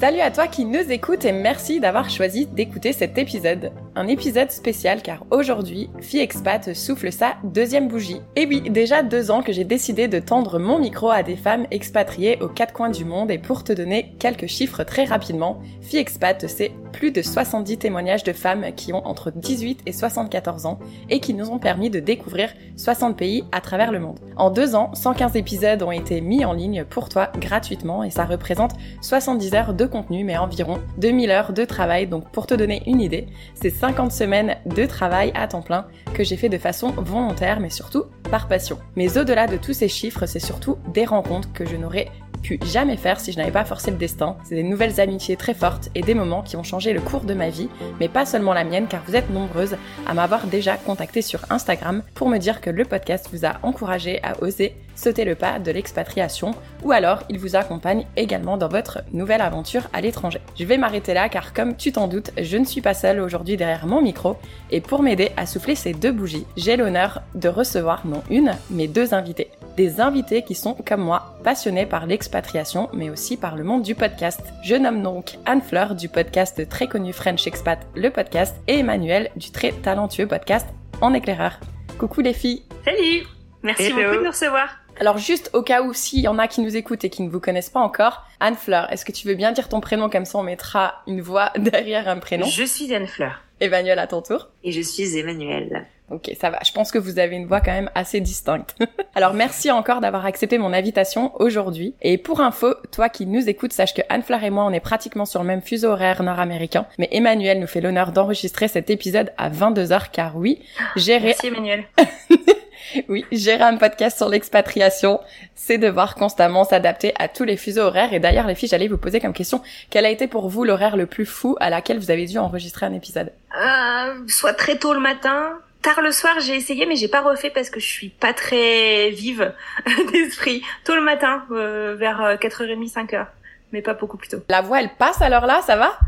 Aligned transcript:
Salut 0.00 0.20
à 0.20 0.30
toi 0.30 0.46
qui 0.46 0.64
nous 0.64 0.92
écoute 0.92 1.24
et 1.24 1.32
merci 1.32 1.80
d'avoir 1.80 2.08
choisi 2.08 2.46
d'écouter 2.46 2.92
cet 2.92 3.18
épisode. 3.18 3.72
Un 3.98 4.06
épisode 4.06 4.52
spécial 4.52 5.02
car 5.02 5.24
aujourd'hui, 5.32 5.90
Fille 6.00 6.20
Expat 6.20 6.72
souffle 6.72 7.10
sa 7.10 7.34
deuxième 7.42 7.88
bougie. 7.88 8.20
Et 8.36 8.46
oui, 8.46 8.60
déjà 8.70 9.02
deux 9.02 9.32
ans 9.32 9.42
que 9.42 9.52
j'ai 9.52 9.64
décidé 9.64 10.06
de 10.06 10.20
tendre 10.20 10.60
mon 10.60 10.78
micro 10.78 11.10
à 11.10 11.24
des 11.24 11.34
femmes 11.34 11.66
expatriées 11.72 12.38
aux 12.40 12.46
quatre 12.46 12.72
coins 12.72 12.90
du 12.90 13.04
monde 13.04 13.32
et 13.32 13.38
pour 13.38 13.64
te 13.64 13.72
donner 13.72 14.14
quelques 14.20 14.46
chiffres 14.46 14.84
très 14.84 15.02
rapidement, 15.02 15.60
Fille 15.80 15.98
Expat 15.98 16.46
c'est 16.46 16.70
plus 16.92 17.10
de 17.10 17.22
70 17.22 17.78
témoignages 17.78 18.22
de 18.22 18.32
femmes 18.32 18.66
qui 18.76 18.92
ont 18.92 19.04
entre 19.04 19.32
18 19.32 19.80
et 19.86 19.92
74 19.92 20.66
ans 20.66 20.78
et 21.10 21.18
qui 21.18 21.34
nous 21.34 21.50
ont 21.50 21.58
permis 21.58 21.90
de 21.90 22.00
découvrir 22.00 22.50
60 22.76 23.16
pays 23.16 23.44
à 23.52 23.60
travers 23.60 23.92
le 23.92 23.98
monde. 23.98 24.18
En 24.36 24.50
deux 24.50 24.74
ans, 24.74 24.94
115 24.94 25.36
épisodes 25.36 25.82
ont 25.82 25.92
été 25.92 26.20
mis 26.20 26.44
en 26.44 26.52
ligne 26.52 26.84
pour 26.84 27.08
toi 27.08 27.30
gratuitement 27.40 28.04
et 28.04 28.10
ça 28.10 28.24
représente 28.24 28.72
70 29.00 29.54
heures 29.54 29.74
de 29.74 29.86
contenu 29.86 30.24
mais 30.24 30.36
environ 30.36 30.78
2000 30.98 31.30
heures 31.30 31.52
de 31.52 31.64
travail. 31.64 32.06
Donc 32.06 32.30
pour 32.30 32.46
te 32.46 32.54
donner 32.54 32.82
une 32.86 33.00
idée, 33.00 33.26
c'est 33.54 33.70
50 33.88 34.12
semaines 34.12 34.56
de 34.66 34.84
travail 34.84 35.32
à 35.34 35.48
temps 35.48 35.62
plein 35.62 35.86
que 36.12 36.22
j'ai 36.22 36.36
fait 36.36 36.50
de 36.50 36.58
façon 36.58 36.90
volontaire 36.90 37.58
mais 37.58 37.70
surtout 37.70 38.04
par 38.30 38.46
passion. 38.46 38.78
Mais 38.96 39.16
au-delà 39.16 39.46
de 39.46 39.56
tous 39.56 39.72
ces 39.72 39.88
chiffres, 39.88 40.26
c'est 40.26 40.40
surtout 40.40 40.76
des 40.92 41.06
rencontres 41.06 41.50
que 41.54 41.64
je 41.64 41.74
n'aurais 41.74 42.08
pu 42.42 42.60
jamais 42.66 42.98
faire 42.98 43.18
si 43.18 43.32
je 43.32 43.38
n'avais 43.38 43.50
pas 43.50 43.64
forcé 43.64 43.90
le 43.90 43.96
destin. 43.96 44.36
C'est 44.44 44.56
des 44.56 44.62
nouvelles 44.62 45.00
amitiés 45.00 45.36
très 45.36 45.54
fortes 45.54 45.88
et 45.94 46.02
des 46.02 46.12
moments 46.12 46.42
qui 46.42 46.56
ont 46.56 46.62
changé 46.62 46.92
le 46.92 47.00
cours 47.00 47.22
de 47.24 47.32
ma 47.32 47.48
vie, 47.48 47.70
mais 47.98 48.08
pas 48.08 48.26
seulement 48.26 48.52
la 48.52 48.64
mienne 48.64 48.88
car 48.88 49.02
vous 49.06 49.16
êtes 49.16 49.30
nombreuses 49.30 49.78
à 50.06 50.12
m'avoir 50.12 50.48
déjà 50.48 50.76
contacté 50.76 51.22
sur 51.22 51.40
Instagram 51.48 52.02
pour 52.14 52.28
me 52.28 52.36
dire 52.36 52.60
que 52.60 52.68
le 52.68 52.84
podcast 52.84 53.30
vous 53.32 53.46
a 53.46 53.54
encouragé 53.62 54.22
à 54.22 54.42
oser 54.42 54.76
sauter 54.98 55.24
le 55.24 55.34
pas 55.34 55.58
de 55.58 55.70
l'expatriation 55.70 56.50
ou 56.82 56.92
alors 56.92 57.22
il 57.28 57.38
vous 57.38 57.56
accompagne 57.56 58.06
également 58.16 58.56
dans 58.56 58.68
votre 58.68 59.00
nouvelle 59.12 59.40
aventure 59.40 59.88
à 59.92 60.00
l'étranger. 60.00 60.40
Je 60.58 60.64
vais 60.64 60.76
m'arrêter 60.76 61.14
là 61.14 61.28
car 61.28 61.52
comme 61.52 61.76
tu 61.76 61.92
t'en 61.92 62.08
doutes, 62.08 62.32
je 62.36 62.56
ne 62.56 62.64
suis 62.64 62.80
pas 62.80 62.94
seule 62.94 63.20
aujourd'hui 63.20 63.56
derrière 63.56 63.86
mon 63.86 64.02
micro 64.02 64.36
et 64.70 64.80
pour 64.80 65.02
m'aider 65.02 65.30
à 65.36 65.46
souffler 65.46 65.76
ces 65.76 65.94
deux 65.94 66.12
bougies, 66.12 66.46
j'ai 66.56 66.76
l'honneur 66.76 67.22
de 67.34 67.48
recevoir 67.48 68.06
non 68.06 68.22
une, 68.30 68.56
mais 68.70 68.88
deux 68.88 69.14
invités. 69.14 69.50
Des 69.76 70.00
invités 70.00 70.42
qui 70.42 70.56
sont, 70.56 70.76
comme 70.86 71.02
moi, 71.02 71.38
passionnés 71.44 71.86
par 71.86 72.06
l'expatriation, 72.06 72.88
mais 72.92 73.10
aussi 73.10 73.36
par 73.36 73.54
le 73.54 73.62
monde 73.62 73.82
du 73.82 73.94
podcast. 73.94 74.40
Je 74.64 74.74
nomme 74.74 75.02
donc 75.02 75.38
Anne-Fleur 75.46 75.94
du 75.94 76.08
podcast 76.08 76.68
très 76.68 76.88
connu 76.88 77.12
French 77.12 77.46
Expat, 77.46 77.78
le 77.94 78.10
podcast, 78.10 78.56
et 78.66 78.80
Emmanuel 78.80 79.30
du 79.36 79.52
très 79.52 79.70
talentueux 79.70 80.26
podcast 80.26 80.66
En 81.00 81.14
éclaireur. 81.14 81.60
Coucou 81.96 82.20
les 82.20 82.32
filles 82.32 82.64
Salut 82.84 83.24
Merci 83.62 83.92
beaucoup 83.92 84.16
de 84.16 84.24
nous 84.24 84.30
recevoir 84.30 84.68
alors 85.00 85.18
juste 85.18 85.50
au 85.52 85.62
cas 85.62 85.82
où 85.82 85.92
s'il 85.92 86.20
y 86.20 86.28
en 86.28 86.38
a 86.38 86.48
qui 86.48 86.60
nous 86.60 86.76
écoutent 86.76 87.04
et 87.04 87.10
qui 87.10 87.22
ne 87.22 87.30
vous 87.30 87.40
connaissent 87.40 87.70
pas 87.70 87.80
encore, 87.80 88.24
Anne 88.40 88.56
Fleur, 88.56 88.92
est-ce 88.92 89.04
que 89.04 89.12
tu 89.12 89.26
veux 89.26 89.34
bien 89.34 89.52
dire 89.52 89.68
ton 89.68 89.80
prénom? 89.80 90.08
Comme 90.08 90.24
ça 90.24 90.38
on 90.38 90.42
mettra 90.42 91.02
une 91.06 91.20
voix 91.20 91.52
derrière 91.58 92.08
un 92.08 92.18
prénom 92.18 92.46
Je 92.46 92.64
suis 92.64 92.94
Anne 92.94 93.06
Fleur. 93.06 93.42
Emmanuel 93.60 93.98
à 93.98 94.06
ton 94.06 94.22
tour. 94.22 94.48
Et 94.62 94.72
je 94.72 94.80
suis 94.80 95.18
Emmanuel. 95.18 95.86
Ok, 96.10 96.30
ça 96.40 96.48
va. 96.48 96.58
Je 96.64 96.72
pense 96.72 96.90
que 96.90 96.98
vous 96.98 97.18
avez 97.18 97.36
une 97.36 97.46
voix 97.46 97.60
quand 97.60 97.72
même 97.72 97.90
assez 97.94 98.20
distincte. 98.20 98.76
Alors 99.14 99.34
merci 99.34 99.70
encore 99.70 100.00
d'avoir 100.00 100.24
accepté 100.24 100.56
mon 100.56 100.72
invitation 100.72 101.32
aujourd'hui. 101.40 101.94
Et 102.00 102.16
pour 102.16 102.40
info, 102.40 102.74
toi 102.92 103.08
qui 103.08 103.26
nous 103.26 103.48
écoutes, 103.48 103.72
sache 103.72 103.94
que 103.94 104.02
Anne 104.08 104.22
Fleur 104.22 104.42
et 104.42 104.50
moi, 104.50 104.64
on 104.64 104.72
est 104.72 104.80
pratiquement 104.80 105.26
sur 105.26 105.42
le 105.42 105.46
même 105.46 105.60
fuseau 105.60 105.88
horaire 105.88 106.22
nord-américain. 106.22 106.86
Mais 106.98 107.08
Emmanuel 107.12 107.60
nous 107.60 107.66
fait 107.66 107.80
l'honneur 107.80 108.12
d'enregistrer 108.12 108.68
cet 108.68 108.90
épisode 108.90 109.32
à 109.36 109.50
22h 109.50 110.10
car 110.10 110.36
oui, 110.36 110.62
gérer... 110.96 111.28
Merci 111.28 111.48
Emmanuel. 111.48 111.84
Oui, 113.08 113.24
gérer 113.32 113.64
un 113.64 113.76
podcast 113.76 114.16
sur 114.16 114.28
l'expatriation, 114.28 115.20
c'est 115.54 115.78
devoir 115.78 116.14
constamment 116.14 116.64
s'adapter 116.64 117.12
à 117.18 117.28
tous 117.28 117.44
les 117.44 117.56
fuseaux 117.56 117.82
horaires. 117.82 118.12
Et 118.12 118.20
d'ailleurs, 118.20 118.46
les 118.46 118.54
filles, 118.54 118.68
j'allais 118.68 118.88
vous 118.88 118.98
poser 118.98 119.20
comme 119.20 119.32
question, 119.32 119.62
quel 119.90 120.06
a 120.06 120.10
été 120.10 120.26
pour 120.26 120.48
vous 120.48 120.64
l'horaire 120.64 120.96
le 120.96 121.06
plus 121.06 121.26
fou 121.26 121.56
à 121.60 121.70
laquelle 121.70 121.98
vous 121.98 122.10
avez 122.10 122.26
dû 122.26 122.38
enregistrer 122.38 122.86
un 122.86 122.94
épisode? 122.94 123.32
Euh, 123.56 124.14
Soit 124.26 124.54
très 124.54 124.78
tôt 124.78 124.94
le 124.94 125.00
matin, 125.00 125.58
tard 125.82 126.00
le 126.02 126.12
soir, 126.12 126.34
j'ai 126.40 126.56
essayé, 126.56 126.86
mais 126.86 126.96
j'ai 126.96 127.08
pas 127.08 127.20
refait 127.20 127.50
parce 127.50 127.70
que 127.70 127.80
je 127.80 127.86
suis 127.86 128.08
pas 128.08 128.32
très 128.32 129.10
vive 129.10 129.52
d'esprit. 130.12 130.62
Tôt 130.84 130.94
le 130.94 131.02
matin, 131.02 131.44
euh, 131.50 131.96
vers 131.98 132.36
4h30, 132.40 132.92
5h, 132.92 133.26
mais 133.72 133.82
pas 133.82 133.94
beaucoup 133.94 134.16
plus 134.16 134.28
tôt. 134.28 134.38
La 134.48 134.60
voix, 134.60 134.80
elle 134.80 134.90
passe 134.98 135.22
alors 135.22 135.46
là, 135.46 135.60
ça 135.66 135.76
va? 135.76 135.98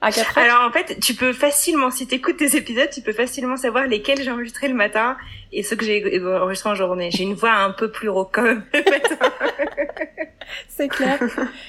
Alors 0.00 0.68
en 0.68 0.70
fait, 0.70 1.00
tu 1.00 1.14
peux 1.14 1.32
facilement, 1.32 1.90
si 1.90 2.06
t'écoutes 2.06 2.36
tes 2.36 2.56
épisodes, 2.56 2.88
tu 2.90 3.00
peux 3.00 3.12
facilement 3.12 3.56
savoir 3.56 3.86
lesquels 3.86 4.22
j'ai 4.22 4.30
enregistré 4.30 4.68
le 4.68 4.74
matin 4.74 5.16
et 5.52 5.62
ceux 5.62 5.74
que 5.74 5.84
j'ai 5.84 6.20
enregistré 6.24 6.70
en 6.70 6.74
journée. 6.74 7.10
J'ai 7.10 7.24
une 7.24 7.34
voix 7.34 7.52
un 7.52 7.70
peu 7.72 7.90
plus 7.90 8.08
rauque 8.08 8.30
quand 8.32 8.42
même. 8.42 8.62
c'est 10.68 10.88
clair. 10.88 11.18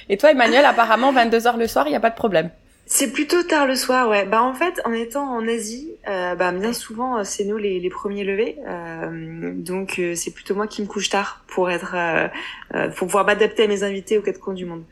Et 0.09 0.17
toi, 0.17 0.31
Emmanuel, 0.31 0.65
apparemment 0.65 1.11
22h 1.11 1.57
le 1.57 1.67
soir, 1.67 1.87
il 1.87 1.91
y 1.91 1.95
a 1.95 1.99
pas 1.99 2.11
de 2.11 2.15
problème. 2.15 2.51
C'est 2.91 3.11
plutôt 3.11 3.43
tard 3.43 3.67
le 3.67 3.75
soir, 3.75 4.09
ouais. 4.09 4.25
Bah 4.25 4.41
en 4.41 4.55
fait, 4.55 4.81
en 4.83 4.93
étant 4.93 5.23
en 5.23 5.47
Asie, 5.47 5.91
euh, 6.07 6.33
bah 6.33 6.51
bien 6.51 6.73
souvent 6.73 7.19
euh, 7.19 7.23
c'est 7.23 7.45
nous 7.45 7.57
les, 7.57 7.79
les 7.79 7.89
premiers 7.91 8.23
levés, 8.23 8.57
euh, 8.67 9.53
donc 9.53 9.99
euh, 9.99 10.15
c'est 10.15 10.31
plutôt 10.31 10.55
moi 10.55 10.65
qui 10.65 10.81
me 10.81 10.87
couche 10.87 11.09
tard 11.09 11.43
pour 11.45 11.69
être, 11.69 11.95
pour 12.97 13.05
pouvoir 13.07 13.25
m'adapter 13.25 13.63
à 13.65 13.67
mes 13.67 13.83
invités 13.83 14.17
aux 14.17 14.23
quatre 14.23 14.39
coins 14.39 14.55
du 14.55 14.65
monde. 14.65 14.83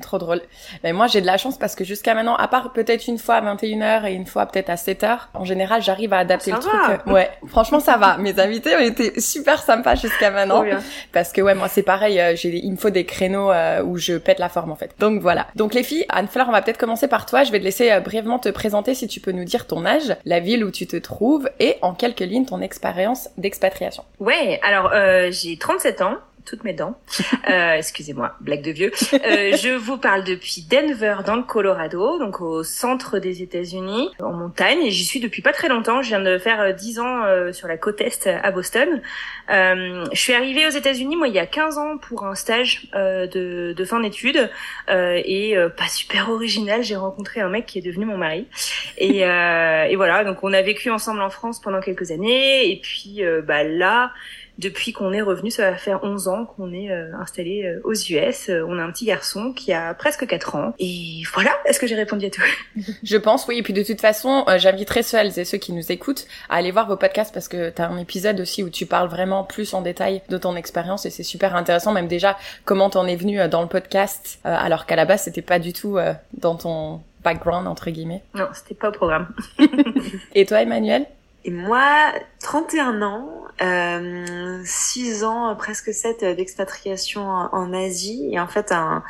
Trop 0.00 0.18
drôle. 0.18 0.40
Mais 0.84 0.92
moi, 0.92 1.06
j'ai 1.06 1.20
de 1.20 1.26
la 1.26 1.36
chance 1.36 1.58
parce 1.58 1.74
que 1.74 1.84
jusqu'à 1.84 2.14
maintenant, 2.14 2.36
à 2.36 2.48
part 2.48 2.72
peut-être 2.72 3.06
une 3.06 3.18
fois 3.18 3.36
à 3.36 3.54
21h 3.54 4.06
et 4.06 4.12
une 4.12 4.26
fois 4.26 4.46
peut-être 4.46 4.70
à 4.70 4.74
7h, 4.74 5.18
en 5.34 5.44
général, 5.44 5.82
j'arrive 5.82 6.12
à 6.12 6.18
adapter 6.18 6.52
le 6.52 6.58
truc. 6.58 7.06
Ouais, 7.06 7.30
franchement, 7.46 7.80
ça 7.80 7.96
va. 7.96 8.18
Mes 8.18 8.38
invités 8.40 8.74
ont 8.76 8.80
été 8.80 9.20
super 9.20 9.62
sympas 9.62 9.94
jusqu'à 9.94 10.30
maintenant. 10.30 10.64
Parce 11.12 11.32
que 11.32 11.40
ouais, 11.40 11.54
moi, 11.54 11.68
c'est 11.68 11.82
pareil, 11.82 12.20
euh, 12.20 12.36
j'ai, 12.36 12.48
il 12.56 12.72
me 12.72 12.76
faut 12.76 12.90
des 12.90 13.04
créneaux 13.04 13.50
euh, 13.50 13.82
où 13.82 13.96
je 13.96 14.14
pète 14.14 14.38
la 14.38 14.48
forme, 14.48 14.70
en 14.70 14.76
fait. 14.76 14.94
Donc 14.98 15.20
voilà. 15.20 15.46
Donc 15.54 15.74
les 15.74 15.82
filles, 15.82 16.04
Anne-Fleur, 16.08 16.48
on 16.48 16.52
va 16.52 16.62
peut-être 16.62 16.78
commencer 16.78 17.08
par 17.08 17.26
toi. 17.26 17.44
Je 17.44 17.52
vais 17.52 17.58
te 17.58 17.64
laisser 17.64 17.90
euh, 17.90 18.00
brièvement 18.00 18.38
te 18.38 18.48
présenter 18.48 18.94
si 18.94 19.08
tu 19.08 19.20
peux 19.20 19.32
nous 19.32 19.44
dire 19.44 19.66
ton 19.66 19.84
âge, 19.84 20.16
la 20.24 20.40
ville 20.40 20.64
où 20.64 20.70
tu 20.70 20.86
te 20.86 20.96
trouves 20.96 21.48
et 21.60 21.76
en 21.82 21.94
quelques 21.94 22.20
lignes 22.20 22.46
ton 22.46 22.60
expérience 22.60 23.28
d'expatriation. 23.36 24.04
Ouais, 24.20 24.60
alors 24.62 24.90
euh, 24.92 25.30
j'ai 25.30 25.56
37 25.56 26.02
ans 26.02 26.16
toutes 26.46 26.64
mes 26.64 26.72
dents. 26.72 26.98
Euh, 27.50 27.72
excusez-moi, 27.76 28.36
blague 28.40 28.62
de 28.62 28.70
vieux. 28.70 28.92
Euh, 29.12 29.56
je 29.56 29.76
vous 29.76 29.98
parle 29.98 30.24
depuis 30.24 30.64
Denver 30.70 31.16
dans 31.26 31.36
le 31.36 31.42
Colorado, 31.42 32.18
donc 32.18 32.40
au 32.40 32.62
centre 32.62 33.18
des 33.18 33.42
États-Unis, 33.42 34.08
en 34.20 34.32
montagne. 34.32 34.78
Et 34.82 34.90
j'y 34.90 35.04
suis 35.04 35.20
depuis 35.20 35.42
pas 35.42 35.52
très 35.52 35.68
longtemps. 35.68 36.00
Je 36.00 36.08
viens 36.08 36.20
de 36.20 36.38
faire 36.38 36.74
10 36.74 36.98
euh, 36.98 37.02
ans 37.02 37.52
sur 37.52 37.68
la 37.68 37.76
côte 37.76 38.00
est 38.00 38.26
à 38.26 38.50
Boston. 38.50 39.02
je 39.48 40.06
suis 40.14 40.32
arrivée 40.32 40.66
aux 40.66 40.70
États-Unis 40.70 41.16
moi 41.16 41.28
il 41.28 41.34
y 41.34 41.38
a 41.38 41.46
15 41.46 41.78
ans 41.78 41.98
pour 41.98 42.24
un 42.24 42.34
stage 42.34 42.88
de, 42.92 43.72
de, 43.72 43.84
fin 43.84 44.00
d'études 44.00 44.50
et 44.88 45.56
pas 45.76 45.88
super 45.88 46.30
original. 46.30 46.82
J'ai 46.82 46.96
rencontré 46.96 47.40
un 47.40 47.48
mec 47.48 47.66
qui 47.66 47.78
est 47.78 47.82
devenu 47.82 48.04
mon 48.04 48.16
mari. 48.16 48.46
Et, 48.98 49.20
et 49.20 49.96
voilà, 49.96 50.24
donc 50.24 50.44
on 50.44 50.52
a 50.52 50.62
vécu 50.62 50.90
ensemble 50.90 51.20
en 51.20 51.30
France 51.30 51.60
pendant 51.60 51.80
quelques 51.80 52.12
années. 52.12 52.70
Et 52.70 52.80
puis 52.80 53.22
bah 53.46 53.64
là 53.64 54.12
depuis 54.58 54.92
qu'on 54.92 55.12
est 55.12 55.20
revenu, 55.20 55.50
ça 55.50 55.70
va 55.70 55.76
faire 55.76 56.02
11 56.02 56.28
ans 56.28 56.46
qu'on 56.46 56.72
est 56.72 56.90
euh, 56.90 57.12
installé 57.20 57.64
euh, 57.64 57.80
aux 57.84 57.92
US. 57.92 58.48
Euh, 58.48 58.64
on 58.66 58.78
a 58.78 58.82
un 58.82 58.90
petit 58.90 59.04
garçon 59.04 59.52
qui 59.52 59.72
a 59.72 59.92
presque 59.94 60.26
4 60.26 60.54
ans. 60.54 60.74
Et 60.78 61.22
voilà, 61.34 61.50
est-ce 61.66 61.78
que 61.78 61.86
j'ai 61.86 61.94
répondu 61.94 62.26
à 62.26 62.30
tout 62.30 62.42
Je 63.02 63.16
pense, 63.16 63.46
oui. 63.48 63.58
Et 63.58 63.62
puis 63.62 63.72
de 63.72 63.82
toute 63.82 64.00
façon, 64.00 64.44
j'inviterai 64.56 65.02
celles 65.02 65.38
et 65.38 65.44
ceux 65.44 65.58
qui 65.58 65.72
nous 65.72 65.92
écoutent 65.92 66.26
à 66.48 66.56
aller 66.56 66.70
voir 66.70 66.88
vos 66.88 66.96
podcasts 66.96 67.34
parce 67.34 67.48
que 67.48 67.70
tu 67.70 67.82
as 67.82 67.88
un 67.88 67.98
épisode 67.98 68.40
aussi 68.40 68.62
où 68.62 68.70
tu 68.70 68.86
parles 68.86 69.08
vraiment 69.08 69.44
plus 69.44 69.74
en 69.74 69.82
détail 69.82 70.22
de 70.28 70.38
ton 70.38 70.56
expérience 70.56 71.04
et 71.06 71.10
c'est 71.10 71.22
super 71.22 71.54
intéressant. 71.54 71.92
Même 71.92 72.08
déjà, 72.08 72.38
comment 72.64 72.88
t'en 72.88 73.06
es 73.06 73.16
venu 73.16 73.38
dans 73.48 73.62
le 73.62 73.68
podcast 73.68 74.38
alors 74.44 74.86
qu'à 74.86 74.96
la 74.96 75.04
base, 75.04 75.22
c'était 75.22 75.42
pas 75.42 75.58
du 75.58 75.72
tout 75.72 75.98
dans 76.34 76.54
ton 76.56 77.00
background, 77.22 77.66
entre 77.66 77.90
guillemets. 77.90 78.22
Non, 78.34 78.46
c'était 78.54 78.74
pas 78.74 78.88
au 78.88 78.92
programme. 78.92 79.28
et 80.34 80.46
toi, 80.46 80.62
Emmanuel? 80.62 81.06
Et 81.46 81.52
moi, 81.52 82.12
31 82.40 83.02
ans, 83.02 83.28
euh, 83.62 84.60
6 84.64 85.22
ans, 85.22 85.54
presque 85.54 85.94
7 85.94 86.24
d'expatriation 86.36 87.22
en, 87.28 87.72
Asie, 87.72 88.28
et 88.32 88.40
en 88.40 88.48
fait 88.48 88.72
un, 88.72 89.04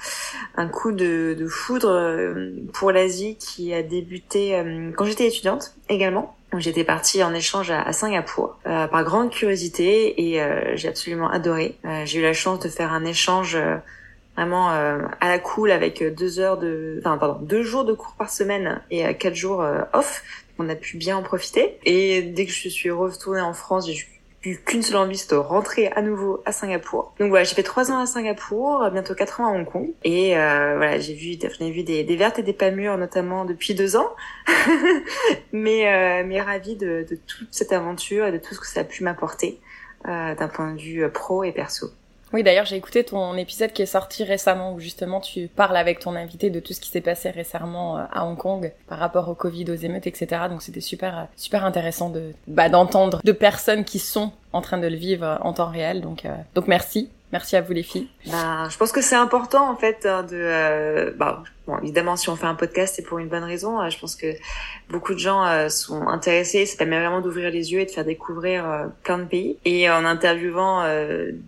coup 0.69 0.93
de, 0.93 1.47
foudre 1.49 1.89
euh, 1.89 2.51
pour 2.75 2.93
l'Asie 2.93 3.37
qui 3.37 3.73
a 3.73 3.83
débuté 3.83 4.55
euh, 4.55 4.91
quand 4.95 5.07
j'étais 5.07 5.27
étudiante 5.27 5.75
également. 5.89 6.37
J'étais 6.59 6.85
partie 6.85 7.23
en 7.23 7.33
échange 7.33 7.71
à, 7.71 7.91
Singapour 7.95 8.59
euh, 8.67 8.87
par 8.87 9.03
grande 9.03 9.31
curiosité 9.31 10.31
et 10.31 10.43
euh, 10.43 10.77
j'ai 10.77 10.89
absolument 10.89 11.31
adoré. 11.31 11.79
j'ai 12.05 12.19
eu 12.19 12.23
la 12.23 12.35
chance 12.35 12.61
de 12.61 12.69
faire 12.69 12.93
un 12.93 13.05
échange 13.07 13.59
vraiment 14.37 14.69
à 14.69 15.29
la 15.29 15.39
cool 15.39 15.71
avec 15.71 16.05
deux 16.15 16.39
heures 16.39 16.59
de, 16.59 17.01
enfin 17.01 17.17
pardon, 17.17 17.41
deux 17.41 17.63
jours 17.63 17.85
de 17.85 17.95
cours 17.95 18.15
par 18.19 18.29
semaine 18.29 18.81
et 18.91 19.15
quatre 19.15 19.35
jours 19.35 19.65
off 19.95 20.23
on 20.59 20.69
a 20.69 20.75
pu 20.75 20.97
bien 20.97 21.17
en 21.17 21.23
profiter. 21.23 21.79
Et 21.85 22.23
dès 22.23 22.47
que 22.47 22.53
je 22.53 22.69
suis 22.69 22.91
retournée 22.91 23.41
en 23.41 23.53
France, 23.53 23.87
j'ai 23.87 24.07
eu 24.45 24.57
qu'une 24.57 24.83
seule 24.83 24.97
envie, 24.97 25.17
c'était 25.17 25.35
de 25.35 25.41
rentrer 25.41 25.89
à 25.89 26.03
nouveau 26.03 26.43
à 26.45 26.53
Singapour. 26.53 27.15
Donc 27.19 27.31
voilà, 27.31 27.45
j'ai 27.45 27.55
fait 27.55 27.63
trois 27.63 27.91
ans 27.91 27.99
à 27.99 28.07
Singapour, 28.07 28.89
bientôt 28.93 29.15
quatre 29.15 29.41
ans 29.41 29.47
à 29.47 29.51
Hong 29.51 29.67
Kong. 29.67 29.89
Et 30.05 30.37
euh, 30.37 30.75
voilà, 30.77 30.99
j'ai 30.99 31.15
vu, 31.15 31.37
j'en 31.41 31.71
vu 31.71 31.83
des, 31.83 32.05
vertes 32.17 32.39
et 32.39 32.43
des 32.43 32.53
pas 32.53 32.71
mûres, 32.71 32.97
notamment 32.97 33.45
depuis 33.45 33.75
deux 33.75 33.97
ans. 33.97 34.09
mais 35.53 35.89
euh, 35.93 36.25
mais 36.27 36.41
ravie 36.41 36.77
de, 36.77 37.07
toute 37.27 37.49
cette 37.51 37.73
aventure 37.73 38.27
et 38.27 38.33
de 38.33 38.39
tout 38.39 38.55
ce 38.55 38.61
que 38.61 38.67
ça 38.67 38.81
a 38.81 38.85
pu 38.85 39.03
m'apporter 39.03 39.61
euh, 40.07 40.35
d'un 40.35 40.49
point 40.49 40.73
de 40.73 40.81
vue 40.81 41.09
pro 41.11 41.43
et 41.43 41.53
perso. 41.53 41.91
Oui, 42.33 42.43
d'ailleurs, 42.43 42.67
j'ai 42.67 42.77
écouté 42.77 43.05
ton 43.05 43.37
épisode 43.37 43.73
qui 43.73 43.83
est 43.83 43.87
sorti 43.87 44.25
récemment 44.25 44.75
où 44.75 44.81
justement 44.81 45.21
tu 45.21 45.47
parles 45.47 45.77
avec 45.77 46.01
ton 46.01 46.17
invité 46.17 46.51
de 46.51 46.59
tout 46.59 46.73
ce 46.73 46.81
qui 46.81 46.89
s'est 46.89 47.01
passé 47.01 47.31
récemment 47.31 47.99
euh, 47.99 48.03
à 48.13 48.27
Hong 48.27 48.37
Kong 48.37 48.73
par 48.89 48.99
rapport 48.99 49.29
au 49.29 49.35
Covid, 49.35 49.71
aux 49.71 49.77
émeutes, 49.77 50.07
etc. 50.07 50.43
Donc 50.51 50.63
c'était 50.63 50.81
super, 50.81 51.19
euh, 51.19 51.23
super 51.37 51.65
intéressant 51.65 52.11
de, 52.11 52.33
bah, 52.49 52.69
d'entendre 52.69 53.21
de 53.23 53.33
personnes 53.33 53.85
qui 53.85 54.01
sont 54.01 54.33
en 54.53 54.61
train 54.61 54.79
de 54.79 54.89
le 54.89 54.97
vivre 54.97 55.39
en 55.43 55.53
temps 55.53 55.71
réel. 55.71 56.01
Donc, 56.01 56.25
euh, 56.25 56.35
donc 56.55 56.67
merci. 56.67 57.11
Merci 57.33 57.57
à 57.57 57.61
vous 57.61 57.73
les 57.73 57.83
filles. 57.83 58.09
Bah, 58.31 58.69
je 58.71 58.77
pense 58.77 58.93
que 58.93 59.01
c'est 59.01 59.17
important 59.17 59.69
en 59.69 59.75
fait 59.75 60.07
hein, 60.07 60.23
de. 60.23 60.37
Euh, 60.37 61.11
bah, 61.17 61.43
bon, 61.67 61.77
évidemment, 61.79 62.15
si 62.15 62.29
on 62.29 62.37
fait 62.37 62.47
un 62.47 62.55
podcast, 62.55 62.95
c'est 62.95 63.03
pour 63.03 63.19
une 63.19 63.27
bonne 63.27 63.43
raison. 63.43 63.81
Euh, 63.81 63.91
je 63.91 63.99
pense 63.99 64.15
que 64.15 64.29
beaucoup 64.91 65.13
de 65.13 65.19
gens 65.19 65.45
euh, 65.45 65.69
sont 65.69 66.07
intéressés. 66.07 66.67
Ça 66.67 66.77
permet 66.77 67.01
vraiment 67.01 67.21
d'ouvrir 67.21 67.51
les 67.51 67.73
yeux 67.73 67.81
et 67.81 67.85
de 67.85 67.91
faire 67.91 68.05
découvrir 68.05 68.91
plein 69.03 69.19
de 69.19 69.25
pays. 69.25 69.59
Et 69.65 69.91
en 69.91 70.05
interviewant 70.05 70.85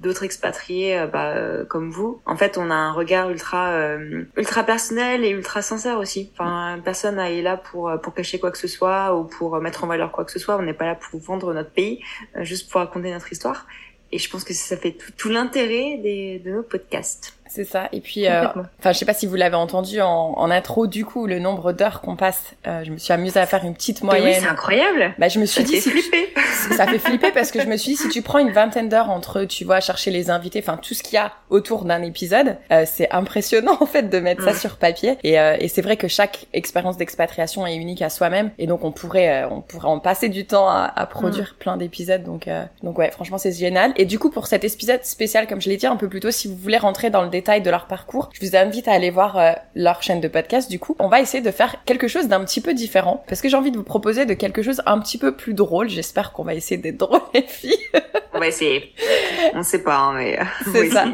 d'autres 0.03 0.25
expatriés, 0.25 1.07
bah, 1.13 1.65
comme 1.69 1.93
vous, 1.93 2.21
en 2.27 2.37
fait, 2.37 2.59
on 2.59 2.73
a 2.73 2.75
un 2.75 2.93
regard 2.93 3.31
ultra, 3.31 3.97
ultra 4.37 4.65
personnel 4.65 5.25
et 5.25 5.31
ultra 5.31 5.63
sincère 5.63 5.99
aussi. 5.99 6.33
Enfin, 6.33 6.81
personne 6.85 7.17
n'est 7.17 7.41
là 7.41 7.57
pour 7.57 7.93
pour 8.03 8.15
cacher 8.15 8.41
quoi 8.41 8.51
que 8.51 8.59
ce 8.59 8.69
soit 8.69 9.17
ou 9.17 9.25
pour 9.25 9.61
mettre 9.61 9.85
en 9.85 9.87
valeur 9.87 10.11
quoi 10.11 10.25
que 10.25 10.33
ce 10.33 10.41
soit. 10.41 10.57
On 10.57 10.63
n'est 10.63 10.75
pas 10.75 10.87
là 10.87 10.97
pour 10.97 11.21
vendre 11.21 11.55
notre 11.55 11.71
pays, 11.71 12.03
juste 12.41 12.69
pour 12.69 12.81
raconter 12.81 13.13
notre 13.13 13.31
histoire. 13.31 13.67
Et 14.11 14.19
je 14.19 14.31
pense 14.31 14.45
que 14.45 14.55
ça 14.55 14.77
fait 14.77 14.97
tout, 15.17 15.29
l'intérêt 15.29 15.99
de 15.99 16.51
nos 16.51 16.63
podcasts. 16.63 17.38
C'est 17.49 17.65
ça. 17.65 17.89
Et 17.93 18.01
puis, 18.01 18.27
euh, 18.27 18.47
enfin, 18.79 18.93
je 18.93 18.99
sais 18.99 19.07
pas 19.07 19.15
si 19.15 19.27
vous 19.27 19.35
l'avez 19.35 19.57
entendu 19.57 20.01
en, 20.01 20.35
en, 20.37 20.51
intro, 20.51 20.87
du 20.87 21.05
coup, 21.05 21.27
le 21.27 21.39
nombre 21.39 21.73
d'heures 21.73 22.01
qu'on 22.01 22.17
passe. 22.17 22.55
Euh, 22.67 22.85
je 22.85 22.91
me 22.91 22.99
suis 22.99 23.13
amusée 23.13 23.41
à 23.41 23.47
faire 23.47 23.65
une 23.65 23.75
petite 23.75 24.03
moyenne. 24.03 24.27
oui, 24.27 24.35
c'est 24.41 24.49
incroyable. 24.49 25.15
Bah, 25.19 25.29
je 25.29 25.39
me 25.39 25.47
suis 25.47 25.63
ça 25.63 25.67
dit, 25.67 25.81
fait 25.81 25.91
flipper. 25.91 26.29
ça 26.77 26.87
fait 26.87 26.99
flipper 26.99 27.33
parce 27.33 27.51
que 27.51 27.61
je 27.61 27.67
me 27.67 27.77
suis 27.77 27.93
dit, 27.93 27.97
si 27.97 28.09
tu 28.09 28.23
prends 28.23 28.39
une 28.39 28.51
vingtaine 28.51 28.89
d'heures 28.89 29.11
entre, 29.11 29.45
tu 29.45 29.65
vois, 29.65 29.81
chercher 29.81 30.11
les 30.11 30.31
invités, 30.31 30.61
enfin, 30.63 30.77
tout 30.77 30.95
ce 30.95 31.03
qu'il 31.03 31.15
y 31.15 31.19
a 31.19 31.33
autour 31.51 31.85
d'un 31.85 32.03
épisode, 32.03 32.57
euh, 32.73 32.85
c'est 32.87 33.11
impressionnant 33.11 33.77
en 33.81 33.87
fait 33.87 34.11
de 34.11 34.19
mettre 34.21 34.45
ça 34.45 34.55
sur 34.55 34.77
papier. 34.77 35.17
Et, 35.25 35.41
euh, 35.41 35.57
et 35.59 35.69
c'est 35.69 35.83
vrai 35.83 35.97
que 35.97 36.09
chaque 36.09 36.47
expérience 36.53 36.97
d'expatriation 36.97 37.67
est 37.67 37.77
unique 37.77 38.03
à 38.03 38.11
soi-même, 38.11 38.51
et 38.59 38.67
donc 38.67 38.85
on 38.85 38.93
pourrait, 38.93 39.43
euh, 39.43 39.49
on 39.51 39.61
pourrait 39.61 39.89
en 39.89 40.01
passer 40.01 40.29
du 40.29 40.47
temps 40.47 40.69
à, 40.69 40.93
à 40.95 41.07
produire 41.07 41.57
plein 41.59 41.77
d'épisodes. 41.77 42.23
Donc, 42.23 42.49
donc 42.83 42.99
ouais, 42.99 43.11
franchement, 43.11 43.39
c'est 43.39 43.53
génial. 43.53 43.93
Et 43.97 44.05
du 44.05 44.19
coup, 44.19 44.31
pour 44.31 44.47
cet 44.47 44.65
épisode 44.65 45.05
spécial, 45.05 45.47
comme 45.47 45.61
je 45.61 45.69
l'ai 45.69 45.77
dit 45.77 45.87
un 45.87 45.97
peu 45.97 46.09
plus 46.09 46.21
tôt, 46.21 46.31
si 46.31 46.49
vous 46.49 46.57
voulez 46.57 46.79
rentrer 46.79 47.11
dans 47.11 47.23
le 47.23 47.31
détail 47.39 47.63
de 47.63 47.71
leur 47.71 47.87
parcours 47.87 48.29
je 48.33 48.47
vous 48.47 48.57
invite 48.57 48.89
à 48.89 48.93
aller 48.93 49.11
voir 49.11 49.39
euh, 49.39 49.53
leur 49.75 50.03
chaîne 50.03 50.21
de 50.21 50.29
podcast. 50.29 50.71
Du 50.71 50.79
coup, 50.79 50.97
on 50.99 51.09
va 51.09 51.21
essayer 51.21 51.43
de 51.43 51.51
faire 51.51 51.77
quelque 51.85 52.09
chose 52.09 52.29
d'un 52.29 52.45
petit 52.45 52.61
peu 52.61 52.75
différent 52.75 53.25
parce 53.29 53.41
que 53.41 53.49
j'ai 53.49 53.57
envie 53.57 53.71
de 53.71 53.77
vous 53.77 53.85
proposer 53.85 54.27
de 54.27 54.35
quelque 54.35 54.63
chose 54.63 54.83
un 54.87 54.99
petit 54.99 55.19
peu 55.19 55.35
plus 55.35 55.55
drôle. 55.55 55.89
J'espère 55.89 56.33
qu'on 56.33 56.45
va 56.45 56.55
essayer 56.55 56.81
d'être 56.81 56.97
drôle, 56.99 57.21
les 57.35 57.43
filles. 57.43 57.79
on 58.35 58.39
va 58.39 58.49
essayer. 58.49 58.93
On 59.55 59.63
sait 59.63 59.83
pas, 59.83 59.97
hein, 59.97 60.15
mais 60.15 60.39
c'est 60.73 60.91
ça. 60.91 61.07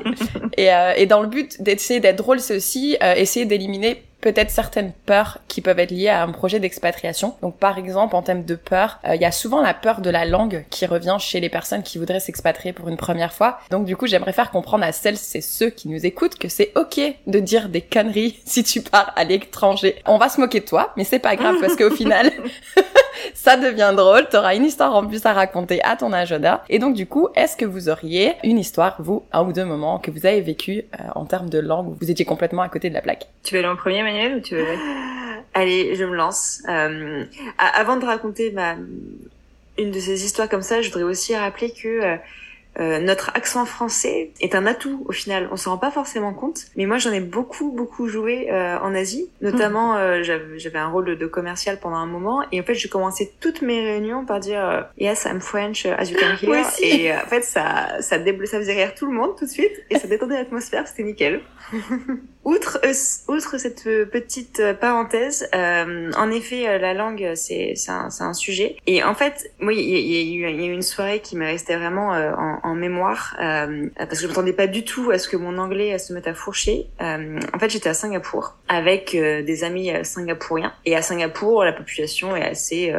Et, 0.56 0.72
euh, 0.72 0.92
et 0.96 1.06
dans 1.06 1.20
le 1.20 1.28
but 1.28 1.62
d'essayer 1.62 2.00
d'être 2.00 2.16
drôle, 2.16 2.40
c'est 2.40 2.56
aussi 2.56 2.96
euh, 3.02 3.14
essayer 3.14 3.46
d'éliminer 3.46 4.02
peut-être 4.24 4.50
certaines 4.50 4.92
peurs 5.04 5.38
qui 5.48 5.60
peuvent 5.60 5.78
être 5.78 5.90
liées 5.90 6.08
à 6.08 6.22
un 6.22 6.32
projet 6.32 6.58
d'expatriation. 6.58 7.36
Donc 7.42 7.58
par 7.58 7.76
exemple, 7.76 8.16
en 8.16 8.22
termes 8.22 8.42
de 8.42 8.54
peur, 8.54 8.98
euh, 9.04 9.14
il 9.14 9.20
y 9.20 9.26
a 9.26 9.30
souvent 9.30 9.60
la 9.60 9.74
peur 9.74 10.00
de 10.00 10.08
la 10.08 10.24
langue 10.24 10.64
qui 10.70 10.86
revient 10.86 11.18
chez 11.20 11.40
les 11.40 11.50
personnes 11.50 11.82
qui 11.82 11.98
voudraient 11.98 12.20
s'expatrier 12.20 12.72
pour 12.72 12.88
une 12.88 12.96
première 12.96 13.34
fois. 13.34 13.58
Donc 13.70 13.84
du 13.84 13.96
coup, 13.98 14.06
j'aimerais 14.06 14.32
faire 14.32 14.50
comprendre 14.50 14.82
à 14.82 14.92
celles 14.92 15.18
et 15.34 15.42
ceux 15.42 15.68
qui 15.68 15.90
nous 15.90 16.06
écoutent 16.06 16.36
que 16.36 16.48
c'est 16.48 16.72
ok 16.74 17.00
de 17.26 17.38
dire 17.38 17.68
des 17.68 17.82
conneries 17.82 18.40
si 18.46 18.64
tu 18.64 18.80
pars 18.80 19.12
à 19.14 19.24
l'étranger. 19.24 19.96
On 20.06 20.16
va 20.16 20.30
se 20.30 20.40
moquer 20.40 20.60
de 20.60 20.64
toi, 20.64 20.94
mais 20.96 21.04
c'est 21.04 21.18
pas 21.18 21.36
grave 21.36 21.56
parce 21.60 21.76
qu'au 21.76 21.90
final, 21.90 22.32
ça 23.34 23.56
devient 23.56 23.92
drôle. 23.96 24.28
T'auras 24.28 24.54
une 24.54 24.64
histoire 24.64 24.94
en 24.94 25.06
plus 25.06 25.24
à 25.26 25.32
raconter 25.32 25.82
à 25.82 25.96
ton 25.96 26.12
agenda. 26.12 26.64
Et 26.68 26.78
donc 26.78 26.94
du 26.94 27.06
coup, 27.06 27.28
est-ce 27.34 27.56
que 27.56 27.64
vous 27.64 27.88
auriez 27.88 28.34
une 28.44 28.58
histoire, 28.58 28.96
vous, 29.00 29.24
un 29.32 29.44
ou 29.44 29.52
deux 29.52 29.64
moments 29.64 29.98
que 29.98 30.10
vous 30.10 30.26
avez 30.26 30.40
vécu 30.40 30.84
euh, 31.00 31.04
en 31.14 31.24
termes 31.24 31.48
de 31.48 31.58
langue 31.58 31.88
où 31.88 31.96
vous 32.00 32.10
étiez 32.10 32.24
complètement 32.24 32.62
à 32.62 32.68
côté 32.68 32.88
de 32.88 32.94
la 32.94 33.02
plaque? 33.02 33.26
Tu 33.42 33.54
veux 33.54 33.60
aller 33.60 33.68
en 33.68 33.76
premier, 33.76 34.02
ou 34.34 34.40
tu 34.40 34.56
veux 34.56 34.64
Allez, 35.54 35.94
je 35.94 36.04
me 36.04 36.16
lance. 36.16 36.62
Euh, 36.68 37.24
avant 37.58 37.96
de 37.96 38.04
raconter 38.04 38.50
ma 38.50 38.74
une 39.78 39.90
de 39.90 40.00
ces 40.00 40.24
histoires 40.24 40.48
comme 40.48 40.62
ça, 40.62 40.82
je 40.82 40.88
voudrais 40.88 41.04
aussi 41.04 41.36
rappeler 41.36 41.70
que 41.70 42.18
euh, 42.80 42.94
euh, 42.94 42.98
notre 42.98 43.30
accent 43.34 43.64
français 43.64 44.30
est 44.40 44.54
un 44.54 44.66
atout 44.66 45.04
au 45.06 45.12
final. 45.12 45.48
On 45.50 45.56
s'en 45.56 45.72
rend 45.72 45.78
pas 45.78 45.90
forcément 45.90 46.32
compte, 46.32 46.66
mais 46.76 46.86
moi 46.86 46.98
j'en 46.98 47.12
ai 47.12 47.20
beaucoup 47.20 47.70
beaucoup 47.70 48.08
joué 48.08 48.50
euh, 48.50 48.78
en 48.78 48.94
Asie. 48.94 49.28
Notamment, 49.40 49.96
euh, 49.96 50.22
j'avais 50.22 50.78
un 50.78 50.88
rôle 50.88 51.16
de, 51.16 51.26
commercial 51.26 51.78
pendant 51.80 51.96
un 51.96 52.06
moment, 52.06 52.44
et 52.52 52.60
en 52.60 52.64
fait 52.64 52.74
j'ai 52.74 52.88
commencé 52.88 53.32
toutes 53.40 53.62
mes 53.62 53.80
réunions 53.80 54.24
par 54.24 54.40
dire 54.40 54.86
Yes, 54.98 55.24
I'm 55.24 55.40
French, 55.40 55.86
as 55.86 56.10
you 56.10 56.16
can 56.18 56.36
hear. 56.40 56.64
et 56.82 57.12
en 57.12 57.26
fait 57.26 57.42
ça 57.42 58.00
ça, 58.00 58.18
ça 58.18 58.58
faisait 58.58 58.74
rire 58.74 58.94
tout 58.94 59.06
le 59.06 59.12
monde 59.12 59.36
tout 59.36 59.46
de 59.46 59.50
suite, 59.50 59.72
et 59.90 59.98
ça 59.98 60.06
détendait 60.06 60.36
l'atmosphère, 60.36 60.86
c'était 60.86 61.02
nickel. 61.02 61.40
outre 62.44 62.80
outre 63.28 63.58
cette 63.58 63.84
petite 64.10 64.62
parenthèse, 64.80 65.48
en 65.52 66.30
effet 66.30 66.78
la 66.78 66.94
langue 66.94 67.32
c'est 67.34 67.74
un, 67.88 68.08
un, 68.20 68.32
sujet. 68.34 68.76
Et 68.86 69.02
en 69.02 69.14
fait, 69.14 69.50
moi 69.60 69.72
il 69.72 69.80
y, 69.80 70.38
y, 70.38 70.44
a 70.44 70.50
eu 70.50 70.72
une 70.72 70.82
soirée 70.82 71.20
qui 71.20 71.36
m'est 71.36 71.52
restée 71.52 71.76
vraiment 71.76 72.10
en 72.10 72.74
en 72.74 72.74
mémoire 72.74 73.36
euh, 73.40 73.88
parce 73.96 74.10
que 74.10 74.22
je 74.22 74.26
m'attendais 74.26 74.52
pas 74.52 74.66
du 74.66 74.84
tout 74.84 75.10
à 75.10 75.18
ce 75.18 75.28
que 75.28 75.36
mon 75.36 75.58
anglais 75.58 75.96
se 75.98 76.12
mette 76.12 76.26
à 76.26 76.34
fourcher. 76.34 76.86
Euh, 77.00 77.38
en 77.52 77.58
fait, 77.58 77.70
j'étais 77.70 77.88
à 77.88 77.94
Singapour 77.94 78.56
avec 78.68 79.14
euh, 79.14 79.42
des 79.42 79.64
amis 79.64 79.90
singapouriens 80.02 80.72
et 80.84 80.96
à 80.96 81.02
Singapour, 81.02 81.64
la 81.64 81.72
population 81.72 82.36
est 82.36 82.42
assez 82.42 82.92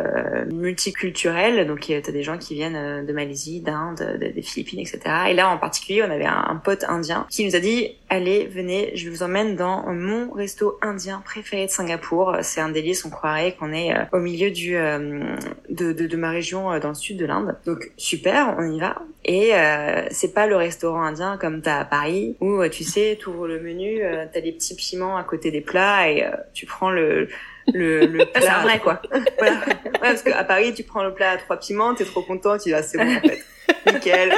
multiculturelle. 0.51 1.67
Donc, 1.67 1.81
tu 1.81 1.93
as 1.93 2.01
des 2.01 2.23
gens 2.23 2.37
qui 2.37 2.53
viennent 2.53 3.05
de 3.05 3.13
Malaisie, 3.13 3.61
d'Inde, 3.61 4.17
des 4.19 4.41
Philippines, 4.41 4.79
etc. 4.79 4.99
Et 5.29 5.33
là, 5.33 5.49
en 5.49 5.57
particulier, 5.57 6.03
on 6.03 6.11
avait 6.11 6.25
un, 6.25 6.61
pote 6.63 6.85
indien 6.87 7.27
qui 7.29 7.45
nous 7.45 7.55
a 7.55 7.59
dit 7.59 7.95
allez, 8.09 8.49
venez, 8.55 8.91
je 8.95 9.09
vous 9.09 9.23
emmène 9.23 9.55
dans 9.55 9.91
mon 9.93 10.31
resto 10.31 10.77
indien 10.81 11.21
préféré 11.23 11.65
de 11.65 11.71
Singapour. 11.71 12.37
C'est 12.41 12.61
un 12.61 12.69
délice, 12.69 13.05
on 13.05 13.09
croirait 13.09 13.55
qu'on 13.59 13.73
est 13.73 13.93
au 14.13 14.19
milieu 14.19 14.51
du 14.51 14.73
de, 14.73 15.93
de, 15.93 16.07
de 16.07 16.17
ma 16.17 16.29
région 16.29 16.79
dans 16.79 16.89
le 16.89 16.95
sud 16.95 17.17
de 17.17 17.25
l'Inde. 17.25 17.55
Donc 17.65 17.91
super, 17.97 18.55
on 18.57 18.71
y 18.71 18.79
va. 18.79 18.95
Et 19.27 19.55
euh, 19.55 20.05
c'est 20.11 20.33
pas 20.33 20.45
le 20.45 20.55
restaurant 20.55 21.01
indien 21.01 21.37
comme 21.37 21.61
t'as 21.61 21.79
à 21.79 21.85
Paris 21.85 22.35
où 22.41 22.61
euh, 22.61 22.69
tu 22.69 22.83
sais, 22.83 23.17
tu 23.19 23.29
ouvres 23.29 23.47
le 23.47 23.59
menu, 23.59 24.03
euh, 24.03 24.25
t'as 24.31 24.41
des 24.41 24.51
petits 24.51 24.75
piments 24.75 25.17
à 25.17 25.23
côté 25.23 25.49
des 25.49 25.61
plats 25.61 26.09
et 26.09 26.25
tu 26.53 26.67
prends 26.67 26.91
le 26.91 27.27
le, 27.73 28.05
le 28.05 28.25
plat. 28.33 28.41
c'est 28.41 28.61
vrai 28.63 28.79
quoi. 28.79 29.01
voilà. 29.39 29.59
Ouais, 29.65 29.91
parce 29.99 30.21
qu'à 30.21 30.43
Paris, 30.43 30.73
tu 30.75 30.83
prends 30.83 31.03
le 31.03 31.13
plat 31.13 31.31
à 31.31 31.37
trois 31.37 31.57
piments, 31.57 31.95
t'es 31.95 32.05
trop 32.05 32.21
content, 32.21 32.57
tu 32.59 32.69
dis 32.69 32.73
ah 32.75 32.83
c'est 32.83 32.99
bon 32.99 33.15
en 33.15 33.19
fait 33.21 33.43
nickel. 33.91 34.33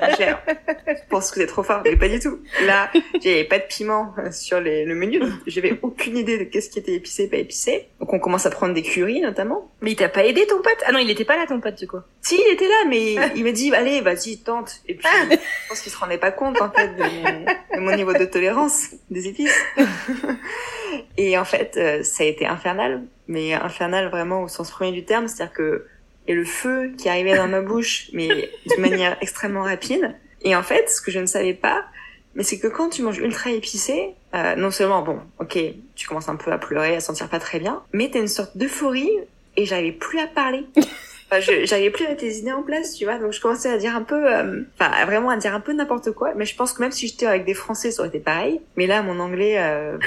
Je 0.00 1.08
pense 1.08 1.30
que 1.30 1.40
c'est 1.40 1.46
trop 1.46 1.62
fort, 1.62 1.82
mais 1.84 1.96
pas 1.96 2.08
du 2.08 2.20
tout. 2.20 2.40
Là, 2.64 2.90
j'avais 3.22 3.44
pas 3.44 3.58
de 3.58 3.64
piment 3.64 4.14
sur 4.30 4.60
les, 4.60 4.84
le 4.84 4.94
menu, 4.94 5.20
j'avais 5.46 5.78
aucune 5.82 6.16
idée 6.16 6.38
de 6.38 6.44
qu'est-ce 6.44 6.70
qui 6.70 6.78
était 6.78 6.92
épicé, 6.92 7.28
pas 7.28 7.36
épicé. 7.36 7.88
Donc 8.00 8.12
on 8.12 8.18
commence 8.18 8.46
à 8.46 8.50
prendre 8.50 8.74
des 8.74 8.82
curries 8.82 9.20
notamment. 9.20 9.70
Mais 9.80 9.92
il 9.92 9.96
t'a 9.96 10.08
pas 10.08 10.24
aidé 10.24 10.46
ton 10.46 10.56
pote? 10.62 10.78
Ah 10.86 10.92
non, 10.92 10.98
il 10.98 11.10
était 11.10 11.24
pas 11.24 11.36
là 11.36 11.46
ton 11.46 11.60
pote 11.60 11.78
du 11.78 11.86
coup. 11.86 12.00
Si, 12.20 12.36
il 12.36 12.52
était 12.52 12.68
là, 12.68 12.84
mais 12.88 13.14
il 13.36 13.44
m'a 13.44 13.52
dit 13.52 13.74
allez, 13.74 14.00
vas-y, 14.00 14.38
tente. 14.38 14.80
Et 14.88 14.94
puis 14.94 15.06
je 15.30 15.36
pense 15.68 15.80
qu'il 15.80 15.92
se 15.92 15.98
rendait 15.98 16.18
pas 16.18 16.30
compte 16.30 16.60
en 16.60 16.70
fait 16.70 16.88
de 16.88 17.02
mon, 17.02 17.44
de 17.76 17.80
mon 17.80 17.96
niveau 17.96 18.12
de 18.12 18.24
tolérance 18.24 18.90
des 19.10 19.28
épices. 19.28 19.58
Et 21.16 21.38
en 21.38 21.44
fait, 21.44 21.76
euh, 21.76 22.02
ça 22.02 22.24
a 22.24 22.26
été 22.26 22.46
infernal, 22.46 23.02
mais 23.26 23.54
infernal 23.54 24.08
vraiment 24.08 24.42
au 24.42 24.48
sens 24.48 24.70
premier 24.70 24.92
du 24.92 25.04
terme, 25.04 25.28
c'est-à-dire 25.28 25.54
que 25.54 25.86
et 26.26 26.34
le 26.34 26.44
feu 26.44 26.92
qui 26.96 27.08
arrivait 27.08 27.36
dans 27.36 27.48
ma 27.48 27.60
bouche, 27.60 28.08
mais 28.12 28.28
de 28.28 28.80
manière 28.80 29.16
extrêmement 29.20 29.62
rapide. 29.62 30.14
Et 30.42 30.56
en 30.56 30.62
fait, 30.62 30.88
ce 30.90 31.00
que 31.00 31.10
je 31.10 31.18
ne 31.18 31.26
savais 31.26 31.54
pas, 31.54 31.84
mais 32.34 32.42
c'est 32.42 32.58
que 32.58 32.66
quand 32.66 32.88
tu 32.88 33.02
manges 33.02 33.18
ultra 33.18 33.50
épicé, 33.50 34.14
euh, 34.34 34.54
non 34.56 34.70
seulement, 34.70 35.02
bon, 35.02 35.20
ok, 35.38 35.58
tu 35.94 36.08
commences 36.08 36.28
un 36.28 36.36
peu 36.36 36.50
à 36.50 36.58
pleurer, 36.58 36.96
à 36.96 37.00
sentir 37.00 37.28
pas 37.28 37.38
très 37.38 37.58
bien, 37.58 37.82
mais 37.92 38.10
t'as 38.10 38.20
une 38.20 38.28
sorte 38.28 38.56
d'euphorie 38.56 39.10
et 39.56 39.66
j'arrivais 39.66 39.92
plus 39.92 40.18
à 40.18 40.26
parler. 40.26 40.64
j'arrivais 41.40 41.90
plus 41.90 42.04
à 42.04 42.08
mettre 42.08 42.24
les 42.24 42.38
idées 42.38 42.52
en 42.52 42.62
place, 42.62 42.94
tu 42.94 43.04
vois. 43.04 43.18
Donc 43.18 43.32
je 43.32 43.40
commençais 43.40 43.70
à 43.70 43.78
dire 43.78 43.94
un 43.94 44.02
peu, 44.02 44.32
euh, 44.32 44.62
enfin 44.78 45.04
vraiment 45.06 45.30
à 45.30 45.36
dire 45.36 45.54
un 45.54 45.60
peu 45.60 45.72
n'importe 45.72 46.12
quoi. 46.12 46.32
Mais 46.36 46.44
je 46.44 46.56
pense 46.56 46.72
que 46.72 46.82
même 46.82 46.92
si 46.92 47.08
j'étais 47.08 47.26
avec 47.26 47.44
des 47.44 47.54
Français, 47.54 47.90
ça 47.90 48.00
aurait 48.00 48.08
été 48.08 48.20
pareil. 48.20 48.60
Mais 48.76 48.86
là, 48.86 49.02
mon 49.02 49.18
anglais, 49.20 49.56
euh, 49.58 49.98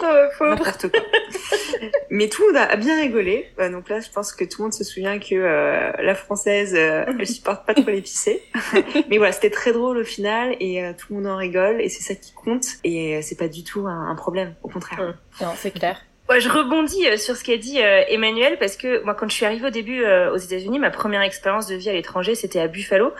n'importe 0.40 0.90
quoi. 0.90 1.00
mais 2.10 2.28
tout 2.28 2.42
le 2.42 2.48
monde 2.48 2.56
a 2.70 2.76
bien 2.76 3.00
rigolé. 3.00 3.48
Euh, 3.58 3.70
donc 3.70 3.88
là, 3.88 4.00
je 4.00 4.10
pense 4.10 4.32
que 4.32 4.44
tout 4.44 4.62
le 4.62 4.64
monde 4.64 4.74
se 4.74 4.84
souvient 4.84 5.18
que 5.18 5.34
euh, 5.34 5.92
la 6.02 6.14
française, 6.14 6.74
elle 6.74 7.26
supporte 7.26 7.66
pas 7.66 7.74
trop 7.74 7.90
l'épicé. 7.90 8.42
mais 9.10 9.18
voilà, 9.18 9.32
c'était 9.32 9.50
très 9.50 9.72
drôle 9.72 9.98
au 9.98 10.04
final 10.04 10.56
et 10.60 10.82
tout 10.98 11.06
le 11.10 11.16
monde 11.16 11.26
en 11.26 11.36
rigole 11.36 11.80
et 11.80 11.88
c'est 11.88 12.02
ça 12.02 12.14
qui 12.14 12.32
compte. 12.32 12.66
Et 12.84 13.20
c'est 13.22 13.38
pas 13.38 13.48
du 13.48 13.64
tout 13.64 13.86
un, 13.86 14.14
problème, 14.14 14.54
au 14.62 14.68
contraire. 14.68 15.14
Non, 15.40 15.52
c'est 15.56 15.70
clair. 15.70 16.00
Je 16.38 16.48
rebondis 16.48 17.06
euh, 17.06 17.16
sur 17.16 17.36
ce 17.36 17.44
qu'a 17.44 17.56
dit 17.56 17.80
euh, 17.82 18.02
Emmanuel 18.08 18.56
parce 18.58 18.76
que 18.76 19.02
moi, 19.04 19.14
quand 19.14 19.28
je 19.28 19.34
suis 19.34 19.44
arrivée 19.44 19.66
au 19.66 19.70
début 19.70 20.04
euh, 20.04 20.32
aux 20.32 20.36
États-Unis, 20.36 20.78
ma 20.78 20.90
première 20.90 21.22
expérience 21.22 21.66
de 21.66 21.74
vie 21.74 21.90
à 21.90 21.92
l'étranger, 21.92 22.34
c'était 22.34 22.60
à 22.60 22.68
Buffalo, 22.68 23.12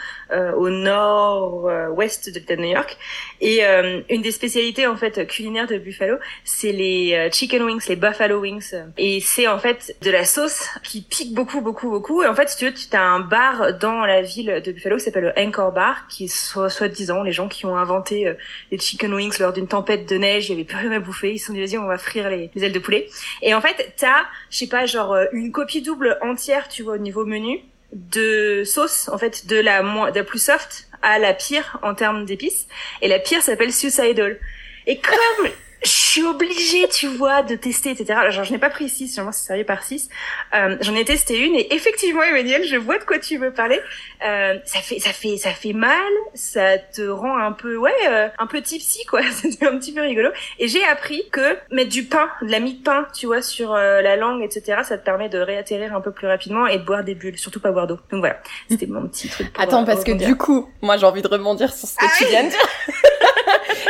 au 0.57 0.71
nord-ouest 0.71 2.31
de 2.31 2.39
l'État 2.39 2.57
de 2.57 2.63
New 2.63 2.71
York. 2.71 2.97
Et 3.41 3.63
une 3.63 4.23
des 4.23 4.31
spécialités 4.31 4.87
en 4.87 4.97
fait 4.97 5.27
culinaires 5.27 5.67
de 5.67 5.77
Buffalo, 5.77 6.17
c'est 6.45 6.73
les 6.73 7.29
chicken 7.33 7.63
wings, 7.63 7.83
les 7.89 7.97
buffalo 7.97 8.41
wings. 8.41 8.75
Et 8.97 9.21
c'est 9.21 9.47
en 9.47 9.59
fait 9.59 9.95
de 10.03 10.11
la 10.11 10.25
sauce 10.25 10.69
qui 10.83 11.03
pique 11.03 11.35
beaucoup, 11.35 11.61
beaucoup, 11.61 11.91
beaucoup. 11.91 12.23
Et 12.23 12.27
en 12.27 12.35
fait, 12.35 12.49
si 12.49 12.57
tu 12.57 12.65
veux, 12.67 12.73
tu 12.73 12.87
as 12.97 13.03
un 13.03 13.21
bar 13.21 13.79
dans 13.79 14.07
la 14.07 14.23
ville 14.23 14.63
de 14.65 14.73
Buffalo 14.73 14.97
qui 14.97 15.05
s'appelle 15.05 15.33
le 15.37 15.43
Anchor 15.43 15.73
Bar, 15.73 16.07
qui 16.09 16.25
est 16.25 16.35
soi-disant 16.69 17.23
les 17.23 17.33
gens 17.33 17.49
qui 17.49 17.67
ont 17.67 17.77
inventé 17.77 18.33
les 18.71 18.79
chicken 18.79 19.13
wings 19.13 19.39
lors 19.39 19.53
d'une 19.53 19.69
tempête 19.69 20.09
de 20.09 20.17
neige. 20.17 20.49
Il 20.49 20.53
y 20.53 20.55
avait 20.55 20.65
plus 20.65 20.79
rien 20.79 20.93
à 20.93 21.01
bouffer. 21.01 21.33
Ils 21.33 21.39
se 21.39 21.47
sont 21.47 21.53
dit 21.53 21.61
vas-y, 21.61 21.79
on 21.79 21.87
va 21.87 21.99
frire 21.99 22.31
les 22.31 22.51
ailes 22.57 22.73
de 22.73 22.79
poulet. 22.79 23.02
Et 23.43 23.55
en 23.55 23.61
fait, 23.61 23.95
t'as, 23.97 24.27
je 24.51 24.59
sais 24.59 24.67
pas, 24.67 24.87
genre 24.87 25.13
euh, 25.13 25.27
une 25.33 25.53
copie 25.53 25.83
double 25.83 26.19
entière, 26.23 26.69
tu 26.69 26.83
vois, 26.83 26.95
au 26.95 26.99
niveau 26.99 27.25
menu, 27.25 27.61
de 27.93 28.65
sauce, 28.65 29.09
en 29.09 29.19
fait, 29.19 29.47
de 29.47 29.57
la, 29.57 29.83
moins, 29.83 30.11
de 30.11 30.19
la 30.19 30.25
plus 30.25 30.43
soft 30.43 30.89
à 31.03 31.19
la 31.19 31.35
pire 31.35 31.79
en 31.83 31.95
termes 31.95 32.25
d'épices. 32.25 32.67
Et 33.01 33.09
la 33.09 33.19
pire 33.19 33.43
s'appelle 33.43 33.73
Suicidal. 33.73 34.39
Et 34.87 34.99
comme 34.99 35.51
je 35.85 35.91
suis 35.91 36.23
obligée, 36.25 36.89
tu 36.89 37.09
vois, 37.09 37.43
de 37.43 37.57
tester, 37.57 37.91
etc. 37.91 38.21
Genre, 38.31 38.45
je 38.45 38.53
n'ai 38.53 38.59
pas 38.59 38.71
pris 38.71 38.89
6, 38.89 39.19
moi 39.19 39.33
c'est 39.33 39.47
sérieux 39.47 39.65
par 39.65 39.83
6. 39.83 40.09
Euh, 40.55 40.77
j'en 40.81 40.95
ai 40.95 41.05
testé 41.05 41.39
une 41.39 41.55
et 41.55 41.75
effectivement, 41.75 42.23
Emmanuel, 42.23 42.65
je 42.65 42.77
vois 42.77 42.99
de 42.99 43.05
quoi 43.05 43.19
tu 43.19 43.39
veux 43.39 43.53
parler. 43.53 43.81
Euh, 44.25 44.59
ça 44.65 44.81
fait, 44.81 44.99
ça 45.01 45.13
fait, 45.13 45.37
ça 45.37 45.51
fait 45.51 45.73
mal, 45.73 46.13
ça 46.35 46.79
te 46.79 47.03
rend 47.03 47.37
un 47.37 47.53
peu, 47.53 47.77
ouais, 47.77 47.91
euh, 48.09 48.29
un 48.39 48.47
peu 48.47 48.61
tipsy, 48.63 49.05
quoi. 49.07 49.23
C'était 49.33 49.67
un 49.67 49.79
petit 49.79 49.93
peu 49.93 50.03
rigolo. 50.03 50.31
Et 50.59 50.69
j'ai 50.69 50.85
appris 50.85 51.23
que 51.31 51.57
mettre 51.71 51.91
du 51.91 52.05
pain, 52.05 52.29
de 52.43 52.51
la 52.51 52.61
mie 52.61 52.75
de 52.75 52.83
pain, 52.83 53.07
tu 53.15 53.27
vois, 53.27 53.43
sur 53.43 53.75
euh, 53.75 54.01
la 54.01 54.17
langue, 54.17 54.43
etc., 54.43 54.83
ça 54.85 54.99
te 54.99 55.05
permet 55.05 55.29
de 55.29 55.39
réatterrir 55.39 55.95
un 55.95 56.01
peu 56.01 56.13
plus 56.13 56.27
rapidement 56.27 56.67
et 56.67 56.79
de 56.79 56.85
boire 56.85 57.05
des 57.05 57.15
bulles, 57.15 57.39
surtout 57.39 57.61
pas 57.61 57.73
boire 57.73 57.87
d'eau. 57.87 57.99
Donc 58.11 58.21
voilà, 58.21 58.39
c'était 58.71 58.87
mon 58.87 59.07
petit 59.09 59.29
truc. 59.29 59.53
Pour, 59.53 59.63
Attends, 59.63 59.85
parce 59.85 60.05
que 60.05 60.13
du 60.13 60.37
coup, 60.37 60.71
moi 60.81 60.97
j'ai 60.97 61.07
envie 61.07 61.23
de 61.23 61.29
rebondir 61.29 61.73
sur 61.73 61.89
ce 61.89 61.97
que 61.97 62.05
ah 62.05 62.13
tu 62.19 62.27
viens 62.27 62.45
de 62.45 62.51
dire. 62.51 62.69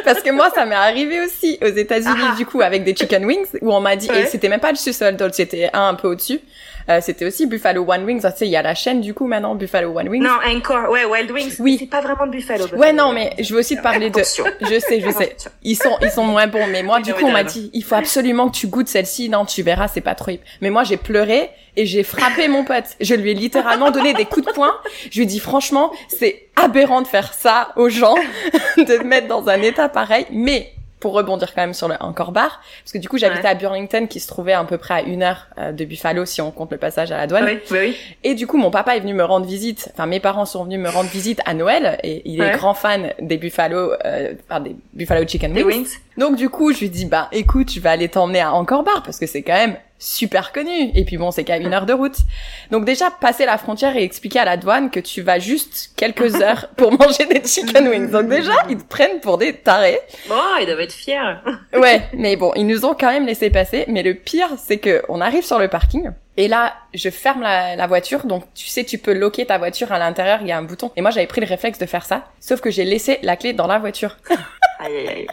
Parce 0.04 0.22
que 0.22 0.30
moi, 0.30 0.50
ça 0.54 0.64
m'est 0.64 0.74
arrivé 0.74 1.20
aussi 1.20 1.58
aux 1.62 1.66
États-Unis, 1.66 2.30
ah. 2.32 2.34
du 2.36 2.46
coup, 2.46 2.60
avec 2.60 2.84
des 2.84 2.94
chicken 2.94 3.24
wings, 3.24 3.46
où 3.60 3.72
on 3.72 3.80
m'a 3.80 3.96
dit, 3.96 4.08
et 4.10 4.26
c'était 4.26 4.48
même 4.48 4.60
pas 4.60 4.70
le 4.70 4.76
sous-sol, 4.76 5.16
c'était 5.32 5.70
un 5.72 5.92
un 5.92 5.94
peu 5.94 6.08
au-dessus. 6.08 6.40
Euh, 6.88 7.00
c'était 7.00 7.24
aussi 7.24 7.46
Buffalo 7.46 7.84
One 7.86 8.04
Wings. 8.04 8.22
Tu 8.22 8.28
sais, 8.36 8.46
il 8.46 8.50
y 8.50 8.56
a 8.56 8.62
la 8.62 8.74
chaîne 8.74 9.00
du 9.00 9.14
coup 9.14 9.26
maintenant 9.26 9.54
Buffalo 9.54 9.96
One 9.96 10.08
Wings. 10.08 10.22
Non, 10.22 10.38
encore, 10.46 10.90
ouais, 10.90 11.04
Wild 11.04 11.30
Wings. 11.30 11.56
Oui. 11.58 11.76
C'est 11.78 11.86
pas 11.86 12.00
vraiment 12.00 12.26
de 12.26 12.32
Buffalo. 12.32 12.66
Ouais, 12.76 12.92
non, 12.92 13.12
mais 13.12 13.34
je 13.38 13.52
veux 13.52 13.60
aussi 13.60 13.76
te 13.76 13.82
parler 13.82 14.10
de. 14.10 14.22
Je 14.62 14.78
sais, 14.78 15.00
je 15.00 15.10
sais. 15.10 15.36
Ils 15.62 15.74
sont, 15.76 15.96
ils 16.00 16.10
sont 16.10 16.24
moins 16.24 16.46
bons. 16.46 16.66
Mais 16.68 16.82
moi, 16.82 17.00
du 17.02 17.12
coup, 17.12 17.24
on 17.24 17.32
m'a 17.32 17.44
dit, 17.44 17.70
il 17.72 17.84
faut 17.84 17.94
absolument 17.94 18.48
que 18.48 18.56
tu 18.56 18.66
goûtes 18.66 18.88
celle-ci. 18.88 19.28
Non, 19.28 19.44
tu 19.44 19.62
verras, 19.62 19.88
c'est 19.88 20.00
pas 20.00 20.14
trop 20.14 20.30
hip. 20.30 20.40
Mais 20.60 20.70
moi, 20.70 20.84
j'ai 20.84 20.96
pleuré 20.96 21.50
et 21.76 21.86
j'ai 21.86 22.02
frappé 22.02 22.48
mon 22.48 22.64
pote. 22.64 22.84
Je 23.00 23.14
lui 23.14 23.30
ai 23.30 23.34
littéralement 23.34 23.90
donné 23.90 24.14
des 24.14 24.24
coups 24.24 24.46
de 24.46 24.52
poing. 24.52 24.72
Je 25.10 25.16
lui 25.16 25.22
ai 25.22 25.26
dit, 25.26 25.40
franchement, 25.40 25.92
c'est 26.08 26.48
aberrant 26.56 27.02
de 27.02 27.06
faire 27.06 27.32
ça 27.32 27.72
aux 27.76 27.88
gens, 27.88 28.14
de 28.76 28.84
te 28.84 29.02
mettre 29.02 29.28
dans 29.28 29.48
un 29.48 29.60
état 29.62 29.88
pareil. 29.88 30.26
Mais 30.30 30.72
pour 31.02 31.14
rebondir 31.14 31.52
quand 31.52 31.62
même 31.62 31.74
sur 31.74 31.88
le 31.88 31.96
encore 31.98 32.30
bar, 32.30 32.62
parce 32.84 32.92
que 32.92 32.98
du 32.98 33.08
coup 33.08 33.18
j'habitais 33.18 33.48
à 33.48 33.54
Burlington 33.54 34.06
qui 34.06 34.20
se 34.20 34.28
trouvait 34.28 34.52
à 34.52 34.62
peu 34.62 34.78
près 34.78 34.94
à 34.94 35.02
une 35.02 35.24
heure 35.24 35.48
euh, 35.58 35.72
de 35.72 35.84
Buffalo 35.84 36.24
si 36.24 36.40
on 36.40 36.52
compte 36.52 36.70
le 36.70 36.78
passage 36.78 37.10
à 37.10 37.16
la 37.16 37.26
douane. 37.26 37.44
Oui, 37.44 37.58
oui, 37.72 37.96
Et 38.22 38.36
du 38.36 38.46
coup 38.46 38.56
mon 38.56 38.70
papa 38.70 38.96
est 38.96 39.00
venu 39.00 39.12
me 39.12 39.24
rendre 39.24 39.44
visite, 39.44 39.90
enfin 39.92 40.06
mes 40.06 40.20
parents 40.20 40.46
sont 40.46 40.62
venus 40.62 40.78
me 40.78 40.88
rendre 40.88 41.10
visite 41.10 41.40
à 41.44 41.54
Noël 41.54 41.98
et 42.04 42.22
il 42.24 42.40
est 42.40 42.52
grand 42.52 42.74
fan 42.74 43.12
des 43.20 43.36
Buffalo, 43.36 43.94
euh, 44.04 44.34
enfin 44.48 44.60
des 44.60 44.76
Buffalo 44.92 45.26
Chicken 45.26 45.52
Wings. 45.52 45.98
Donc 46.16 46.36
du 46.36 46.48
coup 46.48 46.72
je 46.72 46.78
lui 46.78 46.88
dis 46.88 47.06
bah 47.06 47.28
écoute 47.32 47.72
je 47.72 47.80
vais 47.80 47.88
aller 47.88 48.08
t'emmener 48.08 48.40
à 48.40 48.52
encore 48.52 48.84
bar 48.84 49.02
parce 49.02 49.18
que 49.18 49.26
c'est 49.26 49.42
quand 49.42 49.54
même 49.54 49.76
super 50.02 50.52
connu. 50.52 50.90
Et 50.94 51.04
puis 51.04 51.16
bon, 51.16 51.30
c'est 51.30 51.44
qu'à 51.44 51.56
une 51.56 51.72
heure 51.72 51.86
de 51.86 51.92
route. 51.92 52.16
Donc 52.70 52.84
déjà, 52.84 53.10
passer 53.10 53.46
la 53.46 53.56
frontière 53.56 53.96
et 53.96 54.02
expliquer 54.02 54.40
à 54.40 54.44
la 54.44 54.56
douane 54.56 54.90
que 54.90 55.00
tu 55.00 55.22
vas 55.22 55.38
juste 55.38 55.92
quelques 55.96 56.34
heures 56.42 56.68
pour 56.76 56.92
manger 56.92 57.26
des 57.26 57.42
chicken 57.46 57.88
wings. 57.88 58.10
Donc 58.10 58.28
déjà, 58.28 58.52
ils 58.68 58.78
te 58.78 58.84
prennent 58.84 59.20
pour 59.20 59.38
des 59.38 59.54
tarés. 59.54 60.00
Bon, 60.28 60.34
ils 60.60 60.66
doivent 60.66 60.80
être 60.80 60.92
fiers. 60.92 61.36
ouais, 61.74 62.02
mais 62.12 62.36
bon, 62.36 62.52
ils 62.56 62.66
nous 62.66 62.84
ont 62.84 62.94
quand 62.98 63.10
même 63.10 63.26
laissé 63.26 63.50
passer. 63.50 63.84
Mais 63.88 64.02
le 64.02 64.14
pire, 64.14 64.48
c'est 64.58 64.78
que 64.78 65.02
on 65.08 65.20
arrive 65.20 65.44
sur 65.44 65.58
le 65.58 65.68
parking. 65.68 66.10
Et 66.36 66.48
là, 66.48 66.74
je 66.94 67.10
ferme 67.10 67.42
la, 67.42 67.76
la, 67.76 67.86
voiture, 67.86 68.24
donc 68.24 68.44
tu 68.54 68.66
sais, 68.66 68.84
tu 68.84 68.98
peux 68.98 69.12
loquer 69.12 69.44
ta 69.44 69.58
voiture 69.58 69.92
à 69.92 69.98
l'intérieur, 69.98 70.38
il 70.40 70.48
y 70.48 70.52
a 70.52 70.56
un 70.56 70.62
bouton. 70.62 70.90
Et 70.96 71.02
moi, 71.02 71.10
j'avais 71.10 71.26
pris 71.26 71.40
le 71.40 71.46
réflexe 71.46 71.78
de 71.78 71.86
faire 71.86 72.04
ça, 72.04 72.24
sauf 72.40 72.60
que 72.60 72.70
j'ai 72.70 72.84
laissé 72.84 73.18
la 73.22 73.36
clé 73.36 73.52
dans 73.52 73.66
la 73.66 73.78
voiture. 73.78 74.16
aïe, 74.78 74.96
aïe, 74.96 75.08
aïe. 75.08 75.26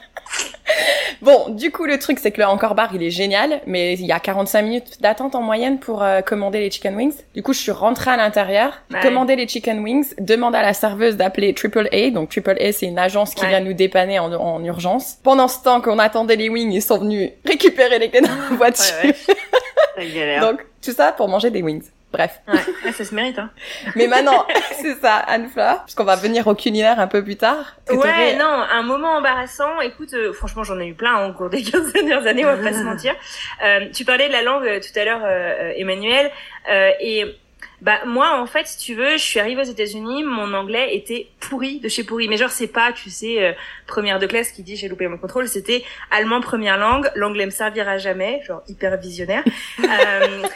Bon, 1.21 1.49
du 1.49 1.71
coup, 1.71 1.85
le 1.85 1.99
truc, 1.99 2.19
c'est 2.19 2.31
que 2.31 2.39
le 2.39 2.47
Encore 2.47 2.75
Bar, 2.75 2.91
il 2.93 3.03
est 3.03 3.09
génial, 3.11 3.61
mais 3.65 3.93
il 3.93 4.05
y 4.05 4.11
a 4.11 4.19
45 4.19 4.61
minutes 4.61 5.01
d'attente 5.01 5.35
en 5.35 5.41
moyenne 5.41 5.79
pour 5.79 6.01
euh, 6.01 6.21
commander 6.21 6.59
les 6.59 6.71
chicken 6.71 6.95
wings. 6.95 7.15
Du 7.35 7.43
coup, 7.43 7.51
je 7.51 7.59
suis 7.59 7.71
rentrée 7.71 8.11
à 8.11 8.17
l'intérieur, 8.17 8.81
commander 9.01 9.35
les 9.35 9.47
chicken 9.47 9.79
wings, 9.79 10.13
demander 10.19 10.59
à 10.59 10.61
la 10.61 10.73
serveuse 10.73 11.17
d'appeler 11.17 11.53
Triple 11.53 11.89
A. 11.91 12.09
Donc, 12.11 12.29
Triple 12.29 12.57
A, 12.61 12.71
c'est 12.71 12.85
une 12.85 12.99
agence 12.99 13.33
qui 13.33 13.45
vient 13.45 13.59
nous 13.59 13.73
dépanner 13.73 14.19
en, 14.19 14.31
en, 14.31 14.63
urgence. 14.63 15.17
Pendant 15.23 15.47
ce 15.47 15.61
temps 15.61 15.81
qu'on 15.81 15.99
attendait 15.99 16.37
les 16.37 16.47
wings, 16.47 16.71
ils 16.71 16.81
sont 16.81 16.99
venus 16.99 17.31
récupérer 17.45 17.99
les 17.99 18.09
clés 18.09 18.21
dans 18.21 18.27
la 18.29 18.55
voiture. 18.55 18.95
Donc, 20.41 20.61
tout 20.81 20.91
ça 20.91 21.11
pour 21.11 21.27
manger 21.27 21.49
des 21.49 21.61
wings. 21.61 21.89
Bref. 22.11 22.39
Ouais, 22.47 22.91
ça 22.91 23.05
se 23.05 23.13
mérite, 23.13 23.37
hein. 23.37 23.51
Mais 23.95 24.07
maintenant, 24.07 24.45
c'est 24.81 24.95
ça, 24.95 25.17
Anne-Fleur, 25.17 25.83
puisqu'on 25.83 26.05
va 26.05 26.15
venir 26.15 26.47
au 26.47 26.55
culinaire 26.55 26.99
un 26.99 27.07
peu 27.07 27.23
plus 27.23 27.37
tard. 27.37 27.75
Ouais, 27.91 28.35
non, 28.35 28.45
un 28.45 28.81
moment 28.81 29.17
embarrassant. 29.17 29.79
Écoute, 29.81 30.13
euh, 30.15 30.33
franchement, 30.33 30.63
j'en 30.63 30.79
ai 30.79 30.87
eu 30.87 30.95
plein 30.95 31.27
au 31.27 31.33
cours 31.33 31.51
des 31.51 31.61
15 31.71 31.93
dernières 31.93 32.25
années, 32.25 32.45
on 32.45 32.55
va 32.55 32.57
pas 32.57 32.73
se 32.73 32.83
mentir. 32.83 33.13
Euh, 33.63 33.89
tu 33.93 34.05
parlais 34.05 34.27
de 34.27 34.33
la 34.33 34.41
langue 34.41 34.65
euh, 34.65 34.79
tout 34.79 34.97
à 34.99 35.05
l'heure, 35.05 35.21
euh, 35.23 35.71
Emmanuel, 35.75 36.31
et 36.99 37.25
bah 37.81 37.99
moi 38.05 38.39
en 38.39 38.45
fait 38.45 38.67
si 38.67 38.77
tu 38.77 38.95
veux 38.95 39.13
je 39.13 39.23
suis 39.23 39.39
arrivée 39.39 39.61
aux 39.61 39.71
États-Unis 39.71 40.23
mon 40.23 40.53
anglais 40.53 40.95
était 40.95 41.27
pourri 41.39 41.79
de 41.79 41.89
chez 41.89 42.03
pourri 42.03 42.27
mais 42.27 42.37
genre 42.37 42.49
c'est 42.49 42.67
pas 42.67 42.91
tu 42.91 43.09
sais 43.09 43.55
première 43.87 44.19
de 44.19 44.25
classe 44.27 44.51
qui 44.51 44.63
dit 44.63 44.75
j'ai 44.75 44.87
loupé 44.87 45.07
mon 45.07 45.17
contrôle 45.17 45.47
c'était 45.47 45.83
allemand 46.11 46.41
première 46.41 46.77
langue 46.77 47.09
l'anglais 47.15 47.45
me 47.45 47.51
servira 47.51 47.97
jamais 47.97 48.41
genre 48.45 48.61
hyper 48.67 48.97
visionnaire 48.97 49.43
euh, 49.79 50.47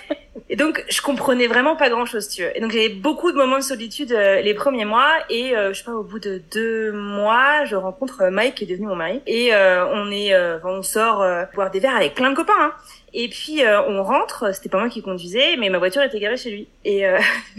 et 0.50 0.56
donc, 0.56 0.84
je 0.88 1.02
comprenais 1.02 1.48
vraiment 1.48 1.76
pas 1.76 1.90
grand 1.90 2.06
chose, 2.06 2.28
tu 2.28 2.44
veux. 2.44 2.56
Et 2.56 2.62
donc, 2.62 2.72
j'avais 2.72 2.90
beaucoup 2.90 3.32
de 3.32 3.38
moments 3.38 3.58
de 3.58 3.64
solitude 3.64 4.12
euh, 4.12 4.42
les 4.42 4.54
premiers 4.54 4.86
mois. 4.86 5.10
Et 5.30 5.56
euh, 5.56 5.74
je 5.74 5.80
sais 5.80 5.84
pas, 5.84 5.94
au 5.94 6.04
bout 6.04 6.20
de 6.20 6.42
deux 6.52 6.92
mois, 6.92 7.66
je 7.66 7.76
rencontre 7.76 8.22
euh, 8.22 8.30
Mike, 8.30 8.56
qui 8.56 8.66
est 8.66 8.68
devenu 8.68 8.86
mon 8.86 8.96
mari. 8.96 9.22
Et 9.26 9.52
on 9.56 10.12
est, 10.12 10.36
on 10.64 10.84
sort 10.84 11.26
boire 11.56 11.72
des 11.72 11.80
verres 11.80 11.96
avec 11.96 12.14
plein 12.14 12.30
de 12.30 12.36
copains. 12.36 12.54
Hein. 12.60 12.74
Et 13.14 13.28
puis 13.30 13.62
on 13.88 14.04
rentre, 14.04 14.54
c'était 14.54 14.70
pas 14.70 14.80
moi 14.80 14.90
qui 14.90 15.02
conduisais, 15.02 15.56
mais 15.58 15.70
ma 15.70 15.78
voiture 15.78 16.02
était 16.02 16.20
garée 16.20 16.38
chez 16.38 16.52
lui. 16.52 16.68
Et, 16.86 17.04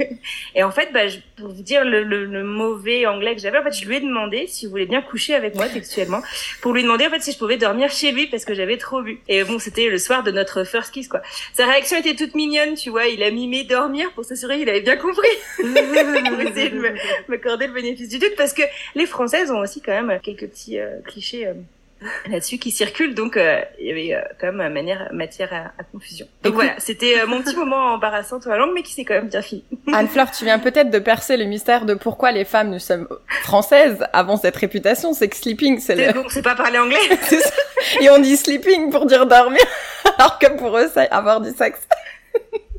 et 0.54 0.62
en 0.62 0.70
fait, 0.70 0.90
bah, 0.92 1.00
pour 1.36 1.48
vous 1.48 1.62
dire 1.62 1.84
le, 1.84 2.02
le, 2.02 2.24
le 2.24 2.44
mauvais 2.44 3.06
anglais 3.06 3.34
que 3.34 3.40
j'avais, 3.40 3.58
en 3.58 3.62
fait, 3.62 3.72
je 3.72 3.86
lui 3.86 3.96
ai 3.96 4.00
demandé 4.00 4.46
s'il 4.46 4.68
voulait 4.68 4.86
bien 4.86 5.02
coucher 5.02 5.34
avec 5.34 5.54
moi 5.54 5.68
textuellement, 5.68 6.20
pour 6.60 6.72
lui 6.72 6.82
demander 6.82 7.06
en 7.06 7.10
fait 7.10 7.20
si 7.20 7.32
je 7.32 7.38
pouvais 7.38 7.56
dormir 7.56 7.90
chez 7.90 8.12
lui 8.12 8.26
parce 8.26 8.44
que 8.44 8.54
j'avais 8.54 8.76
trop 8.76 9.02
bu. 9.02 9.20
Et 9.28 9.44
bon, 9.44 9.58
c'était 9.58 9.88
le 9.88 9.98
soir 9.98 10.22
de 10.22 10.30
notre 10.30 10.64
first 10.64 10.92
kiss, 10.92 11.08
quoi. 11.08 11.22
Sa 11.52 11.66
réaction 11.66 11.98
était 11.98 12.14
toute 12.14 12.34
mignonne, 12.34 12.74
tu 12.74 12.90
vois, 12.90 13.06
il 13.06 13.22
a 13.22 13.30
mimé 13.30 13.64
dormir 13.64 14.10
pour 14.12 14.24
s'assurer 14.24 14.58
qu'il 14.58 14.68
avait 14.68 14.80
bien 14.80 14.96
compris. 14.96 15.28
pour 15.56 16.40
essayer 16.40 16.70
de 16.70 16.94
m'accorder 17.28 17.66
le 17.66 17.72
bénéfice 17.72 18.08
du 18.08 18.18
doute 18.18 18.34
parce 18.36 18.52
que 18.52 18.62
les 18.94 19.06
Françaises 19.06 19.50
ont 19.50 19.60
aussi 19.60 19.80
quand 19.80 19.92
même 19.92 20.20
quelques 20.22 20.48
petits 20.48 20.78
euh, 20.78 21.00
clichés 21.06 21.46
euh, 21.46 21.54
là-dessus 22.28 22.58
qui 22.58 22.70
circulent, 22.70 23.14
donc 23.14 23.36
euh, 23.36 23.60
il 23.80 23.86
y 23.86 23.90
avait 23.90 24.24
quand 24.40 24.52
même 24.52 24.72
manière, 24.72 25.08
matière 25.12 25.52
à, 25.52 25.80
à 25.80 25.84
confusion. 25.84 26.26
Donc 26.42 26.54
voilà, 26.54 26.74
c'était 26.78 27.24
mon 27.26 27.42
petit 27.42 27.56
moment 27.56 27.94
embarrassant 27.94 28.38
à 28.38 28.48
la 28.50 28.58
langue, 28.58 28.72
mais 28.74 28.82
qui 28.82 28.92
s'est 28.92 29.04
quand 29.04 29.14
même 29.14 29.28
bien 29.28 29.42
fini. 29.42 29.64
Anne-Fleur, 29.92 30.30
tu 30.30 30.44
viens 30.44 30.58
peut-être 30.58 30.90
de 30.90 30.98
percer 30.98 31.36
le 31.36 31.44
mystère 31.44 31.84
de 31.86 31.94
pourquoi 31.94 32.32
les 32.32 32.44
femmes 32.44 32.70
nous 32.70 32.78
sommes 32.78 33.08
françaises 33.42 34.06
avant 34.12 34.36
cette 34.36 34.56
réputation, 34.56 35.12
c'est 35.14 35.28
que 35.28 35.36
sleeping, 35.36 35.78
c'est 35.78 35.94
le... 35.94 36.22
c'est 36.28 36.42
pas 36.42 36.54
parler 36.54 36.78
anglais. 36.78 36.98
Et 38.00 38.10
on 38.10 38.18
dit 38.18 38.36
sleeping 38.36 38.90
pour 38.90 39.06
dire 39.06 39.26
dormir, 39.26 39.62
alors 40.18 40.38
que 40.38 40.56
pour 40.56 40.76
eux, 40.78 40.90
c'est 40.92 41.08
avoir 41.10 41.40
du 41.40 41.50
sexe. 41.50 41.86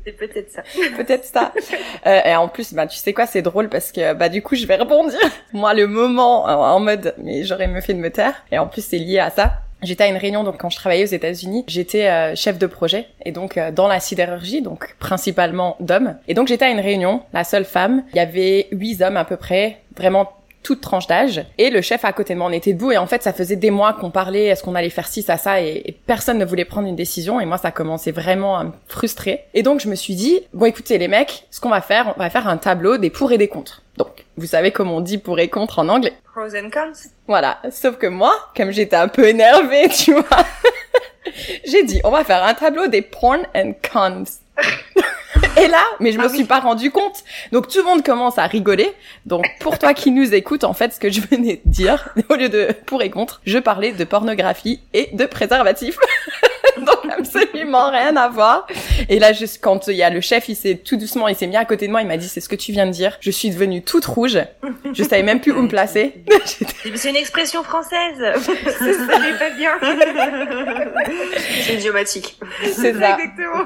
C'est 0.06 0.12
peut-être 0.12 0.50
ça. 0.50 0.62
peut-être 0.96 1.24
ça. 1.24 1.52
Euh, 2.06 2.20
et 2.24 2.36
en 2.36 2.46
plus, 2.46 2.72
bah, 2.72 2.86
tu 2.86 2.96
sais 2.96 3.12
quoi, 3.12 3.26
c'est 3.26 3.42
drôle 3.42 3.68
parce 3.68 3.90
que, 3.90 4.14
bah, 4.14 4.28
du 4.28 4.40
coup, 4.40 4.54
je 4.54 4.64
vais 4.64 4.76
rebondir. 4.76 5.18
Moi, 5.52 5.74
le 5.74 5.88
moment 5.88 6.44
en 6.44 6.78
mode, 6.78 7.14
mais 7.18 7.42
j'aurais 7.42 7.66
mieux 7.66 7.80
fait 7.80 7.94
de 7.94 7.98
me 7.98 8.10
taire. 8.10 8.34
Et 8.52 8.58
en 8.58 8.68
plus, 8.68 8.84
c'est 8.84 8.98
lié 8.98 9.18
à 9.18 9.30
ça. 9.30 9.54
J'étais 9.82 10.04
à 10.04 10.08
une 10.08 10.16
réunion 10.16 10.42
donc 10.42 10.58
quand 10.58 10.70
je 10.70 10.76
travaillais 10.76 11.04
aux 11.04 11.14
États-Unis, 11.14 11.64
j'étais 11.68 12.08
euh, 12.08 12.34
chef 12.34 12.56
de 12.58 12.66
projet 12.66 13.08
et 13.26 13.30
donc 13.30 13.58
euh, 13.58 13.70
dans 13.70 13.88
la 13.88 14.00
sidérurgie 14.00 14.62
donc 14.62 14.96
principalement 14.98 15.76
d'hommes. 15.80 16.16
Et 16.28 16.34
donc 16.34 16.48
j'étais 16.48 16.64
à 16.64 16.70
une 16.70 16.80
réunion, 16.80 17.22
la 17.34 17.44
seule 17.44 17.66
femme, 17.66 18.02
il 18.14 18.16
y 18.16 18.20
avait 18.20 18.68
huit 18.72 19.02
hommes 19.02 19.18
à 19.18 19.26
peu 19.26 19.36
près, 19.36 19.82
vraiment 19.94 20.32
toute 20.66 20.80
tranche 20.80 21.06
d'âge. 21.06 21.44
Et 21.58 21.70
le 21.70 21.80
chef 21.80 22.04
à 22.04 22.12
côté 22.12 22.34
de 22.34 22.38
moi, 22.40 22.48
on 22.48 22.52
était 22.52 22.72
debout 22.72 22.90
et 22.90 22.98
en 22.98 23.06
fait, 23.06 23.22
ça 23.22 23.32
faisait 23.32 23.54
des 23.54 23.70
mois 23.70 23.92
qu'on 23.92 24.10
parlait, 24.10 24.46
est-ce 24.46 24.64
qu'on 24.64 24.74
allait 24.74 24.90
faire 24.90 25.06
ci, 25.06 25.22
ça, 25.22 25.36
ça, 25.36 25.60
et, 25.60 25.96
personne 26.06 26.38
ne 26.38 26.44
voulait 26.44 26.64
prendre 26.64 26.88
une 26.88 26.96
décision. 26.96 27.40
Et 27.40 27.46
moi, 27.46 27.56
ça 27.56 27.70
commençait 27.70 28.10
vraiment 28.10 28.58
à 28.58 28.64
me 28.64 28.72
frustrer. 28.88 29.44
Et 29.54 29.62
donc, 29.62 29.80
je 29.80 29.88
me 29.88 29.94
suis 29.94 30.16
dit, 30.16 30.40
bon, 30.52 30.66
écoutez, 30.66 30.98
les 30.98 31.06
mecs, 31.06 31.46
ce 31.52 31.60
qu'on 31.60 31.68
va 31.68 31.80
faire, 31.80 32.14
on 32.16 32.20
va 32.20 32.30
faire 32.30 32.48
un 32.48 32.56
tableau 32.56 32.98
des 32.98 33.10
pour 33.10 33.30
et 33.30 33.38
des 33.38 33.48
contre. 33.48 33.82
Donc, 33.96 34.24
vous 34.36 34.46
savez 34.46 34.72
comment 34.72 34.96
on 34.96 35.00
dit 35.00 35.18
pour 35.18 35.38
et 35.38 35.48
contre 35.48 35.78
en 35.78 35.88
anglais. 35.88 36.14
Pros 36.34 36.54
and 36.54 36.70
cons. 36.72 37.08
Voilà. 37.28 37.58
Sauf 37.70 37.96
que 37.96 38.08
moi, 38.08 38.34
comme 38.56 38.72
j'étais 38.72 38.96
un 38.96 39.08
peu 39.08 39.28
énervée, 39.28 39.88
tu 39.90 40.12
vois, 40.12 40.24
J'ai 41.64 41.84
dit, 41.84 42.00
on 42.04 42.10
va 42.10 42.24
faire 42.24 42.44
un 42.44 42.54
tableau 42.54 42.86
des 42.86 43.02
porn 43.02 43.46
and 43.54 43.74
cons. 43.92 44.24
Et 45.62 45.68
là, 45.68 45.82
mais 46.00 46.12
je 46.12 46.18
me 46.18 46.24
Ah 46.24 46.28
suis 46.28 46.40
oui. 46.40 46.44
pas 46.44 46.60
rendu 46.60 46.90
compte. 46.90 47.24
Donc 47.52 47.68
tout 47.68 47.78
le 47.78 47.84
monde 47.84 48.02
commence 48.04 48.38
à 48.38 48.46
rigoler. 48.46 48.92
Donc 49.24 49.46
pour 49.60 49.78
toi 49.78 49.94
qui 49.94 50.10
nous 50.10 50.34
écoutes, 50.34 50.64
en 50.64 50.74
fait, 50.74 50.92
ce 50.94 51.00
que 51.00 51.10
je 51.10 51.20
venais 51.20 51.60
de 51.64 51.70
dire, 51.70 52.08
au 52.28 52.34
lieu 52.34 52.48
de 52.48 52.68
pour 52.86 53.02
et 53.02 53.10
contre, 53.10 53.40
je 53.46 53.58
parlais 53.58 53.92
de 53.92 54.04
pornographie 54.04 54.80
et 54.92 55.08
de 55.12 55.24
préservatifs. 55.26 55.98
Donc 56.78 56.95
absolument 57.18 57.90
rien 57.90 58.16
à 58.16 58.28
voir. 58.28 58.66
Et 59.08 59.18
là, 59.18 59.32
juste 59.32 59.58
quand 59.62 59.88
il 59.88 59.96
y 59.96 60.02
a 60.02 60.10
le 60.10 60.20
chef, 60.20 60.48
il 60.48 60.56
s'est 60.56 60.76
tout 60.76 60.96
doucement, 60.96 61.28
il 61.28 61.36
s'est 61.36 61.46
mis 61.46 61.56
à 61.56 61.64
côté 61.64 61.86
de 61.86 61.92
moi, 61.92 62.02
il 62.02 62.08
m'a 62.08 62.16
dit 62.16 62.28
c'est 62.28 62.40
ce 62.40 62.48
que 62.48 62.56
tu 62.56 62.72
viens 62.72 62.86
de 62.86 62.92
dire. 62.92 63.16
Je 63.20 63.30
suis 63.30 63.50
devenue 63.50 63.82
toute 63.82 64.04
rouge. 64.04 64.38
Je 64.92 65.02
savais 65.02 65.22
même 65.22 65.40
plus 65.40 65.52
où 65.52 65.62
me 65.62 65.68
placer. 65.68 66.14
C'est 66.94 67.10
une 67.10 67.16
expression 67.16 67.62
française. 67.62 68.18
ça 68.18 69.18
n'est 69.18 69.38
pas 69.38 69.50
bien. 69.56 69.72
C'est 71.62 71.74
idiomatique. 71.74 72.38
C'est 72.62 72.94
ça. 72.94 73.18
Exactement. 73.18 73.64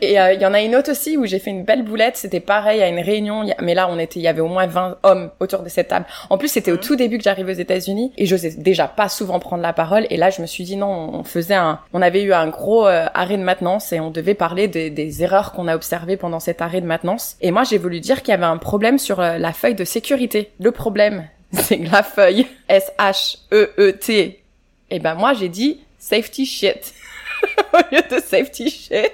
Et 0.00 0.20
euh, 0.20 0.32
il 0.32 0.40
y 0.40 0.46
en 0.46 0.52
a 0.52 0.60
une 0.60 0.76
autre 0.76 0.90
aussi 0.90 1.16
où 1.16 1.24
j'ai 1.24 1.38
fait 1.38 1.50
une 1.50 1.64
belle 1.64 1.82
boulette. 1.82 2.16
C'était 2.16 2.40
pareil 2.40 2.82
à 2.82 2.88
une 2.88 3.00
réunion, 3.00 3.44
mais 3.60 3.74
là 3.74 3.88
on 3.90 3.98
était, 3.98 4.20
il 4.20 4.22
y 4.22 4.28
avait 4.28 4.40
au 4.40 4.48
moins 4.48 4.66
20 4.66 4.98
hommes 5.02 5.30
autour 5.40 5.62
de 5.62 5.68
cette 5.68 5.88
table. 5.88 6.06
En 6.30 6.38
plus 6.38 6.48
c'était 6.48 6.72
au 6.72 6.76
tout 6.76 6.96
début 6.96 7.18
que 7.18 7.24
j'arrivais 7.24 7.52
aux 7.52 7.58
États-Unis 7.58 8.12
et 8.18 8.26
j'osais 8.26 8.50
déjà 8.50 8.86
pas 8.88 9.08
souvent 9.08 9.38
prendre 9.38 9.62
la 9.62 9.72
parole. 9.72 10.06
Et 10.10 10.16
là 10.16 10.30
je 10.30 10.42
me 10.42 10.46
suis 10.46 10.64
dit 10.64 10.76
non, 10.76 11.10
on 11.14 11.24
faisait 11.24 11.54
un, 11.54 11.80
on 11.92 12.02
avait 12.02 12.22
eu 12.22 12.32
un 12.34 12.48
gros 12.48 12.86
euh, 12.86 13.06
arrêt 13.14 13.36
de 13.36 13.42
maintenance 13.42 13.92
et 13.92 14.00
on 14.00 14.10
devait 14.10 14.34
parler 14.34 14.68
des, 14.68 15.22
erreurs 15.22 15.52
qu'on 15.52 15.68
a 15.68 15.74
observées 15.74 16.16
pendant 16.16 16.40
cet 16.40 16.60
arrêt 16.60 16.80
de 16.80 16.86
maintenance. 16.86 17.36
Et 17.40 17.50
moi 17.50 17.64
j'ai 17.64 17.78
voulu 17.78 18.00
dire 18.00 18.22
qu'il 18.22 18.32
y 18.32 18.34
avait 18.34 18.44
un 18.44 18.58
problème 18.58 18.98
sur 18.98 19.20
euh, 19.20 19.38
la 19.38 19.52
feuille 19.52 19.74
de 19.74 19.84
sécurité. 19.84 20.50
Le 20.60 20.70
problème, 20.70 21.28
c'est 21.52 21.78
que 21.78 21.90
la 21.90 22.02
feuille 22.02 22.46
S 22.68 22.90
H 22.98 23.38
E 23.52 23.72
E 23.78 23.92
T. 23.92 24.42
Et 24.90 24.98
ben 24.98 25.14
moi 25.14 25.34
j'ai 25.34 25.48
dit 25.48 25.80
safety 25.98 26.46
shit 26.46 26.94
au 27.72 27.94
lieu 27.94 28.02
de 28.10 28.20
safety 28.20 28.70
shit. 28.70 29.12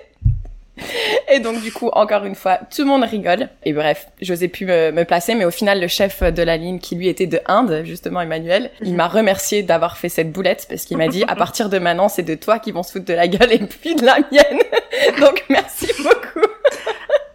Et 1.32 1.40
donc 1.40 1.60
du 1.62 1.72
coup, 1.72 1.88
encore 1.92 2.24
une 2.24 2.34
fois, 2.34 2.58
tout 2.74 2.82
le 2.82 2.88
monde 2.88 3.04
rigole. 3.04 3.48
Et 3.64 3.72
bref, 3.72 4.08
j'osais 4.20 4.48
plus 4.48 4.66
me, 4.66 4.90
me 4.90 5.04
placer, 5.04 5.34
mais 5.34 5.44
au 5.44 5.50
final, 5.50 5.80
le 5.80 5.88
chef 5.88 6.22
de 6.22 6.42
la 6.42 6.56
ligne, 6.56 6.78
qui 6.78 6.96
lui 6.96 7.08
était 7.08 7.26
de 7.26 7.40
Inde, 7.46 7.82
justement 7.84 8.20
Emmanuel, 8.20 8.70
il 8.82 8.94
m'a 8.94 9.08
remercié 9.08 9.62
d'avoir 9.62 9.96
fait 9.96 10.08
cette 10.08 10.32
boulette 10.32 10.66
parce 10.68 10.84
qu'il 10.84 10.96
m'a 10.96 11.08
dit 11.08 11.24
à 11.28 11.36
partir 11.36 11.68
de 11.68 11.78
maintenant, 11.78 12.08
c'est 12.08 12.22
de 12.22 12.34
toi 12.34 12.58
qui 12.58 12.72
vont 12.72 12.82
se 12.82 12.92
foutre 12.92 13.06
de 13.06 13.14
la 13.14 13.28
gueule 13.28 13.52
et 13.52 13.58
puis 13.58 13.94
de 13.94 14.04
la 14.04 14.18
mienne. 14.30 14.60
donc 15.20 15.44
merci 15.48 15.88
beaucoup. 15.98 16.46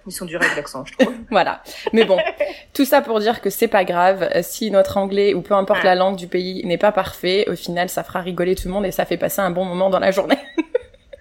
Ils 0.08 0.12
sont 0.12 0.26
durs 0.26 0.42
avec 0.42 0.56
l'accent, 0.56 0.86
je 0.86 0.94
trouve. 0.94 1.14
Voilà. 1.32 1.62
Mais 1.92 2.06
bon, 2.06 2.18
tout 2.74 2.86
ça 2.86 3.02
pour 3.02 3.20
dire 3.20 3.42
que 3.42 3.50
c'est 3.50 3.68
pas 3.68 3.84
grave. 3.84 4.30
Euh, 4.36 4.42
Si 4.44 4.70
notre 4.70 4.98
anglais 4.98 5.34
ou 5.34 5.42
peu 5.42 5.56
importe 5.56 5.84
la 5.84 5.96
langue 5.96 6.16
du 6.16 6.28
pays 6.28 6.64
n'est 6.66 6.78
pas 6.78 6.92
parfait, 6.92 7.46
au 7.50 7.56
final, 7.56 7.90
ça 7.90 8.04
fera 8.04 8.22
rigoler 8.22 8.54
tout 8.56 8.68
le 8.68 8.74
monde 8.74 8.86
et 8.86 8.92
ça 8.92 9.06
fait 9.06 9.18
passer 9.18 9.42
un 9.42 9.50
bon 9.50 9.66
moment 9.66 9.90
dans 9.90 10.00
la 10.00 10.12
journée. 10.12 10.38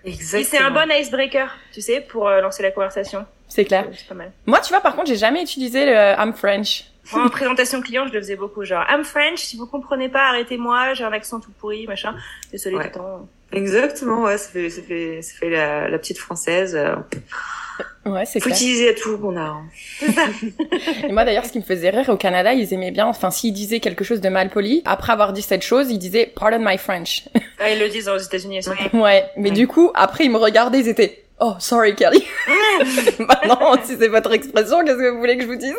Exactement. 0.05 0.41
Et 0.41 0.45
c'est 0.45 0.59
un 0.59 0.71
bon 0.71 0.91
icebreaker, 0.93 1.51
tu 1.73 1.81
sais, 1.81 2.01
pour 2.01 2.29
euh, 2.29 2.41
lancer 2.41 2.63
la 2.63 2.71
conversation. 2.71 3.25
C'est 3.49 3.65
clair. 3.65 3.87
C'est 3.97 4.07
pas 4.09 4.15
mal. 4.15 4.33
Moi, 4.47 4.61
tu 4.61 4.71
vois, 4.71 4.81
par 4.81 4.95
contre, 4.95 5.09
j'ai 5.09 5.17
jamais 5.17 5.43
utilisé 5.43 5.87
le 5.87 5.97
euh, 5.97 6.15
I'm 6.17 6.33
French. 6.35 6.85
Moi, 7.13 7.25
en 7.25 7.29
présentation 7.29 7.81
client, 7.83 8.07
je 8.09 8.13
le 8.13 8.21
faisais 8.21 8.37
beaucoup. 8.37 8.65
Genre, 8.65 8.85
I'm 8.91 9.05
French, 9.05 9.39
si 9.41 9.57
vous 9.57 9.67
comprenez 9.67 10.09
pas, 10.09 10.29
arrêtez-moi, 10.29 10.95
j'ai 10.95 11.05
un 11.05 11.13
accent 11.13 11.39
tout 11.41 11.51
pourri, 11.59 11.87
machin. 11.87 12.15
Désolé, 12.51 12.77
Ouais. 12.77 12.91
Exactement, 13.53 14.23
ouais, 14.23 14.37
ça 14.39 14.49
fait, 14.51 14.69
ça 14.71 14.83
fait, 14.83 15.23
ça 15.23 15.35
fait 15.39 15.51
la, 15.51 15.89
la 15.89 15.99
petite 15.99 16.19
française. 16.19 16.75
euh, 16.75 16.97
Ouais, 18.07 18.25
c'est 18.27 18.39
Faut 18.41 18.47
clair. 18.47 18.57
utiliser 18.57 18.89
à 18.91 18.95
tout 18.95 19.19
qu'on 19.19 19.37
a. 19.37 19.41
hein. 19.41 19.63
Et 21.09 21.13
moi 21.13 21.25
d'ailleurs, 21.25 21.45
ce 21.47 21.53
qui 21.53 21.59
me 21.59 21.65
faisait 21.65 21.91
rire 21.91 22.09
au 22.09 22.17
Canada, 22.17 22.53
ils 22.53 22.73
aimaient 22.75 22.91
bien, 22.91 23.07
enfin 23.07 23.31
s'ils 23.31 23.53
disaient 23.55 23.81
quelque 23.81 24.05
chose 24.05 24.21
de 24.21 24.29
mal 24.29 24.51
poli, 24.51 24.83
après 24.85 25.13
avoir 25.13 25.33
dit 25.33 25.43
cette 25.43 25.63
chose, 25.63 25.91
ils 25.91 25.99
disaient 25.99 26.31
Pardon 26.39 26.59
my 26.61 26.79
French. 26.79 27.25
Ah, 27.59 27.71
ils 27.71 27.79
le 27.79 27.89
disent 27.89 28.09
aux 28.09 28.19
États-Unis, 28.19 28.59
aussi. 28.59 28.71
ouais, 28.97 29.25
mais 29.39 29.51
du 29.51 29.67
coup, 29.67 29.91
après 29.95 30.25
ils 30.25 30.31
me 30.31 30.37
regardaient, 30.37 30.81
ils 30.81 30.89
étaient 30.89 31.25
Oh, 31.41 31.55
sorry 31.59 31.95
Kelly. 31.95 32.23
bah 33.21 33.41
non, 33.49 33.75
si 33.83 33.97
c'est 33.99 34.09
votre 34.09 34.33
expression, 34.33 34.85
qu'est-ce 34.85 34.99
que 34.99 35.11
vous 35.11 35.19
voulez 35.19 35.37
que 35.37 35.43
je 35.43 35.49
vous 35.49 35.57
dise? 35.57 35.75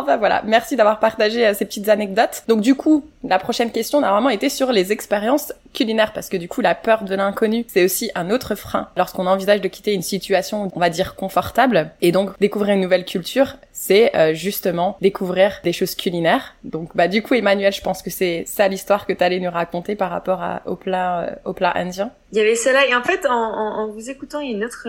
Enfin 0.00 0.16
voilà, 0.16 0.42
merci 0.44 0.76
d'avoir 0.76 1.00
partagé 1.00 1.46
euh, 1.46 1.54
ces 1.54 1.64
petites 1.64 1.88
anecdotes. 1.88 2.42
Donc 2.48 2.60
du 2.60 2.74
coup, 2.74 3.04
la 3.24 3.38
prochaine 3.38 3.70
question 3.72 4.00
normalement 4.00 4.30
était 4.30 4.48
sur 4.48 4.72
les 4.72 4.92
expériences 4.92 5.52
culinaires 5.74 6.12
parce 6.12 6.28
que 6.28 6.36
du 6.36 6.48
coup 6.48 6.60
la 6.60 6.74
peur 6.74 7.04
de 7.04 7.14
l'inconnu, 7.14 7.64
c'est 7.68 7.84
aussi 7.84 8.10
un 8.14 8.30
autre 8.30 8.54
frein 8.54 8.88
lorsqu'on 8.96 9.26
envisage 9.26 9.60
de 9.60 9.68
quitter 9.68 9.92
une 9.92 10.02
situation 10.02 10.70
on 10.74 10.80
va 10.80 10.90
dire 10.90 11.14
confortable 11.14 11.90
et 12.00 12.12
donc 12.12 12.38
découvrir 12.40 12.74
une 12.74 12.80
nouvelle 12.80 13.04
culture, 13.04 13.56
c'est 13.72 14.14
euh, 14.16 14.32
justement 14.34 14.96
découvrir 15.00 15.60
des 15.64 15.72
choses 15.72 15.94
culinaires. 15.94 16.54
Donc 16.64 16.96
bah 16.96 17.08
du 17.08 17.22
coup 17.22 17.34
Emmanuel, 17.34 17.72
je 17.72 17.82
pense 17.82 18.02
que 18.02 18.10
c'est 18.10 18.44
ça 18.46 18.68
l'histoire 18.68 19.06
que 19.06 19.12
tu 19.12 19.22
allais 19.22 19.40
nous 19.40 19.50
raconter 19.50 19.96
par 19.96 20.10
rapport 20.10 20.42
à, 20.42 20.62
au 20.66 20.76
plat 20.76 21.20
euh, 21.20 21.30
au 21.44 21.52
plat 21.52 21.72
indien. 21.76 22.10
Il 22.32 22.38
y 22.38 22.40
avait 22.40 22.56
celle-là, 22.56 22.86
et 22.86 22.94
en 22.94 23.02
fait, 23.02 23.24
en, 23.24 23.32
en, 23.32 23.78
en 23.82 23.86
vous 23.88 24.10
écoutant, 24.10 24.40
il 24.40 24.50
y 24.50 24.52
a 24.52 24.56
une 24.56 24.64
autre 24.64 24.88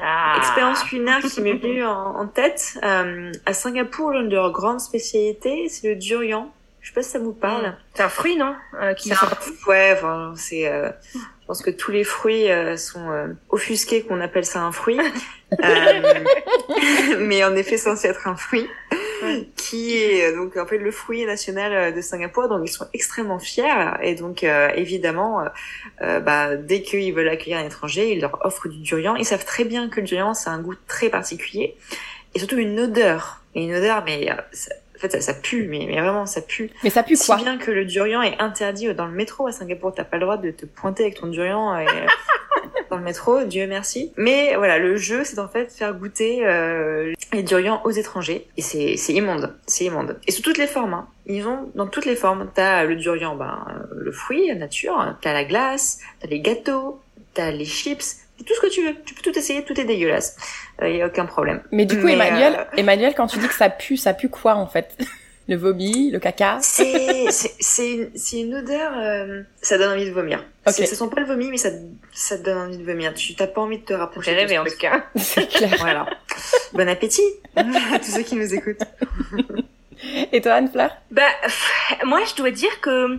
Ah. 0.00 0.34
expérience 0.38 0.82
culinaire 0.84 1.20
qui 1.20 1.40
m'est 1.40 1.54
venue 1.54 1.84
en, 1.84 2.16
en 2.16 2.26
tête. 2.26 2.78
Euh, 2.82 3.32
à 3.46 3.52
Singapour, 3.52 4.10
l'une 4.12 4.28
de 4.28 4.34
leurs 4.36 4.52
grandes 4.52 4.80
spécialités, 4.80 5.68
c'est 5.68 5.88
le 5.88 5.96
durian. 5.96 6.50
Je 6.80 6.88
sais 6.88 6.94
pas 6.94 7.02
si 7.02 7.10
ça 7.10 7.18
vous 7.18 7.32
parle. 7.32 7.76
C'est 7.94 8.02
un 8.02 8.08
fruit, 8.08 8.36
non? 8.36 8.54
Euh, 8.80 8.94
qui... 8.94 9.10
C'est 9.10 9.14
un- 9.14 9.28
Ouais, 9.68 9.92
enfin, 9.96 10.32
c'est. 10.36 10.66
euh, 10.68 10.90
pense 11.52 11.62
que 11.62 11.70
tous 11.70 11.90
les 11.90 12.04
fruits 12.04 12.50
euh, 12.50 12.78
sont 12.78 13.10
euh, 13.10 13.26
offusqués 13.50 14.02
qu'on 14.02 14.22
appelle 14.22 14.46
ça 14.46 14.62
un 14.62 14.72
fruit, 14.72 14.98
Euh, 15.62 16.24
mais 17.18 17.44
en 17.44 17.54
effet 17.56 17.76
censé 17.76 18.08
être 18.08 18.26
un 18.26 18.36
fruit, 18.36 18.66
qui 19.54 19.98
est 19.98 20.32
euh, 20.32 20.36
donc 20.36 20.56
en 20.56 20.64
fait 20.64 20.78
le 20.78 20.90
fruit 20.90 21.26
national 21.26 21.72
euh, 21.74 21.92
de 21.92 22.00
Singapour. 22.00 22.48
Donc 22.48 22.62
ils 22.64 22.72
sont 22.72 22.86
extrêmement 22.94 23.38
fiers 23.38 23.90
et 24.00 24.14
donc 24.14 24.44
euh, 24.44 24.70
évidemment, 24.74 25.44
bah, 26.00 26.56
dès 26.56 26.80
qu'ils 26.80 27.12
veulent 27.12 27.28
accueillir 27.28 27.58
un 27.58 27.66
étranger, 27.66 28.12
ils 28.12 28.22
leur 28.22 28.38
offrent 28.46 28.68
du 28.68 28.78
durian. 28.78 29.14
Ils 29.14 29.26
savent 29.26 29.44
très 29.44 29.64
bien 29.64 29.90
que 29.90 30.00
le 30.00 30.06
durian 30.06 30.32
c'est 30.32 30.48
un 30.48 30.58
goût 30.58 30.74
très 30.88 31.10
particulier 31.10 31.76
et 32.34 32.38
surtout 32.38 32.56
une 32.56 32.80
odeur. 32.80 33.42
Et 33.54 33.64
une 33.64 33.74
odeur, 33.74 34.02
mais 34.06 34.30
euh, 34.30 34.34
fait 35.02 35.12
ça, 35.12 35.20
ça 35.20 35.34
pue, 35.34 35.66
mais, 35.68 35.84
mais 35.86 36.00
vraiment 36.00 36.26
ça 36.26 36.40
pue. 36.40 36.70
Mais 36.82 36.90
ça 36.90 37.02
pue 37.02 37.16
Si 37.16 37.26
quoi 37.26 37.36
bien 37.36 37.58
que 37.58 37.70
le 37.70 37.84
durian 37.84 38.22
est 38.22 38.40
interdit 38.40 38.92
dans 38.94 39.06
le 39.06 39.12
métro 39.12 39.46
à 39.46 39.52
Singapour. 39.52 39.92
T'as 39.94 40.04
pas 40.04 40.16
le 40.16 40.22
droit 40.22 40.36
de 40.36 40.50
te 40.50 40.64
pointer 40.64 41.04
avec 41.04 41.20
ton 41.20 41.26
durian 41.26 41.76
euh, 41.76 41.84
dans 42.90 42.96
le 42.96 43.02
métro, 43.02 43.42
Dieu 43.44 43.66
merci. 43.66 44.12
Mais 44.16 44.54
voilà, 44.56 44.78
le 44.78 44.96
jeu, 44.96 45.24
c'est 45.24 45.38
en 45.38 45.48
fait 45.48 45.72
faire 45.72 45.94
goûter 45.94 46.46
euh, 46.46 47.12
les 47.32 47.42
durians 47.42 47.82
aux 47.84 47.90
étrangers. 47.90 48.46
Et 48.56 48.62
c'est 48.62 48.96
c'est 48.96 49.12
immonde, 49.12 49.54
c'est 49.66 49.84
immonde. 49.84 50.18
Et 50.26 50.32
sous 50.32 50.42
toutes 50.42 50.58
les 50.58 50.66
formes. 50.66 50.94
Hein. 50.94 51.08
Ils 51.26 51.46
ont 51.46 51.70
dans 51.74 51.86
toutes 51.86 52.06
les 52.06 52.16
formes. 52.16 52.50
T'as 52.54 52.84
le 52.84 52.96
durian, 52.96 53.36
ben, 53.36 53.64
le 53.90 54.12
fruit, 54.12 54.48
la 54.48 54.54
nature. 54.54 55.16
T'as 55.20 55.32
la 55.32 55.44
glace, 55.44 55.98
t'as 56.20 56.28
les 56.28 56.40
gâteaux, 56.40 57.00
t'as 57.34 57.50
les 57.50 57.64
chips. 57.64 58.21
Tout 58.46 58.54
ce 58.54 58.60
que 58.60 58.70
tu 58.70 58.84
veux. 58.84 58.94
Tu 59.04 59.14
peux 59.14 59.22
tout 59.22 59.38
essayer, 59.38 59.64
tout 59.64 59.78
est 59.80 59.84
dégueulasse. 59.84 60.36
Il 60.82 60.96
y 60.96 61.02
a 61.02 61.06
aucun 61.06 61.26
problème. 61.26 61.62
Mais 61.70 61.84
du 61.86 61.96
coup 61.98 62.06
Mais, 62.06 62.14
Emmanuel, 62.14 62.56
euh, 62.58 62.76
Emmanuel 62.76 63.14
quand 63.16 63.26
tu 63.26 63.38
dis 63.38 63.48
que 63.48 63.54
ça 63.54 63.68
pue, 63.70 63.96
ça 63.96 64.14
pue 64.14 64.28
quoi 64.28 64.54
en 64.54 64.66
fait 64.66 64.96
Le 65.48 65.56
vomi, 65.56 66.10
le 66.12 66.20
caca 66.20 66.58
C'est 66.62 67.26
c'est 67.30 67.52
c'est 67.58 67.90
une, 67.92 68.10
c'est 68.14 68.40
une 68.40 68.54
odeur, 68.54 68.92
euh, 68.96 69.42
ça 69.60 69.76
donne 69.76 69.90
envie 69.92 70.06
de 70.06 70.12
vomir. 70.14 70.38
Ok. 70.66 70.74
C'est- 70.74 70.86
Ça 70.86 70.94
sent 70.96 71.10
pas 71.12 71.20
le 71.20 71.26
vomi, 71.26 71.50
mais 71.50 71.56
ça 71.56 71.70
ça 72.12 72.38
te 72.38 72.44
donne 72.44 72.58
envie 72.58 72.78
de 72.78 72.84
vomir. 72.84 73.12
Tu 73.14 73.34
t'as 73.34 73.48
pas 73.48 73.60
envie 73.60 73.78
de 73.78 73.84
te 73.84 73.92
rapprocher. 73.92 74.30
J'ai 74.30 74.36
de 74.36 74.40
rêvé, 74.40 74.54
ce 74.54 74.60
en 74.60 74.64
tout 74.64 74.78
cas. 74.78 75.04
C'est 75.16 75.48
clair. 75.48 75.74
Voilà. 75.80 76.06
bon 76.72 76.88
appétit 76.88 77.22
à 77.56 77.64
tous 77.98 78.12
ceux 78.12 78.22
qui 78.22 78.36
nous 78.36 78.54
écoutent. 78.54 78.82
Et 80.32 80.40
toi 80.40 80.54
Anne-Fleur? 80.54 80.90
Bah, 81.10 81.22
pff, 81.42 81.72
moi, 82.04 82.20
je 82.28 82.34
dois 82.36 82.50
dire 82.50 82.80
que 82.80 83.18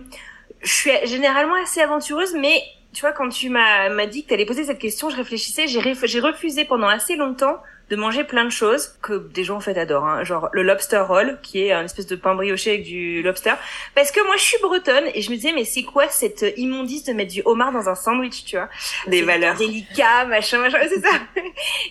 je 0.62 0.72
suis 0.72 0.90
généralement 1.04 1.54
assez 1.62 1.80
aventureuse, 1.80 2.34
mais 2.38 2.62
tu 2.94 3.00
vois, 3.02 3.12
quand 3.12 3.28
tu 3.28 3.48
m'as 3.50 4.06
dit 4.06 4.24
que 4.24 4.30
t'allais 4.30 4.46
poser 4.46 4.64
cette 4.64 4.78
question, 4.78 5.10
je 5.10 5.16
réfléchissais, 5.16 5.66
j'ai 5.66 5.80
réf- 5.80 6.06
j'ai 6.06 6.20
refusé 6.20 6.64
pendant 6.64 6.88
assez 6.88 7.16
longtemps 7.16 7.60
de 7.90 7.96
manger 7.96 8.24
plein 8.24 8.44
de 8.44 8.50
choses 8.50 8.94
que 9.02 9.28
des 9.28 9.44
gens 9.44 9.56
en 9.56 9.60
fait 9.60 9.78
adorent, 9.78 10.06
hein, 10.06 10.24
genre 10.24 10.48
le 10.52 10.62
lobster 10.62 10.98
roll, 11.06 11.38
qui 11.42 11.64
est 11.66 11.72
un 11.72 11.84
espèce 11.84 12.06
de 12.06 12.16
pain 12.16 12.34
brioché 12.34 12.70
avec 12.70 12.84
du 12.84 13.22
lobster, 13.22 13.54
parce 13.94 14.10
que 14.10 14.24
moi 14.26 14.36
je 14.36 14.42
suis 14.42 14.58
bretonne 14.62 15.04
et 15.14 15.22
je 15.22 15.30
me 15.30 15.36
disais 15.36 15.52
mais 15.52 15.64
c'est 15.64 15.82
quoi 15.82 16.08
cette 16.08 16.44
immondice 16.56 17.04
de 17.04 17.12
mettre 17.12 17.32
du 17.32 17.42
homard 17.44 17.72
dans 17.72 17.88
un 17.88 17.94
sandwich, 17.94 18.44
tu 18.44 18.56
vois? 18.56 18.68
Des 19.06 19.22
valeurs. 19.22 19.56
délicat, 19.56 20.24
machin, 20.26 20.58
machin, 20.58 20.78
c'est 20.88 21.00
ça. 21.00 21.20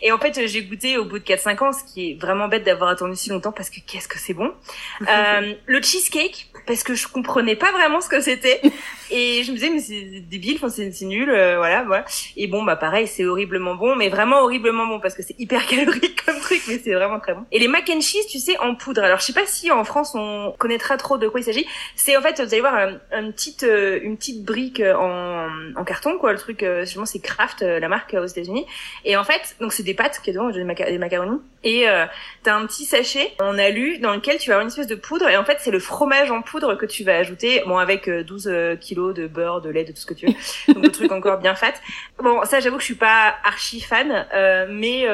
Et 0.01 0.11
en 0.11 0.17
fait, 0.17 0.47
j'ai 0.47 0.63
goûté 0.63 0.97
au 0.97 1.05
bout 1.05 1.19
de 1.19 1.23
4-5 1.23 1.63
ans, 1.63 1.71
ce 1.71 1.83
qui 1.83 2.11
est 2.11 2.21
vraiment 2.21 2.47
bête 2.47 2.63
d'avoir 2.63 2.89
attendu 2.89 3.15
si 3.15 3.29
longtemps 3.29 3.51
parce 3.51 3.69
que 3.69 3.79
qu'est-ce 3.85 4.07
que 4.07 4.19
c'est 4.19 4.33
bon? 4.33 4.51
Euh, 5.13 5.53
le 5.65 5.81
cheesecake, 5.81 6.47
parce 6.65 6.81
que 6.81 6.95
je 6.95 7.07
comprenais 7.07 7.55
pas 7.55 7.71
vraiment 7.71 8.01
ce 8.01 8.09
que 8.09 8.21
c'était. 8.21 8.61
Et 9.11 9.43
je 9.43 9.51
me 9.51 9.57
disais, 9.57 9.69
mais 9.69 9.79
c'est 9.79 10.21
débile, 10.21 10.55
enfin, 10.55 10.69
c'est 10.69 10.91
c'est 10.91 11.05
nul, 11.05 11.29
euh, 11.29 11.57
voilà, 11.57 11.83
voilà. 11.83 12.05
Et 12.35 12.47
bon, 12.47 12.63
bah 12.63 12.75
pareil, 12.75 13.05
c'est 13.05 13.25
horriblement 13.25 13.75
bon, 13.75 13.95
mais 13.95 14.09
vraiment 14.09 14.41
horriblement 14.41 14.87
bon 14.87 14.99
parce 14.99 15.13
que 15.13 15.21
c'est 15.21 15.35
hyper 15.39 15.67
calorique. 15.67 15.82
comme 16.25 16.39
truc, 16.39 16.61
mais 16.67 16.79
c'est 16.83 16.93
vraiment 16.93 17.19
très 17.19 17.33
bon. 17.33 17.45
Et 17.51 17.59
les 17.59 17.67
mac 17.67 17.89
and 17.89 18.01
cheese, 18.01 18.25
tu 18.29 18.39
sais, 18.39 18.57
en 18.59 18.75
poudre. 18.75 19.03
Alors 19.03 19.19
je 19.19 19.25
sais 19.25 19.33
pas 19.33 19.45
si 19.45 19.71
en 19.71 19.83
France 19.83 20.13
on 20.15 20.53
connaîtra 20.57 20.97
trop 20.97 21.17
de 21.17 21.27
quoi 21.27 21.39
il 21.39 21.43
s'agit. 21.43 21.65
C'est 21.95 22.17
en 22.17 22.21
fait, 22.21 22.41
vous 22.41 22.53
allez 22.53 22.61
voir, 22.61 22.75
un, 22.75 23.19
une 23.19 23.33
petite 23.33 23.63
euh, 23.63 23.99
une 24.03 24.17
petite 24.17 24.43
brique 24.43 24.81
en, 24.81 25.49
en 25.75 25.83
carton, 25.83 26.17
quoi. 26.17 26.33
Le 26.33 26.39
truc, 26.39 26.63
euh, 26.63 26.85
c'est 27.05 27.19
Kraft, 27.19 27.61
euh, 27.61 27.79
la 27.79 27.87
marque 27.87 28.13
aux 28.13 28.25
États-Unis. 28.25 28.65
Et 29.05 29.17
en 29.17 29.23
fait, 29.23 29.55
donc 29.59 29.73
c'est 29.73 29.83
des 29.83 29.93
pâtes 29.93 30.19
qui 30.23 30.29
est 30.29 30.33
dedans, 30.33 30.49
des, 30.49 30.63
des 30.63 30.97
macaronis. 30.97 31.39
Et 31.63 31.87
euh, 31.87 32.05
t'as 32.43 32.55
un 32.55 32.65
petit 32.65 32.85
sachet 32.85 33.31
en 33.39 33.57
alu 33.57 33.99
dans 33.99 34.13
lequel 34.13 34.37
tu 34.37 34.49
vas 34.49 34.55
avoir 34.55 34.63
une 34.63 34.69
espèce 34.69 34.87
de 34.87 34.95
poudre. 34.95 35.27
Et 35.29 35.37
en 35.37 35.45
fait, 35.45 35.57
c'est 35.61 35.71
le 35.71 35.79
fromage 35.79 36.29
en 36.31 36.41
poudre 36.41 36.75
que 36.75 36.85
tu 36.85 37.03
vas 37.03 37.15
ajouter, 37.15 37.63
bon 37.65 37.77
avec 37.77 38.09
12 38.09 38.77
kilos 38.81 39.13
de 39.13 39.27
beurre, 39.27 39.61
de 39.61 39.69
lait, 39.69 39.85
de 39.85 39.91
tout 39.91 39.99
ce 39.99 40.05
que 40.05 40.13
tu 40.13 40.27
veux. 40.27 40.73
Donc 40.73 40.83
le 40.83 40.91
truc 40.91 41.11
encore 41.11 41.39
bien 41.39 41.55
fat. 41.55 41.73
Bon, 42.21 42.43
ça, 42.43 42.59
j'avoue 42.59 42.75
que 42.77 42.81
je 42.81 42.87
suis 42.87 42.95
pas 42.95 43.35
archi 43.43 43.79
fan, 43.79 44.25
mais 44.69 45.05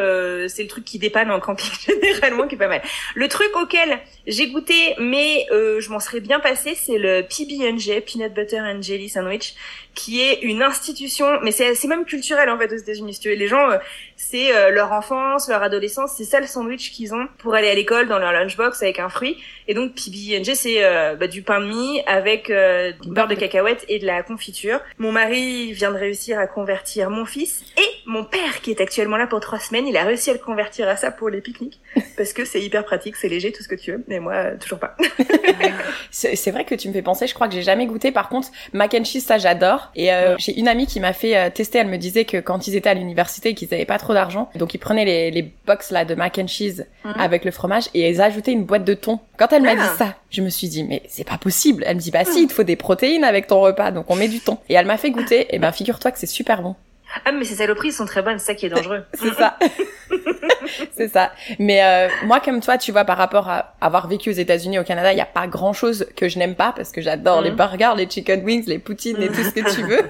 c'est 0.47 0.58
le 0.63 0.69
truc 0.69 0.85
qui 0.85 0.99
dépanne 0.99 1.31
en 1.31 1.39
camping 1.39 1.71
généralement, 1.87 2.47
qui 2.47 2.55
est 2.55 2.57
pas 2.57 2.67
mal. 2.67 2.81
Le 3.15 3.27
truc 3.27 3.49
auquel 3.55 3.99
j'ai 4.27 4.49
goûté, 4.49 4.95
mais 4.99 5.45
je 5.51 5.89
m'en 5.89 5.99
serais 5.99 6.19
bien 6.19 6.39
passé, 6.39 6.75
c'est 6.75 6.97
le 6.97 7.21
PB&J, 7.21 8.01
Peanut 8.01 8.33
Butter 8.33 8.59
and 8.59 8.81
Jelly 8.81 9.09
Sandwich, 9.09 9.53
qui 9.99 10.21
est 10.21 10.43
une 10.43 10.63
institution, 10.63 11.41
mais 11.43 11.51
c'est 11.51 11.85
même 11.88 12.05
culturel 12.05 12.49
en 12.49 12.57
fait 12.57 12.71
aux 12.71 12.77
États-Unis. 12.77 13.15
Si 13.15 13.19
tu 13.19 13.29
veux. 13.29 13.35
Les 13.35 13.49
gens, 13.49 13.69
euh, 13.69 13.77
c'est 14.15 14.55
euh, 14.55 14.69
leur 14.69 14.93
enfance, 14.93 15.49
leur 15.49 15.62
adolescence, 15.62 16.13
c'est 16.15 16.23
ça 16.23 16.39
le 16.39 16.47
sandwich 16.47 16.91
qu'ils 16.91 17.13
ont 17.13 17.27
pour 17.38 17.53
aller 17.53 17.67
à 17.67 17.75
l'école 17.75 18.07
dans 18.07 18.17
leur 18.17 18.31
lunchbox 18.31 18.81
avec 18.81 18.99
un 18.99 19.09
fruit. 19.09 19.35
Et 19.67 19.73
donc 19.73 19.95
PB&J, 19.95 20.55
c'est 20.55 20.83
euh, 20.85 21.15
bah, 21.15 21.27
du 21.27 21.41
pain 21.41 21.59
de 21.59 21.65
mie 21.65 22.01
avec 22.07 22.47
du 22.47 23.09
beurre 23.09 23.27
de 23.27 23.35
cacahuète 23.35 23.83
et 23.89 23.99
de 23.99 24.05
la 24.05 24.23
confiture. 24.23 24.79
Mon 24.99 25.12
mari 25.12 25.73
vient 25.73 25.91
de 25.91 25.97
réussir 25.97 26.39
à 26.39 26.47
convertir 26.47 27.09
mon 27.09 27.25
fils 27.25 27.65
et 27.77 27.89
mon 28.05 28.23
père 28.23 28.62
qui 28.62 28.71
est 28.71 28.79
actuellement 28.79 29.17
là 29.17 29.27
pour 29.27 29.41
trois 29.41 29.59
semaines, 29.59 29.85
il 29.85 29.97
a 29.97 30.03
réussi 30.03 30.29
à 30.29 30.33
le 30.33 30.39
convertir 30.39 30.88
à 30.88 30.95
ça 30.95 31.12
pour 31.12 31.29
les 31.29 31.41
pique-niques 31.41 31.79
parce 32.17 32.31
que 32.31 32.45
c'est 32.45 32.62
hyper 32.62 32.85
pratique, 32.85 33.17
c'est 33.17 33.27
léger, 33.27 33.51
tout 33.51 33.63
ce 33.63 33.67
que 33.67 33.75
tu 33.75 33.91
veux. 33.91 34.03
Mais 34.07 34.19
moi, 34.19 34.51
toujours 34.59 34.79
pas. 34.79 34.95
c'est 36.12 36.51
vrai 36.51 36.63
que 36.63 36.75
tu 36.75 36.88
me 36.88 36.93
fais 36.93 37.01
penser. 37.01 37.27
Je 37.27 37.33
crois 37.33 37.47
que 37.47 37.53
j'ai 37.53 37.63
jamais 37.63 37.85
goûté. 37.85 38.12
Par 38.12 38.29
contre, 38.29 38.49
mac 38.71 38.93
and 38.93 39.03
cheese, 39.03 39.25
ça 39.25 39.38
j'adore. 39.38 39.88
Et 39.95 40.13
euh, 40.13 40.36
j'ai 40.38 40.58
une 40.58 40.67
amie 40.67 40.88
qui 40.88 40.99
m'a 40.99 41.13
fait 41.13 41.38
euh, 41.38 41.49
tester. 41.49 41.80
Elle 41.80 41.88
me 41.88 41.97
disait 41.97 42.25
que 42.25 42.38
quand 42.38 42.67
ils 42.67 42.75
étaient 42.75 42.89
à 42.89 42.93
l'université, 42.93 43.54
qu'ils 43.54 43.73
avaient 43.73 43.86
pas 43.86 43.97
trop 43.97 44.13
d'argent, 44.13 44.49
donc 44.56 44.73
ils 44.73 44.80
prenaient 44.80 45.06
les, 45.06 45.32
les 45.32 45.52
box 45.65 45.91
là 45.91 46.06
de 46.06 46.15
mac 46.15 46.38
and 46.39 46.47
cheese 46.47 46.86
mhm. 47.04 47.13
avec 47.19 47.45
le 47.45 47.52
fromage 47.52 47.86
et 47.93 48.10
ils 48.10 48.21
ajoutaient 48.21 48.52
une 48.52 48.65
boîte 48.65 48.84
de 48.84 48.93
thon. 48.93 49.19
Quand 49.38 49.52
elle 49.54 49.63
m'a 49.63 49.75
dit 49.75 49.82
ah. 49.84 49.95
ça, 49.97 50.15
je 50.30 50.41
me 50.41 50.49
suis 50.49 50.67
dit 50.67 50.84
mais 50.84 51.04
c'est 51.08 51.28
pas 51.28 51.38
possible. 51.38 51.84
Elle 51.88 51.97
me 51.97 52.02
dit 52.02 52.12
bah 52.12 52.25
si, 52.25 52.43
il 52.43 52.47
te 52.47 52.54
faut 52.54 52.63
des 52.63 52.75
protéines 52.75 53.23
avec 53.23 53.47
ton 53.47 53.62
repas, 53.62 53.91
donc 53.91 54.10
on 54.10 54.15
met 54.15 54.28
du 54.28 54.39
thon. 54.39 54.58
Et 54.69 54.73
elle 54.73 54.86
m'a 54.86 54.97
fait 54.97 55.12
goûter. 55.12 55.54
Et 55.54 55.60
ben 55.60 55.71
figure-toi 55.71 56.12
que 56.12 56.19
c'est 56.19 56.25
super 56.25 56.62
bon. 56.62 56.75
Ah 57.25 57.31
mais 57.31 57.43
ces 57.43 57.55
saloperies 57.55 57.91
sont 57.91 58.05
très 58.05 58.21
bonnes, 58.21 58.39
c'est 58.39 58.47
ça 58.47 58.55
qui 58.55 58.65
est 58.65 58.69
dangereux. 58.69 59.03
c'est 59.13 59.33
ça. 59.33 59.57
c'est 60.95 61.07
ça. 61.07 61.31
Mais 61.57 61.83
euh, 61.83 62.07
moi 62.25 62.39
comme 62.39 62.61
toi, 62.61 62.77
tu 62.77 62.91
vois, 62.91 63.05
par 63.05 63.17
rapport 63.17 63.49
à 63.49 63.73
avoir 63.81 64.07
vécu 64.07 64.29
aux 64.29 64.33
États-Unis, 64.33 64.79
au 64.79 64.83
Canada, 64.83 65.11
il 65.11 65.17
y 65.17 65.21
a 65.21 65.25
pas 65.25 65.47
grand-chose 65.47 66.07
que 66.15 66.29
je 66.29 66.37
n'aime 66.39 66.55
pas 66.55 66.73
parce 66.75 66.91
que 66.91 67.01
j'adore 67.01 67.41
les 67.41 67.51
mhm. 67.51 67.57
burgers, 67.57 67.93
les 67.97 68.09
chicken 68.09 68.43
wings, 68.43 68.65
les 68.67 68.79
poutines 68.79 69.21
et 69.21 69.27
tout 69.27 69.43
ce 69.43 69.51
que 69.51 69.73
tu 69.73 69.83
veux. 69.83 70.01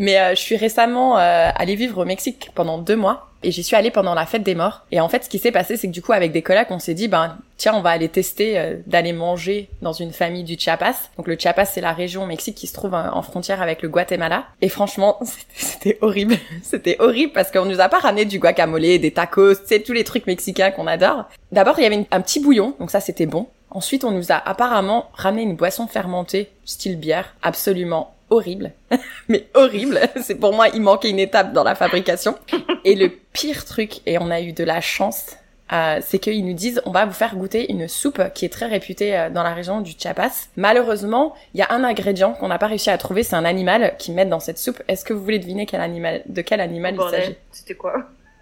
Mais 0.00 0.18
euh, 0.18 0.30
je 0.30 0.40
suis 0.40 0.56
récemment 0.56 1.18
euh, 1.18 1.50
allée 1.54 1.76
vivre 1.76 1.98
au 1.98 2.04
Mexique 2.06 2.50
pendant 2.54 2.78
deux 2.78 2.96
mois 2.96 3.28
et 3.42 3.50
j'y 3.50 3.62
suis 3.62 3.76
allée 3.76 3.90
pendant 3.90 4.14
la 4.14 4.24
fête 4.24 4.42
des 4.42 4.54
morts. 4.54 4.86
Et 4.90 4.98
en 4.98 5.10
fait, 5.10 5.24
ce 5.24 5.28
qui 5.28 5.38
s'est 5.38 5.52
passé, 5.52 5.76
c'est 5.76 5.88
que 5.88 5.92
du 5.92 6.00
coup, 6.00 6.12
avec 6.12 6.32
des 6.32 6.40
collègues, 6.40 6.68
on 6.70 6.78
s'est 6.78 6.94
dit, 6.94 7.06
ben 7.06 7.36
tiens, 7.58 7.74
on 7.74 7.82
va 7.82 7.90
aller 7.90 8.08
tester 8.08 8.58
euh, 8.58 8.76
d'aller 8.86 9.12
manger 9.12 9.68
dans 9.82 9.92
une 9.92 10.12
famille 10.12 10.42
du 10.42 10.58
Chiapas. 10.58 11.10
Donc 11.18 11.28
le 11.28 11.36
Chiapas, 11.38 11.66
c'est 11.66 11.82
la 11.82 11.92
région 11.92 12.22
au 12.22 12.26
Mexique 12.26 12.54
qui 12.54 12.66
se 12.66 12.72
trouve 12.72 12.94
en 12.94 13.20
frontière 13.20 13.60
avec 13.60 13.82
le 13.82 13.90
Guatemala. 13.90 14.44
Et 14.62 14.70
franchement, 14.70 15.18
c'était 15.54 15.98
horrible. 16.00 16.36
c'était 16.62 16.96
horrible 16.98 17.34
parce 17.34 17.50
qu'on 17.50 17.66
nous 17.66 17.82
a 17.82 17.90
pas 17.90 17.98
ramené 17.98 18.24
du 18.24 18.38
guacamole, 18.38 18.80
des 18.80 19.10
tacos, 19.10 19.56
c'est 19.66 19.80
tous 19.80 19.92
les 19.92 20.04
trucs 20.04 20.26
mexicains 20.26 20.70
qu'on 20.70 20.86
adore. 20.86 21.26
D'abord, 21.52 21.78
il 21.78 21.82
y 21.82 21.86
avait 21.86 22.06
un 22.10 22.20
petit 22.22 22.40
bouillon, 22.40 22.74
donc 22.80 22.90
ça 22.90 23.00
c'était 23.00 23.26
bon. 23.26 23.48
Ensuite, 23.70 24.04
on 24.04 24.10
nous 24.12 24.32
a 24.32 24.36
apparemment 24.36 25.10
ramené 25.12 25.42
une 25.42 25.56
boisson 25.56 25.86
fermentée, 25.86 26.50
style 26.64 26.98
bière, 26.98 27.36
absolument 27.42 28.14
horrible, 28.30 28.72
mais 29.28 29.48
horrible. 29.54 30.00
C'est 30.22 30.36
pour 30.36 30.52
moi, 30.52 30.68
il 30.68 30.80
manquait 30.80 31.10
une 31.10 31.18
étape 31.18 31.52
dans 31.52 31.64
la 31.64 31.74
fabrication. 31.74 32.36
Et 32.84 32.94
le 32.94 33.10
pire 33.32 33.64
truc, 33.64 34.00
et 34.06 34.18
on 34.18 34.30
a 34.30 34.40
eu 34.40 34.52
de 34.52 34.64
la 34.64 34.80
chance, 34.80 35.36
euh, 35.72 36.00
c'est 36.02 36.18
qu'ils 36.18 36.44
nous 36.44 36.54
disent 36.54 36.82
on 36.84 36.90
va 36.90 37.04
vous 37.04 37.12
faire 37.12 37.36
goûter 37.36 37.70
une 37.70 37.86
soupe 37.86 38.20
qui 38.34 38.44
est 38.44 38.48
très 38.48 38.66
réputée 38.66 39.16
euh, 39.16 39.30
dans 39.30 39.42
la 39.42 39.54
région 39.54 39.80
du 39.80 39.92
Chiapas. 39.96 40.48
Malheureusement, 40.56 41.34
il 41.54 41.60
y 41.60 41.62
a 41.62 41.72
un 41.72 41.84
ingrédient 41.84 42.32
qu'on 42.32 42.48
n'a 42.48 42.58
pas 42.58 42.66
réussi 42.66 42.90
à 42.90 42.98
trouver, 42.98 43.22
c'est 43.22 43.36
un 43.36 43.44
animal 43.44 43.96
qu'ils 43.98 44.14
mettent 44.14 44.30
dans 44.30 44.40
cette 44.40 44.58
soupe. 44.58 44.82
Est-ce 44.88 45.04
que 45.04 45.12
vous 45.12 45.22
voulez 45.22 45.38
deviner 45.38 45.66
quel 45.66 45.80
animal, 45.80 46.22
de 46.26 46.40
quel 46.40 46.60
animal 46.60 46.96
il 46.96 47.10
s'agit? 47.10 47.36
C'était 47.52 47.74
quoi? 47.74 47.94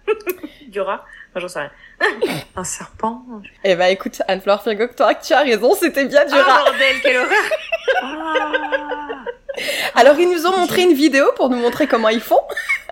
Du 0.69 0.81
rat? 0.81 1.03
J'en 1.35 1.47
sais 1.47 1.59
rien. 1.59 1.71
un 2.55 2.63
serpent? 2.63 3.23
Eh 3.63 3.75
ben 3.75 3.87
écoute, 3.87 4.21
Anne-Fleur 4.27 4.63
toi, 4.95 5.15
tu 5.15 5.33
as 5.33 5.41
raison, 5.41 5.73
c'était 5.73 6.05
bien 6.05 6.25
du 6.25 6.33
ah, 6.35 6.43
rat. 6.43 6.63
bordel, 6.63 7.01
quelle 7.01 7.17
horreur 7.17 7.51
ah. 8.03 8.51
Alors 9.95 10.19
ils 10.19 10.29
nous 10.29 10.45
ont 10.45 10.57
montré 10.57 10.83
une 10.83 10.93
vidéo 10.93 11.25
pour 11.35 11.49
nous 11.49 11.57
montrer 11.57 11.87
comment 11.87 12.09
ils 12.09 12.21
font. 12.21 12.41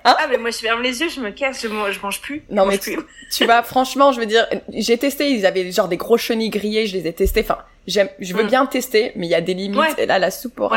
Hein 0.05 0.15
ah 0.19 0.27
mais 0.29 0.37
moi 0.37 0.51
je 0.51 0.57
ferme 0.57 0.81
les 0.81 1.01
yeux, 1.01 1.09
je 1.09 1.19
me 1.19 1.31
casse, 1.31 1.61
je, 1.61 1.67
je 1.67 1.99
mange 2.01 2.21
plus. 2.21 2.43
Non 2.49 2.65
mais 2.65 2.77
tu, 2.77 2.97
tu 3.31 3.45
vas 3.45 3.63
franchement, 3.63 4.11
je 4.11 4.19
veux 4.19 4.25
dire, 4.25 4.47
j'ai 4.69 4.97
testé, 4.97 5.31
ils 5.31 5.45
avaient 5.45 5.69
genre 5.71 5.87
des 5.87 5.97
gros 5.97 6.17
chenilles 6.17 6.49
grillées, 6.49 6.87
je 6.87 6.95
les 6.95 7.07
ai 7.07 7.13
testés. 7.13 7.41
Enfin, 7.41 7.57
j'aime, 7.87 8.09
je 8.19 8.33
veux 8.33 8.43
mm. 8.43 8.47
bien 8.47 8.65
tester, 8.65 9.11
mais 9.15 9.27
il 9.27 9.29
y 9.29 9.35
a 9.35 9.41
des 9.41 9.53
limites. 9.53 9.97
Et 9.97 10.05
là, 10.05 10.19
la 10.19 10.31
soupe 10.31 10.59
au 10.59 10.69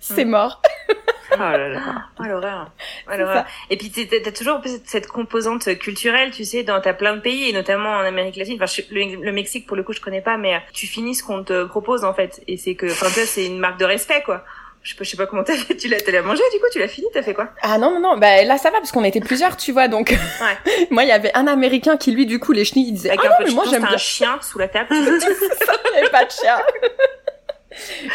c'est 0.00 0.24
mm. 0.24 0.28
mort. 0.28 0.60
oh 1.32 1.38
là 1.38 1.68
là, 1.68 1.80
oh 2.20 2.24
l'horreur. 2.24 2.70
Oh, 3.10 3.40
et 3.70 3.76
puis 3.76 3.90
t'as 3.90 4.32
toujours 4.32 4.60
cette 4.84 5.06
composante 5.06 5.78
culturelle, 5.78 6.30
tu 6.30 6.44
sais, 6.44 6.62
dans 6.62 6.80
t'as 6.80 6.94
plein 6.94 7.16
de 7.16 7.20
pays 7.20 7.48
et 7.48 7.52
notamment 7.52 7.90
en 7.90 8.00
Amérique 8.00 8.36
latine. 8.36 8.58
Enfin, 8.60 8.82
le, 8.90 9.24
le, 9.24 9.32
Mexique 9.32 9.66
pour 9.66 9.76
le 9.76 9.82
coup 9.82 9.92
je 9.92 10.00
connais 10.00 10.20
pas, 10.20 10.36
mais 10.36 10.60
tu 10.72 10.86
finis 10.86 11.14
ce 11.14 11.22
qu'on 11.22 11.44
te 11.44 11.64
propose 11.64 12.04
en 12.04 12.12
fait. 12.12 12.42
Et 12.46 12.56
c'est 12.56 12.74
que, 12.74 12.86
enfin, 12.86 13.08
c'est 13.08 13.46
une 13.46 13.58
marque 13.58 13.78
de 13.78 13.84
respect 13.84 14.22
quoi 14.24 14.44
je 14.86 14.92
sais 14.92 14.96
pas, 14.96 15.02
je 15.02 15.10
sais 15.10 15.16
pas 15.16 15.26
comment 15.26 15.42
t'as 15.42 15.56
fait. 15.56 15.74
Tu 15.74 15.88
l'as, 15.88 15.98
l'as 16.06 16.22
mangé 16.22 16.42
du 16.52 16.60
coup, 16.60 16.66
tu 16.72 16.78
l'as 16.78 16.86
fini, 16.86 17.08
t'as 17.12 17.22
fait 17.22 17.34
quoi? 17.34 17.48
Ah 17.60 17.76
non 17.76 17.90
non 17.90 17.98
non, 17.98 18.18
bah 18.18 18.44
là 18.44 18.56
ça 18.56 18.70
va 18.70 18.78
parce 18.78 18.92
qu'on 18.92 19.02
était 19.02 19.18
plusieurs, 19.18 19.56
tu 19.56 19.72
vois. 19.72 19.88
Donc 19.88 20.10
ouais. 20.40 20.86
moi 20.90 21.02
il 21.02 21.08
y 21.08 21.12
avait 21.12 21.34
un 21.34 21.48
Américain 21.48 21.96
qui 21.96 22.12
lui 22.12 22.24
du 22.24 22.38
coup 22.38 22.52
les 22.52 22.64
chenilles 22.64 22.90
il 22.90 22.92
disait 22.92 23.08
Avec 23.08 23.20
ah 23.24 23.36
un 23.40 23.44
peu 23.44 23.50
moi 23.50 23.64
j'aime 23.68 23.82
bien. 23.82 23.94
un 23.94 23.96
chien 23.96 24.38
sous 24.42 24.60
la 24.60 24.68
table. 24.68 24.88
n'y 24.92 26.08
pas 26.10 26.24
de 26.24 26.30
chien. 26.30 26.58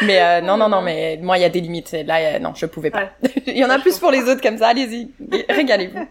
mais 0.00 0.22
euh, 0.22 0.40
non 0.40 0.56
non 0.56 0.70
non 0.70 0.80
mais 0.80 1.18
moi 1.20 1.36
il 1.36 1.42
y 1.42 1.44
a 1.44 1.50
des 1.50 1.60
limites. 1.60 1.92
Là 2.06 2.38
non 2.38 2.54
je 2.54 2.64
pouvais 2.64 2.90
pas. 2.90 3.10
il 3.46 3.58
y 3.58 3.64
en 3.66 3.70
a 3.70 3.78
plus 3.78 3.98
pour 3.98 4.10
les 4.10 4.22
autres 4.22 4.40
comme 4.40 4.56
ça. 4.56 4.68
Allez-y, 4.68 5.10
régalez-vous. 5.50 6.08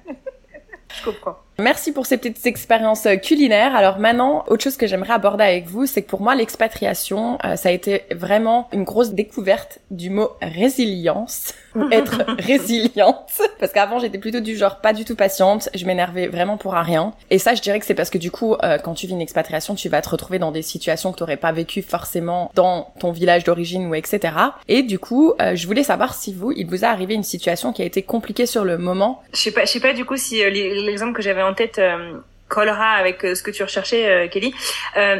Je 0.95 1.03
comprends. 1.03 1.37
Merci 1.61 1.91
pour 1.91 2.07
ces 2.07 2.17
petites 2.17 2.45
expériences 2.47 3.05
euh, 3.05 3.17
culinaires. 3.17 3.75
Alors 3.75 3.99
maintenant, 3.99 4.43
autre 4.47 4.63
chose 4.63 4.77
que 4.77 4.87
j'aimerais 4.87 5.13
aborder 5.13 5.43
avec 5.43 5.67
vous, 5.67 5.85
c'est 5.85 6.01
que 6.01 6.09
pour 6.09 6.21
moi, 6.21 6.33
l'expatriation, 6.33 7.37
euh, 7.45 7.55
ça 7.55 7.69
a 7.69 7.71
été 7.71 8.03
vraiment 8.09 8.67
une 8.73 8.83
grosse 8.83 9.11
découverte 9.11 9.77
du 9.91 10.09
mot 10.09 10.29
résilience. 10.41 11.53
être 11.91 12.25
résiliente. 12.37 13.31
Parce 13.59 13.71
qu'avant, 13.71 13.99
j'étais 13.99 14.17
plutôt 14.17 14.41
du 14.41 14.57
genre 14.57 14.81
pas 14.81 14.91
du 14.91 15.05
tout 15.05 15.15
patiente. 15.15 15.69
Je 15.73 15.85
m'énervais 15.85 16.27
vraiment 16.27 16.57
pour 16.57 16.75
un 16.75 16.81
rien. 16.81 17.13
Et 17.29 17.37
ça, 17.37 17.53
je 17.53 17.61
dirais 17.61 17.79
que 17.79 17.85
c'est 17.85 17.93
parce 17.93 18.09
que 18.09 18.17
du 18.17 18.29
coup, 18.29 18.55
euh, 18.55 18.77
quand 18.77 18.93
tu 18.93 19.07
vis 19.07 19.13
une 19.13 19.21
expatriation, 19.21 19.75
tu 19.75 19.87
vas 19.87 20.01
te 20.01 20.09
retrouver 20.09 20.37
dans 20.37 20.51
des 20.51 20.63
situations 20.63 21.11
que 21.11 21.17
tu 21.17 21.23
n'aurais 21.23 21.37
pas 21.37 21.51
vécues 21.51 21.81
forcément 21.81 22.51
dans 22.55 22.93
ton 22.99 23.11
village 23.11 23.43
d'origine 23.43 23.87
ou 23.87 23.95
etc. 23.95 24.33
Et 24.67 24.81
du 24.83 24.99
coup, 24.99 25.33
je 25.39 25.65
voulais 25.65 25.83
savoir 25.83 26.13
si 26.13 26.33
vous, 26.33 26.51
il 26.51 26.67
vous 26.67 26.83
a 26.83 26.89
arrivé 26.89 27.13
une 27.13 27.23
situation 27.23 27.71
qui 27.71 27.81
a 27.81 27.85
été 27.85 28.01
compliquée 28.01 28.45
sur 28.45 28.65
le 28.65 28.77
moment. 28.77 29.21
Je 29.33 29.39
sais 29.39 29.51
pas, 29.51 29.63
je 29.63 29.71
sais 29.71 29.79
pas 29.79 29.93
du 29.93 30.03
coup 30.03 30.17
si 30.17 30.43
l'exemple 30.49 31.13
que 31.13 31.21
j'avais 31.21 31.41
en 31.41 31.50
tête 31.53 31.79
euh, 31.79 32.19
collera 32.47 32.91
avec 32.91 33.23
euh, 33.23 33.33
ce 33.33 33.43
que 33.43 33.51
tu 33.51 33.63
recherchais, 33.63 34.09
euh, 34.09 34.27
Kelly. 34.27 34.53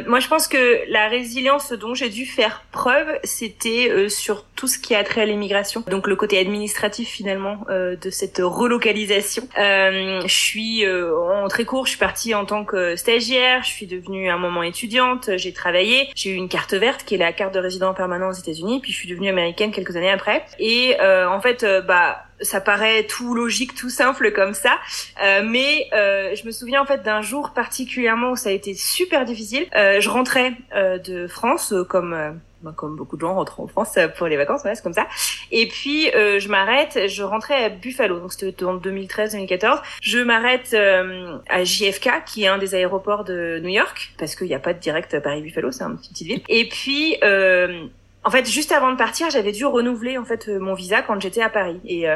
moi, 0.06 0.20
je 0.20 0.28
pense 0.28 0.48
que 0.48 0.80
la 0.90 1.08
résilience 1.08 1.72
dont 1.72 1.94
j'ai 1.94 2.10
dû 2.10 2.26
faire 2.26 2.62
preuve, 2.72 3.08
c'était 3.24 4.08
sur 4.10 4.44
tout 4.54 4.66
ce 4.66 4.78
qui 4.78 4.94
a 4.94 5.02
trait 5.02 5.22
à 5.22 5.24
l'immigration. 5.24 5.82
Donc 5.88 6.06
le 6.06 6.16
côté 6.16 6.38
administratif 6.38 7.08
finalement 7.08 7.64
de 7.68 8.10
cette 8.10 8.38
relocalisation. 8.42 9.48
je 9.56 10.24
suis 10.26 10.84
en 10.86 11.48
très 11.48 11.64
court, 11.64 11.86
je 11.86 11.90
suis 11.90 11.98
partie 11.98 12.34
en 12.34 12.44
tant 12.44 12.64
que 12.64 12.96
stagiaire. 12.96 13.62
Je 13.64 13.70
suis 13.70 13.86
devenue 13.86 14.28
un 14.28 14.38
moment 14.38 14.62
étudiante. 14.62 15.30
J'ai 15.36 15.52
travaillé. 15.52 16.10
J'ai 16.14 16.30
eu 16.30 16.34
une 16.34 16.48
carte 16.48 16.74
verte 16.74 17.04
qui 17.04 17.14
est 17.14 17.18
la 17.18 17.32
carte 17.32 17.54
de 17.54 17.60
résident 17.60 17.94
permanent 17.94 18.28
aux 18.28 18.34
États-Unis. 18.34 18.80
Puis 18.80 18.92
je 18.92 18.98
suis 18.98 19.08
devenue 19.08 19.30
américaine 19.30 19.72
quelques 19.72 19.96
années 19.96 20.10
après. 20.10 20.44
Et 20.58 20.96
en 21.00 21.40
fait, 21.40 21.64
bah 21.86 22.24
ça 22.42 22.60
paraît 22.60 23.04
tout 23.04 23.34
logique, 23.34 23.74
tout 23.74 23.90
simple 23.90 24.32
comme 24.32 24.54
ça, 24.54 24.78
euh, 25.24 25.42
mais 25.44 25.88
euh, 25.92 26.34
je 26.34 26.44
me 26.46 26.50
souviens 26.50 26.82
en 26.82 26.86
fait 26.86 27.02
d'un 27.02 27.22
jour 27.22 27.52
particulièrement 27.54 28.30
où 28.30 28.36
ça 28.36 28.50
a 28.50 28.52
été 28.52 28.74
super 28.74 29.24
difficile. 29.24 29.66
Euh, 29.76 30.00
je 30.00 30.08
rentrais 30.08 30.52
euh, 30.74 30.98
de 30.98 31.26
France 31.26 31.72
euh, 31.72 31.84
comme 31.84 32.40
bah, 32.62 32.72
comme 32.76 32.94
beaucoup 32.94 33.16
de 33.16 33.22
gens 33.22 33.34
rentrent 33.34 33.58
en 33.58 33.66
France 33.66 33.98
pour 34.16 34.28
les 34.28 34.36
vacances, 34.36 34.62
ouais, 34.64 34.74
c'est 34.76 34.82
comme 34.82 34.92
ça. 34.92 35.08
Et 35.50 35.66
puis 35.66 36.10
je 36.12 36.48
m'arrête, 36.48 37.08
je 37.08 37.24
rentrais 37.24 37.64
à 37.64 37.68
Buffalo, 37.70 38.20
donc 38.20 38.32
c'était 38.32 38.64
en 38.64 38.76
2013-2014. 38.76 39.80
Je 40.00 40.20
m'arrête 40.20 40.72
à 40.72 41.64
JFK, 41.64 42.22
qui 42.24 42.44
est 42.44 42.46
un 42.46 42.58
des 42.58 42.76
aéroports 42.76 43.24
de 43.24 43.58
New 43.60 43.70
York, 43.70 44.12
parce 44.16 44.36
qu'il 44.36 44.46
n'y 44.46 44.54
a 44.54 44.60
pas 44.60 44.74
de 44.74 44.78
direct 44.78 45.18
Paris-Buffalo, 45.18 45.72
c'est 45.72 45.82
une 45.82 45.96
petite 45.96 46.22
ville. 46.22 46.42
Et 46.48 46.68
puis 46.68 47.16
en 48.24 48.30
fait, 48.30 48.48
juste 48.48 48.72
avant 48.72 48.92
de 48.92 48.96
partir, 48.96 49.30
j'avais 49.30 49.52
dû 49.52 49.64
renouveler 49.64 50.18
en 50.18 50.24
fait 50.24 50.48
mon 50.48 50.74
visa 50.74 51.02
quand 51.02 51.20
j'étais 51.20 51.42
à 51.42 51.50
Paris. 51.50 51.80
Et 51.84 52.06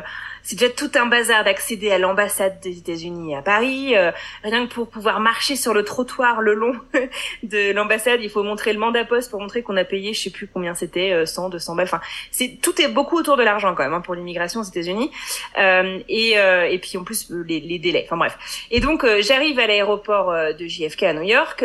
c'est 0.47 0.57
déjà 0.57 0.73
tout 0.73 0.93
un 0.95 1.07
bazar 1.07 1.43
d'accéder 1.43 1.91
à 1.91 1.99
l'ambassade 1.99 2.61
des 2.61 2.79
États-Unis 2.79 3.35
à 3.35 3.43
Paris. 3.43 3.97
rien 4.45 4.67
que 4.69 4.73
pour 4.73 4.89
pouvoir 4.89 5.19
marcher 5.19 5.57
sur 5.57 5.75
le 5.75 5.83
trottoir 5.83 6.41
le 6.41 6.55
long 6.55 6.75
de 7.43 7.73
l'ambassade, 7.73 8.21
il 8.23 8.31
faut 8.31 8.45
montrer 8.45 8.73
le 8.73 8.79
mandat 8.79 9.05
poste 9.05 9.29
pour 9.33 9.41
montrer 9.41 9.65
qu'on 9.65 9.77
a 9.77 9.83
payé, 9.83 10.15
je 10.15 10.23
sais 10.23 10.31
plus 10.31 10.47
combien 10.47 10.75
c'était, 10.77 11.27
100, 11.27 11.49
200 11.49 11.75
balles. 11.75 11.87
Enfin, 11.87 12.01
c'est 12.31 12.61
tout 12.63 12.81
est 12.81 12.87
beaucoup 12.87 13.17
autour 13.19 13.37
de 13.37 13.43
l'argent 13.43 13.75
quand 13.75 13.83
même 13.83 13.93
hein, 13.93 14.01
pour 14.01 14.15
l'immigration 14.15 14.61
aux 14.61 14.65
États-Unis. 14.65 15.11
et 15.57 16.37
et 16.37 16.79
puis 16.79 16.97
en 16.97 17.03
plus 17.03 17.29
les, 17.31 17.59
les 17.59 17.81
délais. 17.81 18.05
Enfin 18.07 18.17
bref. 18.17 18.39
Et 18.71 18.79
donc 18.79 19.05
j'arrive 19.21 19.59
à 19.59 19.67
l'aéroport 19.67 20.33
de 20.33 20.67
JFK 20.67 21.03
à 21.03 21.13
New 21.13 21.23
York. 21.23 21.65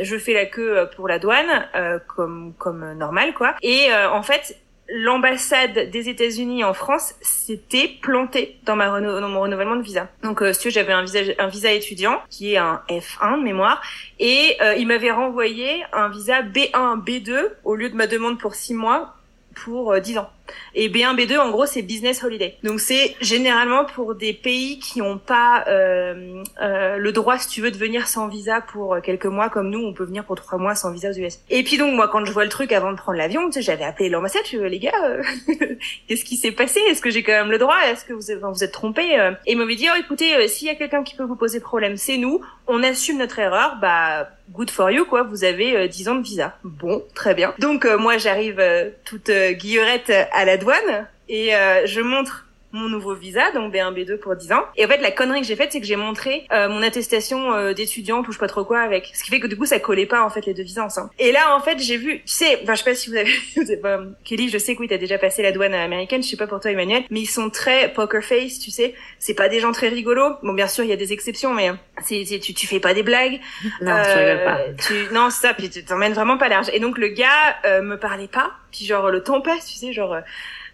je 0.00 0.18
fais 0.18 0.32
la 0.32 0.46
queue 0.46 0.88
pour 0.96 1.06
la 1.06 1.18
douane 1.18 1.68
comme 2.06 2.54
comme 2.56 2.94
normal 2.94 3.34
quoi. 3.34 3.56
Et 3.60 3.88
en 3.92 4.22
fait 4.22 4.56
l'ambassade 4.92 5.90
des 5.90 6.08
États-Unis 6.08 6.64
en 6.64 6.74
France 6.74 7.14
s'était 7.22 7.88
plantée 7.88 8.58
dans, 8.64 8.76
ma 8.76 9.00
mon 9.00 9.40
renouvellement 9.40 9.76
de 9.76 9.82
visa. 9.82 10.08
Donc, 10.22 10.42
euh, 10.42 10.52
si 10.52 10.70
j'avais 10.70 10.92
un 10.92 11.02
visa, 11.02 11.20
un 11.38 11.48
visa 11.48 11.72
étudiant 11.72 12.20
qui 12.28 12.52
est 12.52 12.58
un 12.58 12.82
F1 12.88 13.38
de 13.38 13.42
mémoire, 13.42 13.80
et 14.20 14.56
euh, 14.60 14.74
il 14.74 14.86
m'avait 14.86 15.10
renvoyé 15.10 15.82
un 15.92 16.08
visa 16.08 16.42
B1, 16.42 17.02
B2 17.02 17.48
au 17.64 17.74
lieu 17.74 17.88
de 17.88 17.96
ma 17.96 18.06
demande 18.06 18.38
pour 18.38 18.54
six 18.54 18.74
mois 18.74 19.16
pour 19.54 19.98
10 19.98 20.16
euh, 20.16 20.20
ans. 20.20 20.30
Et 20.74 20.88
B1, 20.88 21.16
B2, 21.16 21.38
en 21.38 21.50
gros, 21.50 21.66
c'est 21.66 21.82
business 21.82 22.22
holiday. 22.22 22.56
Donc 22.62 22.80
c'est 22.80 23.14
généralement 23.20 23.84
pour 23.84 24.14
des 24.14 24.32
pays 24.32 24.78
qui 24.78 25.00
n'ont 25.00 25.18
pas 25.18 25.64
euh, 25.68 26.42
euh, 26.60 26.96
le 26.96 27.12
droit, 27.12 27.38
si 27.38 27.48
tu 27.48 27.60
veux, 27.60 27.70
de 27.70 27.76
venir 27.76 28.08
sans 28.08 28.28
visa 28.28 28.60
pour 28.60 28.96
quelques 29.02 29.26
mois, 29.26 29.50
comme 29.50 29.70
nous, 29.70 29.80
on 29.80 29.92
peut 29.92 30.04
venir 30.04 30.24
pour 30.24 30.36
trois 30.36 30.58
mois 30.58 30.74
sans 30.74 30.90
visa 30.92 31.10
aux 31.10 31.14
US. 31.14 31.40
Et 31.50 31.62
puis 31.62 31.76
donc 31.76 31.94
moi, 31.94 32.08
quand 32.08 32.24
je 32.24 32.32
vois 32.32 32.44
le 32.44 32.50
truc 32.50 32.72
avant 32.72 32.92
de 32.92 32.96
prendre 32.96 33.18
l'avion, 33.18 33.46
tu 33.46 33.54
sais, 33.54 33.62
j'avais 33.62 33.84
appelé 33.84 34.08
l'ambassade, 34.08 34.42
je 34.50 34.58
les 34.58 34.78
gars, 34.78 34.92
euh, 35.04 35.22
qu'est-ce 36.08 36.24
qui 36.24 36.36
s'est 36.36 36.52
passé? 36.52 36.80
Est-ce 36.88 37.02
que 37.02 37.10
j'ai 37.10 37.22
quand 37.22 37.32
même 37.32 37.50
le 37.50 37.58
droit? 37.58 37.76
Est-ce 37.90 38.04
que 38.04 38.12
vous 38.12 38.30
êtes, 38.30 38.40
vous 38.40 38.64
êtes 38.64 38.72
trompés 38.72 39.14
Et 39.46 39.52
ils 39.52 39.58
m'avaient 39.58 39.74
dit, 39.74 39.88
oh, 39.92 39.98
écoutez, 39.98 40.48
s'il 40.48 40.68
y 40.68 40.70
a 40.70 40.74
quelqu'un 40.74 41.02
qui 41.02 41.14
peut 41.14 41.24
vous 41.24 41.36
poser 41.36 41.60
problème, 41.60 41.96
c'est 41.96 42.16
nous. 42.16 42.40
On 42.66 42.82
assume 42.82 43.18
notre 43.18 43.38
erreur. 43.38 43.76
Bah 43.80 44.28
good 44.52 44.70
for 44.70 44.90
you 44.90 45.04
quoi, 45.06 45.22
vous 45.22 45.44
avez 45.44 45.88
10 45.88 46.08
ans 46.08 46.14
de 46.14 46.22
visa. 46.22 46.56
Bon, 46.62 47.02
très 47.14 47.34
bien. 47.34 47.54
Donc 47.58 47.86
moi 47.98 48.18
j'arrive 48.18 48.62
toute 49.04 49.30
guillerette 49.30 50.12
à 50.32 50.44
la 50.44 50.56
douane 50.56 51.06
et 51.28 51.54
euh, 51.54 51.86
je 51.86 52.00
montre 52.00 52.46
mon 52.72 52.88
nouveau 52.88 53.14
visa, 53.14 53.50
donc 53.52 53.72
B1, 53.72 53.92
B2 53.92 54.18
pour 54.18 54.34
10 54.34 54.52
ans. 54.52 54.64
Et 54.76 54.84
en 54.84 54.88
fait, 54.88 54.98
la 54.98 55.10
connerie 55.10 55.40
que 55.42 55.46
j'ai 55.46 55.56
faite, 55.56 55.72
c'est 55.72 55.80
que 55.80 55.86
j'ai 55.86 55.96
montré 55.96 56.46
euh, 56.52 56.68
mon 56.68 56.82
attestation 56.82 57.52
euh, 57.52 57.74
d'étudiant, 57.74 58.22
touche 58.22 58.38
pas 58.38 58.48
trop 58.48 58.64
quoi, 58.64 58.80
avec. 58.80 59.10
Ce 59.14 59.22
qui 59.22 59.30
fait 59.30 59.40
que 59.40 59.46
du 59.46 59.56
coup, 59.56 59.66
ça 59.66 59.78
collait 59.78 60.06
pas 60.06 60.24
en 60.24 60.30
fait 60.30 60.46
les 60.46 60.54
deux 60.54 60.62
visas 60.62 60.84
ensemble. 60.84 61.10
Et 61.18 61.32
là, 61.32 61.54
en 61.54 61.60
fait, 61.60 61.78
j'ai 61.78 61.98
vu, 61.98 62.16
tu 62.20 62.32
sais, 62.32 62.60
enfin, 62.62 62.74
je 62.74 62.82
sais 62.82 62.90
pas 62.90 62.94
si 62.94 63.10
vous 63.10 63.16
avez, 63.16 63.76
pas, 63.82 64.00
Kelly, 64.24 64.48
je 64.48 64.58
sais 64.58 64.74
que 64.74 64.80
oui, 64.80 64.88
t'as 64.88 64.96
déjà 64.96 65.18
passé 65.18 65.42
la 65.42 65.52
douane 65.52 65.74
américaine, 65.74 66.22
je 66.22 66.28
sais 66.28 66.36
pas 66.36 66.46
pour 66.46 66.60
toi, 66.60 66.70
Emmanuel, 66.70 67.04
mais 67.10 67.20
ils 67.20 67.26
sont 67.26 67.50
très 67.50 67.92
poker 67.92 68.24
face, 68.24 68.58
tu 68.58 68.70
sais. 68.70 68.94
C'est 69.18 69.34
pas 69.34 69.48
des 69.48 69.60
gens 69.60 69.72
très 69.72 69.88
rigolos. 69.88 70.36
Bon, 70.42 70.54
bien 70.54 70.66
sûr, 70.66 70.84
il 70.84 70.90
y 70.90 70.94
a 70.94 70.96
des 70.96 71.12
exceptions, 71.12 71.52
mais 71.52 71.70
c'est, 72.02 72.24
tu, 72.40 72.54
tu 72.54 72.66
fais 72.66 72.80
pas 72.80 72.94
des 72.94 73.02
blagues. 73.02 73.40
Non, 73.82 74.02
tu 74.02 74.18
rigoles 74.18 74.44
pas. 74.44 74.60
Tu, 74.86 75.14
non, 75.14 75.28
c'est 75.30 75.46
ça, 75.46 75.54
puis 75.54 75.68
tu 75.68 75.84
t'emmènes 75.84 76.14
vraiment 76.14 76.38
pas 76.38 76.48
large. 76.48 76.68
Et 76.72 76.80
donc, 76.80 76.98
le 76.98 77.08
gars 77.08 77.80
me 77.82 77.96
parlait 77.96 78.28
pas, 78.28 78.52
puis 78.70 78.86
genre, 78.86 79.10
le 79.10 79.22
temps 79.22 79.40
passe, 79.40 79.66
tu 79.66 79.74
sais, 79.74 79.92
genre 79.92 80.16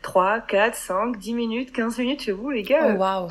3, 0.03 0.41
4, 0.41 0.75
5, 0.75 1.17
10 1.17 1.35
minutes, 1.35 1.73
15 1.73 1.99
minutes 1.99 2.23
chez 2.23 2.33
vous, 2.33 2.51
les 2.51 2.63
gars. 2.63 2.97
Oh, 2.97 2.99
wow. 2.99 3.29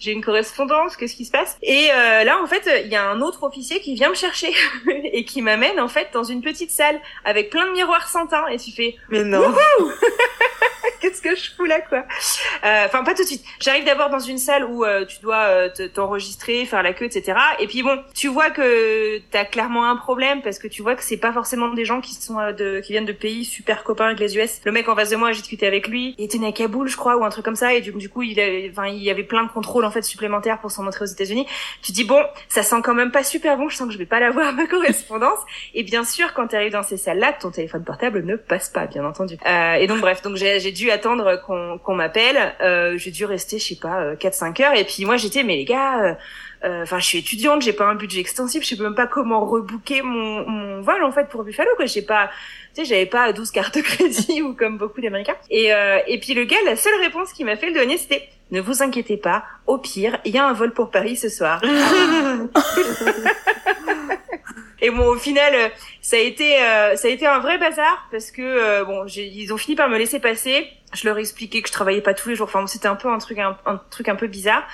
J'ai 0.00 0.12
une 0.12 0.24
correspondance, 0.24 0.96
qu'est-ce 0.96 1.14
qui 1.14 1.24
se 1.24 1.30
passe? 1.30 1.56
Et 1.62 1.90
euh, 1.92 2.24
là, 2.24 2.42
en 2.42 2.46
fait, 2.46 2.68
il 2.84 2.90
y 2.90 2.96
a 2.96 3.08
un 3.08 3.20
autre 3.20 3.42
officier 3.44 3.80
qui 3.80 3.94
vient 3.94 4.08
me 4.08 4.14
chercher 4.14 4.52
et 5.04 5.24
qui 5.24 5.42
m'amène 5.42 5.78
en 5.78 5.88
fait 5.88 6.08
dans 6.12 6.24
une 6.24 6.40
petite 6.42 6.70
salle 6.70 7.00
avec 7.24 7.50
plein 7.50 7.66
de 7.66 7.72
miroirs 7.72 8.08
sans 8.08 8.26
teint. 8.26 8.46
Et 8.48 8.56
tu 8.56 8.72
fais, 8.72 8.96
mais 9.10 9.22
non 9.22 9.54
qu'est-ce 11.00 11.22
que 11.22 11.34
je 11.34 11.50
fous 11.56 11.64
là, 11.64 11.80
quoi? 11.80 12.04
Euh, 12.64 12.84
Enfin, 12.86 13.02
pas 13.04 13.14
tout 13.14 13.22
de 13.22 13.28
suite. 13.28 13.44
J'arrive 13.60 13.84
d'abord 13.84 14.10
dans 14.10 14.20
une 14.20 14.38
salle 14.38 14.64
où 14.64 14.84
euh, 14.84 15.04
tu 15.04 15.20
dois 15.20 15.44
euh, 15.44 15.68
t'enregistrer, 15.92 16.64
faire 16.64 16.82
la 16.82 16.92
queue, 16.92 17.06
etc. 17.06 17.38
Et 17.58 17.66
puis 17.66 17.82
bon, 17.82 17.98
tu 18.14 18.28
vois 18.28 18.50
que 18.50 19.18
t'as 19.30 19.44
clairement 19.44 19.88
un 19.88 19.96
problème 19.96 20.42
parce 20.42 20.58
que 20.58 20.68
tu 20.68 20.82
vois 20.82 20.94
que 20.94 21.02
c'est 21.02 21.16
pas 21.16 21.32
forcément 21.32 21.68
des 21.68 21.84
gens 21.84 22.00
qui 22.00 22.14
sont 22.14 22.36
de, 22.52 22.80
qui 22.80 22.92
viennent 22.92 23.04
de 23.04 23.12
pays 23.12 23.44
super 23.44 23.84
copains 23.84 24.06
avec 24.06 24.20
les 24.20 24.36
US. 24.36 24.60
Le 24.64 24.72
mec 24.72 24.88
en 24.88 24.96
face 24.96 25.10
de 25.10 25.16
moi, 25.16 25.32
j'ai 25.32 25.40
discuté 25.40 25.66
avec 25.66 25.88
lui. 25.88 26.14
Il 26.18 26.24
était 26.24 26.38
né 26.38 26.48
à 26.48 26.52
Kaboul, 26.52 26.88
je 26.88 26.96
crois, 26.96 27.16
ou 27.16 27.24
un 27.24 27.30
truc 27.30 27.44
comme 27.44 27.56
ça. 27.56 27.74
Et 27.74 27.80
du, 27.80 27.92
du 27.92 28.08
coup, 28.08 28.22
il, 28.22 28.38
il 28.38 29.02
y 29.02 29.10
avait 29.10 29.22
plein 29.22 29.44
de 29.44 29.50
contrôles 29.50 29.84
en 29.90 29.92
fait 29.92 30.02
supplémentaires 30.02 30.60
pour 30.60 30.70
s'en 30.70 30.82
montrer 30.82 31.04
aux 31.04 31.08
États-Unis. 31.08 31.46
Tu 31.82 31.92
dis 31.92 32.04
bon, 32.04 32.22
ça 32.48 32.62
sent 32.62 32.80
quand 32.82 32.94
même 32.94 33.10
pas 33.10 33.24
super 33.24 33.56
bon. 33.56 33.68
Je 33.68 33.76
sens 33.76 33.86
que 33.88 33.92
je 33.92 33.98
vais 33.98 34.06
pas 34.06 34.20
l'avoir 34.20 34.52
ma 34.60 34.66
correspondance. 34.66 35.40
et 35.74 35.82
bien 35.82 36.04
sûr, 36.04 36.32
quand 36.34 36.48
tu 36.48 36.56
arrives 36.56 36.72
dans 36.72 36.82
ces 36.82 36.96
salles-là, 36.96 37.34
ton 37.34 37.50
téléphone 37.50 37.84
portable 37.84 38.24
ne 38.24 38.36
passe 38.36 38.68
pas, 38.68 38.86
bien 38.86 39.04
entendu. 39.04 39.36
et 39.44 39.86
donc 39.86 40.00
bref, 40.00 40.22
donc 40.22 40.36
j'ai 40.36 40.72
dû 40.72 40.90
attendre 40.90 41.40
qu'on 41.46 41.78
qu'on 41.78 41.94
m'appelle. 41.94 42.54
Euh, 42.60 42.96
j'ai 42.96 43.10
dû 43.10 43.24
rester, 43.24 43.58
je 43.58 43.64
sais 43.64 43.76
pas, 43.76 44.14
4-5 44.14 44.60
euh, 44.60 44.64
heures. 44.64 44.74
Et 44.76 44.84
puis 44.84 45.04
moi, 45.04 45.16
j'étais, 45.16 45.42
mais 45.42 45.56
les 45.56 45.64
gars, 45.64 46.02
euh, 46.02 46.14
enfin, 46.64 46.98
je 46.98 47.04
suis 47.06 47.18
étudiante, 47.18 47.62
j'ai 47.62 47.72
pas 47.72 47.86
un 47.86 47.94
budget 47.94 48.20
extensif, 48.20 48.62
je 48.62 48.74
sais 48.74 48.82
même 48.82 48.94
pas 48.94 49.06
comment 49.06 49.44
rebooker 49.46 50.02
mon, 50.02 50.48
mon 50.48 50.80
vol 50.80 51.02
en 51.04 51.12
fait 51.12 51.28
pour 51.28 51.44
Buffalo. 51.44 51.70
Quoi, 51.76 51.86
j'ai 51.86 52.02
pas, 52.02 52.30
tu 52.74 52.82
sais, 52.82 52.84
j'avais 52.84 53.06
pas 53.06 53.32
12 53.32 53.50
cartes 53.50 53.76
de 53.76 53.82
crédit 53.82 54.42
ou 54.42 54.54
comme 54.54 54.78
beaucoup 54.78 55.00
d'Américains. 55.00 55.36
Et 55.50 55.70
et 56.06 56.20
puis 56.20 56.34
le 56.34 56.44
gars, 56.44 56.58
la 56.64 56.76
seule 56.76 57.00
réponse 57.00 57.32
qu'il 57.32 57.46
m'a 57.46 57.56
fait 57.56 57.66
le 57.66 57.74
dernier, 57.74 57.96
c'était 57.96 58.28
ne 58.50 58.60
vous 58.60 58.82
inquiétez 58.82 59.16
pas, 59.16 59.44
au 59.66 59.78
pire, 59.78 60.18
il 60.24 60.34
y 60.34 60.38
a 60.38 60.46
un 60.46 60.52
vol 60.52 60.72
pour 60.72 60.90
Paris 60.90 61.16
ce 61.16 61.28
soir. 61.28 61.62
Et 64.82 64.90
bon, 64.90 65.06
au 65.06 65.16
final, 65.16 65.54
euh, 65.54 65.68
ça 66.00 66.16
a 66.16 66.20
été, 66.20 66.56
euh, 66.56 66.96
ça 66.96 67.08
a 67.08 67.10
été 67.10 67.26
un 67.26 67.38
vrai 67.40 67.58
bazar 67.58 68.08
parce 68.10 68.30
que 68.30 68.40
euh, 68.40 68.84
bon, 68.84 69.04
ils 69.06 69.52
ont 69.52 69.58
fini 69.58 69.76
par 69.76 69.88
me 69.88 69.98
laisser 69.98 70.20
passer. 70.20 70.68
Je 70.94 71.06
leur 71.06 71.18
ai 71.18 71.20
expliqué 71.20 71.60
que 71.60 71.68
je 71.68 71.72
travaillais 71.72 72.00
pas 72.00 72.14
tous 72.14 72.30
les 72.30 72.34
jours. 72.34 72.48
Enfin, 72.48 72.66
c'était 72.66 72.88
un 72.88 72.96
peu 72.96 73.08
un 73.08 73.18
truc, 73.18 73.38
un, 73.38 73.56
truc 73.90 74.08
un 74.08 74.16
peu 74.16 74.26
bizarre. 74.26 74.66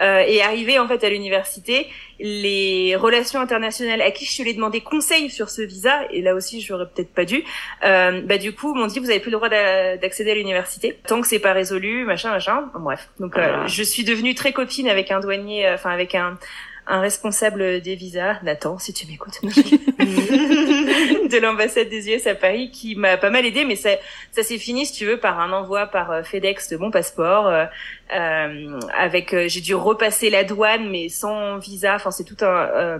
Et 0.00 0.42
arrivé 0.42 0.78
en 0.78 0.88
fait 0.88 1.04
à 1.04 1.10
l'université, 1.10 1.86
les 2.18 2.96
relations 2.96 3.40
internationales 3.40 4.00
à 4.02 4.10
qui 4.10 4.24
je 4.24 4.42
lui 4.42 4.50
ai 4.50 4.54
demandé 4.54 4.80
conseil 4.80 5.30
sur 5.30 5.50
ce 5.50 5.62
visa, 5.62 6.00
et 6.10 6.22
là 6.22 6.34
aussi 6.34 6.60
j'aurais 6.60 6.86
peut-être 6.86 7.12
pas 7.12 7.24
dû, 7.24 7.44
bah 7.82 8.38
du 8.38 8.52
coup 8.52 8.74
m'ont 8.74 8.86
dit 8.86 8.98
vous 8.98 9.10
avez 9.10 9.20
plus 9.20 9.30
le 9.30 9.36
droit 9.36 9.48
d'accéder 9.48 10.30
à 10.30 10.34
l'université 10.34 10.98
tant 11.06 11.20
que 11.20 11.26
c'est 11.26 11.38
pas 11.38 11.52
résolu, 11.52 12.04
machin, 12.04 12.30
machin. 12.30 12.70
bref, 12.78 13.10
donc 13.18 13.34
ah. 13.36 13.66
je 13.66 13.82
suis 13.82 14.04
devenue 14.04 14.34
très 14.34 14.52
copine 14.52 14.88
avec 14.88 15.10
un 15.10 15.20
douanier, 15.20 15.68
enfin 15.70 15.90
avec 15.90 16.14
un 16.14 16.38
un 16.86 17.00
responsable 17.00 17.80
des 17.80 17.94
visas, 17.94 18.38
Nathan, 18.42 18.78
si 18.78 18.92
tu 18.92 19.06
m'écoutes, 19.06 19.40
de 19.42 21.40
l'ambassade 21.40 21.88
des 21.88 22.10
US 22.10 22.26
à 22.26 22.34
Paris, 22.34 22.70
qui 22.70 22.96
m'a 22.96 23.16
pas 23.16 23.30
mal 23.30 23.46
aidé, 23.46 23.64
mais 23.64 23.76
ça, 23.76 23.90
ça 24.32 24.42
s'est 24.42 24.58
fini, 24.58 24.86
si 24.86 24.92
tu 24.92 25.06
veux, 25.06 25.18
par 25.18 25.40
un 25.40 25.52
envoi 25.52 25.86
par 25.86 26.10
euh, 26.10 26.22
FedEx 26.22 26.68
de 26.70 26.76
mon 26.76 26.90
passeport. 26.90 27.46
Euh, 27.46 27.66
euh 28.12 28.80
avec, 28.98 29.34
j'ai 29.46 29.60
dû 29.60 29.74
repasser 29.74 30.30
la 30.30 30.44
douane, 30.44 30.90
mais 30.90 31.08
sans 31.08 31.58
visa. 31.58 31.94
Enfin, 31.94 32.10
c'est 32.10 32.24
tout 32.24 32.44
un 32.44 32.98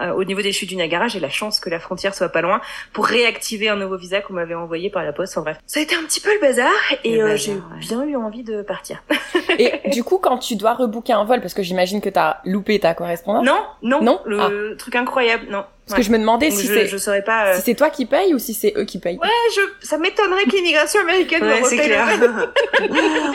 euh, 0.00 0.12
au 0.12 0.24
niveau 0.24 0.42
des 0.42 0.52
chutes 0.52 0.68
du 0.68 0.76
Niagara, 0.76 1.08
j'ai 1.08 1.20
la 1.20 1.30
chance 1.30 1.60
que 1.60 1.70
la 1.70 1.80
frontière 1.80 2.14
soit 2.14 2.28
pas 2.28 2.42
loin 2.42 2.60
pour 2.92 3.06
réactiver 3.06 3.68
un 3.68 3.76
nouveau 3.76 3.96
visa 3.96 4.20
qu'on 4.20 4.34
m'avait 4.34 4.54
envoyé 4.54 4.90
par 4.90 5.04
la 5.04 5.12
poste. 5.12 5.38
En 5.38 5.42
bref, 5.42 5.58
ça 5.66 5.80
a 5.80 5.82
été 5.82 5.94
un 5.94 6.02
petit 6.04 6.20
peu 6.20 6.32
le 6.34 6.40
bazar 6.40 6.72
et 7.04 7.22
euh, 7.22 7.36
j'ai 7.36 7.56
bien 7.80 8.04
eu 8.04 8.16
envie 8.16 8.42
de 8.42 8.62
partir. 8.62 9.02
et 9.58 9.90
du 9.90 10.04
coup, 10.04 10.18
quand 10.18 10.38
tu 10.38 10.56
dois 10.56 10.74
rebooker 10.74 11.12
un 11.12 11.24
vol, 11.24 11.40
parce 11.40 11.54
que 11.54 11.62
j'imagine 11.62 12.00
que 12.00 12.10
t'as 12.10 12.38
loupé 12.44 12.78
ta 12.78 12.94
correspondance? 12.94 13.44
Non, 13.44 13.64
non, 13.82 14.02
non? 14.02 14.20
Le 14.26 14.72
ah. 14.72 14.76
truc 14.76 14.96
incroyable, 14.96 15.46
non. 15.50 15.64
Parce 15.86 15.98
que 15.98 16.06
je 16.06 16.10
me 16.10 16.18
demandais 16.18 16.50
si 16.50 16.66
c'est 16.66 16.88
je 16.88 16.96
saurais 16.96 17.22
pas 17.22 17.54
si 17.54 17.62
c'est 17.62 17.74
toi 17.74 17.90
qui 17.90 18.06
payes 18.06 18.34
ou 18.34 18.38
si 18.38 18.54
c'est 18.54 18.72
eux 18.76 18.84
qui 18.84 18.98
payent. 18.98 19.18
Ouais, 19.18 19.28
je 19.54 19.86
ça 19.86 19.98
m'étonnerait 19.98 20.44
que 20.44 20.56
l'immigration 20.56 21.00
américaine 21.00 21.44
ouais, 21.44 21.60
me 21.60 21.68
clair. 21.68 22.52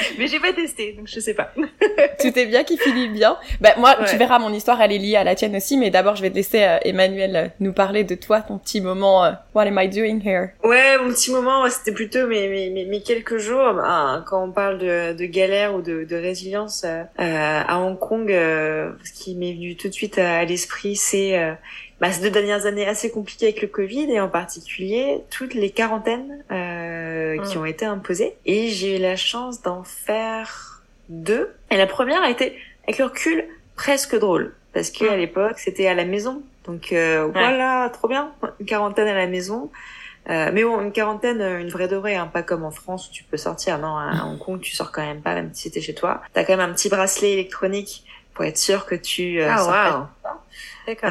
Mais 0.18 0.26
j'ai 0.26 0.40
pas 0.40 0.52
testé, 0.52 0.92
donc 0.92 1.06
je 1.06 1.20
sais 1.20 1.34
pas. 1.34 1.52
Tout 2.20 2.38
est 2.38 2.46
bien 2.46 2.64
qui 2.64 2.78
finit 2.78 3.08
bien. 3.08 3.36
Bah 3.60 3.70
moi, 3.78 3.96
tu 4.08 4.16
verras 4.16 4.38
mon 4.38 4.52
histoire, 4.52 4.80
elle 4.80 4.92
est 4.92 4.98
liée 4.98 5.16
à 5.16 5.24
la 5.24 5.34
tienne 5.34 5.56
aussi, 5.56 5.76
mais 5.76 5.90
d'abord 5.90 6.16
je 6.16 6.22
vais 6.22 6.30
te 6.30 6.36
laisser 6.36 6.62
euh, 6.62 6.78
Emmanuel 6.84 7.36
euh, 7.36 7.48
nous 7.60 7.72
parler 7.72 8.04
de 8.04 8.14
toi, 8.14 8.40
ton 8.40 8.58
petit 8.58 8.80
moment. 8.80 9.24
Euh, 9.24 9.32
What 9.54 9.66
am 9.66 9.78
I 9.78 9.88
doing 9.88 10.20
here? 10.24 10.50
Ouais, 10.62 10.98
mon 10.98 11.10
petit 11.10 11.30
moment, 11.30 11.68
c'était 11.68 11.92
plutôt 11.92 12.26
mes, 12.26 12.70
mes, 12.70 12.84
mes, 12.84 13.02
quelques 13.02 13.38
jours. 13.38 13.74
Bah, 13.74 14.24
quand 14.26 14.44
on 14.44 14.52
parle 14.52 14.78
de, 14.78 15.12
de 15.12 15.24
galère 15.26 15.74
ou 15.74 15.82
de, 15.82 16.04
de 16.04 16.16
résilience 16.16 16.84
à 17.18 17.78
Hong 17.78 17.98
Kong, 17.98 18.28
ce 18.28 19.12
qui 19.12 19.34
m'est 19.34 19.52
venu 19.52 19.76
tout 19.76 19.88
de 19.88 19.94
suite 19.94 20.18
à 20.18 20.44
l'esprit, 20.44 20.96
c'est 20.96 21.49
bah, 22.00 22.10
ces 22.12 22.22
deux 22.22 22.30
dernières 22.30 22.66
années 22.66 22.86
assez 22.86 23.10
compliquées 23.10 23.46
avec 23.46 23.62
le 23.62 23.68
Covid 23.68 24.10
et 24.10 24.20
en 24.20 24.28
particulier 24.28 25.18
toutes 25.30 25.54
les 25.54 25.70
quarantaines 25.70 26.42
euh, 26.50 27.38
qui 27.44 27.56
mm. 27.56 27.60
ont 27.60 27.64
été 27.64 27.84
imposées. 27.84 28.34
Et 28.46 28.68
j'ai 28.68 28.96
eu 28.96 29.00
la 29.00 29.16
chance 29.16 29.62
d'en 29.62 29.84
faire 29.84 30.82
deux. 31.08 31.52
Et 31.70 31.76
la 31.76 31.86
première 31.86 32.22
a 32.22 32.30
été, 32.30 32.56
avec 32.84 32.98
le 32.98 33.04
recul, 33.06 33.44
presque 33.76 34.18
drôle. 34.18 34.54
Parce 34.72 34.90
qu'à 34.90 35.16
mm. 35.16 35.18
l'époque, 35.18 35.58
c'était 35.58 35.86
à 35.86 35.94
la 35.94 36.04
maison. 36.04 36.42
Donc 36.64 36.92
euh, 36.92 37.28
voilà, 37.32 37.90
trop 37.92 38.08
bien, 38.08 38.32
une 38.60 38.66
quarantaine 38.66 39.08
à 39.08 39.14
la 39.14 39.26
maison. 39.26 39.70
Euh, 40.28 40.50
mais 40.52 40.62
bon, 40.62 40.80
une 40.80 40.92
quarantaine, 40.92 41.40
une 41.40 41.70
vraie 41.70 41.88
de 41.88 41.96
vraie, 41.96 42.14
hein, 42.14 42.28
pas 42.32 42.42
comme 42.42 42.64
en 42.64 42.70
France 42.70 43.08
où 43.08 43.12
tu 43.12 43.24
peux 43.24 43.38
sortir. 43.38 43.78
Non, 43.78 43.96
à 43.96 44.26
Hong 44.26 44.38
Kong, 44.38 44.60
tu 44.60 44.76
sors 44.76 44.92
quand 44.92 45.02
même 45.02 45.22
pas, 45.22 45.34
même 45.34 45.50
si 45.54 45.64
c'était 45.64 45.80
chez 45.80 45.94
toi. 45.94 46.22
T'as 46.34 46.44
quand 46.44 46.56
même 46.56 46.70
un 46.70 46.72
petit 46.72 46.88
bracelet 46.88 47.32
électronique 47.32 48.04
pour 48.34 48.44
être 48.44 48.58
sûr 48.58 48.86
que 48.86 48.94
tu 48.94 49.40
euh, 49.40 49.50
ah, 49.50 50.08
wow. 50.24 50.30
D'accord. 50.86 51.10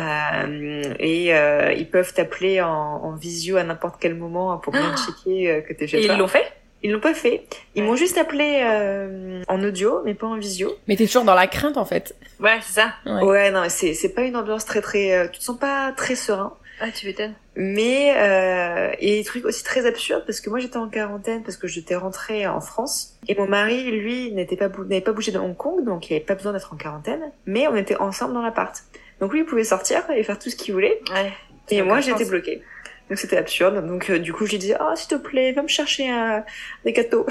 et 0.99 1.31
ils 1.77 1.89
peuvent 1.89 2.13
t'appeler 2.13 2.61
en, 2.61 2.69
en, 2.69 3.15
visio 3.15 3.57
à 3.57 3.63
n'importe 3.63 3.95
quel 3.99 4.15
moment 4.15 4.57
pour 4.57 4.73
bien 4.73 4.93
ah 4.93 4.95
checker 4.97 5.63
que 5.67 5.73
t'es 5.73 5.87
chez 5.87 6.03
et 6.03 6.05
toi. 6.05 6.15
ils 6.15 6.19
l'ont 6.19 6.27
fait? 6.27 6.53
Ils 6.81 6.91
l'ont 6.91 6.99
pas 6.99 7.13
fait. 7.13 7.43
Ils 7.75 7.83
m'ont 7.83 7.95
juste 7.95 8.17
appelé 8.17 8.61
euh, 8.63 9.43
en 9.47 9.61
audio, 9.63 10.01
mais 10.05 10.13
pas 10.13 10.27
en 10.27 10.37
visio. 10.37 10.71
Mais 10.87 10.95
t'es 10.95 11.07
toujours 11.07 11.25
dans 11.25 11.35
la 11.35 11.47
crainte 11.47 11.77
en 11.77 11.85
fait. 11.85 12.15
Ouais, 12.39 12.57
c'est 12.61 12.81
ça. 12.81 12.93
Ouais, 13.05 13.51
non, 13.51 13.63
c'est 13.67 13.93
c'est 13.93 14.09
pas 14.13 14.21
une 14.21 14.37
ambiance 14.37 14.65
très 14.65 14.81
très. 14.81 15.13
Euh, 15.13 15.27
tu 15.27 15.39
te 15.39 15.43
sens 15.43 15.59
pas 15.59 15.91
très 15.91 16.15
serein. 16.15 16.53
Ah, 16.81 16.87
tu 16.95 17.07
m'étonnes. 17.07 17.33
Mais 17.57 18.13
euh, 18.15 18.95
et 18.99 19.17
des 19.17 19.23
trucs 19.25 19.43
aussi 19.43 19.65
très 19.65 19.85
absurdes 19.85 20.23
parce 20.25 20.39
que 20.39 20.49
moi 20.49 20.59
j'étais 20.59 20.77
en 20.77 20.87
quarantaine 20.87 21.43
parce 21.43 21.57
que 21.57 21.67
j'étais 21.67 21.95
rentrée 21.95 22.47
en 22.47 22.61
France 22.61 23.19
et 23.27 23.35
mon 23.35 23.47
mari 23.47 23.91
lui 23.91 24.31
n'était 24.31 24.55
pas 24.55 24.69
n'avait 24.69 25.01
pas 25.01 25.11
bougé 25.11 25.33
de 25.33 25.39
Hong 25.39 25.57
Kong 25.57 25.83
donc 25.83 26.09
il 26.09 26.13
avait 26.13 26.23
pas 26.23 26.35
besoin 26.35 26.53
d'être 26.53 26.73
en 26.73 26.77
quarantaine. 26.77 27.33
Mais 27.45 27.67
on 27.67 27.75
était 27.75 27.97
ensemble 27.97 28.33
dans 28.33 28.41
l'appart. 28.41 28.81
Donc 29.19 29.33
lui 29.33 29.39
il 29.39 29.45
pouvait 29.45 29.63
sortir 29.63 30.09
et 30.11 30.23
faire 30.23 30.39
tout 30.39 30.49
ce 30.49 30.55
qu'il 30.55 30.73
voulait. 30.73 31.01
Ouais. 31.13 31.31
Et 31.69 31.81
moi 31.81 31.99
j'étais 32.01 32.25
bloquée. 32.25 32.61
Donc 33.09 33.17
c'était 33.17 33.37
absurde. 33.37 33.85
Donc 33.85 34.09
euh, 34.09 34.19
du 34.19 34.33
coup 34.33 34.45
je 34.45 34.51
lui 34.51 34.57
disais 34.59 34.77
oh 34.79 34.95
s'il 34.95 35.09
te 35.09 35.15
plaît 35.15 35.51
va 35.51 35.63
me 35.63 35.67
chercher 35.67 36.09
un... 36.09 36.43
des 36.85 36.93
gâteaux. 36.93 37.25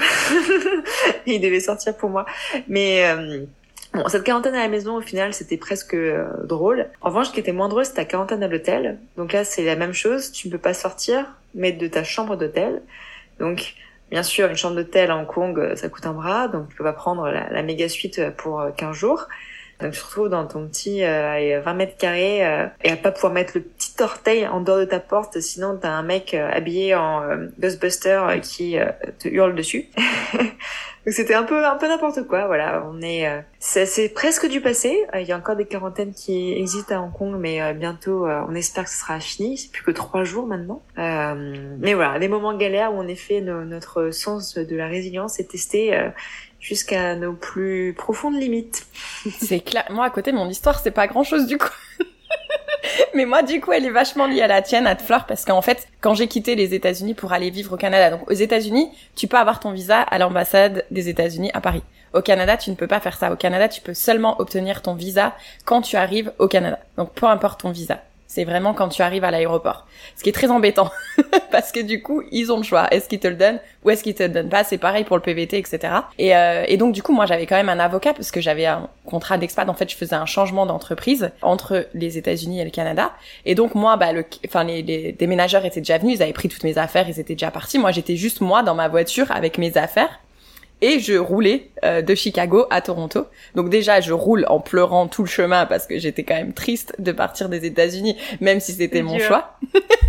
et 1.25 1.33
il 1.35 1.41
devait 1.41 1.59
sortir 1.59 1.95
pour 1.95 2.09
moi. 2.09 2.25
Mais 2.67 3.05
euh, 3.05 3.45
bon 3.93 4.07
cette 4.07 4.23
quarantaine 4.23 4.55
à 4.55 4.59
la 4.59 4.67
maison 4.67 4.97
au 4.97 5.01
final 5.01 5.33
c'était 5.33 5.57
presque 5.57 5.93
euh, 5.93 6.27
drôle. 6.43 6.87
En 7.01 7.09
revanche 7.09 7.27
ce 7.27 7.33
qui 7.33 7.39
était 7.39 7.53
moins 7.53 7.69
drôle 7.69 7.85
c'était 7.85 8.03
ta 8.03 8.05
quarantaine 8.05 8.43
à 8.43 8.47
l'hôtel. 8.47 8.99
Donc 9.17 9.33
là 9.33 9.43
c'est 9.43 9.63
la 9.63 9.75
même 9.75 9.93
chose. 9.93 10.31
Tu 10.31 10.47
ne 10.47 10.53
peux 10.53 10.59
pas 10.59 10.73
sortir 10.73 11.25
mais 11.55 11.71
de 11.71 11.87
ta 11.87 12.03
chambre 12.03 12.35
d'hôtel. 12.35 12.81
Donc 13.39 13.75
Bien 14.11 14.23
sûr, 14.23 14.49
une 14.49 14.55
chambre 14.55 14.75
d'hôtel 14.75 15.11
à 15.11 15.17
Hong 15.17 15.27
Kong, 15.27 15.75
ça 15.75 15.87
coûte 15.87 16.07
un 16.07 16.13
bras, 16.13 16.47
donc 16.47 16.67
tu 16.69 16.75
peux 16.75 16.83
pas 16.83 16.93
prendre 16.93 17.29
la, 17.29 17.47
la 17.51 17.61
méga 17.61 17.87
suite 17.87 18.19
pour 18.37 18.59
15 18.75 18.95
jours. 18.95 19.27
Donc 19.79 19.93
tu 19.93 19.99
te 19.99 20.05
retrouves 20.05 20.29
dans 20.29 20.45
ton 20.45 20.67
petit 20.67 21.05
euh, 21.05 21.61
20 21.63 21.73
mètres 21.73 21.97
carrés 21.97 22.45
euh, 22.45 22.67
et 22.83 22.91
à 22.91 22.97
pas 22.97 23.11
pouvoir 23.11 23.31
mettre 23.31 23.53
le 23.55 23.61
petit 23.61 23.93
orteil 24.01 24.45
en 24.45 24.59
dehors 24.59 24.79
de 24.79 24.85
ta 24.85 24.99
porte, 24.99 25.39
sinon 25.39 25.77
t'as 25.81 25.91
un 25.91 26.03
mec 26.03 26.33
euh, 26.33 26.49
habillé 26.51 26.95
en 26.95 27.23
euh, 27.23 27.47
Ghostbuster 27.59 28.21
qui 28.41 28.77
te 29.19 29.29
hurle 29.29 29.55
dessus. 29.55 29.87
Donc 31.05 31.13
c'était 31.13 31.33
un 31.33 31.43
peu 31.43 31.65
un 31.65 31.77
peu 31.77 31.87
n'importe 31.87 32.27
quoi. 32.27 32.47
Voilà, 32.47 32.85
on 32.91 33.01
est 33.01 33.25
c'est 33.59 34.13
presque 34.13 34.49
du 34.49 34.59
passé. 34.59 35.05
Il 35.15 35.21
y 35.21 35.31
a 35.31 35.37
encore 35.37 35.55
des 35.55 35.65
quarantaines 35.65 36.13
qui 36.13 36.51
existent 36.51 36.93
à 36.93 36.99
Hong 36.99 37.13
Kong, 37.13 37.35
mais 37.39 37.73
bientôt 37.73 38.27
on 38.27 38.53
espère 38.53 38.83
que 38.83 38.89
ce 38.89 38.97
sera 38.97 39.21
fini. 39.21 39.57
C'est 39.57 39.71
plus 39.71 39.83
que 39.83 39.91
trois 39.91 40.25
jours 40.25 40.45
maintenant. 40.45 40.83
mais 40.97 41.93
voilà, 41.93 42.19
des 42.19 42.27
moments 42.27 42.55
galères 42.55 42.93
où 42.93 42.97
en 42.97 43.07
effet 43.07 43.39
notre 43.39 44.11
sens 44.11 44.55
de 44.55 44.75
la 44.75 44.87
résilience 44.87 45.39
est 45.39 45.49
testé 45.49 45.97
jusqu'à 46.59 47.15
nos 47.15 47.33
plus 47.33 47.93
profondes 47.97 48.35
limites. 48.35 48.85
c'est 49.39 49.59
clair. 49.59 49.85
Moi, 49.89 50.05
à 50.05 50.09
côté, 50.09 50.31
mon 50.31 50.49
histoire, 50.49 50.79
c'est 50.79 50.91
pas 50.91 51.07
grand 51.07 51.23
chose 51.23 51.47
du 51.47 51.57
coup. 51.57 51.69
Mais 53.13 53.25
moi, 53.25 53.43
du 53.43 53.59
coup, 53.61 53.71
elle 53.71 53.85
est 53.85 53.91
vachement 53.91 54.27
liée 54.27 54.41
à 54.41 54.47
la 54.47 54.61
tienne, 54.61 54.87
à 54.87 54.95
Fleur, 54.95 55.25
parce 55.25 55.45
qu'en 55.45 55.61
fait, 55.61 55.87
quand 56.01 56.13
j'ai 56.13 56.27
quitté 56.27 56.55
les 56.55 56.73
États-Unis 56.73 57.13
pour 57.13 57.33
aller 57.33 57.49
vivre 57.49 57.73
au 57.73 57.77
Canada, 57.77 58.15
donc 58.15 58.29
aux 58.29 58.33
États-Unis, 58.33 58.89
tu 59.15 59.27
peux 59.27 59.37
avoir 59.37 59.59
ton 59.59 59.71
visa 59.71 60.01
à 60.01 60.17
l'ambassade 60.17 60.85
des 60.91 61.09
États-Unis 61.09 61.51
à 61.53 61.61
Paris. 61.61 61.83
Au 62.13 62.21
Canada, 62.21 62.57
tu 62.57 62.71
ne 62.71 62.75
peux 62.75 62.87
pas 62.87 62.99
faire 62.99 63.17
ça. 63.17 63.31
Au 63.31 63.35
Canada, 63.35 63.67
tu 63.67 63.81
peux 63.81 63.93
seulement 63.93 64.39
obtenir 64.39 64.81
ton 64.81 64.95
visa 64.95 65.35
quand 65.65 65.81
tu 65.81 65.95
arrives 65.95 66.31
au 66.39 66.47
Canada. 66.47 66.79
Donc, 66.97 67.13
peu 67.13 67.27
importe 67.27 67.61
ton 67.61 67.71
visa. 67.71 68.01
C'est 68.29 68.43
vraiment 68.43 68.75
quand 68.75 68.89
tu 68.89 69.01
arrives 69.01 69.23
à 69.23 69.31
l'aéroport. 69.31 69.87
Ce 70.15 70.21
qui 70.21 70.29
est 70.29 70.33
très 70.33 70.51
embêtant. 70.51 70.91
parce 71.51 71.71
que 71.71 71.79
du 71.79 72.03
coup, 72.03 72.21
ils 72.31 72.51
ont 72.51 72.57
le 72.57 72.63
choix. 72.63 72.87
Est-ce 72.91 73.09
qu'ils 73.09 73.19
te 73.19 73.27
le 73.27 73.33
donnent 73.33 73.59
ou 73.83 73.89
est-ce 73.89 74.03
qu'ils 74.03 74.13
te 74.13 74.21
le 74.21 74.29
donnent 74.29 74.49
pas? 74.49 74.63
C'est 74.63 74.77
pareil 74.77 75.03
pour 75.03 75.17
le 75.17 75.23
PVT, 75.23 75.57
etc. 75.57 75.93
Et, 76.19 76.35
euh, 76.35 76.63
et 76.67 76.77
donc, 76.77 76.93
du 76.93 77.01
coup, 77.01 77.11
moi, 77.11 77.25
j'avais 77.25 77.47
quand 77.47 77.55
même 77.55 77.69
un 77.69 77.79
avocat 77.79 78.13
parce 78.13 78.29
que 78.29 78.39
j'avais 78.39 78.67
un 78.67 78.87
contrat 79.03 79.39
d'expat. 79.39 79.67
En 79.67 79.73
fait, 79.73 79.89
je 79.89 79.95
faisais 79.95 80.15
un 80.15 80.27
changement 80.27 80.67
d'entreprise 80.67 81.31
entre 81.41 81.87
les 81.95 82.19
États-Unis 82.19 82.61
et 82.61 82.65
le 82.65 82.69
Canada. 82.69 83.13
Et 83.47 83.55
donc, 83.55 83.73
moi, 83.73 83.97
bah, 83.97 84.13
le, 84.13 84.23
enfin, 84.45 84.63
les, 84.63 84.83
les 84.83 85.11
déménageurs 85.11 85.65
étaient 85.65 85.81
déjà 85.81 85.97
venus. 85.97 86.17
Ils 86.17 86.21
avaient 86.21 86.31
pris 86.31 86.49
toutes 86.49 86.63
mes 86.63 86.77
affaires. 86.77 87.09
Ils 87.09 87.19
étaient 87.19 87.33
déjà 87.33 87.49
partis. 87.49 87.79
Moi, 87.79 87.91
j'étais 87.91 88.15
juste 88.15 88.41
moi 88.41 88.61
dans 88.61 88.75
ma 88.75 88.89
voiture 88.89 89.31
avec 89.31 89.57
mes 89.57 89.75
affaires 89.75 90.19
et 90.81 90.99
je 90.99 91.13
roulais 91.13 91.69
euh, 91.83 92.01
de 92.01 92.15
Chicago 92.15 92.65
à 92.69 92.81
Toronto. 92.81 93.27
Donc 93.55 93.69
déjà, 93.69 94.01
je 94.01 94.13
roule 94.13 94.45
en 94.47 94.59
pleurant 94.59 95.07
tout 95.07 95.23
le 95.23 95.27
chemin 95.27 95.65
parce 95.65 95.85
que 95.85 95.99
j'étais 95.99 96.23
quand 96.23 96.35
même 96.35 96.53
triste 96.53 96.95
de 96.99 97.11
partir 97.11 97.49
des 97.49 97.65
États-Unis, 97.65 98.17
même 98.39 98.59
si 98.59 98.73
c'était 98.73 99.01
mon 99.01 99.19
choix. 99.19 99.57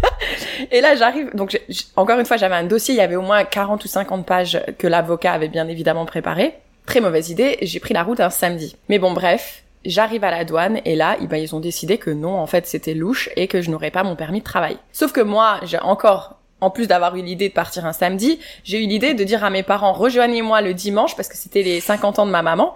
et 0.70 0.80
là, 0.80 0.94
j'arrive. 0.94 1.30
Donc 1.34 1.60
encore 1.96 2.18
une 2.18 2.26
fois, 2.26 2.36
j'avais 2.36 2.54
un 2.54 2.64
dossier. 2.64 2.94
Il 2.94 2.98
y 2.98 3.02
avait 3.02 3.16
au 3.16 3.22
moins 3.22 3.44
40 3.44 3.84
ou 3.84 3.88
50 3.88 4.26
pages 4.26 4.60
que 4.78 4.86
l'avocat 4.86 5.32
avait 5.32 5.48
bien 5.48 5.68
évidemment 5.68 6.06
préparé. 6.06 6.54
Très 6.86 7.00
mauvaise 7.00 7.30
idée. 7.30 7.58
J'ai 7.62 7.80
pris 7.80 7.94
la 7.94 8.02
route 8.02 8.20
un 8.20 8.30
samedi. 8.30 8.76
Mais 8.88 8.98
bon, 8.98 9.12
bref. 9.12 9.64
J'arrive 9.86 10.24
à 10.24 10.30
la 10.30 10.44
douane 10.44 10.80
et 10.84 10.94
là, 10.94 11.16
ben, 11.22 11.38
ils 11.38 11.54
ont 11.54 11.60
décidé 11.60 11.96
que 11.96 12.10
non, 12.10 12.36
en 12.36 12.46
fait, 12.46 12.66
c'était 12.66 12.92
louche 12.92 13.30
et 13.36 13.48
que 13.48 13.62
je 13.62 13.70
n'aurais 13.70 13.90
pas 13.90 14.02
mon 14.02 14.14
permis 14.14 14.40
de 14.40 14.44
travail. 14.44 14.76
Sauf 14.92 15.10
que 15.10 15.22
moi, 15.22 15.58
j'ai 15.62 15.78
encore 15.78 16.39
en 16.60 16.70
plus 16.70 16.86
d'avoir 16.86 17.16
eu 17.16 17.22
l'idée 17.22 17.48
de 17.48 17.54
partir 17.54 17.86
un 17.86 17.92
samedi, 17.92 18.38
j'ai 18.64 18.82
eu 18.82 18.86
l'idée 18.86 19.14
de 19.14 19.24
dire 19.24 19.44
à 19.44 19.50
mes 19.50 19.62
parents 19.62 19.92
rejoignez-moi 19.92 20.60
le 20.60 20.74
dimanche 20.74 21.16
parce 21.16 21.28
que 21.28 21.36
c'était 21.36 21.62
les 21.62 21.80
50 21.80 22.18
ans 22.18 22.26
de 22.26 22.30
ma 22.30 22.42
maman. 22.42 22.74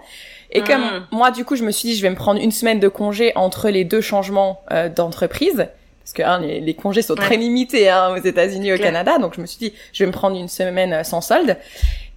Et 0.51 0.61
comme 0.61 0.81
hmm. 0.81 1.07
moi 1.11 1.31
du 1.31 1.43
coup 1.43 1.55
je 1.55 1.63
me 1.63 1.71
suis 1.71 1.89
dit 1.89 1.95
je 1.95 2.01
vais 2.01 2.09
me 2.09 2.15
prendre 2.15 2.39
une 2.39 2.51
semaine 2.51 2.79
de 2.79 2.87
congé 2.87 3.31
entre 3.35 3.69
les 3.69 3.83
deux 3.83 4.01
changements 4.01 4.61
euh, 4.71 4.89
d'entreprise 4.89 5.67
parce 6.01 6.13
que 6.13 6.21
hein, 6.21 6.39
les, 6.39 6.73
congés 6.75 7.01
sont 7.01 7.15
très 7.15 7.35
limités 7.35 7.89
hein, 7.89 8.13
aux 8.15 8.23
États-Unis 8.23 8.69
et 8.69 8.73
au 8.75 8.77
Canada 8.77 9.17
donc 9.17 9.33
je 9.35 9.41
me 9.41 9.47
suis 9.47 9.57
dit 9.57 9.73
je 9.91 10.03
vais 10.03 10.07
me 10.07 10.13
prendre 10.13 10.37
une 10.37 10.47
semaine 10.47 10.93
euh, 10.93 11.03
sans 11.03 11.21
solde 11.21 11.57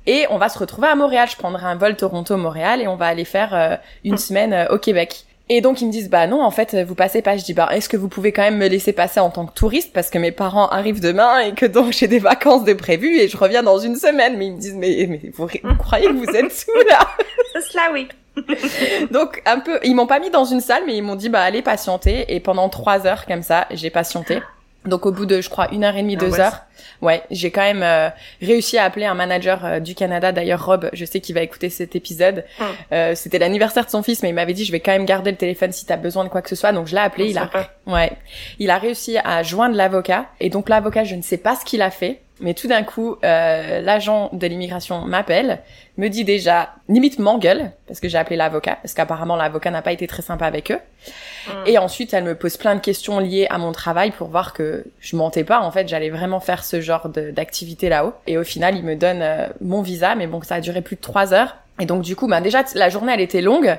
et 0.06 0.26
on 0.30 0.38
va 0.38 0.48
se 0.48 0.58
retrouver 0.58 0.88
à 0.88 0.94
Montréal. 0.94 1.28
Je 1.30 1.36
prendrai 1.36 1.66
un 1.66 1.74
vol 1.74 1.94
Toronto-Montréal 1.94 2.80
et 2.80 2.88
on 2.88 2.96
va 2.96 3.06
aller 3.06 3.26
faire 3.26 3.54
euh, 3.54 3.76
une 4.04 4.14
hmm. 4.14 4.18
semaine 4.18 4.66
au 4.70 4.78
Québec. 4.78 5.24
Et 5.50 5.60
donc 5.60 5.80
ils 5.80 5.86
me 5.86 5.92
disent 5.92 6.10
bah 6.10 6.26
non 6.26 6.42
en 6.42 6.50
fait 6.50 6.76
vous 6.86 6.94
passez 6.94 7.22
pas. 7.22 7.36
Je 7.36 7.44
dis 7.44 7.54
bah 7.54 7.68
est-ce 7.72 7.88
que 7.88 7.96
vous 7.96 8.08
pouvez 8.08 8.32
quand 8.32 8.42
même 8.42 8.58
me 8.58 8.68
laisser 8.68 8.92
passer 8.92 9.20
en 9.20 9.30
tant 9.30 9.46
que 9.46 9.54
touriste 9.54 9.92
parce 9.92 10.10
que 10.10 10.18
mes 10.18 10.32
parents 10.32 10.68
arrivent 10.68 11.00
demain 11.00 11.40
et 11.40 11.52
que 11.52 11.66
donc 11.66 11.92
j'ai 11.92 12.08
des 12.08 12.18
vacances 12.18 12.64
de 12.64 12.74
prévues 12.74 13.18
et 13.18 13.28
je 13.28 13.36
reviens 13.36 13.62
dans 13.62 13.78
une 13.78 13.96
semaine. 13.96 14.36
Mais 14.36 14.46
ils 14.46 14.54
me 14.54 14.60
disent 14.60 14.74
mais, 14.74 15.06
mais 15.08 15.20
vous, 15.34 15.48
croyez 15.78 16.08
que 16.08 16.12
vous 16.12 16.36
êtes 16.36 16.52
sous 16.52 16.70
là? 16.88 16.98
Cela 17.70 17.92
oui. 17.92 18.08
donc 19.10 19.42
un 19.46 19.58
peu 19.58 19.80
ils 19.82 19.96
m'ont 19.96 20.06
pas 20.06 20.20
mis 20.20 20.30
dans 20.30 20.44
une 20.44 20.60
salle 20.60 20.84
mais 20.86 20.96
ils 20.96 21.02
m'ont 21.02 21.16
dit 21.16 21.28
bah 21.28 21.42
allez 21.42 21.60
patienter 21.60 22.24
et 22.28 22.38
pendant 22.38 22.68
trois 22.68 23.04
heures 23.06 23.26
comme 23.26 23.42
ça 23.42 23.66
j'ai 23.72 23.90
patienté. 23.90 24.38
Donc 24.88 25.06
au 25.06 25.12
bout 25.12 25.26
de, 25.26 25.40
je 25.40 25.48
crois, 25.48 25.72
une 25.72 25.84
heure 25.84 25.96
et 25.96 26.02
demie, 26.02 26.16
ah 26.20 26.24
deux 26.24 26.40
heures, 26.40 26.60
ouais, 27.02 27.22
j'ai 27.30 27.50
quand 27.50 27.62
même 27.62 27.82
euh, 27.82 28.08
réussi 28.42 28.78
à 28.78 28.84
appeler 28.84 29.06
un 29.06 29.14
manager 29.14 29.64
euh, 29.64 29.80
du 29.80 29.94
Canada. 29.94 30.32
D'ailleurs, 30.32 30.64
Rob, 30.64 30.90
je 30.92 31.04
sais 31.04 31.20
qu'il 31.20 31.34
va 31.34 31.42
écouter 31.42 31.70
cet 31.70 31.94
épisode. 31.96 32.44
Hum. 32.60 32.66
Euh, 32.92 33.14
C'était 33.14 33.38
l'anniversaire 33.38 33.84
de 33.84 33.90
son 33.90 34.02
fils, 34.02 34.22
mais 34.22 34.30
il 34.30 34.34
m'avait 34.34 34.54
dit, 34.54 34.64
je 34.64 34.72
vais 34.72 34.80
quand 34.80 34.92
même 34.92 35.04
garder 35.06 35.30
le 35.30 35.36
téléphone 35.36 35.72
si 35.72 35.86
t'as 35.86 35.96
besoin 35.96 36.24
de 36.24 36.28
quoi 36.28 36.42
que 36.42 36.48
ce 36.48 36.56
soit. 36.56 36.72
Donc 36.72 36.86
je 36.86 36.94
l'ai 36.94 37.00
appelé. 37.00 37.30
il 37.30 37.38
a, 37.38 37.50
ouais, 37.86 38.12
il 38.58 38.70
a 38.70 38.78
réussi 38.78 39.18
à 39.18 39.42
joindre 39.42 39.76
l'avocat. 39.76 40.26
Et 40.40 40.50
donc 40.50 40.68
l'avocat, 40.68 41.04
je 41.04 41.14
ne 41.14 41.22
sais 41.22 41.38
pas 41.38 41.54
ce 41.54 41.64
qu'il 41.64 41.82
a 41.82 41.90
fait. 41.90 42.20
Mais 42.40 42.54
tout 42.54 42.68
d'un 42.68 42.82
coup, 42.82 43.16
euh, 43.24 43.80
l'agent 43.80 44.30
de 44.32 44.46
l'immigration 44.46 45.00
m'appelle, 45.02 45.60
me 45.96 46.08
dit 46.08 46.24
déjà, 46.24 46.70
limite 46.88 47.18
m'engueule, 47.18 47.72
parce 47.86 47.98
que 47.98 48.08
j'ai 48.08 48.18
appelé 48.18 48.36
l'avocat, 48.36 48.78
parce 48.80 48.94
qu'apparemment 48.94 49.34
l'avocat 49.34 49.70
n'a 49.70 49.82
pas 49.82 49.92
été 49.92 50.06
très 50.06 50.22
sympa 50.22 50.46
avec 50.46 50.70
eux. 50.70 50.78
Hmm. 51.48 51.50
Et 51.66 51.78
ensuite, 51.78 52.14
elle 52.14 52.24
me 52.24 52.36
pose 52.36 52.56
plein 52.56 52.76
de 52.76 52.80
questions 52.80 53.18
liées 53.18 53.48
à 53.50 53.58
mon 53.58 53.72
travail 53.72 54.12
pour 54.12 54.28
voir 54.28 54.52
que 54.52 54.84
je 55.00 55.16
mentais 55.16 55.44
pas. 55.44 55.60
En 55.60 55.70
fait, 55.70 55.88
j'allais 55.88 56.10
vraiment 56.10 56.40
faire 56.40 56.64
ce 56.64 56.80
genre 56.80 57.08
d'activité 57.08 57.88
là-haut. 57.88 58.12
Et 58.26 58.38
au 58.38 58.44
final, 58.44 58.76
il 58.76 58.84
me 58.84 58.94
donne 58.94 59.22
euh, 59.22 59.48
mon 59.60 59.82
visa, 59.82 60.14
mais 60.14 60.26
bon, 60.26 60.40
ça 60.42 60.56
a 60.56 60.60
duré 60.60 60.80
plus 60.80 60.96
de 60.96 61.00
trois 61.00 61.34
heures. 61.34 61.56
Et 61.80 61.86
donc 61.86 62.02
du 62.02 62.16
coup, 62.16 62.26
bah 62.26 62.40
déjà 62.40 62.64
la 62.74 62.88
journée, 62.88 63.12
elle 63.12 63.20
était 63.20 63.40
longue. 63.40 63.76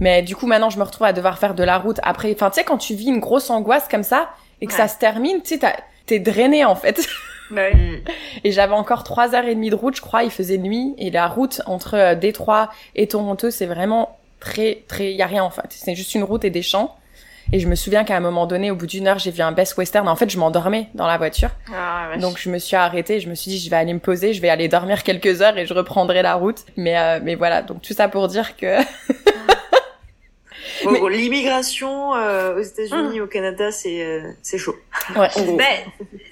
Mais 0.00 0.22
du 0.22 0.34
coup, 0.34 0.46
maintenant, 0.46 0.70
je 0.70 0.78
me 0.78 0.84
retrouve 0.84 1.06
à 1.06 1.12
devoir 1.12 1.38
faire 1.38 1.54
de 1.54 1.62
la 1.62 1.78
route 1.78 2.00
après. 2.02 2.32
Enfin, 2.34 2.50
tu 2.50 2.56
sais, 2.56 2.64
quand 2.64 2.78
tu 2.78 2.94
vis 2.94 3.06
une 3.06 3.20
grosse 3.20 3.50
angoisse 3.50 3.86
comme 3.88 4.02
ça 4.02 4.30
et 4.60 4.66
que 4.66 4.72
ça 4.72 4.88
se 4.88 4.98
termine, 4.98 5.42
tu 5.42 5.58
sais, 5.58 5.74
t'es 6.06 6.18
drainé 6.18 6.64
en 6.64 6.74
fait. 6.74 7.06
Bah 7.52 7.68
et 8.44 8.50
j'avais 8.50 8.72
encore 8.72 9.04
trois 9.04 9.34
heures 9.34 9.44
et 9.44 9.54
demie 9.54 9.70
de 9.70 9.74
route, 9.74 9.96
je 9.96 10.00
crois. 10.00 10.24
Il 10.24 10.30
faisait 10.30 10.58
nuit 10.58 10.94
et 10.98 11.10
la 11.10 11.28
route 11.28 11.60
entre 11.66 11.94
euh, 11.94 12.14
Détroit 12.14 12.70
et 12.94 13.06
Toronto, 13.06 13.50
c'est 13.50 13.66
vraiment 13.66 14.18
très 14.40 14.82
très. 14.88 15.12
Il 15.12 15.16
y 15.16 15.22
a 15.22 15.26
rien 15.26 15.44
en 15.44 15.50
fait. 15.50 15.66
C'est 15.68 15.94
juste 15.94 16.14
une 16.14 16.24
route 16.24 16.44
et 16.44 16.50
des 16.50 16.62
champs. 16.62 16.96
Et 17.52 17.58
je 17.58 17.68
me 17.68 17.74
souviens 17.74 18.04
qu'à 18.04 18.16
un 18.16 18.20
moment 18.20 18.46
donné, 18.46 18.70
au 18.70 18.76
bout 18.76 18.86
d'une 18.86 19.06
heure, 19.06 19.18
j'ai 19.18 19.30
vu 19.30 19.42
un 19.42 19.52
Best 19.52 19.76
Western. 19.76 20.08
En 20.08 20.16
fait, 20.16 20.30
je 20.30 20.38
m'endormais 20.38 20.88
dans 20.94 21.06
la 21.06 21.18
voiture. 21.18 21.50
Ah, 21.74 22.16
Donc, 22.18 22.38
je 22.38 22.48
me 22.48 22.58
suis 22.58 22.76
arrêtée. 22.76 23.20
Je 23.20 23.28
me 23.28 23.34
suis 23.34 23.50
dit, 23.50 23.58
je 23.58 23.68
vais 23.68 23.76
aller 23.76 23.92
me 23.92 23.98
poser, 23.98 24.32
je 24.32 24.40
vais 24.40 24.48
aller 24.48 24.68
dormir 24.68 25.02
quelques 25.02 25.42
heures 25.42 25.58
et 25.58 25.66
je 25.66 25.74
reprendrai 25.74 26.22
la 26.22 26.34
route. 26.34 26.64
Mais, 26.76 26.96
euh, 26.96 27.20
mais 27.22 27.34
voilà. 27.34 27.62
Donc, 27.62 27.82
tout 27.82 27.92
ça 27.92 28.08
pour 28.08 28.28
dire 28.28 28.56
que 28.56 28.78
L'immigration 31.10 32.14
euh, 32.14 32.56
aux 32.56 32.62
États-Unis, 32.62 33.20
hum. 33.20 33.24
au 33.24 33.26
Canada, 33.26 33.70
c'est 33.70 34.02
euh, 34.02 34.30
c'est 34.42 34.58
chaud. 34.58 34.76
Ouais. 35.16 35.28
ben, 35.56 35.78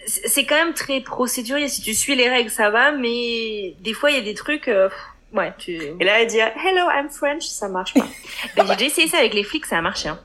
c'est 0.06 0.44
quand 0.44 0.56
même 0.56 0.74
très 0.74 1.00
procédurier. 1.00 1.68
Si 1.68 1.82
tu 1.82 1.94
suis 1.94 2.14
les 2.14 2.28
règles, 2.28 2.50
ça 2.50 2.70
va, 2.70 2.92
mais 2.92 3.74
des 3.80 3.94
fois, 3.94 4.10
il 4.10 4.16
y 4.16 4.20
a 4.20 4.22
des 4.22 4.34
trucs. 4.34 4.68
Euh, 4.68 4.88
ouais, 5.32 5.52
tu. 5.58 5.72
Et 5.72 6.04
là, 6.04 6.20
elle 6.20 6.28
dit 6.28 6.38
Hello, 6.38 6.88
I'm 6.90 7.08
French, 7.08 7.44
ça 7.44 7.68
marche 7.68 7.94
pas. 7.94 8.06
ben, 8.56 8.66
j'ai 8.66 8.76
déjà 8.76 8.86
essayé 8.86 9.08
ça 9.08 9.18
avec 9.18 9.34
les 9.34 9.44
flics, 9.44 9.66
ça 9.66 9.78
a 9.78 9.82
marché. 9.82 10.08
Hein. 10.08 10.20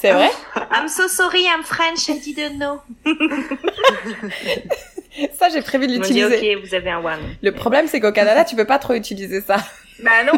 C'est 0.00 0.12
vrai? 0.12 0.30
I'm 0.72 0.88
so 0.88 1.08
sorry, 1.08 1.44
I'm 1.44 1.62
French, 1.62 2.08
I 2.08 2.20
didn't 2.20 2.58
know. 2.58 2.80
ça, 5.38 5.48
j'ai 5.52 5.62
prévu 5.62 5.86
de 5.86 5.92
l'utiliser. 5.94 6.56
Ok, 6.56 6.64
vous 6.68 6.74
avez 6.74 6.90
un 6.90 6.98
one. 7.04 7.18
Le 7.42 7.52
problème, 7.52 7.86
c'est 7.86 8.00
qu'au 8.00 8.12
Canada, 8.12 8.44
tu 8.44 8.56
peux 8.56 8.64
pas 8.66 8.78
trop 8.78 8.94
utiliser 8.94 9.40
ça. 9.40 9.56
Bah 10.02 10.24
non. 10.24 10.32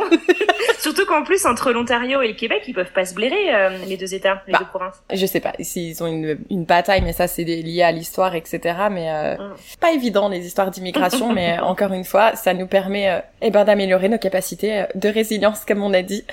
Surtout 0.81 1.07
qu'en 1.07 1.23
plus 1.23 1.47
entre 1.47 1.71
l'Ontario 1.71 2.21
et 2.21 2.27
le 2.27 2.35
Québec, 2.35 2.65
ils 2.67 2.75
peuvent 2.75 2.91
pas 2.91 3.05
se 3.05 3.15
blairer 3.15 3.55
euh, 3.55 3.71
les 3.87 3.97
deux 3.97 4.13
États, 4.13 4.43
les 4.49 4.53
Bah, 4.55 4.59
deux 4.59 4.65
provinces. 4.67 5.01
Je 5.13 5.25
sais 5.25 5.39
pas 5.39 5.53
s'ils 5.61 6.03
ont 6.03 6.09
une, 6.09 6.37
une 6.51 6.65
bataille, 6.65 7.01
mais 7.03 7.13
ça 7.13 7.29
c'est 7.29 7.45
lié 7.45 7.85
à 7.85 7.93
l'histoire, 7.93 8.35
etc. 8.35 8.61
Mais 8.91 9.09
euh, 9.09 9.37
Mm. 9.37 9.55
pas 9.81 9.93
évident 9.93 10.29
les 10.29 10.45
histoires 10.45 10.73
d'immigration, 10.73 11.33
mais 11.33 11.59
euh, 11.61 11.63
encore 11.63 11.93
une 11.93 12.03
fois, 12.05 12.35
ça 12.35 12.55
nous 12.55 12.67
permet 12.67 13.09
euh, 13.09 13.21
eh 13.41 13.53
ben 13.53 13.63
d'améliorer 13.65 14.09
nos 14.09 14.19
capacités 14.19 14.81
euh, 14.81 14.85
de 14.97 15.09
résilience, 15.09 15.65
comme 15.65 15.85
on 15.85 15.95
a 15.95 16.03
dit. 16.03 16.25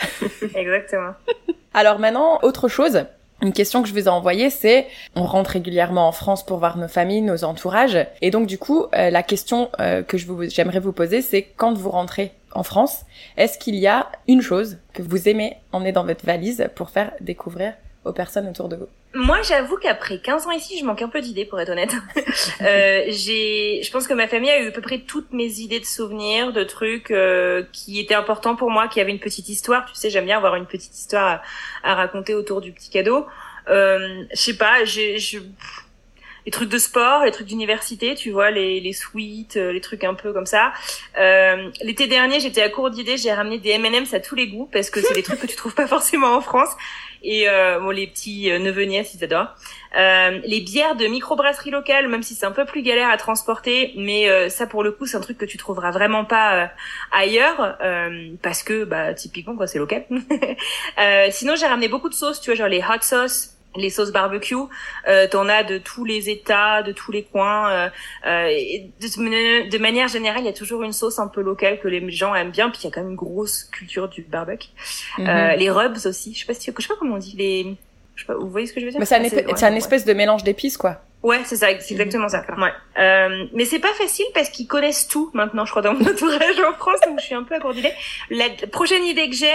Exactement. 0.56 1.12
Alors 1.76 2.00
maintenant, 2.00 2.40
autre 2.42 2.68
chose. 2.68 3.06
Une 3.42 3.54
question 3.54 3.82
que 3.82 3.88
je 3.88 3.94
vous 3.94 4.06
ai 4.06 4.10
envoyée, 4.10 4.50
c'est 4.50 4.88
on 5.16 5.24
rentre 5.24 5.52
régulièrement 5.52 6.08
en 6.08 6.12
France 6.12 6.46
pour 6.46 6.58
voir 6.58 6.78
nos 6.78 6.90
familles, 6.90 7.22
nos 7.22 7.46
entourages, 7.46 8.06
et 8.22 8.32
donc 8.32 8.48
du 8.48 8.58
coup, 8.58 8.86
euh, 8.94 9.10
la 9.10 9.24
question 9.24 9.70
euh, 9.80 10.04
que 10.04 10.18
j'aimerais 10.18 10.82
vous 10.82 10.92
poser, 10.92 11.22
c'est 11.22 11.44
quand 11.44 11.74
vous 11.74 11.90
rentrez 11.90 12.34
en 12.54 12.64
France, 12.64 13.06
est-ce 13.38 13.58
qu'il 13.58 13.76
y 13.76 13.88
a 13.88 14.08
une 14.28 14.42
chose 14.42 14.78
que 14.94 15.02
vous 15.02 15.30
aimez 15.30 15.56
emmener 15.72 15.94
dans 15.94 16.04
votre 16.04 16.26
valise 16.26 16.70
pour 16.76 16.90
faire 16.90 17.14
découvrir 17.22 17.76
aux 18.04 18.12
personnes 18.12 18.48
autour 18.50 18.68
de 18.68 18.76
vous? 18.76 18.88
Moi, 19.16 19.42
j'avoue 19.42 19.78
qu'après 19.78 20.20
15 20.20 20.46
ans 20.46 20.52
ici, 20.52 20.78
je 20.80 20.86
manque 20.86 21.02
un 21.02 21.10
peu 21.10 21.20
d'idées, 21.20 21.46
pour 21.46 21.60
être 21.60 21.70
honnête. 21.70 21.96
euh, 22.62 23.06
j'ai, 23.08 23.82
je 23.84 23.92
pense 23.92 24.08
que 24.08 24.14
ma 24.14 24.28
famille 24.28 24.52
a 24.52 24.62
eu 24.62 24.68
à 24.68 24.72
peu 24.72 24.82
près 24.82 25.00
toutes 25.00 25.34
mes 25.34 25.60
idées 25.60 25.80
de 25.80 25.86
souvenirs, 25.86 26.54
de 26.54 26.64
trucs 26.64 27.10
euh, 27.10 27.64
qui 27.74 28.00
étaient 28.00 28.14
importants 28.14 28.56
pour 28.56 28.70
moi, 28.70 28.88
qui 28.88 29.02
avaient 29.02 29.12
une 29.12 29.20
petite 29.20 29.50
histoire. 29.50 29.86
Tu 29.86 29.96
sais, 29.96 30.12
j'aime 30.12 30.26
bien 30.26 30.38
avoir 30.38 30.56
une 30.56 30.68
petite 30.68 30.96
histoire 30.96 31.42
à, 31.84 31.92
à 31.92 31.96
raconter 31.96 32.36
autour 32.36 32.62
du 32.62 32.72
petit 32.72 32.92
cadeau. 32.92 33.26
Euh, 33.70 34.24
je 34.32 34.40
sais 34.40 34.58
pas, 34.58 34.86
j'ai, 34.86 35.18
je, 35.18 35.40
les 36.46 36.52
trucs 36.52 36.70
de 36.70 36.78
sport, 36.78 37.26
les 37.26 37.32
trucs 37.32 37.48
d'université, 37.48 38.16
tu 38.16 38.32
vois, 38.32 38.52
les, 38.52 38.80
les 38.80 38.94
suites, 38.94 39.58
euh, 39.58 39.72
les 39.72 39.82
trucs 39.82 40.04
un 40.04 40.14
peu 40.14 40.34
comme 40.34 40.46
ça. 40.46 40.74
Euh, 41.20 41.70
L'été 41.82 42.08
dernier, 42.08 42.40
j'étais 42.40 42.62
à 42.62 42.70
court 42.70 42.90
d'idées, 42.90 43.18
j'ai 43.18 43.32
ramené 43.32 43.60
des 43.60 43.72
M&M's 43.72 44.14
à 44.14 44.20
tous 44.20 44.36
les 44.36 44.48
goûts 44.48 44.68
parce 44.72 44.90
que 44.90 45.02
c'est 45.02 45.14
des 45.14 45.24
trucs 45.24 45.40
que 45.40 45.48
tu 45.48 45.56
trouves 45.56 45.76
pas 45.76 45.88
forcément 45.88 46.36
en 46.36 46.42
France. 46.42 46.70
Et 47.24 47.50
euh, 47.50 47.80
bon, 47.80 47.90
les 47.90 48.08
petits 48.08 48.52
euh, 48.52 48.60
neveux 48.60 48.84
nièces, 48.84 49.14
ils 49.14 49.24
adorent. 49.24 49.56
Euh, 49.98 50.40
les 50.46 50.62
bières 50.62 50.96
de 50.96 51.06
microbrasserie 51.08 51.72
locale, 51.72 52.08
même 52.08 52.24
si 52.24 52.36
c'est 52.36 52.46
un 52.46 52.52
peu 52.52 52.66
plus 52.66 52.82
galère 52.82 53.10
à 53.10 53.18
transporter, 53.18 53.94
mais 53.98 54.50
ça 54.50 54.68
pour 54.68 54.84
le 54.84 54.92
coup, 54.92 55.06
c'est 55.06 55.18
un 55.18 55.22
truc 55.22 55.38
que 55.38 55.46
tu 55.46 55.58
trouveras 55.58 55.92
vraiment 55.92 56.26
pas 56.26 56.72
ailleurs 57.12 57.78
parce 58.44 58.62
que 58.62 58.84
bah 58.84 59.14
typiquement 59.16 59.56
quoi, 59.56 59.66
c'est 59.66 59.80
local. 59.80 60.06
Sinon, 61.32 61.56
j'ai 61.56 61.66
ramené 61.66 61.88
beaucoup 61.88 62.10
de 62.10 62.14
sauces, 62.14 62.40
tu 62.40 62.52
vois, 62.52 62.56
genre 62.56 62.68
les 62.68 62.82
hot 62.82 63.02
sauce 63.02 63.59
les 63.76 63.90
sauces 63.90 64.12
barbecue, 64.12 64.56
euh, 65.08 65.28
t'en 65.28 65.48
as 65.48 65.64
de 65.64 65.78
tous 65.78 66.04
les 66.04 66.30
états, 66.30 66.82
de 66.82 66.92
tous 66.92 67.12
les 67.12 67.24
coins. 67.24 67.72
Euh, 67.72 67.90
euh, 68.26 68.48
et 68.50 68.90
de, 69.00 69.70
de 69.70 69.78
manière 69.78 70.08
générale, 70.08 70.42
il 70.42 70.46
y 70.46 70.50
a 70.50 70.54
toujours 70.54 70.84
une 70.84 70.94
sauce 70.94 71.20
un 71.20 71.28
peu 71.28 71.42
locale 71.42 71.80
que 71.80 71.88
les 71.88 72.10
gens 72.12 72.34
aiment 72.34 72.52
bien. 72.52 72.70
Puis 72.70 72.82
il 72.84 72.86
y 72.86 72.88
a 72.88 72.92
quand 72.92 73.02
même 73.02 73.12
une 73.12 73.16
grosse 73.16 73.66
culture 73.66 74.10
du 74.10 74.24
barbecue. 74.24 74.70
Mhm. 75.18 75.28
Euh, 75.30 75.56
les 75.56 75.70
rubs 75.70 75.98
aussi. 76.06 76.34
Je 76.34 76.40
sais 76.40 76.46
pas 76.46 76.54
si, 76.54 76.72
je 76.76 76.82
sais 76.82 76.88
pas 76.88 76.96
comment 76.98 77.16
on 77.16 77.20
dit 77.20 77.36
les. 77.38 77.76
Je 78.16 78.22
sais 78.24 78.28
pas, 78.28 78.36
vous 78.36 78.50
voyez 78.50 78.68
ce 78.68 78.74
que 78.74 78.80
je 78.82 78.86
veux 78.86 78.92
dire? 78.92 79.00
C'est 79.06 79.16
un, 79.16 79.24
épée- 79.24 79.46
ouais, 79.46 79.54
c'est 79.56 79.66
un 79.66 79.72
ouais. 79.72 79.78
espèce 79.78 80.04
de 80.04 80.14
mélange 80.14 80.44
d'épices, 80.44 80.78
quoi. 80.78 81.02
Ouais, 81.22 81.42
c'est 81.44 81.58
ça, 81.58 81.68
c'est 81.80 81.94
exactement 81.96 82.30
ça. 82.30 82.46
Ouais. 82.58 82.72
Euh, 82.98 83.46
mais 83.54 83.66
c'est 83.66 83.80
pas 83.80 83.94
facile 83.94 84.26
parce 84.34 84.50
qu'ils 84.50 84.68
connaissent 84.68 85.08
tout 85.08 85.30
maintenant, 85.34 85.66
je 85.66 85.72
crois, 85.72 85.82
dans 85.82 85.94
mon 85.94 86.08
entourage 86.10 86.60
en 86.60 86.74
France, 86.74 87.00
donc 87.06 87.20
je 87.20 87.26
suis 87.26 87.36
un 87.36 87.44
peu 87.44 87.56
d'idées. 87.74 87.92
La 88.30 88.46
prochaine 88.72 89.04
idée 89.04 89.30
que 89.30 89.36
j'ai, 89.36 89.52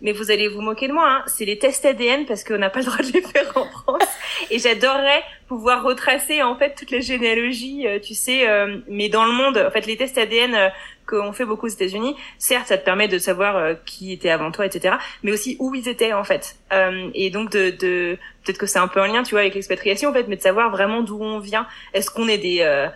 mais 0.00 0.12
vous 0.12 0.30
allez 0.30 0.46
vous 0.46 0.60
moquer 0.60 0.86
de 0.86 0.92
moi, 0.92 1.08
hein, 1.08 1.24
c'est 1.26 1.44
les 1.44 1.58
tests 1.58 1.84
ADN 1.84 2.24
parce 2.24 2.44
qu'on 2.44 2.58
n'a 2.58 2.70
pas 2.70 2.80
le 2.80 2.84
droit 2.84 2.98
de 2.98 3.12
les 3.12 3.22
faire 3.22 3.50
en 3.56 3.64
France. 3.64 4.08
Et 4.50 4.60
j'adorerais 4.60 5.24
pouvoir 5.48 5.82
retracer 5.82 6.42
en 6.42 6.56
fait 6.56 6.76
toute 6.76 6.92
la 6.92 7.00
généalogie, 7.00 7.88
euh, 7.88 7.98
tu 7.98 8.14
sais, 8.14 8.48
euh, 8.48 8.78
mais 8.88 9.08
dans 9.08 9.24
le 9.24 9.32
monde. 9.32 9.58
En 9.58 9.70
fait, 9.72 9.86
les 9.86 9.96
tests 9.96 10.18
ADN 10.18 10.54
euh, 10.54 10.68
qu'on 11.08 11.32
fait 11.32 11.44
beaucoup 11.44 11.66
aux 11.66 11.70
États-Unis, 11.70 12.16
certes, 12.38 12.68
ça 12.68 12.78
te 12.78 12.84
permet 12.84 13.08
de 13.08 13.18
savoir 13.18 13.56
euh, 13.56 13.74
qui 13.86 14.12
était 14.12 14.30
avant 14.30 14.50
toi, 14.50 14.66
etc., 14.66 14.96
mais 15.22 15.32
aussi 15.32 15.56
où 15.58 15.74
ils 15.74 15.88
étaient 15.88 16.12
en 16.12 16.24
fait. 16.24 16.56
Euh, 16.72 17.10
et 17.14 17.30
donc 17.30 17.50
de, 17.50 17.70
de 17.70 18.18
peut-être 18.44 18.58
que 18.58 18.66
c'est 18.66 18.78
un 18.78 18.88
peu 18.88 19.00
en 19.00 19.06
lien, 19.06 19.22
tu 19.22 19.32
vois, 19.32 19.40
avec 19.40 19.54
l'expatriation 19.54 20.10
en 20.10 20.12
fait, 20.12 20.26
mais 20.28 20.36
de 20.36 20.42
savoir 20.42 20.70
vraiment 20.70 21.02
d'où 21.02 21.18
on 21.20 21.38
vient. 21.38 21.66
Est-ce 21.94 22.10
qu'on 22.10 22.28
est 22.28 22.38
des 22.38 22.58
euh, 22.60 22.88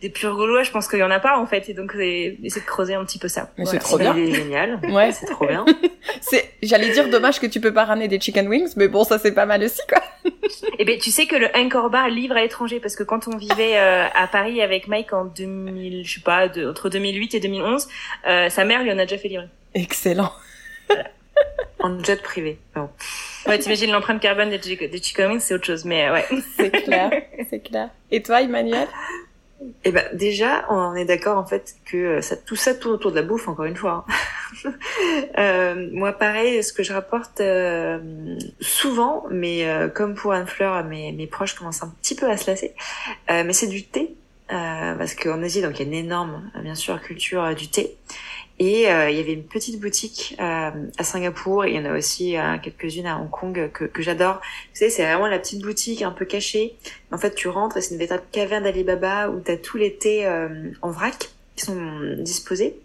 des 0.00 0.10
purs 0.10 0.34
gaulois 0.36 0.62
Je 0.62 0.70
pense 0.70 0.88
qu'il 0.88 0.98
y 0.98 1.02
en 1.02 1.10
a 1.10 1.20
pas 1.20 1.38
en 1.38 1.46
fait, 1.46 1.68
et 1.68 1.74
donc 1.74 1.92
c'est 1.94 2.36
essayer 2.42 2.60
de 2.62 2.66
creuser 2.66 2.94
un 2.94 3.04
petit 3.04 3.18
peu 3.18 3.28
ça. 3.28 3.50
Mais 3.58 3.64
Voilà. 3.64 3.78
c'est 3.80 3.84
trop 3.84 3.98
bien. 3.98 4.16
Il 4.16 4.28
est 4.30 4.34
génial. 4.34 4.80
Ouais. 4.90 5.12
C'est 5.12 5.26
trop 5.26 5.46
bien. 5.46 5.64
C'est, 6.22 6.50
j'allais 6.62 6.90
dire 6.90 7.08
dommage 7.08 7.40
que 7.40 7.46
tu 7.46 7.60
peux 7.60 7.72
pas 7.72 7.84
ramener 7.84 8.08
des 8.08 8.18
chicken 8.20 8.48
wings, 8.48 8.72
mais 8.76 8.88
bon, 8.88 9.04
ça 9.04 9.18
c'est 9.18 9.32
pas 9.32 9.46
mal 9.46 9.62
aussi, 9.62 9.80
quoi. 9.88 10.02
Eh 10.78 10.84
ben, 10.84 10.98
tu 10.98 11.10
sais 11.10 11.26
que 11.26 11.36
le 11.36 11.48
Encore 11.56 11.90
Bar 11.90 12.08
livre 12.08 12.36
à 12.36 12.40
l'étranger 12.42 12.80
parce 12.80 12.96
que 12.96 13.02
quand 13.04 13.28
on 13.28 13.36
vivait 13.36 13.78
euh, 13.78 14.06
à 14.14 14.26
Paris 14.26 14.60
avec 14.62 14.88
Mike 14.88 15.12
en 15.12 15.24
2000, 15.26 16.04
je 16.06 16.14
sais 16.14 16.20
pas, 16.20 16.48
de- 16.48 16.68
entre 16.68 16.88
2008 16.88 17.34
et 17.36 17.40
2011, 17.40 17.88
euh, 18.26 18.48
sa 18.48 18.64
mère 18.64 18.82
lui 18.82 18.90
en 18.92 18.98
a 18.98 19.04
déjà 19.06 19.18
fait 19.18 19.28
livrer. 19.28 19.46
Excellent. 19.74 20.32
En 21.78 22.02
jet 22.02 22.20
privé. 22.22 22.58
Bon. 22.74 22.90
Ouais, 23.46 23.58
t'imagines 23.58 23.90
l'empreinte 23.90 24.20
carbone 24.20 24.50
des, 24.50 24.60
chi- 24.60 24.76
des 24.76 25.02
chicken 25.02 25.30
wings, 25.30 25.40
c'est 25.40 25.54
autre 25.54 25.64
chose, 25.66 25.84
mais 25.84 26.08
euh, 26.08 26.12
ouais. 26.14 26.26
C'est 26.56 26.70
clair, 26.70 27.10
c'est 27.48 27.60
clair. 27.60 27.88
Et 28.10 28.22
toi, 28.22 28.42
Emmanuel? 28.42 28.86
Eh 29.84 29.92
ben 29.92 30.04
déjà, 30.14 30.64
on 30.70 30.94
est 30.94 31.04
d'accord 31.04 31.36
en 31.36 31.44
fait 31.44 31.74
que 31.84 31.96
euh, 31.96 32.20
ça, 32.22 32.36
tout 32.36 32.56
ça 32.56 32.74
tourne 32.74 32.94
autour 32.94 33.10
de 33.10 33.16
la 33.16 33.22
bouffe 33.22 33.46
encore 33.48 33.66
une 33.66 33.76
fois. 33.76 34.04
hein. 34.08 34.12
Euh, 35.38 35.88
moi 35.92 36.12
pareil, 36.12 36.62
ce 36.64 36.72
que 36.72 36.82
je 36.82 36.92
rapporte 36.92 37.40
euh, 37.40 38.36
souvent, 38.60 39.24
mais 39.30 39.66
euh, 39.68 39.88
comme 39.88 40.14
pour 40.14 40.32
Anne 40.32 40.46
Fleur, 40.46 40.82
mes, 40.84 41.12
mes 41.12 41.26
proches 41.26 41.54
commencent 41.54 41.82
un 41.84 41.94
petit 42.02 42.14
peu 42.16 42.28
à 42.28 42.36
se 42.36 42.50
lasser, 42.50 42.74
euh, 43.30 43.44
mais 43.46 43.52
c'est 43.52 43.68
du 43.68 43.84
thé. 43.84 44.14
Euh, 44.52 44.94
parce 44.96 45.14
qu'en 45.14 45.40
Asie, 45.44 45.62
donc 45.62 45.78
il 45.78 45.82
y 45.82 45.84
a 45.84 45.86
une 45.88 46.04
énorme, 46.06 46.50
bien 46.62 46.74
sûr, 46.74 47.00
culture 47.00 47.54
du 47.54 47.68
thé. 47.68 47.96
Et 48.62 48.90
euh, 48.92 49.08
il 49.10 49.16
y 49.16 49.20
avait 49.20 49.32
une 49.32 49.42
petite 49.44 49.80
boutique 49.80 50.36
euh, 50.38 50.70
à 50.98 51.02
Singapour, 51.02 51.64
et 51.64 51.70
il 51.70 51.76
y 51.76 51.78
en 51.78 51.86
a 51.86 51.96
aussi 51.96 52.36
euh, 52.36 52.58
quelques-unes 52.62 53.06
à 53.06 53.18
Hong 53.18 53.30
Kong 53.30 53.70
que, 53.72 53.84
que 53.86 54.02
j'adore. 54.02 54.34
Vous 54.34 54.74
savez, 54.78 54.90
c'est 54.90 55.02
vraiment 55.02 55.26
la 55.28 55.38
petite 55.38 55.62
boutique 55.62 56.02
un 56.02 56.10
peu 56.10 56.26
cachée. 56.26 56.74
En 57.10 57.16
fait, 57.16 57.34
tu 57.34 57.48
rentres 57.48 57.78
et 57.78 57.80
c'est 57.80 57.92
une 57.92 57.98
véritable 57.98 58.22
caverne 58.32 58.64
d'Alibaba 58.64 59.30
où 59.30 59.40
tu 59.40 59.50
as 59.50 59.56
tous 59.56 59.78
les 59.78 59.94
thés 59.94 60.26
euh, 60.26 60.48
en 60.82 60.90
vrac 60.90 61.30
qui 61.56 61.64
sont 61.64 62.14
disposés. 62.18 62.76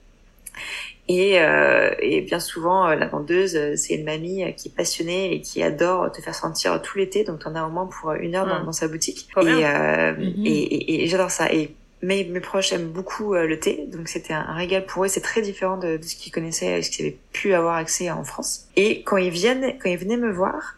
Et, 1.07 1.39
euh, 1.39 1.91
et 1.99 2.21
bien 2.21 2.39
souvent, 2.39 2.87
la 2.87 3.05
vendeuse, 3.07 3.75
c'est 3.75 3.93
une 3.95 4.05
mamie 4.05 4.43
qui 4.55 4.69
est 4.69 4.75
passionnée 4.75 5.33
et 5.35 5.41
qui 5.41 5.61
adore 5.61 6.09
te 6.11 6.21
faire 6.21 6.33
sentir 6.33 6.81
tout 6.81 6.97
l'été. 6.97 7.23
Donc, 7.25 7.41
tu 7.41 7.47
en 7.47 7.55
as 7.55 7.63
au 7.65 7.69
moins 7.69 7.85
pour 7.85 8.13
une 8.13 8.33
heure 8.35 8.47
dans, 8.47 8.61
Mm. 8.61 8.65
dans 8.65 8.71
sa 8.71 8.87
boutique. 8.87 9.27
Et, 9.41 9.45
euh, 9.45 10.13
Mhm. 10.13 10.45
et, 10.45 10.51
et- 10.51 11.03
et 11.03 11.07
j'adore 11.07 11.29
ça. 11.31 11.51
Et 11.53 11.75
mes, 12.01 12.23
mes 12.25 12.39
proches 12.39 12.73
aiment 12.73 12.89
beaucoup 12.89 13.33
euh, 13.33 13.47
le 13.47 13.59
thé, 13.59 13.85
donc 13.87 14.07
c'était 14.07 14.33
un, 14.33 14.53
régal 14.53 14.85
pour 14.85 15.05
eux. 15.05 15.07
C'est 15.07 15.21
très 15.21 15.41
différent 15.41 15.77
de, 15.77 15.97
de 15.97 16.03
ce 16.03 16.15
qu'ils 16.15 16.31
connaissaient, 16.31 16.81
ce 16.81 16.89
qu'ils 16.89 17.05
avaient 17.05 17.17
pu 17.31 17.53
avoir 17.53 17.75
accès 17.75 18.09
en 18.11 18.23
France. 18.23 18.67
Et 18.75 19.01
quand 19.03 19.17
ils 19.17 19.31
viennent, 19.31 19.77
quand 19.79 19.89
ils 19.89 19.97
venaient 19.97 20.17
me 20.17 20.31
voir, 20.31 20.75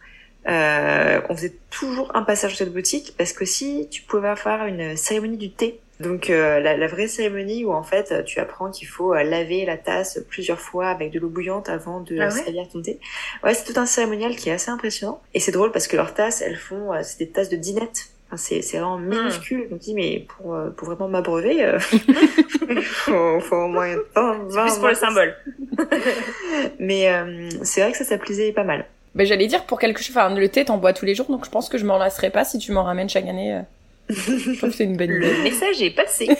euh, 0.48 1.20
on 1.28 1.36
faisait 1.36 1.54
toujours 1.70 2.14
un 2.14 2.22
passage 2.22 2.52
de 2.52 2.56
cette 2.56 2.72
boutique 2.72 3.14
parce 3.18 3.32
que 3.32 3.44
si 3.44 3.88
tu 3.90 4.02
pouvais 4.02 4.34
faire 4.36 4.64
une 4.66 4.96
cérémonie 4.96 5.36
du 5.36 5.50
thé. 5.50 5.80
Donc 6.00 6.30
euh, 6.30 6.60
la, 6.60 6.76
la 6.76 6.86
vraie 6.86 7.08
cérémonie 7.08 7.64
où 7.64 7.72
en 7.72 7.82
fait 7.82 8.24
tu 8.24 8.38
apprends 8.38 8.70
qu'il 8.70 8.86
faut 8.86 9.12
euh, 9.14 9.24
laver 9.24 9.64
la 9.66 9.76
tasse 9.76 10.20
plusieurs 10.28 10.60
fois 10.60 10.86
avec 10.90 11.10
de 11.10 11.18
l'eau 11.18 11.28
bouillante 11.28 11.68
avant 11.68 12.00
de 12.00 12.16
Ah 12.20 12.26
ouais? 12.26 12.30
servir 12.30 12.68
ton 12.72 12.80
thé. 12.80 13.00
Ouais, 13.42 13.52
c'est 13.52 13.64
tout 13.70 13.78
un 13.80 13.84
cérémonial 13.84 14.36
qui 14.36 14.48
est 14.48 14.52
assez 14.52 14.70
impressionnant. 14.70 15.20
Et 15.34 15.40
c'est 15.40 15.50
drôle 15.50 15.72
parce 15.72 15.88
que 15.88 15.96
leurs 15.96 16.14
tasses, 16.14 16.40
elles 16.40 16.56
font, 16.56 16.92
euh, 16.92 17.00
c'est 17.02 17.18
des 17.18 17.28
tasses 17.28 17.48
de 17.48 17.56
dinette. 17.56 18.10
Enfin, 18.30 18.36
c'est, 18.36 18.60
c'est 18.62 18.76
vraiment 18.78 18.98
minuscule. 18.98 19.66
Je 19.70 19.74
me 19.74 19.78
dis, 19.80 19.94
mais 19.94 20.26
pour, 20.28 20.54
euh, 20.54 20.68
pour 20.70 20.88
vraiment 20.88 21.08
m'abreuver, 21.08 21.64
euh, 21.64 21.78
il 22.68 22.82
faut, 22.82 23.40
faut 23.40 23.56
au 23.56 23.68
moins 23.68 23.96
20, 24.14 24.40
C'est 24.50 24.54
20, 24.54 24.64
plus 24.66 24.74
pour 24.76 24.88
le 24.88 24.94
20. 24.94 24.94
symbole. 24.94 25.36
Mais 26.78 27.10
euh, 27.10 27.48
c'est 27.62 27.80
vrai 27.80 27.92
que 27.92 27.98
ça, 27.98 28.04
ça 28.04 28.18
plaisait 28.18 28.52
pas 28.52 28.64
mal. 28.64 28.84
Ben, 29.14 29.26
j'allais 29.26 29.46
dire 29.46 29.64
pour 29.64 29.78
quelque 29.80 30.02
chose, 30.02 30.14
enfin, 30.16 30.34
le 30.34 30.48
thé, 30.50 30.64
t'en 30.66 30.76
bois 30.76 30.92
tous 30.92 31.06
les 31.06 31.14
jours, 31.14 31.26
donc 31.30 31.44
je 31.46 31.50
pense 31.50 31.68
que 31.70 31.78
je 31.78 31.86
m'en 31.86 31.96
lasserai 31.96 32.28
pas 32.30 32.44
si 32.44 32.58
tu 32.58 32.72
m'en 32.72 32.84
ramènes 32.84 33.08
chaque 33.08 33.26
année. 33.26 33.54
euh. 33.54 33.60
Je 34.10 34.56
trouve 34.58 34.70
que 34.70 34.76
c'est 34.76 34.84
une 34.84 34.96
bonne 34.98 35.10
idée. 35.10 35.34
Le 35.36 35.42
message 35.44 35.80
est 35.82 35.90
passé. 35.90 36.28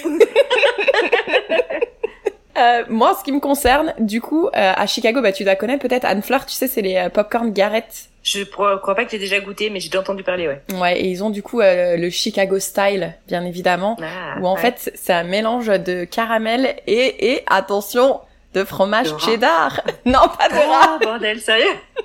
Euh, 2.58 2.84
moi, 2.88 3.12
en 3.12 3.18
ce 3.18 3.24
qui 3.24 3.32
me 3.32 3.40
concerne, 3.40 3.94
du 3.98 4.20
coup, 4.20 4.46
euh, 4.48 4.50
à 4.54 4.86
Chicago, 4.86 5.20
bah, 5.22 5.32
tu 5.32 5.44
dois 5.44 5.56
connaître 5.56 5.86
peut-être 5.86 6.04
Anne 6.04 6.22
Fleur, 6.22 6.44
tu 6.46 6.52
sais, 6.54 6.68
c'est 6.68 6.82
les 6.82 6.96
euh, 6.96 7.08
popcorn 7.08 7.52
Garrett. 7.52 8.08
Je 8.22 8.42
crois 8.42 8.80
pas 8.94 9.04
que 9.04 9.10
j'ai 9.10 9.18
déjà 9.18 9.40
goûté, 9.40 9.70
mais 9.70 9.80
j'ai 9.80 9.88
déjà 9.88 10.00
entendu 10.00 10.22
parler, 10.22 10.48
ouais. 10.48 10.60
Ouais, 10.78 11.00
et 11.00 11.06
ils 11.06 11.24
ont 11.24 11.30
du 11.30 11.42
coup 11.42 11.60
euh, 11.60 11.96
le 11.96 12.10
Chicago 12.10 12.58
style, 12.58 13.14
bien 13.26 13.44
évidemment, 13.44 13.96
Ah, 14.02 14.38
où 14.40 14.46
en 14.46 14.54
ouais. 14.56 14.60
fait, 14.60 14.92
c'est 14.94 15.12
un 15.14 15.24
mélange 15.24 15.68
de 15.68 16.04
caramel 16.04 16.76
et, 16.86 17.32
et 17.32 17.42
attention, 17.46 18.20
de 18.54 18.64
fromage 18.64 19.08
De 19.08 19.12
rat. 19.14 19.18
cheddar. 19.20 19.80
non, 20.04 20.20
pas 20.38 20.48
de 20.48 20.54
rat. 20.54 20.96
Ah, 20.96 20.98
bordel, 21.02 21.40
sérieux 21.40 21.64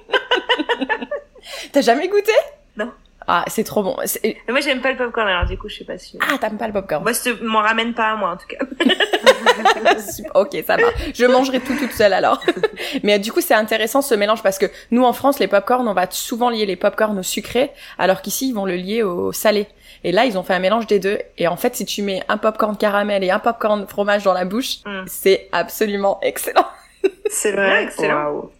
T'as 1.71 1.81
jamais 1.81 2.07
goûté? 2.07 2.31
Non. 2.77 2.91
Ah, 3.27 3.45
c'est 3.47 3.63
trop 3.63 3.83
bon. 3.83 3.95
C'est- 4.05 4.21
Mais 4.47 4.51
Moi, 4.53 4.61
j'aime 4.61 4.81
pas 4.81 4.91
le 4.91 4.97
popcorn, 4.97 5.27
alors 5.27 5.45
du 5.45 5.57
coup, 5.57 5.69
je 5.69 5.75
suis 5.75 5.85
pas 5.85 5.97
sûre. 5.97 6.19
Ah, 6.21 6.37
t'aimes 6.39 6.57
pas 6.57 6.67
le 6.67 6.73
popcorn. 6.73 7.03
Moi, 7.03 7.13
ça 7.13 7.29
m'en 7.41 7.59
ramène 7.61 7.93
pas 7.93 8.11
à 8.11 8.15
moi, 8.15 8.31
en 8.31 8.37
tout 8.37 8.47
cas. 8.47 8.57
Ok, 10.35 10.57
ça 10.65 10.77
va. 10.77 10.83
Je 11.13 11.25
mangerai 11.25 11.59
tout 11.59 11.75
toute 11.77 11.91
seule 11.91 12.13
alors. 12.13 12.41
Mais 13.03 13.19
du 13.19 13.31
coup, 13.31 13.41
c'est 13.41 13.53
intéressant 13.53 14.01
ce 14.01 14.15
mélange 14.15 14.41
parce 14.43 14.57
que 14.57 14.65
nous 14.91 15.03
en 15.03 15.13
France, 15.13 15.39
les 15.39 15.47
popcorn, 15.47 15.87
on 15.87 15.93
va 15.93 16.07
souvent 16.09 16.49
lier 16.49 16.65
les 16.65 16.75
popcorn 16.75 17.17
au 17.17 17.23
sucré, 17.23 17.71
alors 17.97 18.21
qu'ici, 18.21 18.49
ils 18.49 18.53
vont 18.53 18.65
le 18.65 18.75
lier 18.75 19.03
au 19.03 19.31
salé. 19.31 19.67
Et 20.03 20.11
là, 20.11 20.25
ils 20.25 20.37
ont 20.37 20.43
fait 20.43 20.53
un 20.53 20.59
mélange 20.59 20.87
des 20.87 20.99
deux. 20.99 21.19
Et 21.37 21.47
en 21.47 21.55
fait, 21.55 21.75
si 21.75 21.85
tu 21.85 22.01
mets 22.01 22.23
un 22.27 22.37
popcorn 22.37 22.75
caramel 22.77 23.23
et 23.23 23.31
un 23.31 23.39
popcorn 23.39 23.87
fromage 23.87 24.23
dans 24.23 24.33
la 24.33 24.45
bouche, 24.45 24.77
Mm. 24.85 25.03
c'est 25.07 25.47
absolument 25.51 26.19
excellent. 26.21 26.65
C'est 27.29 27.51
vrai, 27.51 27.83
excellent. 27.83 28.23
Waouh. 28.31 28.51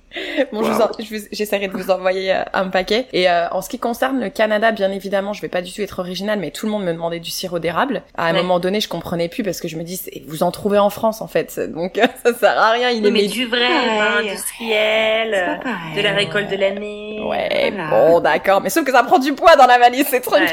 Bon, 0.52 0.64
je 0.64 0.72
vous 0.72 0.82
en- 0.82 0.90
je 1.00 1.16
vous- 1.16 1.26
j'essaierai 1.32 1.68
de 1.68 1.74
vous 1.74 1.90
envoyer 1.92 2.34
euh, 2.34 2.44
un 2.54 2.68
paquet. 2.68 3.08
Et 3.14 3.30
euh, 3.30 3.48
en 3.50 3.62
ce 3.62 3.70
qui 3.70 3.80
concerne 3.80 4.20
le 4.20 4.30
Canada, 4.30 4.72
bien 4.72 4.92
évidemment, 4.92 5.34
je 5.34 5.42
vais 5.42 5.48
pas 5.48 5.62
du 5.62 5.72
tout 5.74 5.82
être 5.82 6.00
original, 6.00 6.40
mais 6.40 6.52
tout 6.52 6.66
le 6.66 6.72
monde 6.72 6.84
me 6.84 6.94
demandait 6.94 7.20
du 7.20 7.32
sirop 7.32 7.60
d'érable. 7.60 8.04
À 8.16 8.28
un 8.28 8.34
Ouais. 8.34 8.42
moment 8.42 8.60
donné, 8.60 8.80
je 8.82 8.88
comprenais 8.88 9.28
plus 9.30 9.44
parce 9.44 9.60
que 9.60 9.68
je 9.68 9.76
me 9.78 9.84
dis, 9.84 10.02
vous 10.28 10.44
en 10.44 10.52
trouvez 10.52 10.78
en 10.78 10.90
France 10.90 11.22
en 11.22 11.28
fait, 11.28 11.60
donc 11.74 11.96
ça 12.26 12.34
sert 12.34 12.60
à 12.60 12.72
rien. 12.72 12.90
Il 12.92 13.02
Oui, 13.02 13.08
est 13.08 13.12
mais 13.12 13.28
du 13.28 13.46
vrai 13.48 13.68
Pareil. 13.68 14.30
industriel, 14.30 15.34
euh, 15.34 15.56
pareil. 15.64 15.96
de 15.96 16.02
la 16.02 16.12
récolte 16.14 16.50
de 16.50 16.56
l'année. 16.58 17.22
Ouais, 17.26 17.72
Voilà. 17.74 17.90
bon, 17.90 18.20
d'accord, 18.20 18.62
mais 18.62 18.70
sauf 18.70 18.84
que 18.86 18.92
ça 18.92 19.04
prend 19.04 19.20
du 19.20 19.34
poids 19.34 19.56
dans 19.56 19.66
la 19.68 19.78
valise, 19.80 20.06
c'est 20.10 20.22
trop 20.22 20.34
Ouais. 20.36 20.48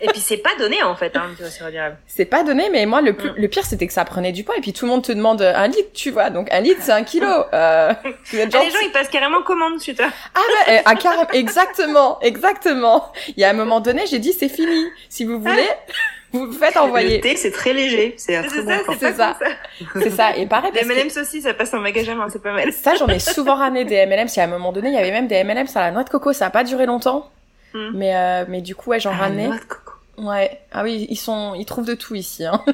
Et 0.00 0.06
puis 0.08 0.20
c'est 0.20 0.36
pas 0.36 0.50
donné 0.58 0.82
en 0.82 0.94
fait, 0.96 1.16
hein, 1.16 1.30
du 1.38 1.50
sirop 1.50 1.70
d'érable. 1.70 1.96
C'est 2.06 2.26
pas 2.26 2.44
donné, 2.44 2.68
mais 2.70 2.84
moi, 2.84 3.00
le, 3.00 3.14
plus, 3.14 3.30
Mm. 3.30 3.34
le 3.36 3.48
pire, 3.48 3.64
c'était 3.64 3.86
que 3.86 3.92
ça 3.92 4.04
prenait 4.04 4.32
du 4.32 4.44
poids. 4.44 4.54
Et 4.56 4.60
puis 4.60 4.72
tout 4.74 4.84
le 4.84 4.90
monde 4.92 5.02
te 5.02 5.12
demande 5.12 5.40
un 5.40 5.66
litre, 5.66 5.88
tu 5.94 6.10
vois. 6.10 6.28
Donc 6.30 6.52
un 6.52 6.60
litre, 6.60 6.80
c'est 6.82 6.92
un 6.92 7.02
kilo. 7.04 7.26
Euh, 7.54 7.92
vous 8.30 8.38
êtes 8.38 8.54
Ah, 8.54 8.58
gens 8.58 8.64
ils 8.94 8.98
passent 8.98 9.08
carrément 9.08 9.42
commande 9.42 9.80
chez 9.82 9.94
toi. 9.94 10.06
Ah 10.34 10.40
euh, 10.70 10.78
ah, 10.84 10.94
carrément, 10.94 11.28
exactement, 11.32 12.18
exactement. 12.20 13.12
Il 13.28 13.40
y 13.40 13.44
a 13.44 13.50
un 13.50 13.54
moment 13.54 13.80
donné, 13.80 14.06
j'ai 14.06 14.18
dit 14.18 14.32
c'est 14.32 14.48
fini. 14.48 14.86
Si 15.08 15.24
vous 15.24 15.38
voulez, 15.40 15.68
vous 16.32 16.46
vous 16.46 16.52
faites 16.52 16.74
Le 16.74 16.80
envoyer. 16.82 17.20
thé, 17.20 17.36
c'est 17.36 17.50
très 17.50 17.72
léger. 17.72 18.14
C'est 18.18 18.36
un 18.36 18.42
C'est 18.42 18.48
très 18.48 18.62
bon 18.62 18.92
c'est 18.92 18.98
C'est 18.98 19.14
ça. 19.16 19.36
comme 19.92 20.02
ça. 20.02 20.10
C'est 20.10 20.10
ça. 20.10 20.36
Et 20.36 20.46
pareil, 20.46 20.70
Les 20.74 20.80
parce 20.80 20.92
que 20.92 20.98
M&M's 20.98 21.16
aussi, 21.16 21.42
ça 21.42 21.54
passe 21.54 21.74
en 21.74 21.78
magasin, 21.80 22.18
hein, 22.20 22.26
c'est 22.30 22.42
pas 22.42 22.52
mal. 22.52 22.72
ça, 22.72 22.94
j'en 22.94 23.08
ai 23.08 23.18
souvent 23.18 23.56
ramené 23.56 23.84
des 23.84 23.94
M&M's. 23.96 24.36
Et 24.36 24.40
à 24.40 24.44
un 24.44 24.48
moment 24.48 24.72
donné, 24.72 24.88
il 24.88 24.94
y 24.94 24.98
avait 24.98 25.12
même 25.12 25.26
des 25.26 25.36
M&M's 25.36 25.76
à 25.76 25.80
la 25.80 25.90
noix 25.90 26.04
de 26.04 26.10
coco. 26.10 26.32
Ça 26.32 26.46
a 26.46 26.50
pas 26.50 26.64
duré 26.64 26.86
longtemps. 26.86 27.30
Mm. 27.72 27.90
Mais, 27.94 28.16
euh, 28.16 28.44
mais 28.48 28.60
du 28.60 28.74
coup, 28.74 28.90
ouais, 28.90 29.00
j'en 29.00 29.12
ramenais. 29.12 29.50
Ouais. 30.18 30.60
Ah 30.72 30.82
oui, 30.82 31.06
ils 31.10 31.16
sont, 31.16 31.54
ils 31.54 31.64
trouvent 31.64 31.86
de 31.86 31.94
tout 31.94 32.14
ici, 32.14 32.44
hein. 32.44 32.62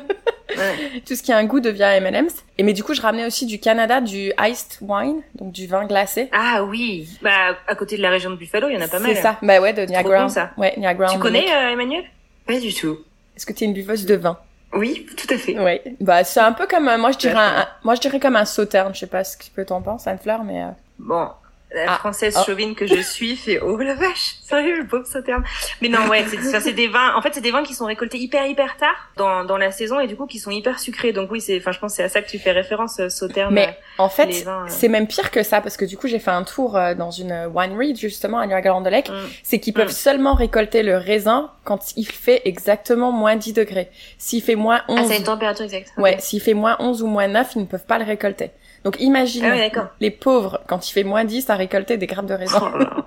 Ouais. 0.57 1.01
Tout 1.07 1.15
ce 1.15 1.23
qui 1.23 1.33
a 1.33 1.37
un 1.37 1.45
goût 1.45 1.61
devient 1.61 1.85
M&M's. 1.85 2.35
Et 2.59 2.65
mais 2.65 2.73
du 2.73 2.83
coup, 2.83 2.93
je 2.93 3.01
ramenais 3.01 3.25
aussi 3.25 3.47
du 3.47 3.61
Canada 3.61 4.01
du 4.01 4.33
iced 4.41 4.79
wine, 4.81 5.23
donc 5.37 5.53
du 5.53 5.69
vin 5.69 5.85
glacé. 5.87 6.29
Ah 6.33 6.65
oui, 6.65 7.09
bah 7.23 7.57
à 7.69 7.77
côté 7.77 7.97
de 7.97 8.03
la 8.03 8.11
région 8.11 8.31
de 8.31 8.35
Buffalo, 8.35 8.67
il 8.69 8.75
y 8.75 8.77
en 8.77 8.81
a 8.81 8.89
pas 8.89 8.99
mal. 8.99 9.15
C'est 9.15 9.23
ça. 9.23 9.37
Bah 9.43 9.61
ouais, 9.61 9.73
de 9.73 9.83
Niagara. 9.83 10.23
bon, 10.25 10.29
ça. 10.29 10.51
Ouais, 10.57 10.75
Niagara. 10.77 11.09
Tu 11.13 11.19
on 11.19 11.21
connais 11.21 11.47
euh, 11.55 11.71
Emmanuel? 11.71 12.03
Pas 12.49 12.59
du 12.59 12.75
tout. 12.75 12.99
Est-ce 13.37 13.47
que 13.47 13.53
tu 13.53 13.63
es 13.63 13.69
une 13.69 13.75
buveuse 13.75 14.05
de 14.07 14.17
vin? 14.17 14.39
Oui, 14.75 15.07
tout 15.17 15.33
à 15.33 15.39
fait. 15.39 15.57
Ouais. 15.57 15.83
Bah 16.01 16.25
c'est 16.25 16.41
un 16.41 16.53
peu 16.53 16.67
comme 16.67 16.89
euh, 16.89 16.99
moi 16.99 17.13
je 17.13 17.19
dirais 17.19 17.35
Ouais, 17.35 17.41
un, 17.41 17.61
un- 17.61 17.69
moi 17.85 17.95
je 17.95 18.01
dirais 18.01 18.19
comme 18.19 18.35
un 18.35 18.45
sauterne, 18.45 18.93
je 18.93 18.99
sais 18.99 19.07
pas 19.07 19.23
ce 19.23 19.37
que 19.37 19.63
t'en 19.63 19.81
penses 19.83 20.09
Anne 20.09 20.19
Fleur 20.19 20.43
mais 20.43 20.63
euh, 20.65 20.69
Bon, 20.99 21.29
la 21.75 21.93
Ah. 21.95 21.97
française 21.99 22.35
Oh. 22.39 22.43
chauvine 22.47 22.75
que 22.75 22.87
je 22.87 23.01
suis 23.03 23.37
fait 23.37 23.61
oh 23.61 23.77
la 23.79 23.95
vache, 23.95 24.37
sérieux 24.43 24.77
le 24.79 24.87
pauvre 24.87 25.07
sauterne. 25.07 25.45
Mais 25.81 25.89
non 25.89 26.07
ouais, 26.09 26.25
c'est 26.61 26.73
des 26.73 26.89
vins. 26.89 27.15
En 27.17 27.23
fait, 27.23 27.35
c'est 27.35 27.41
des 27.41 27.51
vins 27.51 27.63
qui 27.63 27.75
sont 27.75 27.87
récoltés 27.87 28.19
hyper 28.19 28.47
hyper 28.47 28.77
tard 28.77 28.95
dans 29.17 29.45
dans 29.45 29.57
la 29.57 29.71
saison 29.71 30.01
et 30.01 30.07
du 30.07 30.17
coup 30.17 30.27
qui 30.27 30.39
sont 30.39 30.51
hyper 30.51 30.79
sucrés. 30.81 31.13
Donc 31.13 31.31
oui, 31.31 31.41
c'est 31.41 31.57
enfin 31.59 31.73
je 31.73 31.79
pense 31.79 31.93
que 31.93 31.97
c'est 31.97 32.03
à 32.03 32.09
ça 32.09 32.23
que 32.23 32.29
tu 32.31 32.39
fais 32.39 32.53
référence 32.53 32.99
euh, 33.01 33.09
sauterne. 33.09 33.55
mais 33.55 33.79
en 33.99 34.07
les 34.07 34.11
fait 34.11 34.45
euh. 34.47 34.65
c'est 34.69 34.89
même 34.89 35.07
pire 35.07 35.31
que 35.31 35.43
ça 35.43 35.61
parce 35.61 35.77
que 35.77 35.85
du 35.85 35.97
coup 35.97 36.09
j'ai 36.09 36.19
fait 36.19 36.31
un 36.31 36.43
tour 36.45 36.77
euh, 36.77 36.95
dans 36.95 37.11
une 37.11 37.47
winery 37.55 37.95
justement 37.97 38.39
à 38.39 38.47
Niagara-on-the-Lake, 38.47 39.09
Mm. 39.11 39.15
c'est 39.43 39.59
qu'ils 39.61 39.75
peuvent 39.75 39.89
Mm. 39.89 39.93
seulement 39.93 40.35
récolter 40.35 40.83
le 40.83 40.97
raisin 40.97 41.51
quand 41.65 41.97
il 41.97 42.07
fait 42.07 42.43
exactement 42.45 43.13
moins 43.13 43.37
10 43.37 43.53
degrés. 43.53 43.91
S'il 44.19 44.43
fait 44.43 44.57
moins 44.57 44.83
11 44.89 44.99
Ah, 45.01 45.05
c'est 45.09 45.17
une 45.19 45.25
température 45.25 45.65
exacte. 45.65 45.93
Ouais, 45.99 46.17
s'il 46.19 46.41
fait 46.41 46.55
moins 46.55 46.77
11 46.81 47.03
ou 47.03 47.07
moins 47.07 47.29
9, 47.29 47.53
ils 47.57 47.61
ne 47.63 47.67
peuvent 47.67 47.87
pas 47.87 47.99
le 47.99 48.05
récolter. 48.05 48.51
Donc 48.85 49.01
imagine 49.01 49.45
Ah 49.45 49.51
ouais, 49.51 49.73
les 50.01 50.11
pauvres 50.11 50.61
quand 50.67 50.89
il 50.89 50.93
fait 50.93 51.05
moins 51.05 51.25
10 51.25 51.51
à 51.51 51.57
récolter 51.57 51.97
des 51.97 52.07
grappes 52.07 52.27
de 52.27 52.35
raisin. 52.35 52.73
Oh. 52.75 53.03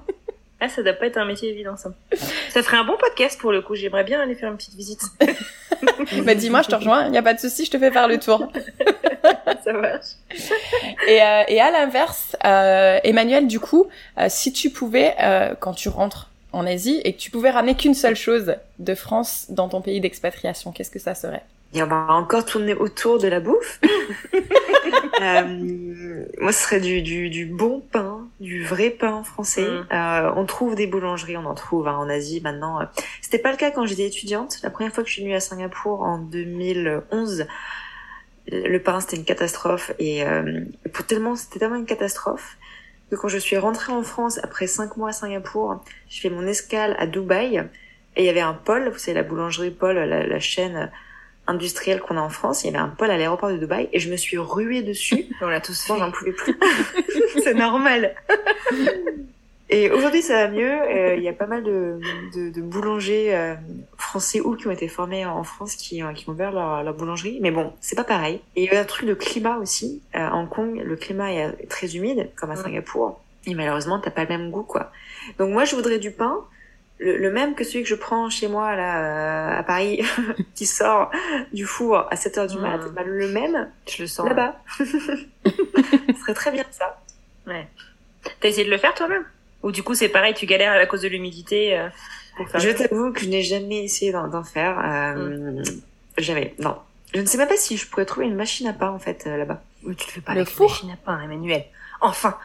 Ah, 0.60 0.70
ça 0.70 0.82
doit 0.82 0.94
pas 0.94 1.08
être 1.08 1.18
un 1.18 1.26
métier 1.26 1.50
évident 1.50 1.76
ça. 1.76 1.92
Ça 2.50 2.64
ferait 2.64 2.78
un 2.78 2.86
bon 2.86 2.96
podcast 2.98 3.38
pour 3.38 3.52
le 3.52 3.62
coup. 3.62 3.76
J'aimerais 3.76 4.06
bien 4.06 4.22
aller 4.22 4.34
faire 4.34 4.50
une 4.50 4.56
petite 4.56 4.76
visite. 4.76 5.02
bah 6.24 6.36
dis-moi, 6.36 6.62
je 6.62 6.70
te 6.70 6.76
rejoins, 6.76 7.06
il 7.06 7.12
n'y 7.12 7.18
a 7.18 7.22
pas 7.22 7.34
de 7.34 7.40
souci, 7.40 7.66
je 7.66 7.72
te 7.72 7.78
fais 7.78 7.92
faire 7.92 8.08
le 8.08 8.18
tour. 8.18 8.50
ça 9.64 9.74
marche. 9.74 10.06
Et, 11.06 11.22
euh, 11.22 11.44
et 11.50 11.60
à 11.60 11.70
l'inverse, 11.70 12.38
euh, 12.46 12.98
Emmanuel, 13.04 13.48
du 13.48 13.60
coup, 13.60 13.88
euh, 14.18 14.28
si 14.30 14.54
tu 14.54 14.70
pouvais, 14.70 15.16
quand 15.60 15.74
tu 15.74 15.90
rentres 15.90 16.30
en 16.54 16.66
Asie 16.66 17.02
et 17.04 17.14
que 17.14 17.20
tu 17.20 17.30
pouvais 17.30 17.50
ramener 17.50 17.76
qu'une 17.76 17.96
seule 17.96 18.16
chose 18.16 18.56
de 18.80 18.96
France 18.96 19.48
dans 19.50 19.68
ton 19.68 19.82
pays 19.82 20.00
d'expatriation, 20.00 20.72
qu'est-ce 20.72 20.92
que 20.92 21.00
ça 21.00 21.14
serait? 21.14 21.44
Et 21.74 21.82
on 21.82 21.88
va 21.88 22.06
encore 22.10 22.46
tourner 22.46 22.74
autour 22.74 23.20
de 23.20 23.28
la 23.28 23.40
bouffe. 23.40 23.80
Euh, 25.22 26.26
moi, 26.40 26.52
ce 26.52 26.64
serait 26.64 26.80
du, 26.80 27.02
du, 27.02 27.30
du 27.30 27.46
bon 27.46 27.82
pain, 27.92 28.28
du 28.40 28.64
vrai 28.66 28.90
pain 28.90 29.24
français. 29.24 29.62
Mm. 29.62 29.88
Euh, 29.94 30.32
on 30.36 30.46
trouve 30.46 30.76
des 30.76 30.88
boulangeries, 30.88 31.38
on 31.38 31.46
en 31.46 31.54
trouve 31.54 31.88
hein, 31.88 31.96
en 31.96 32.10
Asie 32.10 32.42
maintenant. 32.42 32.82
Euh, 32.82 32.86
C'était 33.22 33.38
pas 33.38 33.52
le 33.52 33.58
cas 33.58 33.72
quand 33.72 33.86
j'étais 33.86 34.08
étudiante. 34.08 34.60
La 34.64 34.70
première 34.70 34.92
fois 34.92 35.04
que 35.04 35.10
je 35.10 35.14
suis 35.14 35.24
venue 35.24 35.36
à 35.36 35.40
Singapour 35.40 36.02
en 36.02 36.18
2011, 36.18 37.46
le 38.52 38.78
pain 38.80 39.00
c'était 39.00 39.18
une 39.18 39.24
catastrophe 39.24 39.92
et 40.00 40.26
euh, 40.26 40.62
pour 40.92 41.06
tellement 41.06 41.36
c'était 41.36 41.60
tellement 41.60 41.78
une 41.78 41.86
catastrophe 41.86 42.58
que 43.10 43.16
quand 43.16 43.30
je 43.30 43.38
suis 43.38 43.58
rentrée 43.58 43.94
en 43.94 44.04
France 44.04 44.40
après 44.44 44.68
cinq 44.68 44.98
mois 44.98 45.10
à 45.10 45.14
Singapour, 45.14 45.82
je 46.10 46.20
fais 46.20 46.30
mon 46.30 46.46
escale 46.46 46.96
à 47.00 47.08
Dubaï 47.08 47.64
et 48.16 48.24
il 48.24 48.26
y 48.26 48.30
avait 48.30 48.42
un 48.42 48.54
pôle, 48.54 48.90
vous 48.90 48.98
savez 48.98 49.16
la 49.16 49.24
boulangerie 49.24 49.72
Paul, 49.72 49.96
la, 49.96 50.26
la 50.26 50.40
chaîne 50.40 50.92
industrielle 51.48 52.00
qu'on 52.02 52.18
a 52.18 52.22
en 52.22 52.30
France, 52.30 52.64
il 52.64 52.68
y 52.68 52.70
avait 52.70 52.80
un 52.80 52.90
pôle 52.90 53.12
à 53.12 53.18
l'aéroport 53.18 53.50
de 53.50 53.58
Dubaï 53.58 53.90
et 53.92 54.00
je 54.00 54.10
me 54.10 54.18
suis 54.18 54.38
ruée 54.38 54.82
dessus. 54.82 55.26
On 55.42 55.48
l'a 55.48 55.62
tous 55.62 55.80
fait. 55.82 55.98
J'en 55.98 56.12
pouvais 56.12 56.32
plus. 56.32 56.58
C'est 57.44 57.54
normal. 57.54 58.16
Et 59.70 59.90
aujourd'hui, 59.90 60.22
ça 60.22 60.36
va 60.36 60.48
mieux. 60.50 60.72
Euh, 60.72 61.16
Il 61.16 61.24
y 61.24 61.28
a 61.28 61.34
pas 61.34 61.48
mal 61.48 61.64
de, 61.64 62.00
de, 62.36 62.52
de 62.52 62.62
boulangers 62.62 63.36
euh, 63.36 63.56
français 63.98 64.40
ou 64.40 64.56
qui 64.56 64.68
ont 64.68 64.72
été 64.72 64.88
formés 64.88 65.26
en 65.26 65.44
France 65.44 65.76
qui, 65.76 66.04
euh, 66.04 66.14
qui 66.14 66.30
ont 66.30 66.34
ouvert 66.34 66.52
leur, 66.52 66.84
leur 66.84 66.94
boulangerie. 66.94 67.40
Mais 67.42 67.50
bon, 67.50 67.74
c'est 67.82 67.96
pas 67.96 68.04
pareil. 68.04 68.40
Et 68.56 68.66
il 68.66 68.72
y 68.72 68.76
a 68.76 68.82
un 68.82 68.86
truc 68.86 69.08
de 69.08 69.16
climat 69.16 69.58
aussi. 69.58 70.04
Euh, 70.16 70.20
à 70.20 70.36
Hong 70.36 70.48
Kong, 70.48 70.80
le 70.84 70.96
climat 70.96 71.32
est 71.32 71.68
très 71.70 71.96
humide, 71.96 72.30
comme 72.36 72.52
à. 72.52 72.56
Singapour. 72.56 73.20
Et 73.48 73.56
malheureusement, 73.56 74.00
t'as 74.00 74.12
pas 74.12 74.24
le 74.24 74.30
même 74.30 74.52
goût, 74.52 74.64
quoi. 74.64 74.92
Donc 75.40 75.52
moi, 75.52 75.66
je 75.66 75.76
voudrais 75.76 75.98
du 75.98 76.12
pain. 76.12 76.38
Le, 77.04 77.18
le 77.18 77.32
même 77.32 77.54
que 77.54 77.66
celui 77.66 77.84
que 77.84 77.90
je 77.90 77.96
prends 77.96 78.30
chez 78.30 78.48
moi, 78.48 78.76
là, 78.78 79.02
euh, 79.56 79.60
à 79.60 79.64
Paris, 79.64 80.02
qui 80.56 80.66
sort 80.66 81.12
du 81.52 81.66
four 81.66 82.08
à 82.10 82.16
7 82.16 82.38
heures 82.38 82.48
du 82.48 82.58
mat. 82.58 82.78
Mm. 82.78 82.92
Bah, 82.96 83.02
le 83.04 83.28
même, 83.28 83.70
Je 83.90 84.04
le 84.04 84.08
sens. 84.08 84.26
là-bas. 84.28 84.56
Ce 84.80 86.20
serait 86.22 86.34
très 86.34 86.52
bien 86.52 86.64
ça. 86.72 87.00
T'as 87.46 88.48
essayé 88.48 88.66
de 88.66 88.72
le 88.72 88.78
faire 88.78 88.94
toi-même? 88.94 89.26
Ou 89.64 89.72
du 89.72 89.84
coup 89.84 89.96
c'est 89.96 90.08
pareil, 90.10 90.34
tu 90.34 90.46
galères 90.46 90.72
à 90.74 90.86
cause 90.86 91.02
de 91.02 91.08
l'humidité 91.10 91.78
euh, 91.78 91.90
Je 92.56 92.70
t'avoue 92.70 93.12
que 93.12 93.20
je 93.22 93.28
n'ai 93.28 93.42
jamais 93.42 93.84
essayé 93.84 94.12
d'en 94.14 94.28
d'en 94.30 94.44
faire. 94.44 94.80
Euh, 94.84 95.62
Jamais, 96.18 96.54
non. 96.60 96.78
Je 97.14 97.20
ne 97.22 97.26
sais 97.26 97.38
même 97.38 97.48
pas 97.48 97.58
si 97.58 97.76
je 97.78 97.88
pourrais 97.88 98.06
trouver 98.06 98.28
une 98.28 98.36
machine 98.36 98.68
à 98.68 98.74
pain 98.74 98.90
en 98.90 99.00
fait 99.00 99.26
euh, 99.28 99.36
là-bas. 99.38 99.62
Ou 99.84 99.94
tu 99.94 100.06
le 100.08 100.12
fais 100.14 100.22
pas 100.22 100.34
Le 100.34 100.42
avec 100.42 100.54
four? 100.54 100.68
une 100.68 100.72
machine 100.72 100.92
à 100.92 100.98
pain, 101.06 101.22
Emmanuel. 101.22 101.66
Enfin. 102.02 102.38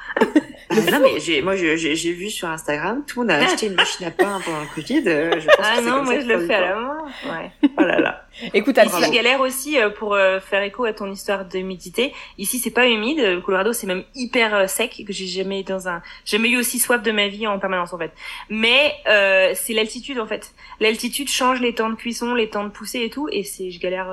Euh, 0.71 0.91
non 0.91 1.01
mais 1.01 1.19
j'ai, 1.19 1.41
moi 1.41 1.57
j'ai 1.57 1.77
j'ai 1.79 2.13
vu 2.13 2.29
sur 2.29 2.49
Instagram, 2.49 3.03
tout 3.07 3.23
le 3.23 3.27
monde 3.29 3.37
a 3.37 3.45
acheté 3.45 3.67
une 3.69 3.75
machine 3.75 4.07
à 4.07 4.11
pain 4.11 4.39
pendant 4.45 4.61
le 4.61 4.67
Covid. 4.75 5.03
euh, 5.07 5.41
je 5.41 5.47
pense 5.47 5.57
Ah 5.61 5.77
que 5.79 5.83
c'est 5.85 5.91
non, 5.91 6.05
moi 6.05 6.15
ça 6.15 6.21
je 6.21 6.27
le 6.27 6.47
fais 6.47 6.55
à 6.55 6.61
la 6.61 6.75
main. 6.77 6.99
Ouais. 7.25 7.51
Oh 7.79 7.83
là 7.83 7.99
là. 8.01 8.25
Écoute, 8.55 8.79
Ici, 8.85 9.03
je 9.05 9.11
galère 9.11 9.41
aussi 9.41 9.81
euh, 9.81 9.91
pour 9.91 10.15
euh, 10.15 10.39
faire 10.41 10.63
écho 10.63 10.85
à 10.85 10.93
ton 10.93 11.11
histoire 11.11 11.45
d'humidité. 11.47 12.13
Ici, 12.37 12.59
c'est 12.59 12.71
pas 12.71 12.87
humide. 12.87 13.19
Le 13.19 13.41
Colorado, 13.41 13.73
c'est 13.73 13.87
même 13.89 14.05
hyper 14.15 14.69
sec. 14.71 15.03
Que 15.07 15.13
j'ai 15.13 15.27
jamais 15.27 15.63
dans 15.63 15.89
un, 15.89 16.03
j'ai 16.25 16.37
jamais 16.37 16.51
eu 16.51 16.59
aussi 16.59 16.79
soif 16.79 17.03
de 17.03 17.11
ma 17.11 17.29
vie 17.29 17.47
en 17.47 17.59
permanence 17.59 17.93
en 17.95 17.99
fait. 17.99 18.13
Mais 18.51 18.93
euh, 19.09 19.53
c'est 19.55 19.73
l'altitude 19.73 20.19
en 20.21 20.27
fait. 20.27 20.53
L'altitude 20.81 21.29
change 21.29 21.61
les 21.61 21.75
temps 21.75 21.91
de 21.91 21.97
cuisson, 21.97 22.35
les 22.35 22.49
temps 22.51 22.65
de 22.65 22.71
poussée 22.71 23.01
et 23.01 23.11
tout. 23.11 23.29
Et 23.33 23.43
c'est, 23.43 23.71
je 23.71 23.81
galère. 23.81 24.07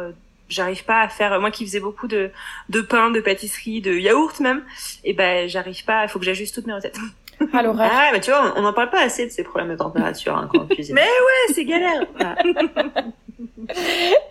J'arrive 0.49 0.85
pas 0.85 1.01
à 1.01 1.09
faire. 1.09 1.39
Moi 1.39 1.51
qui 1.51 1.65
faisais 1.65 1.79
beaucoup 1.79 2.07
de 2.07 2.31
de 2.69 2.81
pain, 2.81 3.11
de 3.11 3.19
pâtisserie, 3.19 3.81
de 3.81 3.93
yaourt 3.93 4.39
même. 4.39 4.63
Et 5.03 5.13
ben, 5.13 5.47
j'arrive 5.47 5.83
pas. 5.85 6.03
Il 6.03 6.09
faut 6.09 6.19
que 6.19 6.25
j'ajuste 6.25 6.55
toutes 6.55 6.67
mes 6.67 6.73
recettes. 6.73 6.99
à 7.53 7.61
l'horaire. 7.61 7.91
Ah 7.93 8.09
mais 8.13 8.19
tu 8.19 8.31
vois, 8.31 8.53
on 8.55 8.61
n'en 8.61 8.73
parle 8.73 8.89
pas 8.89 9.01
assez 9.01 9.25
de 9.25 9.31
ces 9.31 9.43
problèmes 9.43 9.71
de 9.71 9.75
température 9.75 10.35
hein, 10.35 10.49
quand 10.51 10.61
on 10.61 10.67
cuisine. 10.67 10.95
Mais 10.95 11.01
Ouais, 11.01 11.53
c'est 11.53 11.65
galère. 11.65 12.05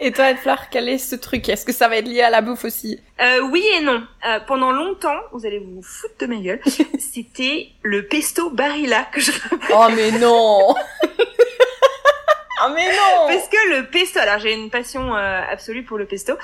Et 0.00 0.12
toi, 0.12 0.34
Fleur, 0.36 0.68
quel 0.70 0.88
est 0.88 0.98
ce 0.98 1.16
truc? 1.16 1.48
Est-ce 1.48 1.64
que 1.64 1.72
ça 1.72 1.88
va 1.88 1.96
être 1.96 2.06
lié 2.06 2.22
à 2.22 2.30
la 2.30 2.40
bouffe 2.40 2.64
aussi? 2.64 3.00
Euh, 3.20 3.40
oui 3.50 3.64
et 3.76 3.80
non. 3.82 4.02
Euh, 4.26 4.38
pendant 4.46 4.70
longtemps, 4.70 5.18
vous 5.32 5.44
allez 5.44 5.58
vous 5.58 5.82
foutre 5.82 6.14
de 6.20 6.26
ma 6.26 6.36
gueule. 6.36 6.60
C'était 6.98 7.68
le 7.82 8.06
pesto 8.06 8.50
Barilla 8.50 9.04
que 9.12 9.20
je 9.20 9.32
Oh 9.74 9.86
mais 9.94 10.12
non 10.12 10.74
Oh 12.62 12.70
mais 12.74 12.86
non 12.86 13.26
Parce 13.26 13.48
que 13.48 13.76
le 13.76 13.86
pesto, 13.86 14.20
alors 14.20 14.38
j'ai 14.38 14.55
une 14.55 14.70
passion 14.70 15.14
euh, 15.14 15.40
absolue 15.50 15.82
pour 15.82 15.98
le 15.98 16.05
pesto. 16.05 16.34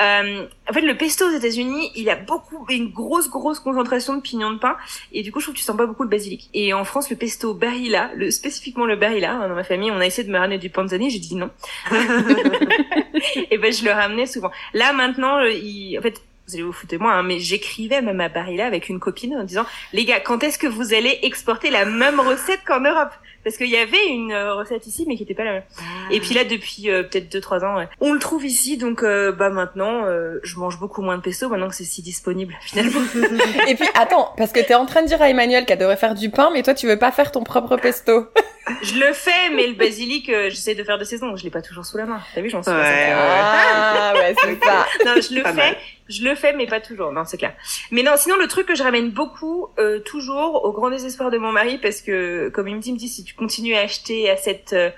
Euh, 0.00 0.46
en 0.68 0.72
fait, 0.72 0.80
le 0.80 0.96
pesto 0.96 1.26
aux 1.26 1.32
États-Unis, 1.32 1.92
il 1.94 2.10
a 2.10 2.16
beaucoup, 2.16 2.66
une 2.70 2.90
grosse, 2.90 3.30
grosse 3.30 3.60
concentration 3.60 4.16
de 4.16 4.20
pignons 4.20 4.52
de 4.52 4.58
pain, 4.58 4.76
et 5.12 5.22
du 5.22 5.30
coup, 5.30 5.40
je 5.40 5.44
trouve 5.44 5.54
que 5.54 5.60
tu 5.60 5.64
sens 5.64 5.76
pas 5.76 5.86
beaucoup 5.86 6.02
le 6.02 6.08
basilic. 6.08 6.50
Et 6.54 6.72
en 6.72 6.84
France, 6.84 7.08
le 7.10 7.16
pesto 7.16 7.54
Barilla, 7.54 8.10
le 8.16 8.30
spécifiquement 8.30 8.84
le 8.84 8.96
Barilla, 8.96 9.32
hein, 9.32 9.48
dans 9.48 9.54
ma 9.54 9.64
famille, 9.64 9.90
on 9.90 10.00
a 10.00 10.06
essayé 10.06 10.26
de 10.26 10.32
me 10.32 10.38
ramener 10.38 10.58
du 10.58 10.70
panzani, 10.70 11.10
j'ai 11.10 11.20
dit 11.20 11.36
non. 11.36 11.50
et 13.50 13.58
ben, 13.58 13.72
je 13.72 13.84
le 13.84 13.92
ramenais 13.92 14.26
souvent. 14.26 14.50
Là, 14.74 14.92
maintenant, 14.92 15.38
euh, 15.38 15.50
il, 15.50 15.98
en 15.98 16.02
fait. 16.02 16.20
vous 16.48 16.54
allez 16.54 16.62
vous 16.64 16.72
foutre 16.72 16.92
de 16.92 16.98
moi, 16.98 17.12
hein, 17.12 17.22
mais 17.22 17.38
j'écrivais 17.38 18.02
même 18.02 18.20
à 18.20 18.28
Barilla 18.28 18.66
avec 18.66 18.88
une 18.88 18.98
copine 18.98 19.36
en 19.36 19.44
disant, 19.44 19.66
les 19.92 20.04
gars, 20.04 20.20
quand 20.20 20.42
est-ce 20.42 20.58
que 20.58 20.66
vous 20.66 20.94
allez 20.94 21.20
exporter 21.22 21.70
la 21.70 21.84
même 21.84 22.18
recette 22.18 22.60
qu'en 22.66 22.80
Europe? 22.80 23.12
Parce 23.42 23.56
qu'il 23.56 23.68
y 23.70 23.76
avait 23.76 24.06
une 24.08 24.32
euh, 24.32 24.54
recette 24.54 24.86
ici, 24.86 25.04
mais 25.08 25.16
qui 25.16 25.22
était 25.22 25.34
pas 25.34 25.44
la 25.44 25.52
même. 25.52 25.62
Ah. 25.78 25.82
Et 26.10 26.20
puis 26.20 26.34
là, 26.34 26.44
depuis 26.44 26.90
euh, 26.90 27.02
peut-être 27.04 27.30
deux 27.32 27.40
trois 27.40 27.64
ans, 27.64 27.76
ouais, 27.76 27.88
on 28.00 28.12
le 28.12 28.18
trouve 28.18 28.44
ici, 28.44 28.76
donc 28.76 29.02
euh, 29.02 29.32
bah 29.32 29.48
maintenant, 29.48 30.04
euh, 30.04 30.38
je 30.42 30.58
mange 30.58 30.78
beaucoup 30.78 31.00
moins 31.00 31.16
de 31.16 31.22
pesto 31.22 31.48
maintenant 31.48 31.68
que 31.68 31.74
c'est 31.74 31.84
si 31.84 32.02
disponible 32.02 32.54
finalement. 32.62 33.00
Et 33.68 33.74
puis 33.76 33.88
attends, 33.94 34.34
parce 34.36 34.52
que 34.52 34.60
t'es 34.60 34.74
en 34.74 34.84
train 34.86 35.02
de 35.02 35.06
dire 35.08 35.22
à 35.22 35.30
Emmanuel 35.30 35.64
qu'elle 35.64 35.78
devrait 35.78 35.96
faire 35.96 36.14
du 36.14 36.30
pain, 36.30 36.50
mais 36.52 36.62
toi 36.62 36.74
tu 36.74 36.86
veux 36.86 36.98
pas 36.98 37.12
faire 37.12 37.32
ton 37.32 37.42
propre 37.42 37.76
pesto. 37.76 38.26
je 38.82 38.94
le 39.00 39.12
fais, 39.14 39.50
mais 39.54 39.66
le 39.66 39.74
basilic, 39.74 40.28
euh, 40.28 40.50
j'essaie 40.50 40.74
de 40.74 40.84
faire 40.84 40.98
de 40.98 41.04
saison. 41.04 41.34
Je 41.34 41.42
l'ai 41.44 41.50
pas 41.50 41.62
toujours 41.62 41.86
sous 41.86 41.96
la 41.96 42.04
main. 42.04 42.20
T'as 42.34 42.42
vu, 42.42 42.50
j'en 42.50 42.62
suis 42.62 42.70
pas 42.70 42.78
Ouais, 42.78 42.84
certaine. 42.84 43.16
Ah 43.16 44.12
ouais, 44.14 44.34
c'est 44.44 44.64
ça. 44.64 44.86
non, 45.06 45.14
je 45.20 45.34
le 45.34 45.42
Pas 45.42 45.50
fais, 45.50 45.56
mal. 45.56 45.76
Je 46.10 46.24
le 46.24 46.34
fais, 46.34 46.52
mais 46.52 46.66
pas 46.66 46.80
toujours. 46.80 47.12
Non, 47.12 47.24
c'est 47.24 47.38
clair. 47.38 47.54
Mais 47.90 48.02
non, 48.02 48.12
sinon 48.16 48.36
le 48.36 48.46
truc 48.48 48.66
que 48.66 48.74
je 48.74 48.82
ramène 48.82 49.10
beaucoup, 49.10 49.68
euh, 49.78 50.00
toujours, 50.00 50.64
au 50.64 50.72
grand 50.72 50.90
désespoir 50.90 51.30
de 51.30 51.38
mon 51.38 51.52
mari, 51.52 51.78
parce 51.78 52.00
que 52.02 52.48
comme 52.50 52.68
il 52.68 52.76
me 52.76 52.80
dit, 52.80 52.90
il 52.90 52.94
me 52.94 52.98
dit 52.98 53.08
si 53.08 53.24
tu 53.24 53.34
continues 53.34 53.74
à 53.74 53.80
acheter 53.80 54.28
à 54.28 54.36
cette 54.36 54.72
euh, 54.72 54.90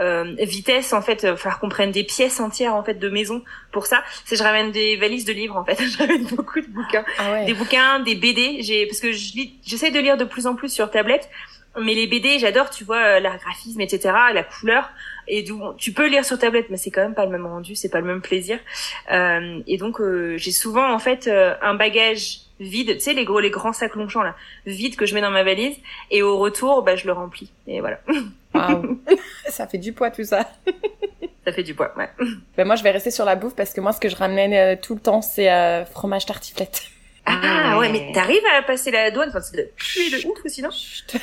euh, 0.00 0.34
vitesse, 0.40 0.92
en 0.92 1.02
fait, 1.02 1.22
il 1.22 1.30
va 1.30 1.36
falloir 1.36 1.60
qu'on 1.60 1.68
prenne 1.68 1.90
des 1.90 2.04
pièces 2.04 2.40
entières 2.40 2.74
en 2.74 2.84
fait 2.84 2.94
de 2.94 3.08
maison 3.08 3.42
pour 3.72 3.86
ça. 3.86 4.02
C'est 4.24 4.36
je 4.36 4.42
ramène 4.42 4.70
des 4.70 4.96
valises 4.96 5.24
de 5.24 5.32
livres 5.32 5.56
en 5.56 5.64
fait. 5.64 5.78
je 5.82 5.98
ramène 5.98 6.24
beaucoup 6.24 6.60
de 6.60 6.66
bouquins, 6.66 7.04
Ah 7.18 7.32
ouais. 7.32 7.44
des 7.46 7.54
bouquins, 7.54 8.00
des 8.00 8.14
BD. 8.14 8.58
J'ai 8.62 8.86
parce 8.86 9.00
que 9.00 9.12
je 9.12 9.34
lis, 9.34 9.54
j'essaie 9.64 9.90
de 9.90 9.98
lire 10.00 10.16
de 10.16 10.24
plus 10.24 10.46
en 10.46 10.54
plus 10.54 10.72
sur 10.72 10.90
tablette. 10.90 11.28
Mais 11.80 11.94
les 11.94 12.06
BD, 12.06 12.38
j'adore, 12.38 12.70
tu 12.70 12.84
vois, 12.84 12.96
euh, 12.96 13.20
l'art 13.20 13.38
graphisme, 13.38 13.80
etc., 13.80 14.14
la 14.34 14.42
couleur. 14.42 14.90
Et 15.28 15.42
d'où 15.42 15.62
tu 15.76 15.92
peux 15.92 16.08
lire 16.08 16.24
sur 16.24 16.38
tablette, 16.38 16.70
mais 16.70 16.76
c'est 16.76 16.90
quand 16.90 17.02
même 17.02 17.14
pas 17.14 17.26
le 17.26 17.30
même 17.30 17.46
rendu, 17.46 17.74
c'est 17.74 17.90
pas 17.90 18.00
le 18.00 18.06
même 18.06 18.22
plaisir. 18.22 18.58
Euh, 19.12 19.60
et 19.66 19.76
donc 19.76 20.00
euh, 20.00 20.36
j'ai 20.38 20.52
souvent 20.52 20.92
en 20.92 20.98
fait 20.98 21.26
euh, 21.26 21.54
un 21.62 21.74
bagage 21.74 22.40
vide, 22.60 22.94
tu 22.94 23.00
sais 23.00 23.12
les 23.12 23.24
gros 23.24 23.38
les 23.38 23.50
grands 23.50 23.72
sacs 23.72 23.94
Longchamp 23.94 24.22
là, 24.22 24.34
vide 24.66 24.96
que 24.96 25.06
je 25.06 25.14
mets 25.14 25.20
dans 25.20 25.30
ma 25.30 25.44
valise 25.44 25.76
et 26.10 26.22
au 26.22 26.38
retour 26.38 26.82
bah 26.82 26.96
je 26.96 27.06
le 27.06 27.12
remplis 27.12 27.52
et 27.66 27.80
voilà. 27.80 28.00
Ça 29.48 29.66
fait 29.66 29.78
du 29.78 29.92
poids 29.92 30.10
tout 30.10 30.24
ça. 30.24 30.48
Ça 31.44 31.52
fait 31.52 31.62
du 31.62 31.74
poids, 31.74 31.94
ouais. 31.96 32.08
Ben 32.56 32.66
moi 32.66 32.76
je 32.76 32.82
vais 32.82 32.90
rester 32.90 33.10
sur 33.10 33.24
la 33.24 33.36
bouffe 33.36 33.54
parce 33.54 33.72
que 33.72 33.80
moi 33.80 33.92
ce 33.92 34.00
que 34.00 34.08
je 34.08 34.16
ramenais 34.16 34.74
euh, 34.74 34.76
tout 34.80 34.94
le 34.94 35.00
temps 35.00 35.22
c'est 35.22 35.52
euh, 35.52 35.84
fromage 35.84 36.26
tartiflette. 36.26 36.90
Ah 37.30 37.78
ouais. 37.78 37.86
ouais, 37.86 37.92
mais 37.92 38.12
t'arrives 38.12 38.42
à 38.56 38.62
passer 38.62 38.90
la 38.90 39.10
douane, 39.10 39.28
enfin 39.28 39.40
c'est 39.40 39.56
de 39.56 39.68
puer 39.76 40.10
de 40.10 40.26
ouf 40.26 40.38
aussi 40.44 40.62
non? 40.62 40.70
Chut. 40.70 41.16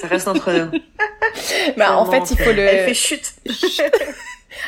Ça 0.00 0.06
reste 0.06 0.28
entre 0.28 0.52
nous. 0.52 0.70
Bah 1.76 1.96
en 1.96 2.10
fait 2.10 2.30
il 2.30 2.38
faut 2.38 2.52
le. 2.52 2.62
Elle 2.62 2.86
fait 2.86 2.94
chute. 2.94 3.34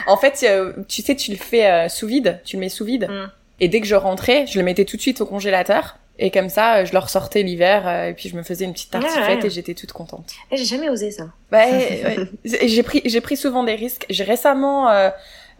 En 0.06 0.16
fait 0.16 0.44
euh, 0.44 0.72
tu 0.88 1.02
sais 1.02 1.16
tu 1.16 1.32
le 1.32 1.36
fais 1.36 1.66
euh, 1.66 1.88
sous 1.88 2.06
vide, 2.06 2.40
tu 2.44 2.56
le 2.56 2.60
mets 2.60 2.68
sous 2.68 2.84
vide. 2.84 3.08
Mm. 3.10 3.30
Et 3.60 3.68
dès 3.68 3.80
que 3.80 3.86
je 3.86 3.96
rentrais, 3.96 4.46
je 4.46 4.58
le 4.58 4.64
mettais 4.64 4.84
tout 4.84 4.96
de 4.96 5.02
suite 5.02 5.20
au 5.20 5.26
congélateur. 5.26 5.98
Et 6.18 6.30
comme 6.30 6.48
ça, 6.48 6.76
euh, 6.76 6.84
je 6.84 6.92
le 6.92 6.98
ressortais 6.98 7.42
l'hiver 7.42 8.06
et 8.06 8.14
puis 8.14 8.28
je 8.28 8.36
me 8.36 8.44
faisais 8.44 8.64
une 8.64 8.72
petite 8.72 8.90
tartiflette 8.90 9.26
Ouais, 9.26 9.34
ouais. 9.40 9.46
et 9.46 9.50
j'étais 9.50 9.74
toute 9.74 9.92
contente. 9.92 10.30
Eh, 10.52 10.56
j'ai 10.56 10.64
jamais 10.64 10.88
osé 10.88 11.10
ça. 11.10 11.24
Ouais. 11.50 12.16
j'ai 12.44 12.82
pris 12.84 13.02
j'ai 13.04 13.20
pris 13.20 13.36
souvent 13.36 13.64
des 13.64 13.74
risques. 13.74 14.06
J'ai 14.08 14.24
récemment 14.24 14.88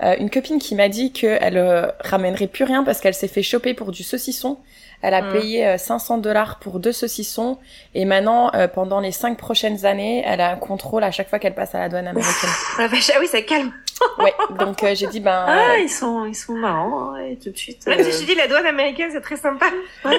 euh, 0.03 0.17
une 0.19 0.31
copine 0.31 0.59
qui 0.59 0.75
m'a 0.75 0.89
dit 0.89 1.13
qu'elle 1.13 1.57
euh, 1.57 1.87
ramènerait 2.01 2.49
plus 2.49 2.65
rien 2.65 2.83
parce 2.83 3.01
qu'elle 3.01 3.15
s'est 3.15 3.29
fait 3.29 3.43
choper 3.43 3.75
pour 3.75 3.93
du 3.93 4.03
saucisson. 4.03 4.59
Elle 5.03 5.15
a 5.15 5.23
Mm. 5.23 5.33
payé 5.33 5.67
euh, 5.67 5.79
500 5.79 6.19
dollars 6.19 6.59
pour 6.61 6.79
deux 6.81 6.93
saucissons 6.93 7.59
et 7.95 8.05
maintenant 8.05 8.51
euh, 8.55 8.69
pendant 8.69 9.01
les 9.01 9.13
cinq 9.13 9.37
prochaines 9.37 9.85
années, 9.85 10.23
elle 10.25 10.41
a 10.41 10.51
un 10.53 10.57
contrôle 10.57 11.05
à 11.05 11.11
chaque 11.11 11.29
fois 11.29 11.39
qu'elle 11.39 11.55
passe 11.55 11.75
à 11.75 11.81
la 11.81 11.89
douane 11.89 12.07
américaine. 12.09 12.51
La 12.79 12.87
vache, 12.89 13.11
ah 13.15 13.19
oui, 13.21 13.27
ça 13.27 13.43
calme. 13.43 13.73
ouais, 14.19 14.33
donc 14.59 14.83
euh, 14.83 14.95
j'ai 14.95 15.07
dit 15.09 15.21
ben 15.21 15.45
Ah, 15.47 15.73
euh, 15.73 15.79
ils 15.79 15.89
sont, 15.91 16.25
ils 16.25 16.35
sont 16.35 16.55
marrants, 16.55 17.15
hein, 17.15 17.19
et 17.31 17.37
tout 17.37 17.51
de 17.51 17.57
suite. 17.59 17.87
Même 17.87 18.03
si 18.03 18.13
je 18.23 18.27
dis 18.27 18.35
la 18.35 18.49
douane 18.49 18.67
américaine, 18.67 19.11
c'est 19.13 19.21
très 19.21 19.37
sympa. 19.37 19.67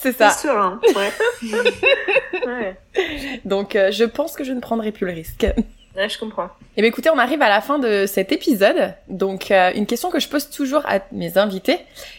c'est 0.00 0.16
ça. 0.16 0.30
serein, 0.30 0.80
ouais. 0.94 1.50
Ouais. 2.46 2.76
Donc 3.44 3.74
euh, 3.76 3.90
je 3.90 4.04
pense 4.04 4.34
que 4.36 4.44
je 4.44 4.52
ne 4.52 4.60
prendrai 4.60 4.92
plus 4.92 5.06
le 5.06 5.12
risque. 5.12 5.46
Ouais, 5.96 6.08
je 6.08 6.18
comprends. 6.18 6.48
Eh 6.76 6.80
bien 6.80 6.88
écoutez, 6.88 7.10
on 7.10 7.18
arrive 7.18 7.40
à 7.40 7.48
la 7.48 7.60
fin 7.60 7.78
de 7.78 8.06
cet 8.06 8.32
épisode. 8.32 8.94
Donc 9.08 9.50
euh, 9.50 9.70
une 9.74 9.86
question 9.86 10.10
que 10.10 10.18
je 10.18 10.28
pose 10.28 10.50
toujours 10.50 10.82
à 10.86 10.98
mes 11.12 11.38
invités, 11.38 11.78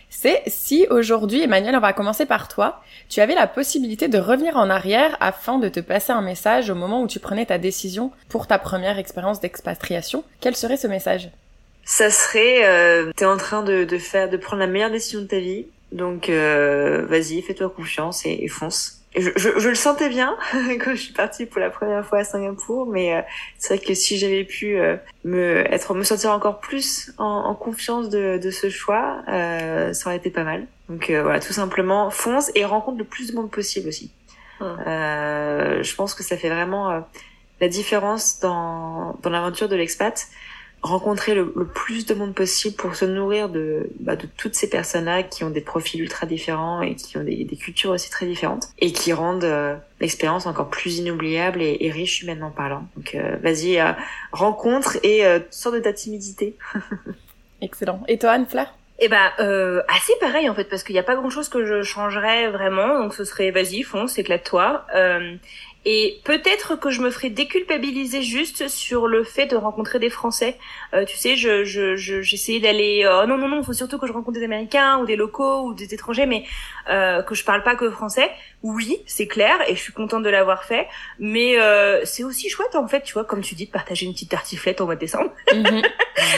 c'est 0.10 0.44
si 0.48 0.88
aujourd'hui, 0.90 1.42
Emmanuel, 1.42 1.76
on 1.76 1.82
va 1.82 1.92
commencer 1.92 2.26
par 2.26 2.48
toi, 2.48 2.82
tu 3.10 3.20
avais 3.20 3.36
la 3.36 3.48
possibilité 3.48 4.08
de 4.08 4.18
revenir 4.18 4.56
en 4.56 4.70
arrière 4.70 5.18
afin 5.20 5.60
de 5.60 5.68
te 5.68 5.82
passer 5.82 6.14
un 6.14 6.22
message 6.22 6.70
au 6.70 6.76
moment 6.76 7.02
où 7.02 7.08
tu 7.08 7.20
prenais 7.20 7.46
ta 7.46 7.58
décision 7.58 8.12
pour 8.30 8.48
ta 8.48 8.58
première 8.58 8.98
expérience 8.98 9.42
d'expatriation, 9.42 10.24
quel 10.40 10.56
serait 10.56 10.78
ce 10.78 10.88
message? 10.88 11.30
Ça 11.84 12.10
serait, 12.10 12.66
euh, 12.66 13.12
t'es 13.16 13.26
en 13.26 13.38
train 13.38 13.62
de, 13.62 13.84
de 13.84 13.98
faire, 13.98 14.30
de 14.30 14.38
prendre 14.38 14.62
la 14.62 14.68
meilleure 14.68 14.90
décision 14.90 15.22
de 15.22 15.28
ta 15.28 15.40
vie, 15.40 15.68
donc 15.92 16.30
euh, 16.30 17.06
vas-y, 17.08 17.42
fais-toi 17.42 17.70
confiance 17.70 18.26
et, 18.26 18.40
et 18.42 18.48
fonce. 18.48 18.95
Je, 19.18 19.30
je, 19.36 19.60
je 19.60 19.70
le 19.70 19.76
sentais 19.76 20.10
bien 20.10 20.38
quand 20.54 20.92
je 20.92 21.02
suis 21.02 21.14
partie 21.14 21.46
pour 21.46 21.60
la 21.62 21.70
première 21.70 22.06
fois 22.06 22.20
à 22.20 22.24
Singapour, 22.24 22.86
mais 22.86 23.16
euh, 23.16 23.22
c'est 23.58 23.76
vrai 23.76 23.86
que 23.86 23.94
si 23.94 24.18
j'avais 24.18 24.44
pu 24.44 24.78
euh, 24.78 24.98
me 25.24 25.64
être, 25.72 25.94
me 25.94 26.04
sentir 26.04 26.32
encore 26.32 26.60
plus 26.60 27.14
en, 27.18 27.26
en 27.26 27.56
confiance 27.56 28.10
de, 28.10 28.38
de 28.42 28.52
ce 28.52 28.70
choix, 28.70 29.22
euh, 29.28 29.94
ça 29.94 30.10
aurait 30.10 30.18
été 30.18 30.30
pas 30.30 30.44
mal. 30.44 30.68
Donc 30.90 31.10
euh, 31.10 31.24
voilà, 31.24 31.40
tout 31.40 31.54
simplement, 31.54 32.10
fonce 32.10 32.52
et 32.56 32.66
rencontre 32.66 32.98
le 32.98 33.06
plus 33.06 33.32
de 33.32 33.36
monde 33.36 33.50
possible 33.50 33.88
aussi. 33.88 34.12
Hum. 34.60 34.78
Euh, 34.88 35.84
je 35.84 35.96
pense 35.96 36.14
que 36.14 36.24
ça 36.24 36.38
fait 36.38 36.50
vraiment 36.50 36.92
euh, 36.92 37.00
la 37.62 37.68
différence 37.68 38.40
dans, 38.40 39.18
dans 39.22 39.30
l'aventure 39.30 39.70
de 39.70 39.76
l'expat. 39.76 40.28
Rencontrer 40.86 41.34
le, 41.34 41.52
le 41.56 41.66
plus 41.66 42.06
de 42.06 42.14
monde 42.14 42.36
possible 42.36 42.76
pour 42.76 42.96
se 42.96 43.06
nourrir 43.06 43.50
de, 43.50 43.90
bah, 44.00 44.16
de 44.16 44.28
toutes 44.38 44.54
ces 44.54 44.70
personnes-là 44.70 45.24
qui 45.24 45.44
ont 45.44 45.50
des 45.50 45.62
profils 45.62 46.00
ultra 46.00 46.28
différents 46.28 46.84
et 46.84 46.94
qui 46.94 47.18
ont 47.18 47.24
des, 47.24 47.44
des 47.44 47.56
cultures 47.56 47.90
aussi 47.90 48.12
très 48.12 48.28
différentes 48.28 48.68
et 48.78 48.92
qui 48.92 49.12
rendent 49.12 49.44
euh, 49.46 49.76
l'expérience 50.00 50.46
encore 50.46 50.70
plus 50.70 51.00
inoubliable 51.00 51.60
et, 51.64 51.78
et 51.80 51.90
riche 51.90 52.22
humainement 52.22 52.52
parlant. 52.52 52.88
Donc 52.96 53.16
euh, 53.16 53.36
vas-y, 53.42 53.80
euh, 53.80 53.94
rencontre 54.32 54.98
et 55.02 55.26
euh, 55.26 55.40
sors 55.50 55.74
de 55.74 55.80
ta 55.80 55.92
timidité. 55.92 56.56
Excellent. 57.62 58.04
Et 58.08 58.20
toi, 58.20 58.32
Anne-Fleur? 58.34 58.68
Eh 59.00 59.10
ben, 59.10 59.32
euh, 59.40 59.82
assez 59.90 60.14
pareil 60.22 60.50
en 60.50 60.56
fait, 60.56 60.66
parce 60.66 60.84
qu'il 60.84 60.94
n'y 60.94 61.00
a 61.00 61.04
pas 61.04 61.16
grand-chose 61.16 61.50
que 61.50 61.66
je 61.66 61.82
changerais 61.82 62.50
vraiment. 62.50 63.02
Donc 63.02 63.14
ce 63.14 63.26
serait, 63.26 63.52
vas-y, 63.52 63.82
fonce, 63.82 64.18
éclate-toi. 64.18 64.86
Euh, 64.96 65.36
et 65.86 66.20
peut-être 66.24 66.76
que 66.76 66.90
je 66.90 67.02
me 67.02 67.12
ferais 67.12 67.30
déculpabiliser 67.30 68.22
juste 68.24 68.68
sur 68.68 69.08
le 69.08 69.24
fait 69.24 69.46
de 69.46 69.56
rencontrer 69.56 70.00
des 70.00 70.10
Français. 70.10 70.58
Euh, 70.94 71.06
tu 71.06 71.16
sais, 71.16 71.36
je, 71.36 71.64
je, 71.64 71.96
je- 71.96 72.22
j'essayais 72.22 72.60
d'aller. 72.60 73.08
Oh 73.08 73.26
non 73.28 73.38
non 73.38 73.48
non, 73.48 73.62
faut 73.64 73.74
surtout 73.74 73.98
que 74.00 74.08
je 74.08 74.12
rencontre 74.14 74.40
des 74.40 74.44
Américains 74.46 74.98
ou 75.00 75.06
des 75.06 75.16
locaux 75.16 75.62
ou 75.68 75.74
des 75.74 75.94
étrangers, 75.94 76.26
mais 76.26 76.44
euh, 76.90 77.22
que 77.22 77.36
je 77.36 77.44
parle 77.44 77.64
pas 77.64 77.76
que 77.76 77.90
français. 77.90 78.30
Oui, 78.64 78.98
c'est 79.06 79.28
clair, 79.28 79.58
et 79.68 79.76
je 79.76 79.82
suis 79.82 79.94
contente 79.94 80.24
de 80.24 80.30
l'avoir 80.30 80.64
fait. 80.64 80.88
Mais 81.20 81.60
euh, 81.60 82.02
c'est 82.04 82.24
aussi 82.24 82.50
chouette 82.50 82.76
en 82.76 82.88
fait, 82.88 83.02
tu 83.04 83.14
vois, 83.14 83.24
comme 83.26 83.42
tu 83.42 83.54
dis, 83.54 83.68
de 83.68 83.72
partager 83.72 84.08
une 84.08 84.14
petite 84.14 84.32
tartiflette 84.32 84.82
au 84.82 84.86
mois 84.86 84.96
de 84.96 85.00
décembre. 85.02 85.32
Mhm. 85.54 85.82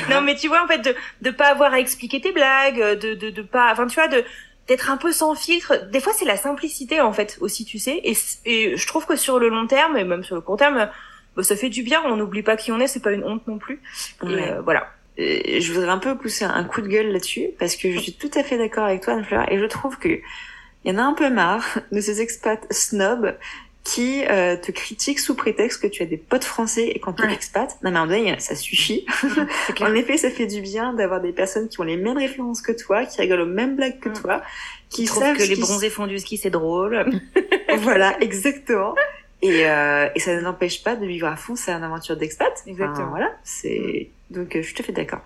Non, 0.10 0.22
mais 0.22 0.36
tu 0.36 0.48
vois, 0.48 0.64
en 0.64 0.68
fait, 0.68 0.80
de 0.80 0.96
de 1.22 1.32
pas 1.32 1.46
avoir 1.48 1.74
à 1.74 1.80
expliquer 1.80 2.20
tes 2.20 2.32
blagues, 2.32 2.80
de 3.00 3.14
de 3.14 3.30
de 3.30 3.42
pas, 3.42 3.72
enfin, 3.72 3.88
tu 3.88 3.96
vois, 3.96 4.08
de 4.08 4.24
d'être 4.68 4.90
un 4.92 4.98
peu 4.98 5.12
sans 5.12 5.34
filtre. 5.36 5.88
Des 5.92 6.00
fois, 6.00 6.14
c'est 6.14 6.26
la 6.26 6.38
simplicité, 6.38 7.02
en 7.02 7.14
fait, 7.14 7.38
aussi, 7.42 7.66
tu 7.66 7.80
sais. 7.80 8.02
Et 8.04 8.16
et 8.46 8.78
je 8.78 8.88
trouve 8.88 9.06
que 9.06 9.16
sur 9.16 9.40
le 9.40 9.50
long 9.50 9.68
terme 9.68 9.98
et 9.98 10.04
même 10.04 10.24
sur 10.24 10.36
le 10.36 10.42
court 10.42 10.58
terme, 10.58 10.90
bah, 11.36 11.44
ça 11.44 11.56
fait 11.56 11.70
du 11.70 11.84
bien. 11.84 12.02
On 12.06 12.16
n'oublie 12.18 12.44
pas 12.44 12.58
qui 12.58 12.72
on 12.72 12.80
est. 12.80 12.88
C'est 12.88 13.02
pas 13.04 13.12
une 13.14 13.24
honte 13.24 13.48
non 13.48 13.58
plus. 13.58 13.82
Et 14.24 14.26
Ouais. 14.26 14.52
euh, 14.52 14.62
voilà. 14.62 14.88
Euh, 15.20 15.60
je 15.60 15.74
voudrais 15.74 15.90
un 15.90 15.98
peu 15.98 16.16
pousser 16.18 16.46
un 16.46 16.64
coup 16.64 16.82
de 16.82 16.88
gueule 16.88 17.12
là-dessus 17.12 17.50
parce 17.58 17.76
que 17.76 17.92
je 17.92 17.98
suis 17.98 18.14
tout 18.14 18.30
à 18.36 18.44
fait 18.44 18.58
d'accord 18.58 18.84
avec 18.86 19.02
toi, 19.02 19.14
Anne-Fleur, 19.14 19.52
et 19.52 19.58
je 19.58 19.66
trouve 19.66 19.98
que 19.98 20.10
il 20.10 20.94
y 20.94 20.96
en 20.96 21.00
a 21.00 21.02
un 21.02 21.14
peu 21.14 21.30
marre 21.32 21.66
de 21.92 22.00
ces 22.02 22.22
expats 22.22 22.66
snobs 22.72 23.36
qui 23.94 24.24
euh, 24.26 24.58
te 24.58 24.72
critiquent 24.72 25.20
sous 25.20 25.34
prétexte 25.36 25.82
que 25.82 25.88
tu 25.88 26.04
as 26.04 26.06
des 26.06 26.18
potes 26.18 26.44
français 26.44 26.88
et 26.88 27.00
quand 27.00 27.14
tu 27.14 27.24
es 27.24 27.28
Ouais. 27.28 27.34
expat. 27.34 27.78
Non 27.84 27.92
mais 27.92 28.00
en 28.00 28.06
vrai, 28.08 28.36
ça 28.40 28.56
suffit. 28.56 29.06
C'est 29.68 29.82
en 29.82 29.94
effet, 29.96 30.18
ça 30.18 30.30
fait 30.30 30.46
du 30.48 30.62
bien 30.62 30.94
d'avoir 30.94 31.22
des 31.22 31.32
personnes 31.32 31.70
qui 31.70 31.80
ont 31.80 31.84
les 31.84 31.96
mêmes 31.98 32.18
références 32.18 32.62
que 32.62 32.74
toi, 32.74 33.06
qui 33.06 33.22
rigolent 33.22 33.42
aux 33.42 33.46
mêmes 33.46 33.76
blagues 33.78 34.00
que 34.00 34.10
Mm. 34.10 34.14
toi, 34.14 34.42
qui 34.90 35.08
savent 35.08 35.38
que 35.38 35.44
les 35.44 35.56
bronzés 35.56 35.90
font 35.90 36.06
du 36.08 36.20
ski, 36.20 36.38
c'est 36.38 36.50
drôle. 36.50 37.06
voilà, 37.78 38.18
exactement. 38.22 38.94
Et, 39.42 39.70
euh, 39.70 40.10
et 40.16 40.20
ça 40.20 40.36
ne 40.36 40.42
n'empêche 40.42 40.84
pas 40.84 40.96
de 40.96 41.06
vivre 41.06 41.28
à 41.28 41.36
fond 41.36 41.56
cette 41.56 41.70
aventure 41.82 42.18
d'expat. 42.18 42.52
Enfin, 42.52 42.72
Exactement. 42.72 43.10
voilà, 43.10 43.32
c'est 43.44 44.10
donc 44.30 44.56
euh, 44.56 44.64
je 44.64 44.74
te 44.76 44.84
fais 44.84 44.92
d'accord. 44.94 45.22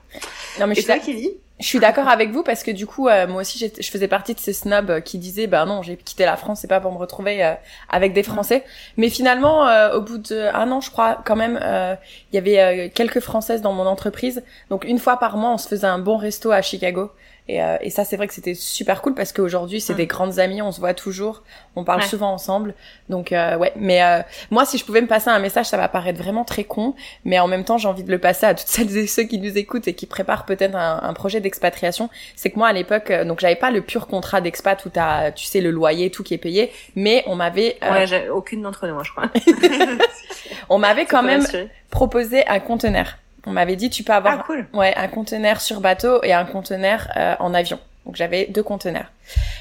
Non 0.60 0.68
mais 0.68 0.76
je 0.76 0.80
Et 0.80 0.82
suis 0.82 0.86
toi, 0.86 0.99
Kelly? 0.99 1.32
Je 1.60 1.68
suis 1.68 1.80
d'accord 1.80 2.08
avec 2.08 2.32
vous 2.32 2.41
parce 2.41 2.64
que 2.64 2.72
du 2.72 2.88
coup, 2.88 3.08
euh, 3.08 3.28
moi 3.28 3.41
aussi, 3.41 3.60
je 3.60 3.91
faisais 3.91 4.08
partie 4.08 4.34
de 4.34 4.39
ces 4.39 4.52
snobs 4.52 5.02
qui 5.02 5.20
disaient, 5.20 5.45
bah 5.45 5.64
non, 5.66 5.84
j'ai 5.84 5.95
quitté 5.95 6.26
la 6.26 6.36
France, 6.36 6.62
c'est 6.62 6.68
pas 6.68 6.80
pour 6.80 6.91
me 6.91 6.97
retrouver 6.97 7.43
euh, 7.45 7.54
avec 7.88 8.14
des 8.14 8.24
Français. 8.24 8.64
Mais 8.97 9.10
finalement, 9.10 9.68
euh, 9.68 9.93
au 9.95 10.02
bout 10.02 10.18
d'un 10.18 10.72
an, 10.72 10.82
je 10.82 10.89
crois, 10.89 11.22
quand 11.24 11.36
même, 11.36 11.60
euh, 11.62 11.95
il 12.32 12.36
y 12.36 12.39
avait 12.39 12.88
euh, 12.88 12.89
quelques 12.93 13.20
Françaises 13.20 13.62
dans 13.62 13.74
mon 13.74 13.86
entreprise. 13.86 14.43
Donc 14.72 14.86
une 14.86 14.97
fois 14.97 15.18
par 15.18 15.38
mois, 15.38 15.52
on 15.52 15.60
se 15.60 15.68
faisait 15.68 15.86
un 15.86 15.99
bon 15.99 16.18
resto 16.18 16.52
à 16.52 16.64
Chicago. 16.64 17.12
Et, 17.52 17.62
euh, 17.62 17.76
et 17.82 17.89
ça, 17.89 18.06
c'est 18.06 18.16
vrai 18.16 18.28
que 18.28 18.34
c'était 18.34 18.54
super 18.54 19.02
cool 19.02 19.14
parce 19.14 19.34
qu'aujourd'hui, 19.34 19.82
c'est 19.82 19.93
des 19.93 20.08
grandes 20.08 20.39
amies, 20.39 20.62
on 20.62 20.72
se 20.72 20.80
voit 20.80 20.93
toujours, 20.93 21.43
on 21.76 21.84
parle 21.84 22.02
souvent 22.04 22.32
ensemble. 22.32 22.74
Donc 23.10 23.34
euh, 23.34 23.58
ouais, 23.58 23.74
mais 23.76 24.02
euh, 24.02 24.22
moi, 24.52 24.64
si 24.64 24.78
je 24.78 24.86
pouvais 24.86 25.02
me 25.02 25.08
passer 25.08 25.30
un 25.30 25.39
message, 25.39 25.66
ça 25.66 25.76
va 25.76 25.89
paraître 25.89 26.18
vraiment 26.18 26.45
très 26.45 26.64
con, 26.64 26.95
mais 27.26 27.39
en 27.39 27.47
même 27.47 27.66
temps, 27.66 27.78
j'ai 27.78 27.89
envie 27.89 28.06
de 28.06 28.12
le 28.12 28.20
passer 28.20 28.45
à 28.45 28.54
toutes 28.54 28.70
celles 28.70 28.95
et 28.95 29.06
ceux 29.06 29.24
qui 29.24 29.38
nous 29.38 29.58
écoutent 29.58 29.89
et 29.89 29.93
qui 29.93 30.06
préparent 30.06 30.45
peut-être 30.45 30.76
un, 30.76 31.02
un 31.04 31.14
projet 31.14 31.41
d'expatriation. 31.41 32.10
C'est 32.38 32.52
que 32.52 32.58
moi, 32.58 32.70
à 32.70 32.74
l'époque, 32.74 33.12
euh, 33.12 33.26
donc 33.26 33.41
j'avais 33.41 33.58
pas 33.58 33.70
le 33.70 33.82
pur 33.82 34.08
contrat 34.08 34.39
d'expat 34.39 34.86
où 34.86 34.89
t'as, 34.89 35.32
tu 35.34 35.45
sais, 35.45 35.60
le 35.60 35.72
loyer, 35.72 36.10
tout 36.10 36.24
qui 36.24 36.34
est 36.34 36.38
payé, 36.38 36.72
mais 36.95 37.22
on 37.28 37.36
m'avait, 37.36 37.78
euh, 37.84 37.91
Ouais, 37.91 38.08
j'ai 38.08 38.30
aucune 38.30 38.62
d'entre 38.62 38.88
nous, 38.88 38.93
moi, 38.93 39.04
je 39.04 39.12
crois. 39.12 39.30
on 40.70 40.78
m'avait 40.78 41.06
quand 41.06 41.24
même 41.24 41.45
proposé 41.89 42.47
un 42.47 42.62
conteneur. 42.62 43.18
On 43.46 43.52
m'avait 43.52 43.76
dit, 43.76 43.89
tu 43.89 44.04
peux 44.04 44.14
avoir 44.14 44.38
Ah, 44.39 44.44
cool. 44.46 44.68
Ouais, 44.74 44.94
un 44.96 45.08
conteneur 45.08 45.62
sur 45.62 45.82
bateau 45.82 46.22
et 46.24 46.34
un 46.34 46.46
conteneur 46.46 47.08
euh, 47.18 47.36
en 47.39 47.54
avion. 47.54 47.80
Donc 48.06 48.16
j'avais 48.16 48.46
deux 48.48 48.64
conteneurs. 48.64 49.12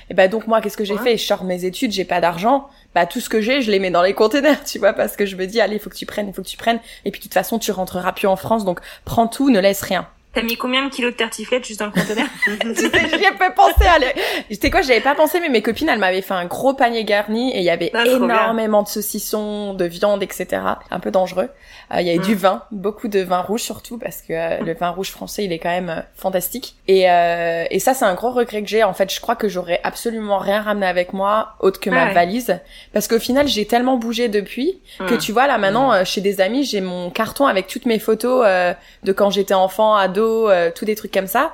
Et 0.08 0.14
bah 0.14 0.26
donc 0.28 0.46
moi, 0.46 0.60
qu'est-ce 0.60 0.76
que 0.76 0.84
j'ai 0.84 0.94
Ouais. 0.94 1.02
fait? 1.02 1.16
Je 1.18 1.26
sors 1.26 1.44
mes 1.44 1.64
études, 1.66 1.92
j'ai 1.92 2.04
pas 2.06 2.20
d'argent. 2.20 2.68
Bah 2.94 3.04
tout 3.06 3.20
ce 3.20 3.28
que 3.28 3.40
j'ai, 3.42 3.60
je 3.62 3.70
les 3.70 3.78
mets 3.78 3.90
dans 3.90 4.02
les 4.02 4.14
conteneurs, 4.14 4.62
tu 4.64 4.78
vois, 4.78 4.92
parce 4.94 5.14
que 5.16 5.26
je 5.26 5.36
me 5.36 5.46
dis 5.46 5.60
allez, 5.60 5.76
il 5.76 5.78
faut 5.80 5.90
que 5.90 5.94
tu 5.96 6.06
prennes, 6.06 6.28
il 6.28 6.34
faut 6.34 6.42
que 6.42 6.48
tu 6.48 6.56
prennes. 6.56 6.80
Et 7.04 7.10
puis 7.10 7.20
de 7.20 7.24
toute 7.24 7.34
façon, 7.34 7.58
tu 7.58 7.70
rentreras 7.70 8.12
plus 8.12 8.26
en 8.28 8.36
France, 8.36 8.64
donc 8.64 8.80
prends 9.04 9.28
tout, 9.28 9.50
ne 9.50 9.60
laisse 9.60 9.82
rien. 9.82 10.06
T'as 10.32 10.42
mis 10.42 10.56
combien 10.56 10.84
de 10.86 10.90
kilos 10.90 11.12
de 11.12 11.16
tartiflette 11.16 11.64
juste 11.66 11.80
dans 11.80 11.86
le 11.86 11.92
conteneur 11.92 12.26
tu 12.44 12.74
sais, 12.74 12.90
j'y 13.18 13.24
ai 13.24 13.32
pas 13.36 13.50
pensé. 13.50 13.84
Allez. 13.84 14.12
Tu 14.48 14.54
sais 14.54 14.70
quoi, 14.70 14.80
j'y 14.80 14.92
avais 14.92 15.00
pas 15.00 15.16
pensé, 15.16 15.40
mais 15.40 15.48
mes 15.48 15.60
copines, 15.60 15.88
elles 15.88 15.98
m'avaient 15.98 16.22
fait 16.22 16.34
un 16.34 16.44
gros 16.44 16.72
panier 16.72 17.02
garni 17.04 17.50
et 17.52 17.58
il 17.58 17.64
y 17.64 17.70
avait 17.70 17.90
Ah, 17.94 18.04
énormément 18.06 18.82
de 18.84 18.88
saucissons, 18.88 19.74
de 19.74 19.84
viande, 19.86 20.22
etc. 20.22 20.46
Un 20.92 21.00
peu 21.00 21.10
dangereux. 21.10 21.48
Euh, 21.92 22.00
Il 22.00 22.06
y 22.06 22.10
avait 22.10 22.20
Mm. 22.20 22.22
du 22.22 22.34
vin, 22.36 22.62
beaucoup 22.70 23.08
de 23.08 23.18
vin 23.20 23.40
rouge 23.40 23.62
surtout 23.62 23.98
parce 23.98 24.22
que 24.22 24.32
euh, 24.32 24.60
le 24.64 24.74
vin 24.74 24.90
rouge 24.90 25.10
français, 25.10 25.44
il 25.44 25.52
est 25.52 25.58
quand 25.58 25.68
même 25.70 25.88
euh, 25.90 26.00
fantastique. 26.14 26.76
Et, 26.86 27.10
euh, 27.10 27.64
et 27.70 27.80
ça, 27.80 27.94
c'est 27.94 28.04
un 28.04 28.14
gros 28.14 28.30
regret 28.30 28.62
que 28.62 28.68
j'ai. 28.68 28.84
En 28.84 28.94
fait, 28.94 29.12
je 29.12 29.20
crois 29.20 29.34
que 29.34 29.48
j'aurais 29.48 29.80
absolument 29.82 30.38
rien 30.38 30.62
ramené 30.62 30.86
avec 30.86 31.12
moi 31.12 31.54
autre 31.58 31.80
que 31.80 31.90
ma 31.90 32.02
Ah 32.02 32.06
ouais. 32.06 32.14
valise, 32.14 32.60
parce 32.92 33.08
qu'au 33.08 33.18
final, 33.18 33.48
j'ai 33.48 33.66
tellement 33.66 33.96
bougé 33.96 34.28
depuis 34.28 34.80
que 35.00 35.14
Hmm. 35.14 35.18
tu 35.18 35.32
vois 35.32 35.48
là 35.48 35.58
maintenant 35.58 35.92
euh, 35.92 36.04
chez 36.04 36.20
des 36.20 36.40
amis, 36.40 36.62
j'ai 36.64 36.80
mon 36.80 37.10
carton 37.10 37.46
avec 37.46 37.66
toutes 37.66 37.86
mes 37.86 37.98
photos 37.98 38.44
euh, 38.46 38.72
de 39.02 39.12
quand 39.12 39.30
j'étais 39.30 39.54
enfant, 39.54 39.96
ado, 39.96 40.19
euh, 40.22 40.70
tous 40.74 40.84
des 40.84 40.94
trucs 40.96 41.12
comme 41.12 41.26
ça 41.26 41.52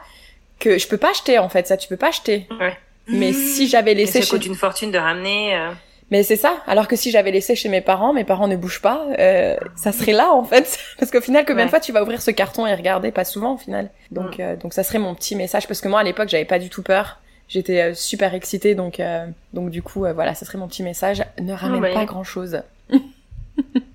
que 0.59 0.79
je 0.79 0.89
peux 0.89 0.97
pas 0.97 1.11
acheter 1.11 1.39
en 1.39 1.49
fait. 1.49 1.67
Ça, 1.67 1.77
tu 1.77 1.89
peux 1.89 1.97
pas 1.97 2.09
acheter. 2.09 2.47
Ouais. 2.61 2.77
Mais 3.09 3.33
si 3.33 3.69
j'avais 3.69 3.93
Et 3.93 3.95
laissé 3.95 4.21
ça 4.21 4.25
chez... 4.27 4.31
coûte 4.31 4.47
une 4.47 4.55
fortune 4.55 4.91
de 4.91 4.99
ramener. 4.99 5.55
euh. 5.57 5.71
Mais 6.11 6.23
c'est 6.23 6.37
ça. 6.37 6.59
Alors 6.69 6.87
que 6.89 6.95
si 6.97 7.11
j'avais 7.11 7.33
laissé 7.33 7.57
chez 7.57 7.69
mes 7.69 7.81
parents, 7.81 8.13
mes 8.13 8.23
parents 8.25 8.47
ne 8.49 8.55
bougent 8.57 8.81
pas, 8.81 9.05
euh, 9.19 9.57
ça 9.75 9.91
serait 9.93 10.13
là 10.13 10.33
en 10.33 10.45
fait. 10.45 10.79
Parce 10.99 11.11
qu'au 11.11 11.21
final, 11.21 11.45
combien 11.45 11.65
de 11.65 11.67
Ouais. 11.67 11.71
fois 11.71 11.81
tu 11.81 11.91
vas 11.93 12.03
ouvrir 12.03 12.23
ce 12.23 12.31
carton 12.31 12.65
et 12.67 12.75
regarder 12.75 13.11
Pas 13.11 13.25
souvent 13.25 13.55
au 13.55 13.59
final. 13.59 13.91
Donc, 14.13 14.39
Mm. 14.39 14.43
euh, 14.43 14.57
donc 14.57 14.73
ça 14.73 14.83
serait 14.85 14.99
mon 15.01 15.15
petit 15.15 15.35
message. 15.37 15.67
Parce 15.67 15.81
que 15.81 15.89
moi 15.89 16.01
à 16.01 16.05
l'époque, 16.05 16.29
j'avais 16.29 16.45
pas 16.45 16.59
du 16.61 16.69
tout 16.71 16.83
peur. 16.83 17.19
J'étais 17.49 17.81
euh, 17.81 17.95
super 17.95 18.35
excitée, 18.35 18.75
donc 18.75 18.99
euh, 18.99 19.27
donc 19.53 19.71
du 19.71 19.83
coup, 19.83 20.05
euh, 20.05 20.13
voilà, 20.13 20.35
ça 20.35 20.45
serait 20.47 20.59
mon 20.59 20.67
petit 20.69 20.83
message. 20.83 21.23
Ne 21.41 21.53
ramène 21.53 21.81
bah, 21.83 21.93
pas 21.93 22.01
oui. 22.01 22.07
grand 22.07 22.25
chose. 22.25 22.61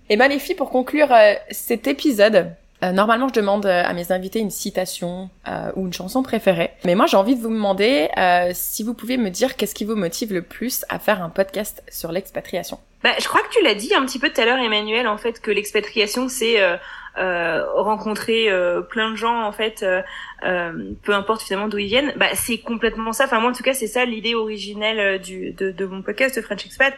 et 0.10 0.18
ben 0.18 0.28
les 0.28 0.40
filles, 0.40 0.56
pour 0.56 0.70
conclure 0.70 1.12
euh, 1.12 1.34
cet 1.50 1.88
épisode, 1.88 2.52
euh, 2.84 2.92
normalement 2.92 3.28
je 3.28 3.34
demande 3.34 3.66
euh, 3.66 3.84
à 3.84 3.94
mes 3.94 4.12
invités 4.12 4.40
une 4.40 4.50
citation 4.50 5.30
euh, 5.48 5.72
ou 5.76 5.86
une 5.86 5.94
chanson 5.94 6.24
préférée. 6.24 6.72
Mais 6.86 6.96
moi 6.96 7.06
j'ai 7.06 7.18
envie 7.18 7.36
de 7.36 7.42
vous 7.42 7.50
demander 7.50 8.10
euh, 8.18 8.52
si 8.54 8.84
vous 8.84 8.94
pouvez 8.94 9.18
me 9.18 9.30
dire 9.30 9.56
qu'est-ce 9.56 9.76
qui 9.76 9.86
vous 9.86 9.96
motive 9.96 10.34
le 10.34 10.42
plus 10.42 10.86
à 10.90 11.00
faire 11.00 11.22
un 11.24 11.30
podcast 11.30 11.84
sur 11.90 12.12
l'expatriation. 12.12 12.80
Bah, 13.04 13.12
je 13.20 13.28
crois 13.28 13.42
que 13.42 13.50
tu 13.50 13.64
l'as 13.64 13.74
dit 13.74 13.94
un 13.96 14.06
petit 14.06 14.20
peu 14.20 14.30
tout 14.30 14.40
à 14.40 14.46
l'heure, 14.46 14.60
Emmanuel, 14.60 15.08
en 15.08 15.18
fait, 15.18 15.42
que 15.42 15.50
l'expatriation, 15.50 16.30
c'est 16.30 16.62
euh, 16.62 16.78
euh, 17.18 17.66
rencontrer 17.74 18.48
plein 18.92 19.10
de 19.10 19.16
gens, 19.16 19.44
en 19.44 19.52
fait, 19.52 19.84
peu 20.42 21.14
importe 21.14 21.42
finalement 21.42 21.68
d'où 21.68 21.80
ils 21.80 21.88
viennent. 21.88 22.14
Bah, 22.18 22.28
c'est 22.36 22.60
complètement 22.60 23.12
ça. 23.12 23.26
Enfin, 23.26 23.40
moi, 23.40 23.50
en 23.50 23.54
tout 23.54 23.64
cas, 23.64 23.74
c'est 23.74 23.88
ça 23.88 24.06
l'idée 24.06 24.36
originelle 24.36 25.20
du, 25.20 25.52
de, 25.52 25.72
de 25.72 25.86
mon 25.86 26.04
podcast, 26.04 26.36
de 26.36 26.42
French 26.42 26.64
Expat. 26.68 26.94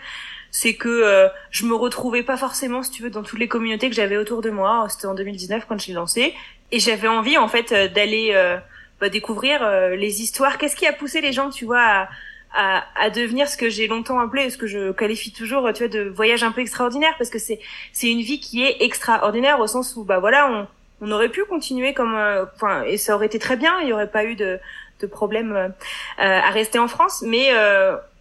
C'est 0.53 0.75
que 0.75 0.87
euh, 0.87 1.27
je 1.51 1.65
me 1.65 1.75
retrouvais 1.75 2.23
pas 2.23 2.37
forcément, 2.37 2.81
si 2.83 2.91
tu 2.91 3.03
veux, 3.03 3.09
dans 3.09 3.23
toutes 3.23 3.39
les 3.39 3.49
communautés 3.49 3.89
que 3.89 3.95
j'avais 3.95 4.17
autour 4.17 4.41
de 4.41 4.51
moi. 4.51 4.85
C'était 4.87 5.07
en 5.07 5.15
2019 5.15 5.65
quand 5.67 5.77
je 5.81 5.87
l'ai 5.87 5.93
lancé. 5.93 6.33
Et 6.71 6.79
j'avais 6.79 7.09
envie, 7.09 7.37
en 7.37 7.49
fait, 7.49 7.71
euh, 7.71 7.87
d'aller 7.89 8.31
euh, 8.33 8.57
bah, 9.01 9.09
découvrir 9.09 9.61
euh, 9.63 9.95
les 9.97 10.21
histoires. 10.21 10.57
Qu'est-ce 10.57 10.77
qui 10.77 10.87
a 10.87 10.93
poussé 10.93 11.19
les 11.19 11.33
gens, 11.33 11.49
tu 11.49 11.65
vois, 11.65 11.81
à, 11.81 12.09
à, 12.53 12.83
à 12.95 13.09
devenir 13.09 13.49
ce 13.49 13.57
que 13.57 13.69
j'ai 13.69 13.87
longtemps 13.87 14.19
appelé, 14.19 14.49
ce 14.49 14.57
que 14.57 14.67
je 14.67 14.91
qualifie 14.91 15.33
toujours, 15.33 15.71
tu 15.73 15.79
vois, 15.79 15.87
de 15.87 16.07
voyage 16.09 16.43
un 16.43 16.51
peu 16.51 16.61
extraordinaire, 16.61 17.13
parce 17.17 17.29
que 17.29 17.39
c'est 17.39 17.59
c'est 17.91 18.09
une 18.09 18.21
vie 18.21 18.39
qui 18.39 18.63
est 18.63 18.77
extraordinaire 18.81 19.59
au 19.59 19.67
sens 19.67 19.95
où 19.95 20.03
bah 20.03 20.19
voilà, 20.19 20.49
on 20.49 20.67
on 21.01 21.11
aurait 21.11 21.29
pu 21.29 21.43
continuer 21.43 21.93
comme, 21.93 22.15
euh, 22.15 22.45
enfin, 22.55 22.83
et 22.83 22.97
ça 22.97 23.15
aurait 23.15 23.25
été 23.25 23.39
très 23.39 23.57
bien, 23.57 23.81
il 23.81 23.89
y 23.89 23.93
aurait 23.93 24.09
pas 24.09 24.23
eu 24.23 24.35
de 24.35 24.59
de 25.01 25.07
problème 25.07 25.51
euh, 25.51 25.69
à 26.17 26.49
rester 26.51 26.79
en 26.79 26.87
France, 26.87 27.23
mais 27.27 27.51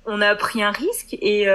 on 0.06 0.20
a 0.20 0.34
pris 0.34 0.62
un 0.64 0.72
risque 0.72 1.14
et 1.14 1.46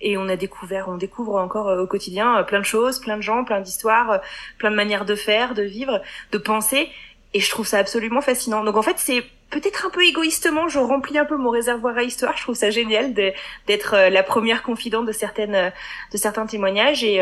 et 0.00 0.16
on 0.16 0.28
a 0.28 0.36
découvert, 0.36 0.88
on 0.88 0.96
découvre 0.96 1.36
encore 1.36 1.68
euh, 1.68 1.82
au 1.82 1.86
quotidien 1.86 2.38
euh, 2.38 2.42
plein 2.42 2.60
de 2.60 2.64
choses, 2.64 3.00
plein 3.00 3.16
de 3.16 3.22
gens, 3.22 3.44
plein 3.44 3.60
d'histoires, 3.60 4.10
euh, 4.10 4.18
plein 4.58 4.70
de 4.70 4.76
manières 4.76 5.04
de 5.04 5.14
faire, 5.14 5.54
de 5.54 5.62
vivre, 5.62 6.00
de 6.32 6.38
penser. 6.38 6.88
Et 7.34 7.40
je 7.40 7.50
trouve 7.50 7.66
ça 7.66 7.78
absolument 7.78 8.20
fascinant. 8.20 8.64
Donc 8.64 8.76
en 8.76 8.82
fait, 8.82 8.96
c'est 8.98 9.22
peut-être 9.50 9.86
un 9.86 9.90
peu 9.90 10.04
égoïstement, 10.04 10.68
je 10.68 10.78
remplis 10.78 11.18
un 11.18 11.24
peu 11.24 11.36
mon 11.36 11.50
réservoir 11.50 11.96
à 11.96 12.02
histoire. 12.02 12.36
Je 12.36 12.42
trouve 12.42 12.54
ça 12.54 12.70
génial 12.70 13.12
d'être 13.12 13.96
la 14.10 14.22
première 14.22 14.62
confidente 14.62 15.06
de 15.06 15.12
certaines, 15.12 15.72
de 16.12 16.16
certains 16.16 16.46
témoignages. 16.46 17.04
Et, 17.04 17.16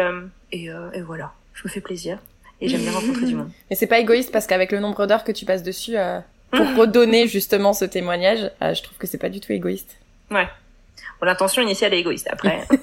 et, 0.52 0.66
et 0.66 1.00
voilà, 1.02 1.32
je 1.54 1.62
me 1.64 1.68
fais 1.68 1.80
plaisir. 1.80 2.18
Et 2.60 2.68
j'aime 2.68 2.82
bien 2.82 2.92
rencontrer 2.92 3.26
du 3.26 3.34
monde. 3.34 3.50
Mais 3.70 3.76
c'est 3.76 3.86
pas 3.86 3.98
égoïste 3.98 4.32
parce 4.32 4.46
qu'avec 4.46 4.72
le 4.72 4.80
nombre 4.80 5.06
d'heures 5.06 5.24
que 5.24 5.32
tu 5.32 5.44
passes 5.44 5.62
dessus 5.62 5.96
euh, 5.96 6.20
pour 6.50 6.66
redonner 6.76 7.28
justement 7.28 7.72
ce 7.72 7.84
témoignage, 7.84 8.50
euh, 8.62 8.74
je 8.74 8.82
trouve 8.82 8.96
que 8.96 9.06
c'est 9.06 9.18
pas 9.18 9.28
du 9.28 9.40
tout 9.40 9.52
égoïste. 9.52 9.98
Ouais. 10.30 10.48
Bon, 11.20 11.26
l'intention 11.26 11.62
initiale 11.62 11.94
est 11.94 12.00
égoïste. 12.00 12.28
Après, 12.30 12.62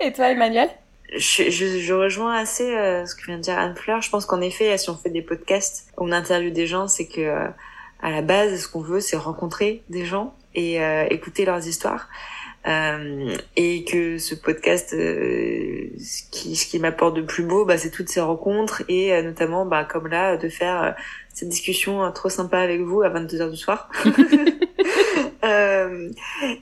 Et 0.00 0.12
toi, 0.12 0.30
Emmanuel? 0.30 0.68
Je, 1.14 1.50
je, 1.50 1.78
je 1.78 1.94
rejoins 1.94 2.36
assez 2.36 2.74
euh, 2.74 3.06
ce 3.06 3.14
que 3.14 3.26
vient 3.26 3.36
de 3.36 3.42
dire 3.42 3.58
Anne 3.58 3.76
Fleur. 3.76 4.02
Je 4.02 4.10
pense 4.10 4.26
qu'en 4.26 4.40
effet, 4.40 4.76
si 4.76 4.90
on 4.90 4.96
fait 4.96 5.10
des 5.10 5.22
podcasts, 5.22 5.88
on 5.96 6.12
interviewe 6.12 6.50
des 6.50 6.66
gens, 6.66 6.88
c'est 6.88 7.06
que 7.06 7.20
euh, 7.20 7.46
à 8.02 8.10
la 8.10 8.22
base, 8.22 8.60
ce 8.60 8.68
qu'on 8.68 8.82
veut, 8.82 9.00
c'est 9.00 9.16
rencontrer 9.16 9.82
des 9.88 10.04
gens 10.04 10.34
et 10.54 10.82
euh, 10.82 11.06
écouter 11.10 11.44
leurs 11.44 11.66
histoires. 11.66 12.08
Euh, 12.66 13.36
et 13.54 13.84
que 13.84 14.18
ce 14.18 14.34
podcast, 14.34 14.92
euh, 14.92 15.88
ce 16.00 16.22
qui, 16.32 16.56
ce 16.56 16.66
qui 16.66 16.80
m'apporte 16.80 17.14
de 17.14 17.22
plus 17.22 17.44
beau, 17.44 17.64
bah, 17.64 17.78
c'est 17.78 17.92
toutes 17.92 18.08
ces 18.08 18.20
rencontres 18.20 18.82
et 18.88 19.12
euh, 19.12 19.22
notamment, 19.22 19.64
bah, 19.64 19.84
comme 19.84 20.08
là, 20.08 20.36
de 20.36 20.48
faire 20.48 20.82
euh, 20.82 20.90
cette 21.32 21.48
discussion 21.48 22.04
euh, 22.04 22.10
trop 22.10 22.28
sympa 22.28 22.58
avec 22.58 22.80
vous 22.80 23.02
à 23.02 23.08
22h 23.08 23.50
du 23.50 23.56
soir. 23.56 23.88
Euh, 25.44 26.10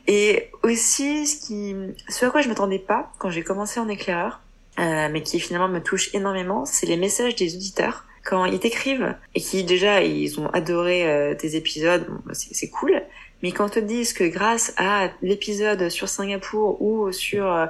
et 0.07 0.51
aussi, 0.62 1.27
ce 1.27 1.47
qui, 1.47 1.75
ce 2.09 2.27
à 2.27 2.31
quoi 2.31 2.41
je 2.41 2.49
m'attendais 2.49 2.79
pas 2.79 3.12
quand 3.18 3.31
j'ai 3.31 3.43
commencé 3.43 3.81
en 3.81 3.89
éclaireur, 3.89 4.41
euh, 4.79 5.09
mais 5.11 5.22
qui 5.22 5.41
finalement 5.41 5.68
me 5.68 5.81
touche 5.81 6.14
énormément, 6.14 6.64
c'est 6.64 6.87
les 6.87 6.97
messages 6.97 7.37
des 7.37 7.55
auditeurs 7.55 8.07
quand 8.25 8.47
ils 8.47 8.59
t'écrivent 8.59 9.14
et 9.35 9.41
qui 9.41 9.64
déjà 9.64 10.03
ils 10.03 10.41
ont 10.41 10.49
adoré 10.49 11.07
euh, 11.07 11.35
tes 11.35 11.57
épisodes, 11.57 12.07
bah, 12.25 12.33
c'est 12.35 12.70
cool. 12.70 13.03
Mais 13.43 13.53
quand 13.53 13.68
te 13.68 13.79
disent 13.79 14.14
que 14.14 14.25
grâce 14.25 14.72
à 14.79 15.11
l'épisode 15.20 15.91
sur 15.91 16.09
Singapour 16.09 16.81
ou 16.81 17.12
sur 17.12 17.68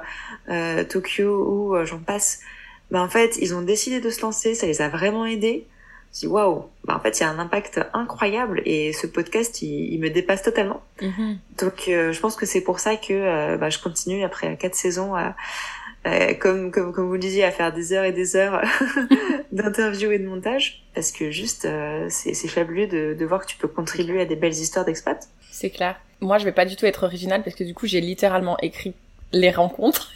Tokyo 0.87 1.45
ou 1.45 1.85
j'en 1.85 1.99
passe, 1.99 2.39
bah 2.91 3.01
en 3.01 3.09
fait 3.09 3.37
ils 3.41 3.53
ont 3.55 3.61
décidé 3.61 3.99
de 3.99 4.09
se 4.09 4.21
lancer, 4.21 4.55
ça 4.55 4.67
les 4.67 4.81
a 4.81 4.87
vraiment 4.87 5.25
aidés. 5.25 5.67
Je 6.15 6.21
dis 6.21 6.27
waouh, 6.27 6.65
bah 6.85 6.95
en 6.95 6.99
fait 7.01 7.19
il 7.19 7.23
y 7.23 7.25
a 7.25 7.29
un 7.29 7.39
impact 7.39 7.81
incroyable 7.93 8.61
et 8.65 8.93
ce 8.93 9.05
podcast 9.05 9.61
il, 9.61 9.93
il 9.93 9.99
me 9.99 10.09
dépasse 10.09 10.41
totalement. 10.41 10.81
Donc 11.57 11.83
euh, 11.89 12.13
je 12.13 12.19
pense 12.19 12.35
que 12.35 12.45
c'est 12.45 12.61
pour 12.61 12.79
ça 12.79 12.95
que 12.95 13.11
euh, 13.11 13.57
bah, 13.57 13.69
je 13.69 13.79
continue 13.79 14.23
après 14.23 14.55
quatre 14.57 14.75
saisons 14.75 15.13
à, 15.13 15.35
euh, 16.07 16.35
comme, 16.35 16.71
comme, 16.71 16.93
comme 16.93 17.07
vous 17.07 17.13
le 17.13 17.19
disiez, 17.19 17.43
à 17.43 17.51
faire 17.51 17.73
des 17.73 17.91
heures 17.91 18.03
et 18.03 18.11
des 18.11 18.35
heures 18.35 18.61
d'interviews 19.51 20.11
et 20.11 20.19
de 20.19 20.27
montage, 20.27 20.83
parce 20.93 21.11
que 21.11 21.31
juste, 21.31 21.65
euh, 21.65 22.05
c'est 22.09 22.35
c'est 22.35 22.47
fabuleux 22.47 22.85
de, 22.87 23.15
de 23.17 23.25
voir 23.25 23.41
que 23.41 23.47
tu 23.47 23.57
peux 23.57 23.67
contribuer 23.67 24.21
à 24.21 24.25
des 24.25 24.35
belles 24.35 24.53
histoires 24.53 24.85
d'expat. 24.85 25.27
C'est 25.49 25.71
clair. 25.71 25.99
Moi, 26.21 26.37
je 26.37 26.45
vais 26.45 26.51
pas 26.51 26.65
du 26.65 26.75
tout 26.75 26.85
être 26.85 27.03
originale 27.03 27.41
parce 27.43 27.55
que 27.55 27.63
du 27.63 27.73
coup, 27.73 27.87
j'ai 27.87 28.01
littéralement 28.01 28.57
écrit 28.59 28.93
les 29.33 29.51
rencontres. 29.51 30.11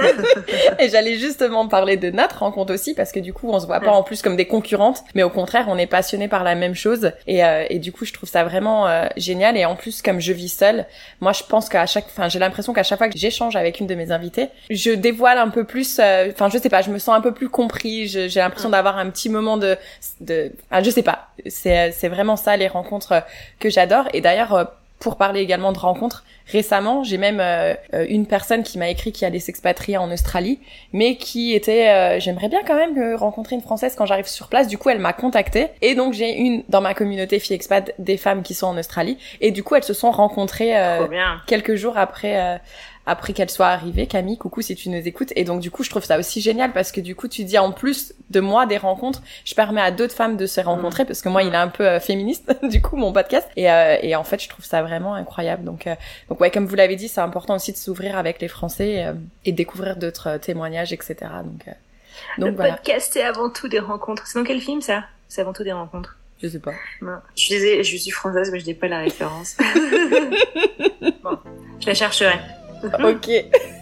et 0.78 0.88
j'allais 0.88 1.16
justement 1.16 1.68
parler 1.68 1.96
de 1.96 2.10
notre 2.10 2.38
rencontre 2.40 2.72
aussi 2.72 2.94
parce 2.94 3.12
que 3.12 3.20
du 3.20 3.32
coup, 3.32 3.50
on 3.50 3.60
se 3.60 3.66
voit 3.66 3.80
pas 3.80 3.90
en 3.92 4.02
plus 4.02 4.22
comme 4.22 4.36
des 4.36 4.46
concurrentes, 4.46 5.02
mais 5.14 5.22
au 5.22 5.30
contraire, 5.30 5.66
on 5.68 5.76
est 5.78 5.86
passionnés 5.86 6.28
par 6.28 6.44
la 6.44 6.54
même 6.54 6.74
chose. 6.74 7.12
Et, 7.26 7.44
euh, 7.44 7.64
et 7.68 7.78
du 7.78 7.92
coup, 7.92 8.04
je 8.04 8.12
trouve 8.12 8.28
ça 8.28 8.44
vraiment 8.44 8.86
euh, 8.88 9.06
génial. 9.16 9.56
Et 9.56 9.64
en 9.64 9.76
plus, 9.76 10.02
comme 10.02 10.20
je 10.20 10.32
vis 10.32 10.48
seule, 10.48 10.86
moi, 11.20 11.32
je 11.32 11.42
pense 11.44 11.68
qu'à 11.68 11.86
chaque, 11.86 12.06
enfin, 12.06 12.28
j'ai 12.28 12.38
l'impression 12.38 12.72
qu'à 12.72 12.82
chaque 12.82 12.98
fois 12.98 13.08
que 13.08 13.18
j'échange 13.18 13.56
avec 13.56 13.80
une 13.80 13.86
de 13.86 13.94
mes 13.94 14.10
invitées, 14.12 14.48
je 14.70 14.90
dévoile 14.92 15.38
un 15.38 15.48
peu 15.48 15.64
plus. 15.64 15.98
euh, 15.98 16.30
Enfin, 16.32 16.48
je 16.48 16.58
sais 16.58 16.70
pas, 16.70 16.82
je 16.82 16.90
me 16.90 16.98
sens 16.98 17.14
un 17.16 17.20
peu 17.20 17.32
plus 17.32 17.48
compris. 17.48 18.06
J'ai 18.08 18.28
l'impression 18.40 18.70
d'avoir 18.70 18.98
un 18.98 19.10
petit 19.10 19.28
moment 19.28 19.56
de, 19.56 19.76
de, 20.20 20.52
enfin, 20.70 20.82
je 20.82 20.90
sais 20.90 21.02
pas. 21.02 21.28
C'est, 21.46 21.92
c'est 21.92 22.08
vraiment 22.08 22.36
ça 22.36 22.56
les 22.56 22.68
rencontres 22.68 23.22
que 23.58 23.68
j'adore. 23.70 24.04
Et 24.14 24.20
d'ailleurs. 24.20 24.70
Pour 25.00 25.16
parler 25.16 25.40
également 25.40 25.72
de 25.72 25.78
rencontres. 25.78 26.24
Récemment, 26.46 27.04
j'ai 27.04 27.16
même 27.16 27.40
euh, 27.40 27.74
euh, 27.94 28.04
une 28.08 28.26
personne 28.26 28.62
qui 28.62 28.76
m'a 28.76 28.90
écrit 28.90 29.12
qui 29.12 29.24
allait 29.24 29.38
s'expatrier 29.38 29.96
en 29.96 30.10
Australie, 30.12 30.60
mais 30.92 31.16
qui 31.16 31.54
était, 31.54 31.88
euh, 31.88 32.20
j'aimerais 32.20 32.48
bien 32.48 32.60
quand 32.66 32.76
même 32.76 33.14
rencontrer 33.14 33.56
une 33.56 33.62
Française 33.62 33.94
quand 33.96 34.04
j'arrive 34.04 34.26
sur 34.26 34.48
place. 34.48 34.68
Du 34.68 34.76
coup, 34.76 34.90
elle 34.90 34.98
m'a 34.98 35.14
contactée 35.14 35.68
et 35.80 35.94
donc 35.94 36.12
j'ai 36.12 36.36
une 36.36 36.64
dans 36.68 36.82
ma 36.82 36.92
communauté 36.92 37.38
fille 37.38 37.56
expat 37.56 37.94
des 37.98 38.18
femmes 38.18 38.42
qui 38.42 38.52
sont 38.52 38.66
en 38.66 38.76
Australie 38.76 39.16
et 39.40 39.52
du 39.52 39.62
coup 39.62 39.74
elles 39.74 39.84
se 39.84 39.94
sont 39.94 40.10
rencontrées 40.10 40.74
quelques 41.46 41.76
jours 41.76 41.96
après 41.96 42.60
après 43.06 43.32
qu'elle 43.32 43.50
soit 43.50 43.68
arrivée. 43.68 44.06
Camille, 44.06 44.38
coucou 44.38 44.62
si 44.62 44.74
tu 44.74 44.88
nous 44.88 45.06
écoutes. 45.06 45.32
Et 45.36 45.44
donc 45.44 45.60
du 45.60 45.70
coup, 45.70 45.82
je 45.82 45.90
trouve 45.90 46.04
ça 46.04 46.18
aussi 46.18 46.40
génial 46.40 46.72
parce 46.72 46.92
que 46.92 47.00
du 47.00 47.14
coup, 47.14 47.28
tu 47.28 47.44
dis 47.44 47.58
en 47.58 47.72
plus 47.72 48.14
de 48.30 48.40
moi 48.40 48.66
des 48.66 48.76
rencontres, 48.76 49.22
je 49.44 49.54
permets 49.54 49.80
à 49.80 49.90
d'autres 49.90 50.14
femmes 50.14 50.36
de 50.36 50.46
se 50.46 50.60
rencontrer 50.60 51.04
parce 51.04 51.22
que 51.22 51.28
moi, 51.28 51.42
il 51.42 51.52
est 51.52 51.56
un 51.56 51.68
peu 51.68 51.86
euh, 51.86 52.00
féministe 52.00 52.52
du 52.62 52.80
coup 52.80 52.96
mon 52.96 53.12
podcast. 53.12 53.48
Et, 53.56 53.70
euh, 53.70 53.96
et 54.02 54.14
en 54.16 54.24
fait, 54.24 54.42
je 54.42 54.48
trouve 54.48 54.64
ça 54.64 54.82
vraiment 54.82 55.14
incroyable. 55.14 55.64
Donc 55.64 55.86
euh, 55.86 55.94
donc 56.28 56.40
ouais, 56.40 56.50
comme 56.50 56.66
vous 56.66 56.76
l'avez 56.76 56.96
dit, 56.96 57.08
c'est 57.08 57.20
important 57.20 57.56
aussi 57.56 57.72
de 57.72 57.76
s'ouvrir 57.76 58.16
avec 58.16 58.40
les 58.40 58.48
Français 58.48 59.14
et 59.44 59.52
découvrir 59.52 59.96
d'autres 59.96 60.38
témoignages, 60.38 60.92
etc. 60.92 61.16
Donc 61.44 61.74
donc 62.38 62.50
le 62.50 62.54
podcast 62.56 63.10
c'est 63.12 63.22
avant 63.22 63.50
tout 63.50 63.68
des 63.68 63.78
rencontres. 63.78 64.26
C'est 64.26 64.38
dans 64.38 64.44
quel 64.44 64.60
film 64.60 64.80
ça? 64.82 65.04
C'est 65.28 65.40
avant 65.40 65.52
tout 65.52 65.64
des 65.64 65.72
rencontres. 65.72 66.16
Je 66.42 66.48
sais 66.48 66.58
pas. 66.58 66.72
Je 67.36 67.48
désolée, 67.50 67.84
je 67.84 67.96
suis 67.96 68.10
française, 68.10 68.50
mais 68.50 68.60
je 68.60 68.66
n'ai 68.66 68.74
pas 68.74 68.88
la 68.88 69.00
référence. 69.00 69.56
bon, 71.22 71.38
je 71.80 71.86
la 71.86 71.94
chercherai. 71.94 72.38
Ok. 72.82 73.26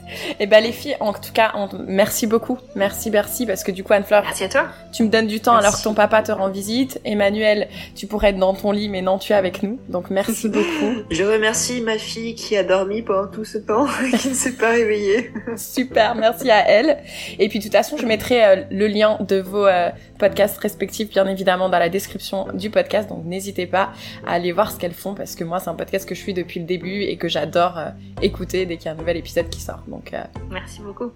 Et 0.09 0.37
eh 0.41 0.47
ben 0.47 0.63
les 0.63 0.73
filles, 0.73 0.97
en 1.01 1.13
tout 1.13 1.33
cas, 1.33 1.53
merci 1.87 2.27
beaucoup, 2.27 2.59
merci 2.75 3.11
merci 3.11 3.47
parce 3.47 3.65
que 3.65 3.73
du 3.73 3.85
coup 3.85 3.93
Anne-Fleur, 3.93 4.23
merci 4.25 4.45
à 4.45 4.49
toi. 4.49 4.69
Tu 4.93 5.03
me 5.03 5.09
donnes 5.09 5.27
du 5.27 5.41
temps 5.41 5.57
alors 5.57 5.77
que 5.77 5.83
ton 5.83 5.95
papa 5.95 6.23
te 6.23 6.33
rend 6.33 6.49
visite. 6.49 7.01
Emmanuel, 7.05 7.69
tu 7.95 8.07
pourrais 8.07 8.31
être 8.31 8.39
dans 8.39 8.55
ton 8.55 8.73
lit 8.73 8.89
mais 8.89 9.03
non, 9.03 9.19
tu 9.19 9.33
es 9.33 9.37
avec 9.37 9.63
nous. 9.63 9.79
Donc 9.89 10.11
merci 10.11 10.49
beaucoup. 10.49 11.03
Je 11.11 11.25
remercie 11.25 11.81
ma 11.81 11.99
fille 11.99 12.35
qui 12.35 12.57
a 12.57 12.63
dormi 12.63 13.03
pendant 13.03 13.29
tout 13.29 13.45
ce 13.45 13.59
temps 13.59 13.87
et 14.13 14.17
qui 14.17 14.29
ne 14.29 14.35
s'est 14.35 14.57
pas 14.57 14.71
réveillée. 14.71 15.31
Super, 15.57 16.15
merci 16.15 16.51
à 16.51 16.69
elle. 16.69 16.99
Et 17.39 17.49
puis 17.49 17.59
de 17.59 17.65
toute 17.65 17.73
façon, 17.73 17.97
je 17.97 18.07
mettrai 18.07 18.45
euh, 18.45 18.65
le 18.71 18.87
lien 18.87 19.19
de 19.21 19.37
vos 19.37 19.67
euh, 19.67 19.91
podcasts 20.19 20.59
respectifs 20.59 21.11
bien 21.11 21.27
évidemment 21.27 21.69
dans 21.69 21.79
la 21.79 21.89
description 21.89 22.47
du 22.55 22.71
podcast. 22.71 23.09
Donc 23.09 23.25
n'hésitez 23.25 23.67
pas 23.67 23.93
à 24.27 24.33
aller 24.33 24.53
voir 24.53 24.71
ce 24.71 24.79
qu'elles 24.79 24.93
font 24.93 25.15
parce 25.15 25.35
que 25.35 25.45
moi 25.45 25.61
c'est 25.61 25.71
un 25.71 25.75
podcast 25.75 26.09
que 26.09 26.15
je 26.15 26.21
suis 26.21 26.35
depuis 26.35 26.61
le 26.61 26.67
début 26.67 27.03
et 27.03 27.17
que 27.17 27.29
j'adore 27.29 27.79
euh, 27.79 27.89
écouter 28.23 28.67
dès 28.67 28.77
qu'il 28.77 28.87
y 28.87 28.89
a 28.89 28.93
un 28.93 28.97
nouvel 28.97 29.17
épisode 29.17 29.49
qui 29.49 29.61
sort. 29.61 29.83
Donc 29.89 29.98
euh, 30.15 30.23
merci 30.51 30.81
beaucoup. 30.81 31.13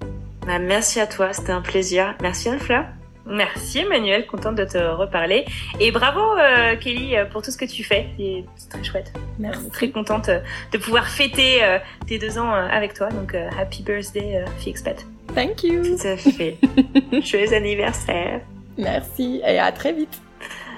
Bah, 0.47 0.59
merci 0.59 1.01
à 1.01 1.07
toi, 1.07 1.33
c'était 1.33 1.53
un 1.53 1.61
plaisir. 1.61 2.14
Merci 2.20 2.49
Anne-Fleur. 2.49 2.85
Merci 3.24 3.78
Emmanuel, 3.78 4.26
contente 4.26 4.57
de 4.57 4.64
te 4.64 4.78
reparler. 4.78 5.45
Et 5.78 5.93
bravo 5.93 6.20
euh, 6.39 6.74
Kelly 6.76 7.14
pour 7.30 7.43
tout 7.43 7.53
ce 7.53 7.57
que 7.57 7.64
tu 7.64 7.85
fais, 7.85 8.09
c'est 8.18 8.68
très 8.68 8.83
chouette. 8.83 9.12
Merci. 9.39 9.70
Très 9.70 9.91
contente 9.91 10.28
de 10.72 10.78
pouvoir 10.78 11.07
fêter 11.07 11.61
tes 12.09 12.18
deux 12.18 12.37
ans 12.39 12.53
avec 12.53 12.95
toi, 12.95 13.09
donc 13.11 13.35
happy 13.35 13.85
birthday 13.85 14.45
Fixpet. 14.59 14.97
Thank 15.37 15.62
you. 15.62 15.83
Tout 15.83 16.07
à 16.07 16.16
fait. 16.16 16.59
Joyeux 17.22 17.55
anniversaire. 17.55 18.41
Merci 18.76 19.41
et 19.47 19.59
à 19.61 19.70
très 19.70 19.93
vite. 19.93 20.20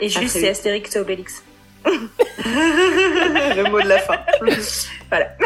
Et 0.01 0.11
juste 0.11 0.37
c'est 0.37 0.51
Astérix 0.51 0.95
Obélix. 0.97 1.43
Le 1.87 3.71
mot 3.71 3.81
de 3.81 3.89
la 3.89 3.99
fin. 4.01 4.19
voilà. 5.09 5.37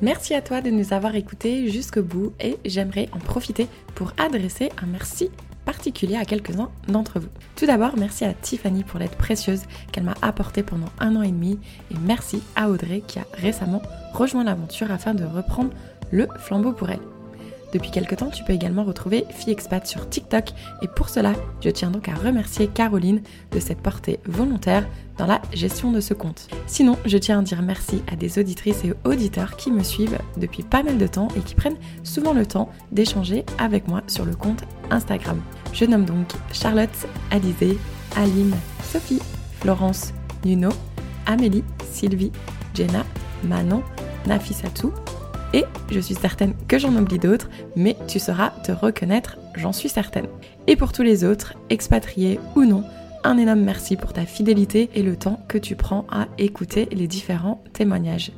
Merci 0.00 0.34
à 0.34 0.42
toi 0.42 0.60
de 0.60 0.70
nous 0.70 0.92
avoir 0.92 1.16
écoutés 1.16 1.68
jusqu'au 1.68 2.02
bout 2.02 2.32
et 2.40 2.56
j'aimerais 2.64 3.08
en 3.12 3.18
profiter 3.18 3.66
pour 3.96 4.12
adresser 4.16 4.70
un 4.80 4.86
merci 4.86 5.28
particulier 5.64 6.14
à 6.14 6.24
quelques-uns 6.24 6.70
d'entre 6.86 7.18
vous. 7.18 7.28
Tout 7.56 7.66
d'abord, 7.66 7.96
merci 7.98 8.24
à 8.24 8.32
Tiffany 8.32 8.84
pour 8.84 9.00
l'aide 9.00 9.16
précieuse 9.16 9.62
qu'elle 9.90 10.04
m'a 10.04 10.14
apportée 10.22 10.62
pendant 10.62 10.88
un 11.00 11.16
an 11.16 11.22
et 11.22 11.32
demi 11.32 11.58
et 11.90 11.96
merci 12.06 12.42
à 12.54 12.70
Audrey 12.70 13.02
qui 13.08 13.18
a 13.18 13.26
récemment 13.34 13.82
rejoint 14.14 14.44
l'aventure 14.44 14.92
afin 14.92 15.14
de 15.14 15.24
reprendre 15.24 15.70
le 16.12 16.28
flambeau 16.38 16.72
pour 16.72 16.90
elle. 16.90 17.17
Depuis 17.72 17.90
quelques 17.90 18.16
temps, 18.16 18.30
tu 18.30 18.44
peux 18.44 18.52
également 18.52 18.84
retrouver 18.84 19.24
FiExpat 19.30 19.86
sur 19.86 20.08
TikTok 20.08 20.50
et 20.80 20.88
pour 20.88 21.08
cela, 21.08 21.34
je 21.60 21.68
tiens 21.68 21.90
donc 21.90 22.08
à 22.08 22.14
remercier 22.14 22.66
Caroline 22.66 23.20
de 23.52 23.60
cette 23.60 23.80
portée 23.80 24.20
volontaire 24.24 24.86
dans 25.18 25.26
la 25.26 25.42
gestion 25.52 25.92
de 25.92 26.00
ce 26.00 26.14
compte. 26.14 26.48
Sinon, 26.66 26.96
je 27.04 27.18
tiens 27.18 27.40
à 27.40 27.42
dire 27.42 27.60
merci 27.60 28.02
à 28.10 28.16
des 28.16 28.38
auditrices 28.38 28.84
et 28.84 28.94
auditeurs 29.04 29.56
qui 29.56 29.70
me 29.70 29.82
suivent 29.82 30.18
depuis 30.38 30.62
pas 30.62 30.82
mal 30.82 30.96
de 30.96 31.06
temps 31.06 31.28
et 31.36 31.40
qui 31.40 31.54
prennent 31.54 31.76
souvent 32.04 32.32
le 32.32 32.46
temps 32.46 32.70
d'échanger 32.92 33.44
avec 33.58 33.86
moi 33.88 34.02
sur 34.06 34.24
le 34.24 34.34
compte 34.34 34.64
Instagram. 34.90 35.40
Je 35.72 35.84
nomme 35.84 36.04
donc 36.04 36.28
Charlotte, 36.52 37.06
Alizé, 37.30 37.76
Aline, 38.16 38.54
Sophie, 38.82 39.20
Florence, 39.60 40.14
Nuno, 40.44 40.70
Amélie, 41.26 41.64
Sylvie, 41.90 42.32
Jenna, 42.74 43.04
Manon, 43.44 43.82
Nafisatou, 44.26 44.92
et 45.54 45.64
je 45.90 46.00
suis 46.00 46.14
certaine 46.14 46.54
que 46.66 46.78
j'en 46.78 46.94
oublie 46.96 47.18
d'autres, 47.18 47.48
mais 47.76 47.96
tu 48.06 48.18
sauras 48.18 48.50
te 48.64 48.72
reconnaître, 48.72 49.38
j'en 49.54 49.72
suis 49.72 49.88
certaine. 49.88 50.26
Et 50.66 50.76
pour 50.76 50.92
tous 50.92 51.02
les 51.02 51.24
autres, 51.24 51.54
expatriés 51.70 52.38
ou 52.56 52.64
non, 52.64 52.84
un 53.24 53.38
énorme 53.38 53.60
merci 53.60 53.96
pour 53.96 54.12
ta 54.12 54.24
fidélité 54.24 54.90
et 54.94 55.02
le 55.02 55.16
temps 55.16 55.40
que 55.48 55.58
tu 55.58 55.76
prends 55.76 56.06
à 56.10 56.28
écouter 56.38 56.88
les 56.92 57.06
différents 57.06 57.62
témoignages. 57.72 58.32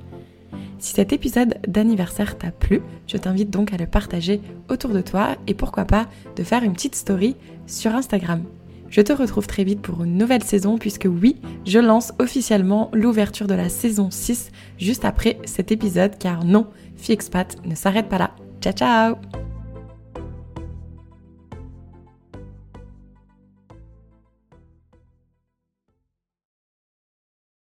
Si 0.79 0.95
cet 0.95 1.13
épisode 1.13 1.59
d'anniversaire 1.69 2.39
t'a 2.39 2.51
plu, 2.51 2.81
je 3.07 3.19
t'invite 3.19 3.51
donc 3.51 3.73
à 3.75 3.77
le 3.77 3.87
partager 3.87 4.41
autour 4.71 4.91
de 4.91 5.03
toi 5.03 5.37
et 5.47 5.53
pourquoi 5.53 5.85
pas 5.85 6.07
de 6.37 6.43
faire 6.43 6.63
une 6.63 6.73
petite 6.73 6.95
story 6.95 7.37
sur 7.67 7.95
Instagram. 7.95 8.45
Je 8.89 9.03
te 9.03 9.13
retrouve 9.13 9.47
très 9.47 9.63
vite 9.63 9.83
pour 9.83 10.03
une 10.03 10.17
nouvelle 10.17 10.43
saison 10.43 10.77
puisque 10.77 11.07
oui, 11.09 11.37
je 11.65 11.79
lance 11.79 12.13
officiellement 12.19 12.91
l'ouverture 12.93 13.47
de 13.47 13.55
la 13.55 13.69
saison 13.69 14.11
6 14.11 14.51
juste 14.79 15.05
après 15.05 15.39
cet 15.45 15.71
épisode 15.71 16.19
car 16.19 16.45
non, 16.45 16.67
Fixpat 17.01 17.57
ne 17.65 17.75
s'arrête 17.75 18.09
pas 18.09 18.19
là. 18.19 18.31
Ciao 18.61 18.73
ciao 18.73 19.50